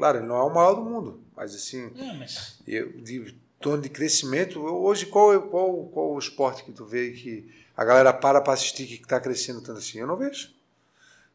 Claro, 0.00 0.18
ele 0.18 0.26
não 0.26 0.36
é 0.36 0.42
o 0.42 0.48
maior 0.54 0.74
do 0.74 0.80
mundo, 0.82 1.20
mas 1.36 1.54
assim, 1.54 1.92
É, 1.94 2.12
mas 2.14 2.58
eu, 2.66 2.90
de 3.02 3.34
torno 3.60 3.82
de 3.82 3.90
crescimento, 3.90 4.58
hoje 4.58 5.04
qual, 5.04 5.38
qual, 5.42 5.84
qual 5.92 6.12
o 6.14 6.18
esporte 6.18 6.64
que 6.64 6.72
tu 6.72 6.86
vê 6.86 7.10
que 7.10 7.52
a 7.76 7.84
galera 7.84 8.10
para 8.10 8.40
para 8.40 8.54
assistir 8.54 8.86
que 8.86 8.94
está 8.94 9.20
crescendo 9.20 9.60
tanto 9.60 9.78
assim? 9.78 9.98
Eu 9.98 10.06
não 10.06 10.16
vejo. 10.16 10.50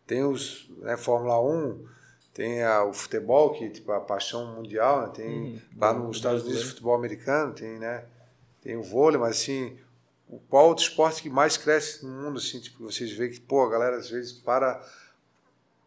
Tem 0.08 0.24
os 0.24 0.68
né, 0.80 0.98
Fórmula 0.98 1.40
1, 1.40 1.86
tem 2.34 2.64
a- 2.64 2.84
o 2.84 2.92
futebol, 2.94 3.54
que 3.54 3.70
tipo 3.70 3.92
a 3.92 4.00
paixão 4.02 4.56
mundial, 4.56 5.04
né? 5.04 5.12
tem 5.16 5.28
Uhum. 5.54 5.60
lá 5.80 5.94
nos 5.94 6.06
do 6.08 6.12
Estados 6.16 6.44
Unidos 6.44 6.64
o 6.64 6.68
futebol 6.70 6.96
americano, 6.96 7.54
tem, 7.54 7.78
né, 7.78 8.04
tem 8.64 8.76
o 8.76 8.82
vôlei, 8.82 9.20
mas 9.20 9.38
assim, 9.38 9.78
o 10.28 10.40
qual 10.40 10.70
outro 10.70 10.84
esporte 10.84 11.22
que 11.22 11.30
mais 11.30 11.56
cresce 11.58 12.04
no 12.04 12.12
mundo, 12.12 12.40
assim, 12.40 12.60
tipo, 12.60 12.84
vocês 12.84 13.12
veem 13.12 13.30
que, 13.32 13.40
pô, 13.40 13.64
a 13.64 13.70
galera 13.70 13.98
às 13.98 14.10
vezes 14.10 14.32
para 14.34 14.84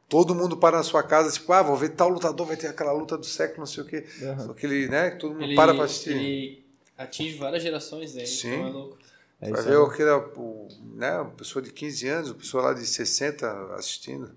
todo 0.08 0.34
mundo 0.34 0.56
para 0.56 0.78
na 0.78 0.82
sua 0.82 1.02
casa, 1.02 1.30
tipo, 1.30 1.52
ah, 1.52 1.62
vou 1.62 1.76
ver 1.76 1.90
tal 1.90 2.08
lutador, 2.08 2.46
vai 2.46 2.56
ter 2.56 2.68
aquela 2.68 2.92
luta 2.92 3.16
do 3.18 3.26
século, 3.26 3.60
não 3.60 3.66
sei 3.66 3.82
o 3.82 3.86
quê. 3.86 4.06
Aham. 4.22 4.50
Aquele, 4.50 4.88
né, 4.88 5.10
que 5.10 5.18
todo 5.18 5.32
mundo 5.32 5.44
Ele, 5.44 5.54
para 5.54 5.74
para 5.74 5.84
assistir. 5.84 6.10
ele 6.10 6.64
atinge 6.96 7.36
várias 7.36 7.62
gerações 7.62 8.12
dele, 8.14 8.26
Sim. 8.26 8.54
então 8.54 8.66
é 8.66 8.70
louco. 8.70 8.98
É 9.40 9.50
Vai 9.52 9.62
ver 9.62 9.80
aquele, 9.80 10.10
o, 10.10 10.66
né, 10.94 11.20
uma 11.20 11.30
pessoa 11.30 11.62
de 11.62 11.70
15 11.72 12.08
anos, 12.08 12.28
uma 12.30 12.34
pessoa 12.38 12.62
lá 12.64 12.72
de 12.74 12.84
60 12.84 13.74
assistindo. 13.74 14.32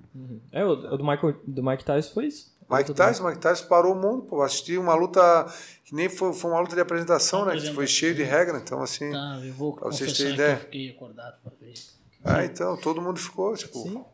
É, 0.52 0.64
o, 0.64 0.70
o 0.74 0.98
do, 0.98 1.04
Michael, 1.04 1.36
do 1.48 1.64
Mike 1.64 1.84
Tyson 1.84 2.14
foi 2.14 2.26
isso. 2.28 2.52
Mike 2.70 2.94
Tyson, 2.94 3.28
Mike 3.28 3.40
Tyson 3.40 3.66
parou 3.68 3.94
o 3.94 4.00
mundo, 4.00 4.22
pô, 4.24 4.42
assistir 4.44 4.78
uma 4.78 4.94
luta 4.94 5.22
que 5.84 5.94
nem 5.96 6.08
foi, 6.08 6.32
foi 6.34 6.52
uma 6.52 6.60
luta 6.62 6.76
de 6.76 6.82
apresentação, 6.82 7.46
né, 7.46 7.58
que 7.60 7.74
foi 7.74 7.88
cheio 7.88 8.14
de 8.14 8.24
regra, 8.24 8.60
então 8.60 8.82
assim, 8.82 9.12
tá, 9.12 9.42
eu 9.44 9.54
vou 9.54 9.74
Pra 9.76 9.88
vocês 9.90 10.16
terem 10.16 10.36
que 10.36 10.40
eu 10.40 10.46
ideia. 10.46 10.58
fiquei 10.58 10.90
acordado 10.92 11.36
pra 11.42 11.52
ver. 11.60 11.74
ah, 12.24 12.46
então 12.46 12.78
todo 12.78 13.02
mundo 13.02 13.20
ficou, 13.20 13.56
tipo, 13.58 13.80
Sim. 13.82 14.06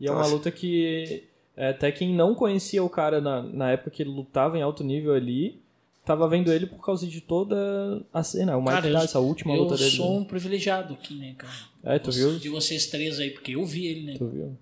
E 0.00 0.04
é 0.04 0.06
Então, 0.06 0.14
uma 0.16 0.22
assim- 0.22 0.32
luta 0.32 0.50
que 0.50 1.24
é, 1.56 1.68
até 1.70 1.90
quem 1.90 2.14
não 2.14 2.34
conhecia 2.34 2.82
o 2.84 2.88
cara 2.90 3.20
na, 3.20 3.42
na 3.42 3.70
época 3.72 3.90
que 3.90 4.02
ele 4.02 4.10
lutava 4.10 4.58
em 4.58 4.62
alto 4.62 4.84
nível 4.84 5.14
ali, 5.14 5.58
tava 6.04 6.28
vendo 6.28 6.52
ele 6.52 6.66
por 6.66 6.84
causa 6.84 7.06
de 7.06 7.20
toda 7.20 8.02
a 8.12 8.22
cena. 8.22 8.56
O 8.56 8.60
Mike 8.60 8.72
Cara, 8.74 8.88
eu- 8.88 8.98
Tyson, 9.00 9.18
a 9.18 9.20
última 9.22 9.54
eu 9.54 9.62
luta 9.62 9.76
dele. 9.76 9.90
sou 9.90 10.12
né? 10.14 10.18
um 10.20 10.24
privilegiado 10.24 10.94
aqui, 10.94 11.14
né, 11.14 11.34
cara? 11.36 11.52
É, 11.82 11.98
tu 11.98 12.10
viu? 12.12 12.38
De 12.38 12.48
vocês 12.48 12.86
três 12.86 13.18
aí, 13.18 13.30
porque 13.30 13.52
eu 13.56 13.64
vi 13.64 13.86
ele, 13.86 14.02
né? 14.02 14.14
Tu 14.18 14.26
viu? 14.28 14.56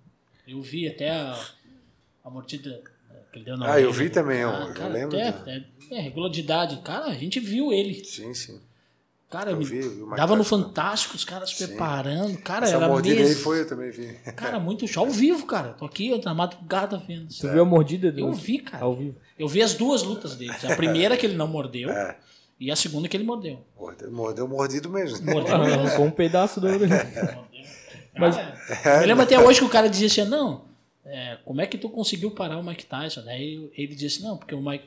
Eu 0.47 0.61
vi 0.63 0.87
até 0.89 1.11
a, 1.11 1.39
a 2.25 2.31
mordida 2.31 2.81
que 3.33 3.39
ele 3.39 3.45
deu 3.47 3.57
na 3.57 3.73
Ah, 3.73 3.81
eu 3.81 3.93
vi 3.93 4.09
do 4.09 4.15
também, 4.15 4.39
eu- 4.41 4.51
cara. 4.51 4.81
eu 4.81 4.89
lembro 4.93 5.17
É, 5.19 5.29
é, 5.91 5.97
é 5.97 6.01
regularidade. 6.01 6.77
Cara, 6.83 7.07
a 7.07 7.15
gente 7.15 7.41
viu 7.41 7.73
ele. 7.73 8.05
sim, 8.05 8.33
sim. 8.35 8.61
Cara, 9.39 9.51
Eu 9.51 9.57
me- 9.57 9.65
vi, 9.65 9.79
eu 9.79 10.11
vi 10.11 10.17
dava 10.17 10.37
no. 10.37 10.45
Fantástico, 10.45 11.17
os 11.17 11.25
caras 11.25 11.51
se 11.51 11.67
preparando. 11.67 12.39
Cara, 12.39 12.67
Essa 12.67 12.77
era 12.77 12.87
mordida 12.89 13.17
aí 13.21 13.27
mesmo. 13.29 13.43
foi, 13.43 13.61
eu 13.61 13.67
também 13.69 13.91
vi. 13.91 14.07
Cara, 14.37 14.59
muito 14.61 14.87
show. 14.87 15.05
Ao 15.05 15.11
vivo, 15.11 15.45
cara. 15.47 15.71
Tô 15.73 15.85
aqui 15.85 16.09
eu, 16.11 16.21
na 16.23 16.33
madrugada 16.35 16.97
vendo. 16.99 17.29
Tu 17.29 17.49
viu 17.51 17.63
a 17.63 17.65
mordida 17.65 18.13
do... 18.13 18.21
Eu 18.21 18.33
vi, 18.33 18.59
cara. 18.59 18.85
ao 18.85 18.95
vivo? 18.95 19.17
Eu 19.39 19.49
vi 19.49 19.63
as 19.63 19.75
duas 19.75 20.03
lutas 20.03 20.37
deles. 20.37 20.65
A 20.65 20.77
primeira 20.77 21.17
que 21.17 21.27
ele 21.27 21.35
não 21.37 21.49
mordeu 21.49 21.91
É. 21.91 22.17
e 22.61 22.71
a 22.71 22.77
segunda 22.77 23.09
que 23.09 23.17
ele 23.17 23.25
mordeu. 23.25 23.65
Mordeu, 23.77 24.13
mordeu 24.13 24.47
mordido 24.49 24.89
mesmo. 24.89 25.25
Mordeu. 25.29 25.55
Arrancou 25.55 26.05
um 26.05 26.11
pedaço 26.13 26.61
do... 26.61 26.69
Mas- 28.17 28.37
Cara, 28.83 29.03
eu 29.03 29.09
lembro 29.09 29.25
até 29.25 29.39
hoje 29.39 29.59
que 29.59 29.65
o 29.67 29.69
cara 29.69 29.89
dizia 29.89 30.07
assim, 30.07 30.25
não, 30.31 30.65
é, 31.05 31.39
como 31.45 31.61
é 31.61 31.67
que 31.67 31.77
tu 31.77 31.89
conseguiu 31.91 32.31
parar 32.31 32.59
o 32.59 32.63
Mike 32.63 32.87
Tyson? 32.87 33.23
Daí 33.25 33.69
ele 33.77 33.95
disse, 33.95 34.23
não, 34.23 34.37
porque 34.37 34.55
o 34.55 34.63
Mike, 34.63 34.85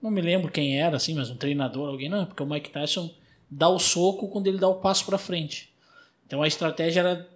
não 0.00 0.10
me 0.10 0.20
lembro 0.20 0.50
quem 0.50 0.80
era, 0.80 0.96
assim, 0.96 1.14
mas 1.14 1.28
um 1.28 1.36
treinador, 1.36 1.88
alguém, 1.88 2.08
não, 2.08 2.24
porque 2.24 2.42
o 2.42 2.46
Mike 2.46 2.70
Tyson 2.70 3.10
dá 3.52 3.68
o 3.68 3.78
soco 3.78 4.28
quando 4.28 4.46
ele 4.46 4.58
dá 4.58 4.68
o 4.68 4.76
passo 4.76 5.04
pra 5.04 5.18
frente. 5.18 5.72
Então 6.26 6.42
a 6.42 6.48
estratégia 6.48 7.00
era 7.00 7.28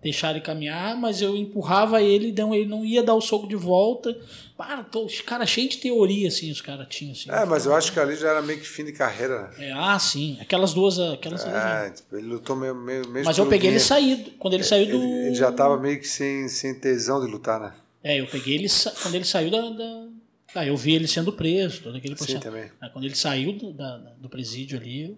deixar 0.00 0.30
ele 0.30 0.40
caminhar, 0.40 0.96
mas 0.96 1.20
eu 1.20 1.36
empurrava 1.36 2.00
ele, 2.00 2.28
então 2.28 2.54
ele 2.54 2.66
não 2.66 2.84
ia 2.84 3.02
dar 3.02 3.14
o 3.14 3.20
soco 3.20 3.48
de 3.48 3.56
volta. 3.56 4.16
Para, 4.56 4.82
tô, 4.84 5.04
os 5.04 5.20
caras 5.20 5.50
cheios 5.50 5.70
de 5.70 5.78
teoria, 5.78 6.28
assim, 6.28 6.50
os 6.50 6.60
caras 6.60 6.86
tinham, 6.88 7.12
assim. 7.12 7.30
É, 7.30 7.44
mas 7.44 7.66
eu 7.66 7.74
acho 7.74 7.92
que 7.92 7.98
ali 8.00 8.16
já 8.16 8.30
era 8.30 8.42
meio 8.42 8.58
que 8.60 8.66
fim 8.66 8.84
de 8.84 8.92
carreira. 8.92 9.50
né? 9.58 9.68
É, 9.68 9.72
ah, 9.72 9.98
sim, 9.98 10.38
aquelas 10.40 10.72
duas, 10.72 10.98
aquelas. 10.98 11.44
É, 11.44 11.90
tipo, 11.90 12.16
ele 12.16 12.26
lutou 12.26 12.56
meio, 12.56 12.74
meio, 12.74 13.08
mesmo 13.08 13.24
Mas 13.24 13.38
eu 13.38 13.46
peguei 13.46 13.70
ele 13.70 13.80
saído, 13.80 14.30
quando 14.38 14.54
ele 14.54 14.64
saiu 14.64 14.86
do... 14.86 14.96
Ele, 14.96 15.26
ele 15.26 15.34
já 15.34 15.52
tava 15.52 15.78
meio 15.78 15.98
que 16.00 16.08
sem, 16.08 16.48
sem 16.48 16.74
tesão 16.78 17.24
de 17.24 17.30
lutar, 17.30 17.60
né? 17.60 17.74
É, 18.02 18.20
eu 18.20 18.26
peguei 18.26 18.54
ele 18.54 18.68
quando 19.02 19.14
ele 19.14 19.24
saiu 19.24 19.50
da. 19.50 19.60
da... 19.70 20.08
Ah, 20.54 20.64
eu 20.66 20.76
vi 20.76 20.94
ele 20.94 21.06
sendo 21.06 21.32
preso, 21.32 21.82
todo 21.82 21.96
aquele 21.96 22.14
Sim, 22.14 22.24
processo. 22.24 22.40
também. 22.40 22.70
Aí, 22.80 22.88
quando 22.90 23.04
ele 23.04 23.14
saiu 23.14 23.52
do, 23.52 23.72
da- 23.72 23.98
do 24.18 24.28
presídio 24.28 24.78
ali, 24.78 25.16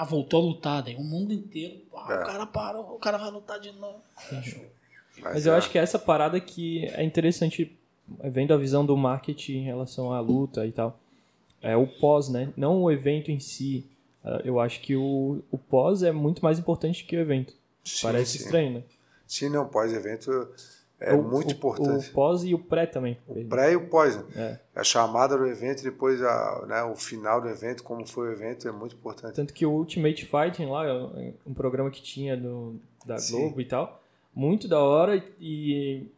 ah, 0.00 0.04
voltou 0.04 0.40
a 0.40 0.44
lutar, 0.44 0.82
daí 0.82 0.94
o 0.96 1.02
mundo 1.02 1.32
inteiro. 1.32 1.80
Ah, 1.94 2.06
É. 2.12 2.22
O 2.22 2.26
cara 2.26 2.46
parou, 2.46 2.94
o 2.94 2.98
cara 2.98 3.16
vai 3.18 3.30
lutar 3.30 3.58
de 3.60 3.72
novo. 3.72 4.00
Mas 5.22 5.46
eu 5.46 5.54
acho 5.54 5.70
que 5.70 5.78
é 5.78 5.82
essa 5.82 5.98
parada 5.98 6.38
que 6.40 6.84
é 6.86 7.02
interessante, 7.02 7.76
vendo 8.24 8.52
a 8.52 8.56
visão 8.56 8.84
do 8.84 8.96
marketing 8.96 9.58
em 9.58 9.64
relação 9.64 10.12
à 10.12 10.20
luta 10.20 10.66
e 10.66 10.72
tal. 10.72 10.98
É 11.62 11.76
o 11.76 11.86
pós, 11.86 12.28
né? 12.28 12.52
Não 12.56 12.82
o 12.82 12.90
evento 12.90 13.30
em 13.30 13.40
si. 13.40 13.84
Ah, 14.24 14.40
Eu 14.44 14.60
acho 14.60 14.80
que 14.80 14.94
o, 14.94 15.42
o 15.50 15.56
pós 15.58 16.02
é 16.02 16.12
muito 16.12 16.42
mais 16.44 16.58
importante 16.58 17.04
que 17.04 17.16
o 17.16 17.20
evento. 17.20 17.54
Sim, 17.84 18.02
Parece 18.02 18.38
sim. 18.38 18.44
estranho, 18.44 18.70
né? 18.74 18.82
Sim, 19.26 19.48
não, 19.48 19.66
pós-evento 19.66 20.48
é 21.00 21.12
O- 21.14 21.22
muito 21.22 21.48
o- 21.48 21.52
importante. 21.52 22.08
O 22.10 22.12
pós 22.12 22.42
e 22.44 22.54
o 22.54 22.58
pré 22.58 22.86
também. 22.86 23.18
O 23.28 23.44
pré 23.44 23.72
e 23.72 23.76
o 23.76 23.86
pós, 23.88 24.16
né? 24.16 24.24
É. 24.36 24.58
A 24.80 24.82
chamada 24.84 25.36
do 25.36 25.46
evento 25.46 25.80
e 25.80 25.84
depois 25.84 26.22
a, 26.22 26.64
né, 26.66 26.82
o 26.84 26.94
final 26.94 27.40
do 27.40 27.48
evento, 27.48 27.82
como 27.82 28.06
foi 28.06 28.28
o 28.28 28.32
evento, 28.32 28.66
é 28.68 28.72
muito 28.72 28.94
importante. 28.96 29.34
Tanto 29.34 29.52
que 29.54 29.64
o 29.66 29.70
Ultimate 29.72 30.24
Fighting 30.26 30.66
lá, 30.66 30.84
um 31.46 31.52
programa 31.54 31.90
que 31.90 32.02
tinha 32.02 32.36
do, 32.36 32.76
da 33.04 33.18
Sim. 33.18 33.36
Globo 33.40 33.60
e 33.60 33.64
tal, 33.64 34.02
muito 34.34 34.66
da 34.68 34.80
hora 34.80 35.22
e 35.40 36.08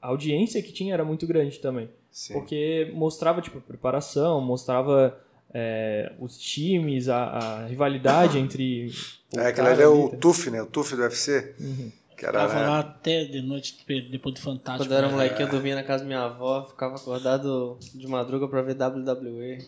a 0.00 0.08
audiência 0.08 0.62
que 0.62 0.72
tinha 0.72 0.92
era 0.94 1.04
muito 1.04 1.26
grande 1.26 1.58
também. 1.58 1.88
Sim. 2.10 2.34
Porque 2.34 2.90
mostrava, 2.94 3.40
tipo, 3.42 3.60
preparação, 3.60 4.40
mostrava 4.40 5.18
é, 5.52 6.12
os 6.20 6.38
times, 6.38 7.08
a, 7.08 7.16
a 7.24 7.66
rivalidade 7.66 8.38
entre. 8.38 8.90
É, 9.36 9.46
aquele 9.48 9.68
ali 9.68 9.82
é 9.82 9.88
o? 9.88 10.08
TUF, 10.10 10.50
né? 10.50 10.62
O 10.62 10.66
TUF 10.66 10.94
do 10.94 11.02
UFC. 11.02 11.54
Que 11.56 11.92
era, 12.22 12.32
Tava 12.40 12.54
né? 12.54 12.66
lá 12.66 12.78
até 12.80 13.24
de 13.24 13.40
noite, 13.42 13.78
depois 14.10 14.34
do 14.34 14.40
Fantástico. 14.40 14.84
Quando 14.84 14.92
eu 14.92 14.98
era 14.98 15.06
né? 15.06 15.12
moleque, 15.12 15.42
eu 15.42 15.48
dormia 15.48 15.74
na 15.74 15.82
casa 15.82 16.02
da 16.04 16.06
minha 16.08 16.22
avó, 16.24 16.64
ficava 16.64 16.96
acordado 16.96 17.78
de 17.94 18.06
madruga 18.06 18.46
pra 18.48 18.62
ver 18.62 18.76
WWE. 18.76 19.58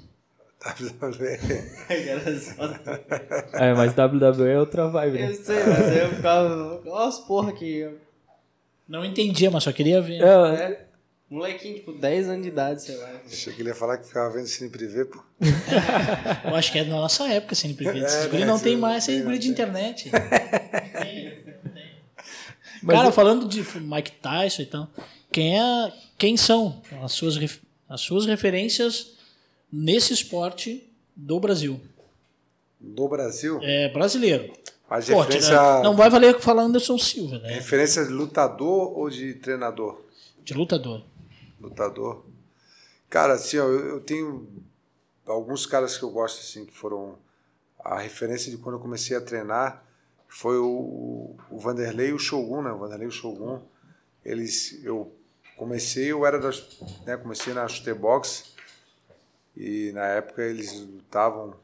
WWE. 0.64 1.38
Era 1.88 2.38
só- 2.38 3.58
É, 3.58 3.74
mas 3.74 3.92
WWE 3.94 4.48
é 4.50 4.58
outra 4.58 4.88
vibe, 4.88 5.20
eu 5.20 5.28
né? 5.28 5.34
sei, 5.34 5.62
mas 5.64 5.80
aí 5.88 5.98
eu 6.00 6.08
ficava. 6.10 6.80
Olha 6.86 7.08
as 7.08 7.18
porra 7.20 7.52
que. 7.52 7.88
Não 8.88 9.04
entendia, 9.04 9.50
mas 9.50 9.64
só 9.64 9.72
queria 9.72 10.00
ver. 10.00 10.22
É, 10.22 10.26
É. 10.54 10.86
Molequinho, 11.28 11.74
tipo, 11.74 11.92
10 11.92 12.28
anos 12.28 12.42
de 12.44 12.48
idade, 12.50 12.82
sei 12.82 12.96
lá. 12.98 13.10
Achei 13.26 13.52
que 13.52 13.60
ele 13.60 13.70
ia 13.70 13.74
falar 13.74 13.98
que 13.98 14.06
ficava 14.06 14.32
vendo 14.32 14.46
Cine 14.46 14.70
Privé, 14.70 15.04
pô. 15.04 15.20
Eu 16.48 16.54
acho 16.54 16.70
que 16.70 16.78
é 16.78 16.84
da 16.84 16.90
nossa 16.90 17.24
época, 17.28 17.52
assim, 17.52 17.74
primeiro. 17.74 18.04
É, 18.04 18.08
Esses 18.08 18.26
guri 18.26 18.42
né, 18.42 18.46
não 18.46 18.60
tem 18.60 18.76
mais, 18.76 19.04
tem, 19.06 19.16
esse 19.16 19.24
não 19.24 19.30
guri 19.32 19.40
de 19.40 19.52
tem. 19.52 19.52
internet. 19.52 20.08
Mas 22.82 22.96
Cara, 22.96 23.08
eu- 23.08 23.12
falando 23.12 23.46
de 23.48 23.62
Mike 23.80 24.12
Tyson 24.12 24.62
e 24.62 24.66
tal, 24.66 24.88
quem, 25.32 25.58
é, 25.60 25.92
quem 26.18 26.36
são 26.36 26.82
as 27.02 27.12
suas, 27.12 27.36
as 27.88 28.00
suas 28.00 28.26
referências 28.26 29.16
nesse 29.72 30.12
do 31.14 31.40
Brasil? 31.40 31.80
Do 32.78 33.08
Brasil, 33.08 33.58
É 33.62 33.88
brasileiro. 33.88 34.52
mas 34.88 35.08
Pô, 35.08 35.20
referência, 35.20 35.56
não 35.82 35.96
vai 35.96 36.10
valer 36.10 36.38
falar 36.40 36.62
Anderson 36.62 36.98
Silva, 36.98 37.38
né? 37.38 37.54
referência 37.54 38.04
de 38.04 38.12
lutador 38.12 38.96
ou 38.96 39.08
de 39.10 39.34
treinador? 39.34 40.02
De 40.44 40.54
lutador. 40.54 41.02
lutador. 41.60 42.24
Cara, 43.08 43.34
assim, 43.34 43.58
ó, 43.58 43.64
eu, 43.64 43.88
eu 43.88 44.00
tenho 44.00 44.46
alguns 45.26 45.64
caras 45.66 45.96
que 45.96 46.02
eu 46.04 46.10
gosto, 46.10 46.40
assim, 46.40 46.64
que 46.66 46.72
foram 46.72 47.18
a 47.82 47.98
referência 47.98 48.50
de 48.50 48.58
quando 48.58 48.76
eu 48.76 48.80
comecei 48.80 49.16
a 49.16 49.20
treinar, 49.20 49.82
foi 50.36 50.58
o, 50.58 51.34
o 51.50 51.58
Vanderlei 51.58 52.10
e 52.10 52.12
o 52.12 52.18
Shogun, 52.18 52.60
né? 52.60 52.70
O 52.70 52.76
Vanderlei 52.76 53.06
e 53.06 53.08
o 53.08 53.12
Shogun. 53.12 53.62
Eles, 54.22 54.84
eu 54.84 55.10
comecei, 55.56 56.12
eu 56.12 56.26
era 56.26 56.38
das, 56.38 56.78
né, 57.06 57.16
comecei 57.16 57.54
na 57.54 57.66
chutebox 57.66 58.54
e 59.56 59.92
na 59.92 60.04
época 60.08 60.42
eles 60.42 60.78
lutavam, 60.78 61.54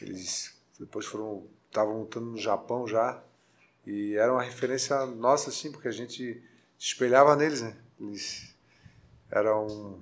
eles 0.00 0.56
depois 0.78 1.04
foram, 1.04 1.48
estavam 1.66 1.98
lutando 1.98 2.26
no 2.26 2.38
Japão 2.38 2.86
já 2.86 3.20
e 3.84 4.14
era 4.14 4.32
uma 4.32 4.42
referência 4.42 5.04
nossa, 5.06 5.50
assim, 5.50 5.72
porque 5.72 5.88
a 5.88 5.92
gente 5.92 6.40
se 6.78 6.86
espelhava 6.86 7.34
neles, 7.34 7.60
né? 7.60 7.76
Eles 8.00 8.54
eram 9.28 9.98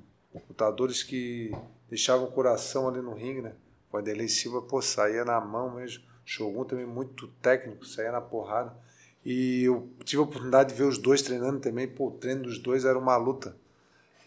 lutadores 0.47 1.03
que 1.03 1.53
deixavam 1.89 2.27
o 2.27 2.33
coração 2.33 2.87
ali 2.87 3.01
no 3.01 3.15
ringue, 3.15 3.41
né? 3.41 3.55
O 3.89 3.97
Vanderlei 3.97 4.29
Silva, 4.29 4.61
pô, 4.61 4.83
saía 4.83 5.25
na 5.25 5.41
mão 5.41 5.77
mesmo. 5.77 6.08
Shogun 6.29 6.65
também 6.65 6.85
muito 6.87 7.27
técnico, 7.41 7.87
saía 7.87 8.13
na 8.13 8.21
porrada. 8.21 8.77
E 9.25 9.65
eu 9.65 9.89
tive 10.05 10.21
a 10.21 10.25
oportunidade 10.25 10.71
de 10.71 10.75
ver 10.77 10.85
os 10.85 10.99
dois 10.99 11.23
treinando 11.23 11.59
também. 11.59 11.89
Pô, 11.89 12.09
o 12.09 12.11
treino 12.13 12.43
dos 12.43 12.59
dois 12.59 12.85
era 12.85 12.99
uma 12.99 13.17
luta. 13.17 13.57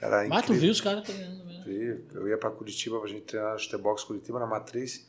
Era 0.01 0.27
Mas 0.27 0.41
tu 0.41 0.45
incrível. 0.45 0.61
viu 0.61 0.71
os 0.71 0.81
caras 0.81 1.03
treinando 1.03 1.45
mesmo. 1.45 1.63
Vi. 1.63 2.03
Eu 2.15 2.27
ia 2.27 2.37
para 2.37 2.49
Curitiba 2.49 2.99
pra 2.99 3.07
gente 3.07 3.21
treinar 3.23 3.53
no 3.53 3.59
Chutebox 3.59 4.03
Curitiba, 4.03 4.39
na 4.39 4.47
Matriz, 4.47 5.07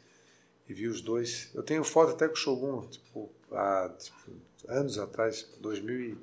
e 0.69 0.74
vi 0.74 0.86
os 0.86 1.01
dois. 1.01 1.51
Eu 1.55 1.62
tenho 1.62 1.82
foto 1.82 2.12
até 2.12 2.28
com 2.28 2.35
o 2.35 2.36
Shogun, 2.36 2.82
tipo, 2.82 3.31
há 3.51 3.90
tipo, 3.98 4.31
anos 4.69 4.98
atrás, 4.98 5.48
2002, 5.60 6.16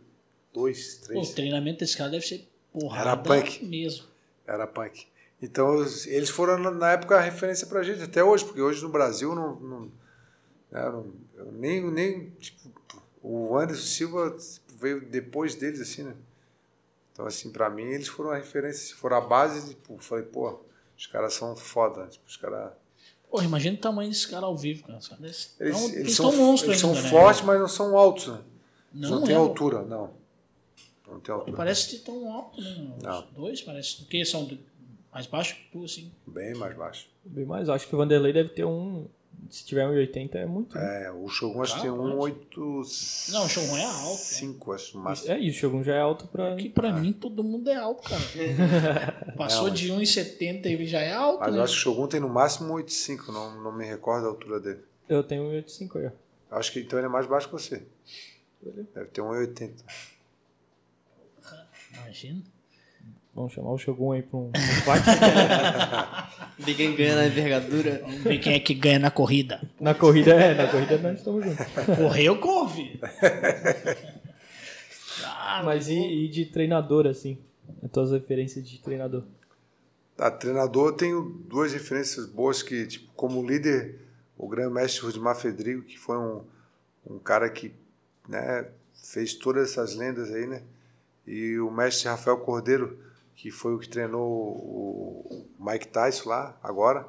Pô, 0.53 0.59
2003. 0.61 1.29
o 1.29 1.35
treinamento 1.35 1.79
desse 1.79 1.97
cara 1.97 2.11
deve 2.11 2.25
ser 2.27 2.47
porrada 2.71 3.09
Era 3.09 3.17
punk. 3.17 3.65
mesmo. 3.65 4.05
Era 4.45 4.67
punk. 4.67 5.07
Então, 5.41 5.75
eles 6.05 6.29
foram, 6.29 6.57
na- 6.59 6.71
na 6.71 6.91
época, 6.91 7.17
a 7.17 7.21
referência 7.21 7.65
pra 7.67 7.81
gente, 7.81 8.01
até 8.03 8.23
hoje, 8.23 8.45
porque 8.45 8.61
hoje 8.61 8.81
no 8.83 8.89
Brasil 8.89 9.33
não. 9.33 9.55
não, 9.59 9.91
né, 10.71 10.89
não- 10.89 11.11
eu 11.35 11.51
nem, 11.51 11.81
nem. 11.91 12.29
Tipo, 12.31 12.69
o 13.21 13.57
Anderson 13.57 13.81
Silva 13.85 14.37
veio 14.79 15.05
depois 15.05 15.55
deles, 15.55 15.79
assim, 15.81 16.03
né? 16.03 16.15
Então, 17.13 17.25
assim, 17.25 17.51
pra 17.51 17.69
mim, 17.69 17.83
eles 17.83 18.07
foram 18.07 18.31
a 18.31 18.35
referência, 18.35 18.87
se 18.87 18.93
for 18.93 19.11
a 19.13 19.19
base, 19.21 19.69
tipo, 19.69 19.93
eu 19.95 19.99
falei, 19.99 20.23
pô, 20.25 20.59
os 20.97 21.05
caras 21.07 21.33
são 21.33 21.55
foda. 21.55 22.07
Tipo, 22.07 22.25
os 22.27 22.37
caras. 22.37 22.71
Pô, 23.29 23.41
imagina 23.41 23.75
o 23.75 23.79
tamanho 23.79 24.09
desse 24.09 24.27
cara 24.27 24.45
ao 24.45 24.55
vivo, 24.55 24.83
cara. 24.87 24.99
Caras 24.99 25.55
Eles, 25.59 25.83
eles 25.83 25.93
eles 25.95 26.15
são, 26.15 26.29
tão 26.31 26.37
monstro 26.39 26.71
eles 26.71 26.83
ainda, 26.83 26.95
são 26.95 27.03
né? 27.03 27.09
fortes, 27.09 27.41
mas 27.41 27.59
não 27.59 27.67
são 27.67 27.97
altos, 27.97 28.27
né? 28.27 28.41
Não, 28.93 29.09
não, 29.11 29.23
têm 29.23 29.35
é. 29.35 29.37
altura, 29.37 29.81
não. 29.83 30.11
Não 31.07 31.19
tem 31.19 31.33
altura. 31.33 31.57
Parece 31.57 31.89
que 31.89 31.99
tão 31.99 32.31
alto, 32.31 32.59
né? 32.61 32.93
Os 32.97 33.03
Não. 33.03 33.27
dois 33.35 33.61
parece. 33.61 33.97
Porque 33.97 34.23
são 34.25 34.49
mais 35.11 35.27
baixo 35.27 35.55
que 35.55 35.71
tu, 35.71 35.83
assim. 35.83 36.11
Bem 36.25 36.55
mais 36.55 36.75
baixo. 36.75 37.07
Bem 37.23 37.45
mais, 37.45 37.67
eu 37.67 37.73
acho 37.73 37.87
que 37.87 37.93
o 37.93 37.97
Vanderlei 37.97 38.31
deve 38.33 38.49
ter 38.49 38.65
um. 38.65 39.07
Se 39.49 39.65
tiver 39.65 39.87
um 39.87 39.91
80 39.91 40.37
é 40.37 40.45
muito. 40.45 40.75
né? 40.77 41.05
É, 41.05 41.11
o 41.11 41.27
Shogun 41.27 41.61
acho 41.63 41.75
que 41.75 41.81
tem 41.81 41.89
Capaz. 41.91 42.09
um 42.13 42.17
8. 42.17 42.59
Não, 43.31 43.45
o 43.45 43.49
Shogun 43.49 43.77
é 43.77 43.85
alto, 43.85 44.09
né? 44.11 44.15
5, 44.17 44.71
acho, 44.73 44.97
no 44.97 45.03
máximo. 45.03 45.31
É, 45.31 45.39
e 45.39 45.49
o 45.49 45.53
Shogun 45.53 45.83
já 45.83 45.95
é 45.95 46.01
alto 46.01 46.27
pra. 46.27 46.55
Que 46.55 46.69
pra 46.69 46.93
mim 46.93 47.11
todo 47.13 47.43
mundo 47.43 47.69
é 47.69 47.75
alto, 47.75 48.03
cara. 48.07 48.21
Passou 49.37 49.63
Não, 49.63 49.69
mas- 49.71 49.79
de 49.79 49.91
1,70 49.91 50.65
e 50.67 50.85
já 50.87 50.99
é 51.01 51.13
alto, 51.13 51.39
Mas 51.41 51.51
né? 51.53 51.59
eu 51.59 51.63
acho 51.63 51.73
que 51.73 51.79
o 51.79 51.81
Shogun 51.83 52.07
tem 52.07 52.19
no 52.19 52.29
máximo 52.29 52.73
8,5, 52.73 53.31
não, 53.33 53.63
não 53.63 53.71
me 53.75 53.85
recordo 53.85 54.25
a 54.25 54.29
altura 54.29 54.59
dele. 54.59 54.79
Eu 55.07 55.23
tenho 55.23 55.43
um 55.43 55.47
85 55.49 55.97
aí, 55.97 56.07
ó. 56.07 56.11
Acho 56.57 56.71
que 56.71 56.79
então 56.81 56.99
ele 56.99 57.07
é 57.07 57.09
mais 57.09 57.25
baixo 57.27 57.47
que 57.47 57.53
você. 57.53 57.83
Deve 58.61 59.09
ter 59.09 59.21
um 59.21 59.29
1,80. 59.31 59.71
Imagina. 61.93 62.41
Vamos 63.33 63.53
chamar 63.53 63.71
o 63.71 63.77
Shogun 63.77 64.11
aí 64.11 64.21
pra 64.21 64.37
um, 64.37 64.47
um 64.47 64.51
fight. 64.83 65.05
Ver 66.59 66.75
quem 66.75 66.95
ganha 66.95 67.15
na 67.15 67.27
envergadura. 67.27 68.01
Vamos 68.01 68.23
ver 68.23 68.37
quem 68.39 68.53
é 68.53 68.59
que 68.59 68.73
ganha 68.73 68.99
na 68.99 69.09
corrida. 69.09 69.61
na 69.79 69.93
corrida, 69.93 70.33
é, 70.33 70.53
na 70.53 70.67
corrida 70.67 70.97
nós 70.97 71.19
estamos 71.19 71.45
juntos. 71.45 71.65
Correu, 71.95 72.37
corre. 72.37 72.99
Ah, 75.23 75.61
Mas 75.63 75.87
e, 75.87 75.97
e 75.97 76.27
de 76.27 76.45
treinador, 76.47 77.07
assim? 77.07 77.37
As 77.81 77.89
tuas 77.89 78.11
referências 78.11 78.67
de 78.67 78.77
treinador. 78.81 79.23
Tá, 80.17 80.29
treinador, 80.29 80.89
eu 80.89 80.93
tenho 80.93 81.21
duas 81.47 81.71
referências 81.71 82.25
boas 82.25 82.61
que, 82.61 82.85
tipo, 82.85 83.09
como 83.13 83.41
líder, 83.47 83.95
o 84.37 84.49
grande 84.49 84.73
mestre 84.73 85.05
Rudimar 85.05 85.37
Fedrigo, 85.37 85.83
que 85.83 85.97
foi 85.97 86.17
um, 86.17 86.41
um 87.09 87.19
cara 87.19 87.49
que 87.49 87.71
né, 88.27 88.65
fez 88.93 89.33
todas 89.33 89.71
essas 89.71 89.95
lendas 89.95 90.29
aí, 90.33 90.45
né? 90.45 90.61
E 91.25 91.57
o 91.59 91.71
mestre 91.71 92.09
Rafael 92.09 92.37
Cordeiro, 92.39 92.99
que 93.41 93.49
foi 93.51 93.73
o 93.73 93.79
que 93.79 93.87
treinou 93.87 94.21
o 94.27 95.45
Mike 95.59 95.87
Tyson 95.87 96.27
lá, 96.29 96.57
agora. 96.61 97.07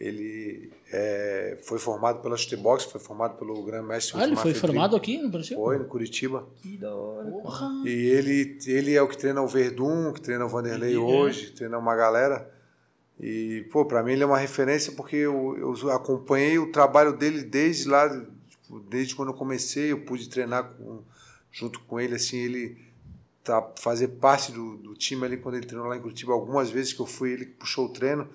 Ele 0.00 0.72
é, 0.90 1.58
foi 1.62 1.78
formado 1.78 2.20
pela 2.22 2.34
Chutebox, 2.36 2.84
foi 2.84 2.98
formado 3.00 3.36
pelo 3.38 3.62
grande 3.62 3.86
mestre 3.86 4.18
Ah, 4.18 4.24
ele 4.24 4.34
foi 4.34 4.54
formado 4.54 4.96
aqui 4.96 5.18
no 5.18 5.28
Brasil? 5.28 5.58
Foi, 5.58 5.76
em 5.76 5.84
Curitiba. 5.84 6.48
Que 6.62 6.78
da 6.78 6.92
hora. 6.94 7.30
Porra. 7.30 7.68
E 7.84 7.90
ele, 7.90 8.58
ele 8.66 8.94
é 8.94 9.02
o 9.02 9.06
que 9.06 9.16
treina 9.18 9.42
o 9.42 9.46
Verdun, 9.46 10.12
que 10.14 10.20
treina 10.22 10.44
o 10.46 10.48
Vanderlei 10.48 10.94
É. 10.94 10.98
hoje, 10.98 11.50
treina 11.52 11.76
uma 11.78 11.94
galera. 11.94 12.50
E, 13.20 13.66
pô, 13.70 13.84
pra 13.84 14.02
mim 14.02 14.12
ele 14.12 14.22
é 14.22 14.26
uma 14.26 14.38
referência 14.38 14.92
porque 14.96 15.16
eu, 15.16 15.54
eu 15.58 15.90
acompanhei 15.90 16.58
o 16.58 16.72
trabalho 16.72 17.12
dele 17.12 17.42
desde 17.42 17.86
lá, 17.86 18.08
tipo, 18.48 18.80
desde 18.88 19.14
quando 19.14 19.28
eu 19.28 19.34
comecei, 19.36 19.92
eu 19.92 20.00
pude 20.00 20.30
treinar 20.30 20.64
com- 20.72 21.02
junto 21.52 21.78
com 21.80 22.00
ele, 22.00 22.14
assim, 22.14 22.38
ele 22.38 22.89
tá, 23.44 23.70
fazer 23.78 24.08
parte 24.08 24.52
do, 24.52 24.76
do 24.78 24.94
time 24.94 25.24
ali 25.24 25.36
quando 25.36 25.56
ele 25.56 25.66
treinou 25.66 25.88
lá 25.88 25.96
em 25.96 26.00
Curitiba. 26.00 26.32
Algumas 26.32 26.70
vezes 26.70 26.92
que 26.92 27.00
eu 27.00 27.06
fui, 27.06 27.32
ele 27.32 27.46
puxou 27.46 27.86
o 27.86 27.88
treino 27.88 28.28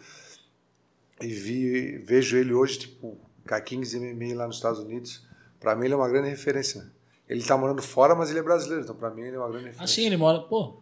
e 1.22 1.28
vi, 1.28 1.98
vejo 2.00 2.38
ele 2.38 2.54
hoje, 2.54 2.80
tipo, 2.80 3.18
K15 3.48 4.00
MMA 4.00 4.36
lá 4.36 4.48
nos 4.48 4.58
Estados 4.58 4.80
Unidos. 4.80 5.24
Pra 5.60 5.76
mim 5.76 5.86
ele 5.86 5.94
é 5.94 5.98
uma 5.98 6.10
grande 6.10 6.30
referência. 6.30 6.82
né? 6.84 6.90
Ele 7.28 7.42
tá 7.44 7.58
morando 7.58 7.82
fora, 7.82 8.14
mas 8.14 8.30
ele 8.30 8.40
é 8.40 8.44
brasileiro, 8.44 8.84
então 8.84 8.96
pra 8.96 9.10
mim 9.10 9.22
ele 9.24 9.36
é 9.36 9.40
uma 9.40 9.48
grande 9.50 9.66
referência. 9.66 9.84
Assim, 9.84 10.06
ele 10.06 10.18
mora. 10.18 10.40
Pô, 10.42 10.76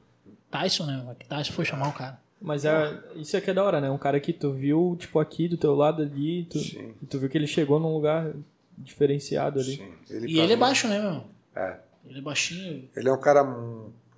Tyson, 0.52 0.86
né? 0.86 1.16
Tyson 1.30 1.54
foi 1.54 1.66
chamar 1.66 1.90
o 1.90 1.94
cara. 1.94 2.22
Mas 2.41 2.66
é, 2.66 3.02
isso 3.16 3.38
aqui 3.38 3.52
é 3.52 3.54
da 3.54 3.64
hora, 3.64 3.80
né? 3.80 3.90
Um 3.90 3.98
cara 3.98 4.20
que 4.20 4.34
tu 4.34 4.52
viu, 4.52 4.98
tipo, 5.00 5.18
aqui 5.20 5.48
do 5.48 5.56
teu 5.56 5.74
lado 5.74 6.02
ali, 6.02 6.44
tu, 6.44 6.60
Sim. 6.60 6.94
e 7.02 7.06
tu 7.06 7.18
viu 7.18 7.30
que 7.30 7.38
ele 7.38 7.48
chegou 7.48 7.80
num 7.80 7.94
lugar 7.94 8.34
diferenciado 8.78 9.62
ali. 9.62 9.78
Sim. 9.78 9.94
E 10.06 10.06
pra 10.08 10.18
ele 10.18 10.40
é 10.41 10.48
mim- 10.48 10.58
baixo, 10.58 10.88
né, 10.90 11.00
meu? 11.00 11.24
É. 11.56 11.78
Ele 12.06 12.20
é 12.20 12.22
baixinho. 12.22 12.90
Ele 12.98 13.08
é 13.08 13.14
um 13.14 13.20
cara 13.20 13.45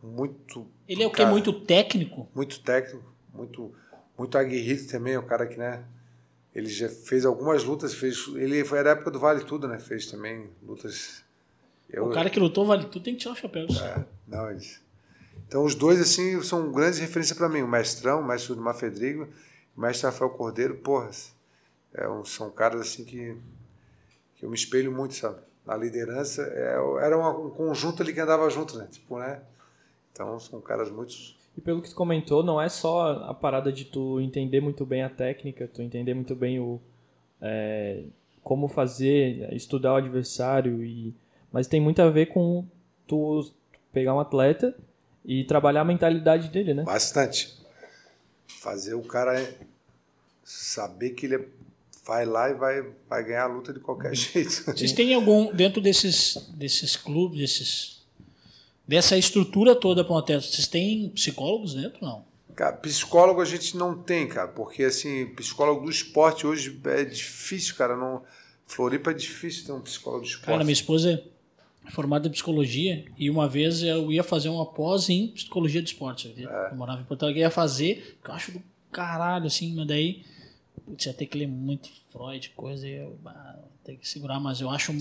muito. 0.03 0.67
Ele 0.88 1.03
é 1.03 1.07
o 1.07 1.09
que? 1.11 1.17
cara, 1.17 1.30
Muito 1.30 1.51
técnico? 1.61 2.27
Muito 2.34 2.59
técnico, 2.61 3.03
muito, 3.34 3.73
muito 4.17 4.38
aguerrido 4.38 4.88
também. 4.88 5.13
É 5.13 5.19
um 5.19 5.26
cara 5.26 5.45
que, 5.47 5.57
né? 5.57 5.84
Ele 6.53 6.69
já 6.69 6.88
fez 6.88 7.26
algumas 7.26 7.63
lutas, 7.63 7.93
fez. 7.93 8.27
Ele 8.35 8.63
foi 8.63 8.81
da 8.84 8.91
época 8.91 9.11
do 9.11 9.19
Vale 9.19 9.43
Tudo, 9.43 9.67
né? 9.67 9.77
Fez 9.80 10.05
também 10.07 10.49
lutas. 10.63 11.23
Eu, 11.89 12.05
O 12.05 12.11
cara 12.11 12.30
que 12.30 12.39
lutou 12.39 12.65
vale 12.65 12.85
tudo, 12.85 13.03
tem 13.03 13.13
que 13.13 13.19
tirar 13.22 13.34
o 13.34 13.38
chapéu. 13.38 13.67
É, 13.69 14.05
não, 14.27 14.49
eles. 14.49 14.81
Então 15.47 15.63
os 15.63 15.76
dois, 15.76 15.99
assim, 16.01 16.41
são 16.41 16.72
grandes 16.72 16.97
referências 16.99 17.38
para 17.38 17.47
mim. 17.49 17.61
O 17.61 17.67
mestrão, 17.67 18.22
o 18.22 18.26
mestre 18.26 18.53
Udmar 18.53 18.73
Fedrigo, 18.73 19.27
o 19.77 19.81
mestre 19.81 20.05
Rafael 20.07 20.31
Cordeiro, 20.31 20.76
porra, 20.77 21.11
é 21.93 22.07
um- 22.09 22.26
são 22.26 22.49
caras 22.49 22.81
assim 22.81 23.03
que, 23.05 23.38
que 24.35 24.45
eu 24.45 24.49
me 24.49 24.55
espelho 24.55 24.91
muito, 24.91 25.13
sabe? 25.13 25.39
Na 25.65 25.76
liderança, 25.77 26.41
é, 26.41 26.76
era 27.05 27.17
uma- 27.17 27.38
um 27.38 27.49
conjunto 27.51 28.01
ali 28.01 28.13
que 28.13 28.19
andava 28.19 28.49
junto, 28.49 28.77
né? 28.77 28.88
Tipo, 28.91 29.19
né? 29.19 29.41
Então 30.16 30.40
são 30.40 30.62
caras 30.62 30.90
muito. 30.90 31.14
E 31.58 31.62
pelo 31.62 31.82
que 31.82 31.90
tu 31.90 31.96
comentou, 31.96 32.42
não 32.42 32.62
é 32.62 32.70
só 32.70 33.12
a 33.26 33.34
parada 33.34 33.70
de 33.72 33.84
tu 33.84 34.22
entender 34.22 34.62
muito 34.62 34.86
bem 34.86 35.04
a 35.04 35.10
técnica, 35.10 35.68
tu 35.68 35.82
entender 35.82 36.14
muito 36.14 36.34
bem 36.34 36.58
o 36.58 36.80
é, 37.42 38.04
como 38.42 38.70
fazer, 38.70 39.54
estudar 39.54 39.94
o 39.94 39.98
adversário, 39.98 40.84
e, 40.86 41.14
mas 41.52 41.68
tem 41.68 41.82
muito 41.82 42.02
a 42.02 42.10
ver 42.10 42.28
com 42.28 42.66
tu 43.06 43.52
pegar 43.92 44.14
um 44.16 44.20
atleta 44.22 44.74
e 45.26 45.44
trabalhar 45.44 45.82
a 45.82 45.86
mentalidade 45.86 46.48
dele, 46.50 46.74
né? 46.74 46.84
Bastante. 46.84 47.58
Fazer 48.48 48.94
o 48.94 49.02
cara 49.02 49.34
saber 50.44 51.10
que 51.12 51.26
ele 51.26 51.36
é- 51.36 51.46
vai 52.06 52.26
lá 52.26 52.50
e 52.50 52.54
vai, 52.54 52.86
vai 53.10 53.24
ganhar 53.24 53.44
a 53.44 53.48
luta 53.48 53.74
de 53.74 53.80
qualquer 53.80 54.14
jeito. 54.16 54.64
Vocês 54.66 54.94
têm 54.94 55.14
algum, 55.14 55.52
dentro 55.54 55.82
desses, 55.82 56.36
desses 56.56 56.96
clubes, 56.96 57.40
desses, 57.40 57.94
dessa 58.88 59.18
estrutura 59.18 59.76
toda 59.76 60.03
para 60.03 60.14
um 60.14 60.18
atleta, 60.18 60.41
vocês 60.41 60.68
têm 60.68 61.10
psicólogos 61.10 61.74
dentro? 61.74 61.99
Não. 62.02 62.26
Cara, 62.56 62.78
psicólogo 62.78 63.41
a 63.41 63.45
gente 63.45 63.76
não 63.76 63.98
tem, 63.98 64.28
cara, 64.28 64.48
porque 64.48 64.84
assim, 64.84 65.26
psicólogo 65.36 65.86
do 65.86 65.91
esporte 65.91 66.48
hoje 66.48 66.80
é 66.86 67.03
difícil, 67.03 67.76
cara. 67.76 67.98
Não... 67.98 68.24
Floripa 68.66 69.12
é 69.12 69.14
difícil 69.14 69.66
ter 69.66 69.72
um 69.74 69.82
psicólogo 69.82 70.24
do 70.24 70.28
esporte. 70.28 70.45
Cara, 70.45 70.64
minha 70.64 70.74
esposa 70.74 71.22
é 71.86 71.91
formada 71.91 72.28
em 72.28 72.32
psicologia 72.32 73.06
e 73.18 73.30
uma 73.30 73.48
vez 73.48 73.84
eu 73.84 74.12
ia 74.12 74.24
fazer 74.24 74.49
uma 74.49 74.66
pós 74.66 75.10
em 75.10 75.28
psicologia 75.28 75.82
do 75.82 75.88
esporte. 75.88 76.34
É. 76.38 76.72
Eu 76.72 76.76
morava 76.76 77.02
em 77.02 77.06
Porto 77.06 77.24
Alegre, 77.24 77.41
eu 77.41 77.45
ia 77.45 77.52
fazer, 77.52 78.18
que 78.24 78.30
eu 78.30 78.34
acho 78.34 78.52
do 78.53 78.64
caralho, 78.91 79.48
assim, 79.48 79.76
mas 79.76 79.88
daí 79.88 80.24
putz, 80.86 81.06
ia 81.06 81.14
ter 81.14 81.26
que 81.26 81.38
ler 81.38 81.48
muito 81.48 81.90
Freud, 82.12 82.49
coisa, 82.56 82.88
e 82.88 82.94
eu 82.94 83.18
bah, 83.22 83.60
tem 83.84 83.98
que 83.98 84.07
segurar, 84.07 84.40
mas 84.40 84.62
eu 84.62 84.70
acho, 84.70 84.94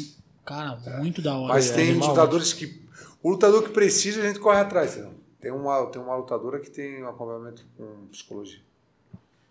cara, 0.44 0.78
muito 0.98 1.20
da 1.22 1.36
hora. 1.36 1.52
Mas 1.54 1.70
é 1.70 1.74
tem 1.74 1.90
animal, 1.90 2.10
lutadores 2.10 2.52
que. 2.52 2.82
O 3.22 3.30
lutador 3.30 3.62
que 3.62 3.70
precisa, 3.70 4.20
a 4.22 4.26
gente 4.26 4.38
corre 4.38 4.60
atrás. 4.60 4.92
Entendeu? 4.92 5.14
Tem 5.40 5.50
uma, 5.52 5.86
tem 5.86 6.00
uma 6.00 6.16
lutadora 6.16 6.58
que 6.60 6.70
tem 6.70 7.02
um 7.02 7.08
acompanhamento 7.08 7.66
com 7.76 8.06
psicologia. 8.10 8.60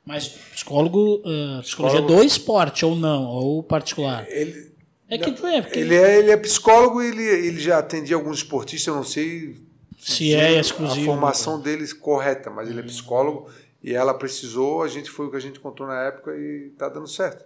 Mas 0.06 0.28
psicólogo, 0.28 1.22
ah, 1.26 1.62
psicologia 1.62 2.00
Psicólogo- 2.02 2.08
do 2.22 2.24
esporte 2.24 2.86
ou 2.86 2.96
não, 2.96 3.26
ou 3.26 3.64
particular. 3.64 4.26
Ele, 4.30 4.72
É 5.08 5.18
que 5.18 5.30
é, 5.30 5.62
porque 5.62 5.80
ele, 5.80 5.96
é, 5.96 6.20
ele 6.20 6.32
é 6.32 6.38
psicólogo 6.38 7.02
e 7.02 7.08
ele, 7.08 7.24
ele 7.24 7.60
já 7.60 7.78
atendia 7.80 8.16
alguns 8.16 8.38
esportistas, 8.40 8.88
eu 8.88 8.96
não 8.96 9.04
sei 9.04 9.56
se 10.00 10.34
é 10.34 10.60
exclusivo. 10.60 11.02
a 11.02 11.14
formação 11.14 11.60
deles 11.62 11.94
correta, 11.94 12.50
mas 12.50 12.70
ele 12.70 12.80
é 12.80 12.84
psicólogo 12.84 13.50
e 13.82 13.94
ela 13.94 14.14
precisou, 14.14 14.84
a 14.84 14.88
gente 14.88 15.10
foi 15.10 15.28
o 15.28 15.32
que 15.32 15.38
a 15.38 15.40
gente 15.40 15.60
encontrou 15.60 15.88
na 15.88 16.02
época 16.04 16.36
e 16.36 16.72
tá 16.78 16.90
dando 16.90 17.08
certo. 17.08 17.46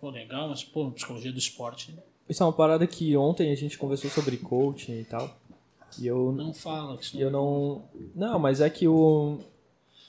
Pô, 0.00 0.10
legal, 0.10 0.48
mas 0.48 0.62
pô, 0.62 0.90
psicologia 0.92 1.32
do 1.32 1.38
esporte 1.38 1.96
Isso 2.28 2.42
é 2.42 2.46
uma 2.46 2.52
parada 2.52 2.86
que 2.86 3.16
ontem 3.16 3.52
a 3.52 3.54
gente 3.54 3.78
conversou 3.78 4.10
sobre 4.10 4.36
coaching 4.36 5.00
e 5.00 5.04
tal. 5.04 5.36
E 5.98 6.06
eu 6.06 6.32
não 6.32 6.52
fala. 6.52 6.96
Que 6.98 7.20
eu 7.20 7.30
não. 7.30 7.82
Não, 8.14 8.38
mas 8.38 8.60
é 8.60 8.68
que 8.68 8.86
o. 8.86 9.38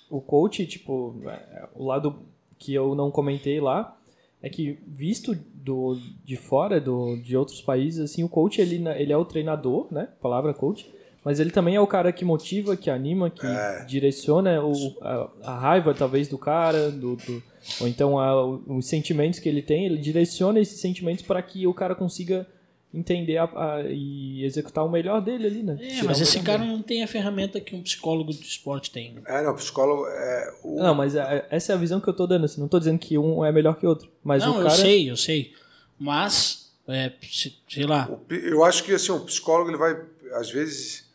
O 0.10 0.22
coach, 0.22 0.66
tipo, 0.66 1.16
é, 1.26 1.68
o 1.76 1.86
lado 1.86 2.20
que 2.58 2.74
eu 2.74 2.96
não 2.96 3.12
comentei 3.12 3.60
lá 3.60 3.98
é 4.42 4.50
que, 4.50 4.80
visto 4.88 5.36
do, 5.54 5.98
de 6.24 6.38
fora 6.38 6.80
do, 6.80 7.18
de 7.18 7.36
outros 7.36 7.62
países, 7.62 8.00
assim, 8.00 8.24
o 8.24 8.30
coach 8.30 8.62
ele, 8.62 8.88
ele 8.98 9.12
é 9.12 9.18
o 9.18 9.26
treinador, 9.26 9.88
né? 9.92 10.08
Palavra 10.22 10.54
coach. 10.54 10.90
Mas 11.28 11.42
ele 11.42 11.50
também 11.52 11.76
é 11.76 11.82
o 11.82 11.86
cara 11.86 12.10
que 12.14 12.24
motiva, 12.24 12.78
que 12.78 12.90
anima, 12.90 13.30
que 13.30 13.46
É. 13.46 13.84
direciona 13.86 14.64
o, 14.64 14.74
a, 15.02 15.30
a 15.44 15.60
raiva, 15.60 15.94
talvez, 15.94 16.30
do 16.30 16.38
cara, 16.38 16.90
do, 16.90 17.18
do- 17.18 17.44
ou 17.82 17.88
então 17.90 18.18
a- 18.18 18.46
os 18.46 18.88
sentimentos 18.88 19.38
que 19.38 19.50
ele 19.50 19.62
tem, 19.62 19.86
ele 19.88 19.98
direciona 19.98 20.58
esses 20.58 20.80
sentimentos 20.80 21.26
para 21.26 21.42
que 21.42 21.68
o 21.68 21.74
cara 21.74 21.94
consiga 21.96 22.48
entender 22.94 23.36
a- 23.36 23.44
a- 23.44 23.82
e 23.90 24.42
executar 24.46 24.86
o 24.86 24.90
melhor 24.90 25.20
dele 25.22 25.48
ali, 25.48 25.64
né? 25.64 25.78
É, 25.82 25.88
Tirar 25.88 26.04
mas 26.06 26.20
o 26.20 26.24
esse 26.24 26.40
cara 26.40 26.60
dele. 26.60 26.72
não 26.72 26.82
tem 26.82 27.04
a 27.04 27.08
ferramenta 27.08 27.60
que 27.60 27.76
um 27.76 27.82
psicólogo 27.84 28.32
do 28.32 28.42
esporte 28.42 28.90
tem. 28.90 29.12
né? 29.16 29.22
É, 29.28 29.44
não, 29.44 29.54
psicólogo 29.54 30.06
é. 30.08 30.54
O, 30.64 30.78
Não, 30.82 30.96
mas 30.96 31.14
é- 31.14 31.46
essa 31.52 31.74
é 31.74 31.76
a 31.76 31.78
visão 31.78 32.00
que 32.00 32.08
eu 32.08 32.14
tô 32.14 32.26
dando. 32.26 32.46
Assim, 32.46 32.62
não 32.62 32.70
tô 32.70 32.80
dizendo 32.80 33.00
que 33.00 33.18
um 33.18 33.44
é 33.44 33.52
melhor 33.52 33.76
que 33.78 33.86
o 33.86 33.90
outro. 33.90 34.10
Mas 34.24 34.44
não, 34.44 34.52
o 34.54 34.64
cara. 34.64 34.68
eu 34.68 34.70
sei, 34.72 35.12
eu 35.12 35.18
sei. 35.18 35.52
Mas, 36.00 36.72
é, 36.88 37.12
se- 37.22 37.54
sei 37.68 37.86
lá, 37.86 38.10
o 38.10 38.34
eu 38.34 38.64
acho 38.64 38.82
que 38.86 38.94
assim, 38.94 39.12
o 39.12 39.20
psicólogo 39.20 39.70
ele 39.70 39.78
vai. 39.78 40.00
Às 40.34 40.50
vezes 40.50 41.07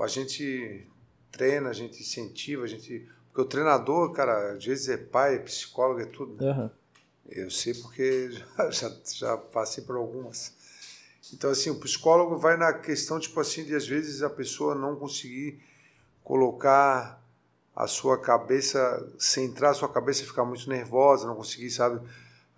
a 0.00 0.06
gente 0.06 0.86
treina, 1.30 1.68
a 1.70 1.72
gente 1.72 2.00
incentiva, 2.00 2.64
a 2.64 2.66
gente. 2.68 3.06
Porque 3.28 3.40
o 3.40 3.44
treinador, 3.46 4.12
cara, 4.12 4.52
às 4.52 4.64
vezes 4.64 4.88
é 4.88 4.96
pai, 4.96 5.36
é 5.36 5.38
psicólogo, 5.38 6.00
é 6.00 6.06
tudo. 6.06 6.42
né? 6.42 6.50
Aham. 6.50 6.70
Eu 7.28 7.50
sei 7.50 7.74
porque 7.74 8.30
já, 8.56 8.70
já, 8.70 8.92
já 9.14 9.36
passei 9.36 9.82
por 9.84 9.96
algumas. 9.96 10.52
Então, 11.32 11.50
assim, 11.50 11.70
o 11.70 11.78
psicólogo 11.80 12.36
vai 12.36 12.56
na 12.56 12.72
questão, 12.74 13.18
tipo 13.18 13.38
assim, 13.40 13.64
de 13.64 13.74
às 13.74 13.86
vezes 13.86 14.22
a 14.22 14.28
pessoa 14.28 14.74
não 14.74 14.96
conseguir 14.96 15.58
colocar 16.24 17.20
a 17.74 17.86
sua 17.86 18.18
cabeça, 18.20 19.08
centrar 19.18 19.70
a 19.70 19.74
sua 19.74 19.88
cabeça, 19.88 20.24
ficar 20.24 20.44
muito 20.44 20.68
nervosa, 20.68 21.26
não 21.26 21.34
conseguir, 21.36 21.70
sabe? 21.70 22.06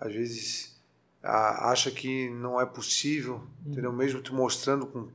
Às 0.00 0.12
vezes 0.12 0.76
a- 1.22 1.70
acha 1.70 1.90
que 1.90 2.28
não 2.30 2.60
é 2.60 2.66
possível, 2.66 3.42
entendeu? 3.64 3.92
Mesmo 3.92 4.20
te 4.20 4.32
mostrando 4.32 4.86
com 4.86 5.08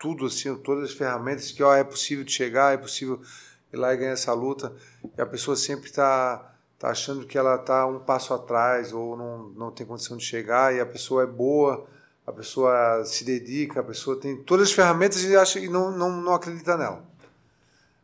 tudo, 0.00 0.26
assim, 0.26 0.54
todas 0.56 0.84
as 0.90 0.92
ferramentas 0.96 1.52
que, 1.52 1.62
ó, 1.62 1.74
é 1.74 1.84
possível 1.84 2.24
de 2.24 2.32
chegar, 2.32 2.72
é 2.74 2.78
possível 2.78 3.20
ir 3.72 3.76
lá 3.76 3.92
e 3.92 3.96
ganhar 3.98 4.12
essa 4.12 4.32
luta. 4.32 4.72
E 5.16 5.20
a 5.20 5.26
pessoa 5.26 5.54
sempre 5.56 5.86
está 5.90 6.54
tá 6.78 6.88
achando 6.88 7.26
que 7.26 7.36
ela 7.36 7.56
está 7.56 7.86
um 7.86 7.98
passo 8.00 8.32
atrás 8.32 8.92
ou 8.92 9.14
não, 9.16 9.48
não 9.50 9.70
tem 9.70 9.86
condição 9.86 10.16
de 10.16 10.24
chegar 10.24 10.74
e 10.74 10.80
a 10.80 10.86
pessoa 10.86 11.22
é 11.24 11.26
boa, 11.26 11.86
a 12.26 12.32
pessoa 12.32 13.04
se 13.04 13.22
dedica, 13.24 13.80
a 13.80 13.82
pessoa 13.84 14.18
tem 14.18 14.36
todas 14.42 14.68
as 14.68 14.72
ferramentas 14.72 15.22
e 15.22 15.36
acha 15.36 15.58
e 15.60 15.68
não, 15.68 15.90
não, 15.96 16.10
não 16.22 16.32
acredita 16.32 16.76
nela. 16.78 17.04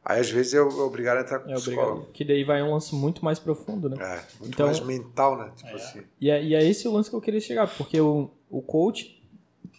Aí 0.05 0.20
às 0.20 0.31
vezes 0.31 0.55
é 0.55 0.59
é 0.59 0.60
obrigado 0.60 1.16
a 1.18 1.20
entrar 1.23 1.39
com 1.40 1.51
É 1.51 1.55
psicólogo. 1.55 1.90
obrigado. 1.93 2.12
Que 2.12 2.24
daí 2.24 2.44
vai 2.44 2.62
um 2.62 2.73
lance 2.73 2.94
muito 2.94 3.24
mais 3.24 3.39
profundo, 3.40 3.89
né? 3.89 3.97
É, 3.98 4.23
muito 4.39 4.55
Então- 4.55 4.66
mais 4.66 4.78
mental, 4.81 5.36
né? 5.36 5.51
Tipo 5.56 5.74
assim. 5.74 6.02
E 6.20 6.31
é, 6.31 6.44
e 6.44 6.55
é 6.55 6.62
esse 6.64 6.86
o 6.86 6.93
lance 6.93 7.10
que 7.10 7.16
eu 7.16 7.20
queria 7.20 7.40
chegar. 7.40 7.66
Porque 7.77 8.01
o, 8.01 8.31
o 8.48 8.62
coach, 8.62 9.15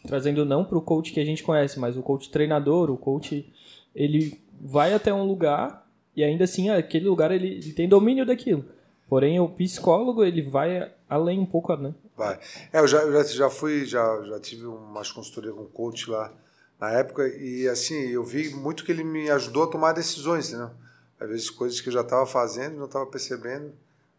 trazendo 0.08 0.46
não 0.46 0.66
pro 0.66 0.82
coach 0.82 1.12
que 1.12 1.20
a 1.20 1.26
gente 1.26 1.44
conhece, 1.44 1.80
mas 1.80 1.98
o 1.98 2.02
coach 2.02 2.32
treinador, 2.32 2.90
o 2.90 2.98
coach, 2.98 3.52
ele 3.94 4.40
vai 4.60 4.94
até 4.94 5.14
um 5.14 5.24
lugar 5.24 5.86
e 6.16 6.24
ainda 6.24 6.46
assim 6.46 6.70
aquele 6.70 7.08
lugar 7.08 7.30
ele, 7.30 7.48
ele 7.48 7.74
tem 7.74 7.88
domínio 7.88 8.26
daquilo. 8.26 8.66
Porém, 9.08 9.40
o 9.40 9.48
psicólogo, 9.48 10.24
ele 10.24 10.42
vai 10.42 10.92
além 11.08 11.40
um 11.40 11.46
pouco, 11.46 11.76
né? 11.76 11.94
Vai. 12.16 12.40
É, 12.74 12.80
eu 12.80 12.88
já, 12.88 13.00
eu 13.04 13.12
já, 13.12 13.24
já 13.24 13.50
fui, 13.50 13.86
já, 13.86 14.24
já 14.24 14.40
tive 14.40 14.66
umas 14.66 15.12
consultorias 15.12 15.54
com 15.54 15.66
coach 15.66 16.10
lá 16.10 16.34
na 16.80 16.92
época 16.92 17.28
e 17.28 17.68
assim, 17.68 18.08
eu 18.08 18.24
vi 18.24 18.50
muito 18.50 18.84
que 18.84 18.92
ele 18.92 19.04
me 19.04 19.30
ajudou 19.30 19.64
a 19.64 19.68
tomar 19.68 19.94
decisões, 19.94 20.50
entendeu? 20.50 20.72
Às 21.20 21.30
vezes 21.30 21.50
coisas 21.50 21.80
que 21.80 21.90
eu 21.90 21.94
já 21.94 22.02
estava 22.02 22.26
fazendo 22.26 22.78
não 22.78 22.86
estava 22.86 23.06
percebendo, 23.06 23.72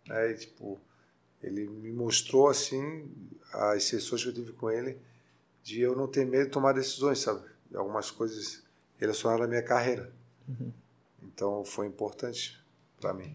né? 0.06 0.30
E, 0.30 0.34
tipo, 0.34 0.78
ele 1.42 1.66
me 1.68 1.92
mostrou 1.92 2.48
assim 2.48 3.04
as 3.52 3.84
sessões 3.84 4.22
que 4.22 4.28
eu 4.28 4.34
tive 4.34 4.52
com 4.52 4.70
ele 4.70 4.98
de 5.62 5.80
eu 5.80 5.94
não 5.96 6.06
ter 6.06 6.24
medo 6.26 6.46
de 6.46 6.50
tomar 6.50 6.72
decisões, 6.72 7.18
sabe? 7.18 7.42
De 7.70 7.76
algumas 7.76 8.10
coisas 8.10 8.62
relacionadas 8.98 9.44
à 9.46 9.48
minha 9.48 9.62
carreira. 9.62 10.12
Uhum. 10.48 10.72
Então 11.22 11.64
foi 11.64 11.86
importante 11.86 12.58
para 13.00 13.12
mim. 13.12 13.34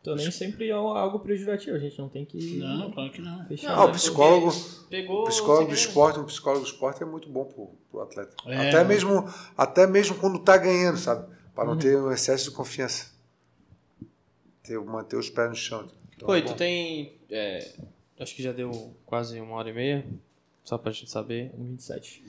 Então 0.00 0.14
nem 0.14 0.30
sempre 0.30 0.68
é 0.68 0.72
algo 0.72 1.18
prejudicativo, 1.18 1.76
a 1.76 1.78
gente 1.78 1.98
não 1.98 2.10
tem 2.10 2.26
que 2.26 2.58
Não, 2.58 2.92
claro 2.92 3.10
que 3.10 3.22
não. 3.22 3.42
fechar. 3.46 3.72
Ah, 3.72 3.86
o 3.86 3.92
psicólogo, 3.92 4.52
Pegou. 4.90 5.22
o 5.22 5.24
psicólogo 5.24 5.68
do 5.68 5.74
esporte, 5.74 6.18
um 6.18 6.24
psicólogo 6.26 6.62
do 6.62 6.68
esporte 6.70 7.02
é 7.02 7.06
muito 7.06 7.26
bom 7.30 7.46
pro, 7.46 7.70
pro 7.90 8.00
atleta. 8.02 8.36
É, 8.46 8.68
até 8.68 8.78
né? 8.78 8.84
mesmo, 8.84 9.26
até 9.56 9.86
mesmo 9.86 10.16
quando 10.16 10.38
tá 10.38 10.58
ganhando, 10.58 10.98
sabe? 10.98 11.26
Para 11.54 11.64
não 11.64 11.78
ter 11.78 11.96
um 11.96 12.12
excesso 12.12 12.50
de 12.50 12.56
confiança. 12.56 13.14
Ter, 14.62 14.78
manter 14.78 15.16
os 15.16 15.30
pés 15.30 15.48
no 15.48 15.54
chão. 15.54 15.88
Então, 16.14 16.26
Pô, 16.26 16.34
é 16.34 16.42
tu 16.42 16.54
tem. 16.54 17.18
é, 17.30 17.74
acho 18.20 18.34
que 18.34 18.42
já 18.42 18.52
deu 18.52 18.94
quase 19.06 19.40
uma 19.40 19.54
hora 19.56 19.70
e 19.70 19.72
meia, 19.72 20.06
só 20.64 20.78
pra 20.78 20.90
gente 20.90 21.10
saber. 21.10 21.52
27. 21.56 22.24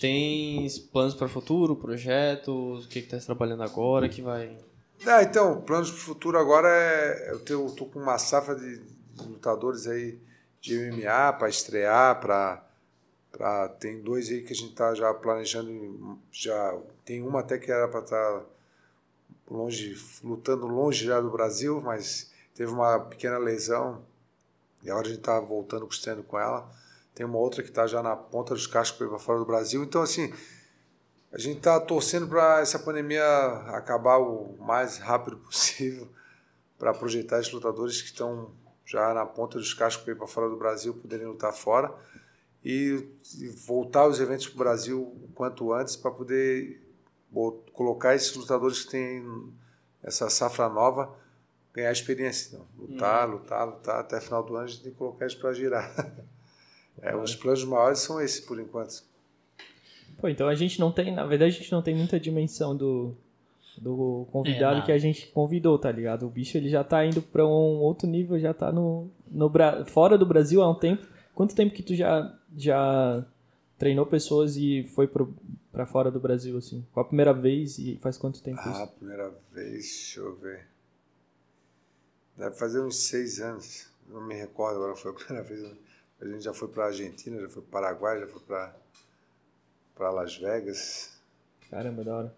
Tens 0.00 0.78
planos 0.78 1.14
para 1.14 1.26
o 1.26 1.30
futuro, 1.30 1.76
projetos, 1.76 2.86
o 2.86 2.88
que 2.88 3.02
que 3.02 3.08
tá 3.08 3.18
trabalhando 3.18 3.62
agora, 3.62 4.08
que 4.08 4.22
vai... 4.22 4.58
Ah, 5.06 5.22
então, 5.22 5.60
planos 5.60 5.90
para 5.90 5.98
o 5.98 6.00
futuro 6.00 6.38
agora 6.38 6.68
é. 6.68 7.30
Eu 7.30 7.40
tenho, 7.40 7.70
tô 7.72 7.84
com 7.86 7.98
uma 7.98 8.16
safra 8.16 8.54
de, 8.54 8.80
lutadores 9.22 9.86
aí 9.86 10.18
de 10.60 10.90
MMA 10.90 11.32
para 11.34 11.48
estrear, 11.48 12.20
para. 12.20 12.64
Pra, 13.30 13.68
tem 13.68 14.00
dois 14.00 14.30
aí 14.30 14.42
que 14.42 14.52
a 14.52 14.56
gente 14.56 14.70
está 14.70 14.94
já 14.94 15.12
planejando, 15.12 16.18
já 16.30 16.78
tem 17.04 17.20
uma 17.20 17.40
até 17.40 17.58
que 17.58 17.70
era 17.70 17.88
para 17.88 18.00
estar 18.00 18.44
longe, 19.50 19.98
lutando 20.22 20.68
longe 20.68 21.04
já 21.04 21.20
do 21.20 21.30
Brasil, 21.30 21.80
mas 21.80 22.30
teve 22.54 22.70
uma 22.70 23.00
pequena 23.00 23.36
lesão 23.36 24.02
e 24.84 24.90
agora 24.90 25.06
a 25.06 25.10
gente 25.10 25.18
está 25.18 25.40
voltando 25.40 25.84
custando 25.86 26.22
com 26.22 26.38
ela. 26.38 26.70
Tem 27.14 27.24
uma 27.24 27.38
outra 27.38 27.62
que 27.62 27.68
está 27.68 27.86
já 27.86 28.02
na 28.02 28.16
ponta 28.16 28.54
dos 28.54 28.66
cascos 28.66 28.98
para 28.98 29.06
ir 29.06 29.10
para 29.10 29.18
fora 29.18 29.38
do 29.38 29.44
Brasil. 29.44 29.84
Então, 29.84 30.02
assim, 30.02 30.32
a 31.32 31.38
gente 31.38 31.58
está 31.58 31.78
torcendo 31.80 32.26
para 32.26 32.60
essa 32.60 32.78
pandemia 32.78 33.24
acabar 33.68 34.18
o 34.18 34.56
mais 34.58 34.98
rápido 34.98 35.36
possível 35.36 36.08
para 36.78 36.92
projetar 36.92 37.40
esses 37.40 37.52
lutadores 37.52 38.00
que 38.02 38.08
estão 38.08 38.50
já 38.84 39.14
na 39.14 39.24
ponta 39.24 39.58
dos 39.58 39.72
cascos 39.72 40.04
para 40.04 40.12
ir 40.12 40.16
para 40.16 40.26
fora 40.26 40.48
do 40.48 40.56
Brasil 40.56 40.92
poderem 40.94 41.26
lutar 41.26 41.52
fora 41.52 41.94
e, 42.64 43.08
e 43.38 43.48
voltar 43.66 44.06
os 44.06 44.20
eventos 44.20 44.46
para 44.46 44.54
o 44.54 44.58
Brasil 44.58 45.00
o 45.00 45.30
quanto 45.34 45.72
antes 45.72 45.96
para 45.96 46.10
poder 46.10 46.82
colocar 47.72 48.14
esses 48.14 48.34
lutadores 48.34 48.84
que 48.84 48.90
têm 48.90 49.52
essa 50.02 50.28
safra 50.28 50.68
nova 50.68 51.16
ganhar 51.72 51.90
experiência. 51.90 52.48
Então, 52.54 52.66
lutar, 52.76 53.28
lutar, 53.28 53.66
lutar 53.66 54.00
até 54.00 54.20
final 54.20 54.42
do 54.42 54.54
ano 54.54 54.64
a 54.64 54.68
gente 54.68 54.82
tem 54.82 54.92
que 54.92 54.98
colocar 54.98 55.26
isso 55.26 55.38
para 55.40 55.52
girar. 55.52 55.92
É, 57.02 57.14
os 57.14 57.34
planos 57.34 57.64
maiores 57.64 57.98
são 58.00 58.20
esses 58.20 58.40
por 58.40 58.58
enquanto. 58.60 59.02
Pô, 60.18 60.28
então 60.28 60.48
a 60.48 60.54
gente 60.54 60.78
não 60.80 60.90
tem, 60.92 61.12
na 61.12 61.26
verdade 61.26 61.54
a 61.54 61.58
gente 61.58 61.72
não 61.72 61.82
tem 61.82 61.94
muita 61.94 62.18
dimensão 62.18 62.74
do, 62.76 63.14
do 63.76 64.26
convidado 64.32 64.80
É, 64.80 64.82
que 64.86 64.92
a 64.92 64.98
gente 64.98 65.26
convidou, 65.28 65.78
tá 65.78 65.90
ligado? 65.90 66.26
O 66.26 66.30
bicho 66.30 66.56
ele 66.56 66.68
já 66.68 66.82
tá 66.84 67.04
indo 67.04 67.20
pra 67.20 67.44
um 67.46 67.80
outro 67.80 68.06
nível, 68.08 68.38
já 68.38 68.54
tá 68.54 68.72
no, 68.72 69.08
no 69.30 69.50
fora 69.86 70.16
do 70.16 70.24
Brasil 70.24 70.62
há 70.62 70.70
um 70.70 70.74
tempo. 70.74 71.06
Quanto 71.34 71.54
tempo 71.54 71.74
que 71.74 71.82
tu 71.82 71.94
já 71.94 72.32
já 72.56 73.24
treinou 73.76 74.06
pessoas 74.06 74.56
e 74.56 74.84
foi 74.94 75.08
pro, 75.08 75.34
pra 75.72 75.84
fora 75.84 76.10
do 76.10 76.20
Brasil 76.20 76.56
assim? 76.56 76.86
Qual 76.92 77.04
a 77.04 77.08
primeira 77.08 77.34
vez 77.34 77.78
e 77.78 77.98
faz 78.00 78.16
quanto 78.16 78.40
tempo 78.40 78.60
Ah, 78.64 78.70
isso? 78.70 78.82
a 78.82 78.86
primeira 78.86 79.30
vez, 79.52 79.72
deixa 79.82 80.20
eu 80.20 80.36
ver. 80.36 80.66
Deve 82.36 82.54
fazer 82.56 82.80
uns 82.80 82.96
seis 82.96 83.40
anos. 83.40 83.88
Não 84.08 84.20
me 84.26 84.34
recordo 84.34 84.76
agora, 84.76 84.94
foi 84.96 85.10
a 85.10 85.14
primeira 85.14 85.44
vez. 85.46 85.60
A 86.24 86.28
gente 86.28 86.42
já 86.42 86.54
foi 86.54 86.68
para 86.68 86.86
Argentina, 86.86 87.38
já 87.38 87.48
foi 87.50 87.62
para 87.62 87.82
Paraguai, 87.82 88.20
já 88.20 88.26
foi 88.26 88.40
para 89.94 90.10
Las 90.10 90.34
Vegas. 90.36 91.12
Caramba, 91.70 92.02
da 92.02 92.16
hora. 92.16 92.34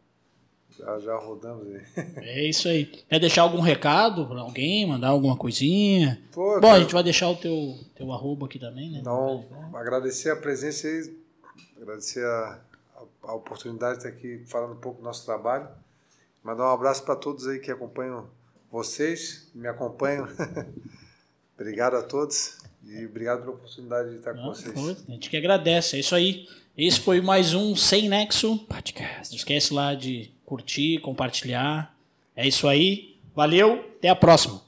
Já, 0.77 0.99
já 0.99 1.17
rodamos 1.17 1.69
aí. 1.69 1.83
É 2.17 2.49
isso 2.49 2.67
aí. 2.69 2.87
Quer 2.87 3.21
deixar 3.21 3.43
algum 3.43 3.61
recado 3.61 4.27
pra 4.27 4.41
alguém? 4.41 4.87
Mandar 4.87 5.09
alguma 5.09 5.37
coisinha? 5.37 6.21
Pô, 6.33 6.55
Bom, 6.55 6.67
a 6.67 6.73
cara, 6.73 6.81
gente 6.81 6.93
vai 6.93 7.05
deixar 7.05 7.29
o 7.31 7.37
teu, 7.37 7.79
teu 7.95 8.11
arroba 8.13 8.47
aqui 8.47 8.59
também, 8.59 8.91
né? 8.91 8.99
Então, 8.99 9.47
agradecer 9.73 10.31
a 10.31 10.37
presença 10.37 10.89
aí, 10.89 11.17
agradecer 11.81 12.25
a, 12.27 12.61
a, 12.97 13.31
a 13.31 13.35
oportunidade 13.35 14.01
de 14.01 14.07
estar 14.09 14.19
aqui 14.19 14.43
falando 14.47 14.73
um 14.73 14.81
pouco 14.81 14.99
do 14.99 15.05
nosso 15.05 15.25
trabalho. 15.25 15.69
Mandar 16.43 16.65
um 16.65 16.75
abraço 16.75 17.05
para 17.05 17.15
todos 17.15 17.47
aí 17.47 17.61
que 17.61 17.71
acompanham 17.71 18.29
vocês, 18.69 19.49
me 19.55 19.69
acompanham. 19.69 20.27
obrigado 21.57 21.95
a 21.95 22.03
todos 22.03 22.66
e 22.89 23.07
obrigado 23.07 23.41
pela 23.41 23.53
oportunidade 23.53 24.11
de 24.11 24.17
estar 24.17 24.33
com 24.33 24.41
Não, 24.41 24.55
vocês. 24.55 24.73
foi. 24.73 24.97
A 25.09 25.13
gente 25.13 25.31
que 25.31 25.37
agradece. 25.37 25.97
É 25.97 26.01
isso 26.01 26.15
aí. 26.15 26.49
Esse 26.77 27.01
foi 27.01 27.21
mais 27.21 27.55
um 27.55 27.75
Sem 27.75 28.09
Nexo. 28.09 28.59
Podcast. 28.69 29.31
Não 29.31 29.37
esquece 29.37 29.73
lá 29.73 29.95
de 29.95 30.31
curtir, 30.45 30.99
compartilhar. 30.99 31.97
É 32.35 32.47
isso 32.47 32.69
aí. 32.69 33.17
Valeu. 33.35 33.85
Até 33.99 34.09
a 34.09 34.17
próxima. 34.17 34.66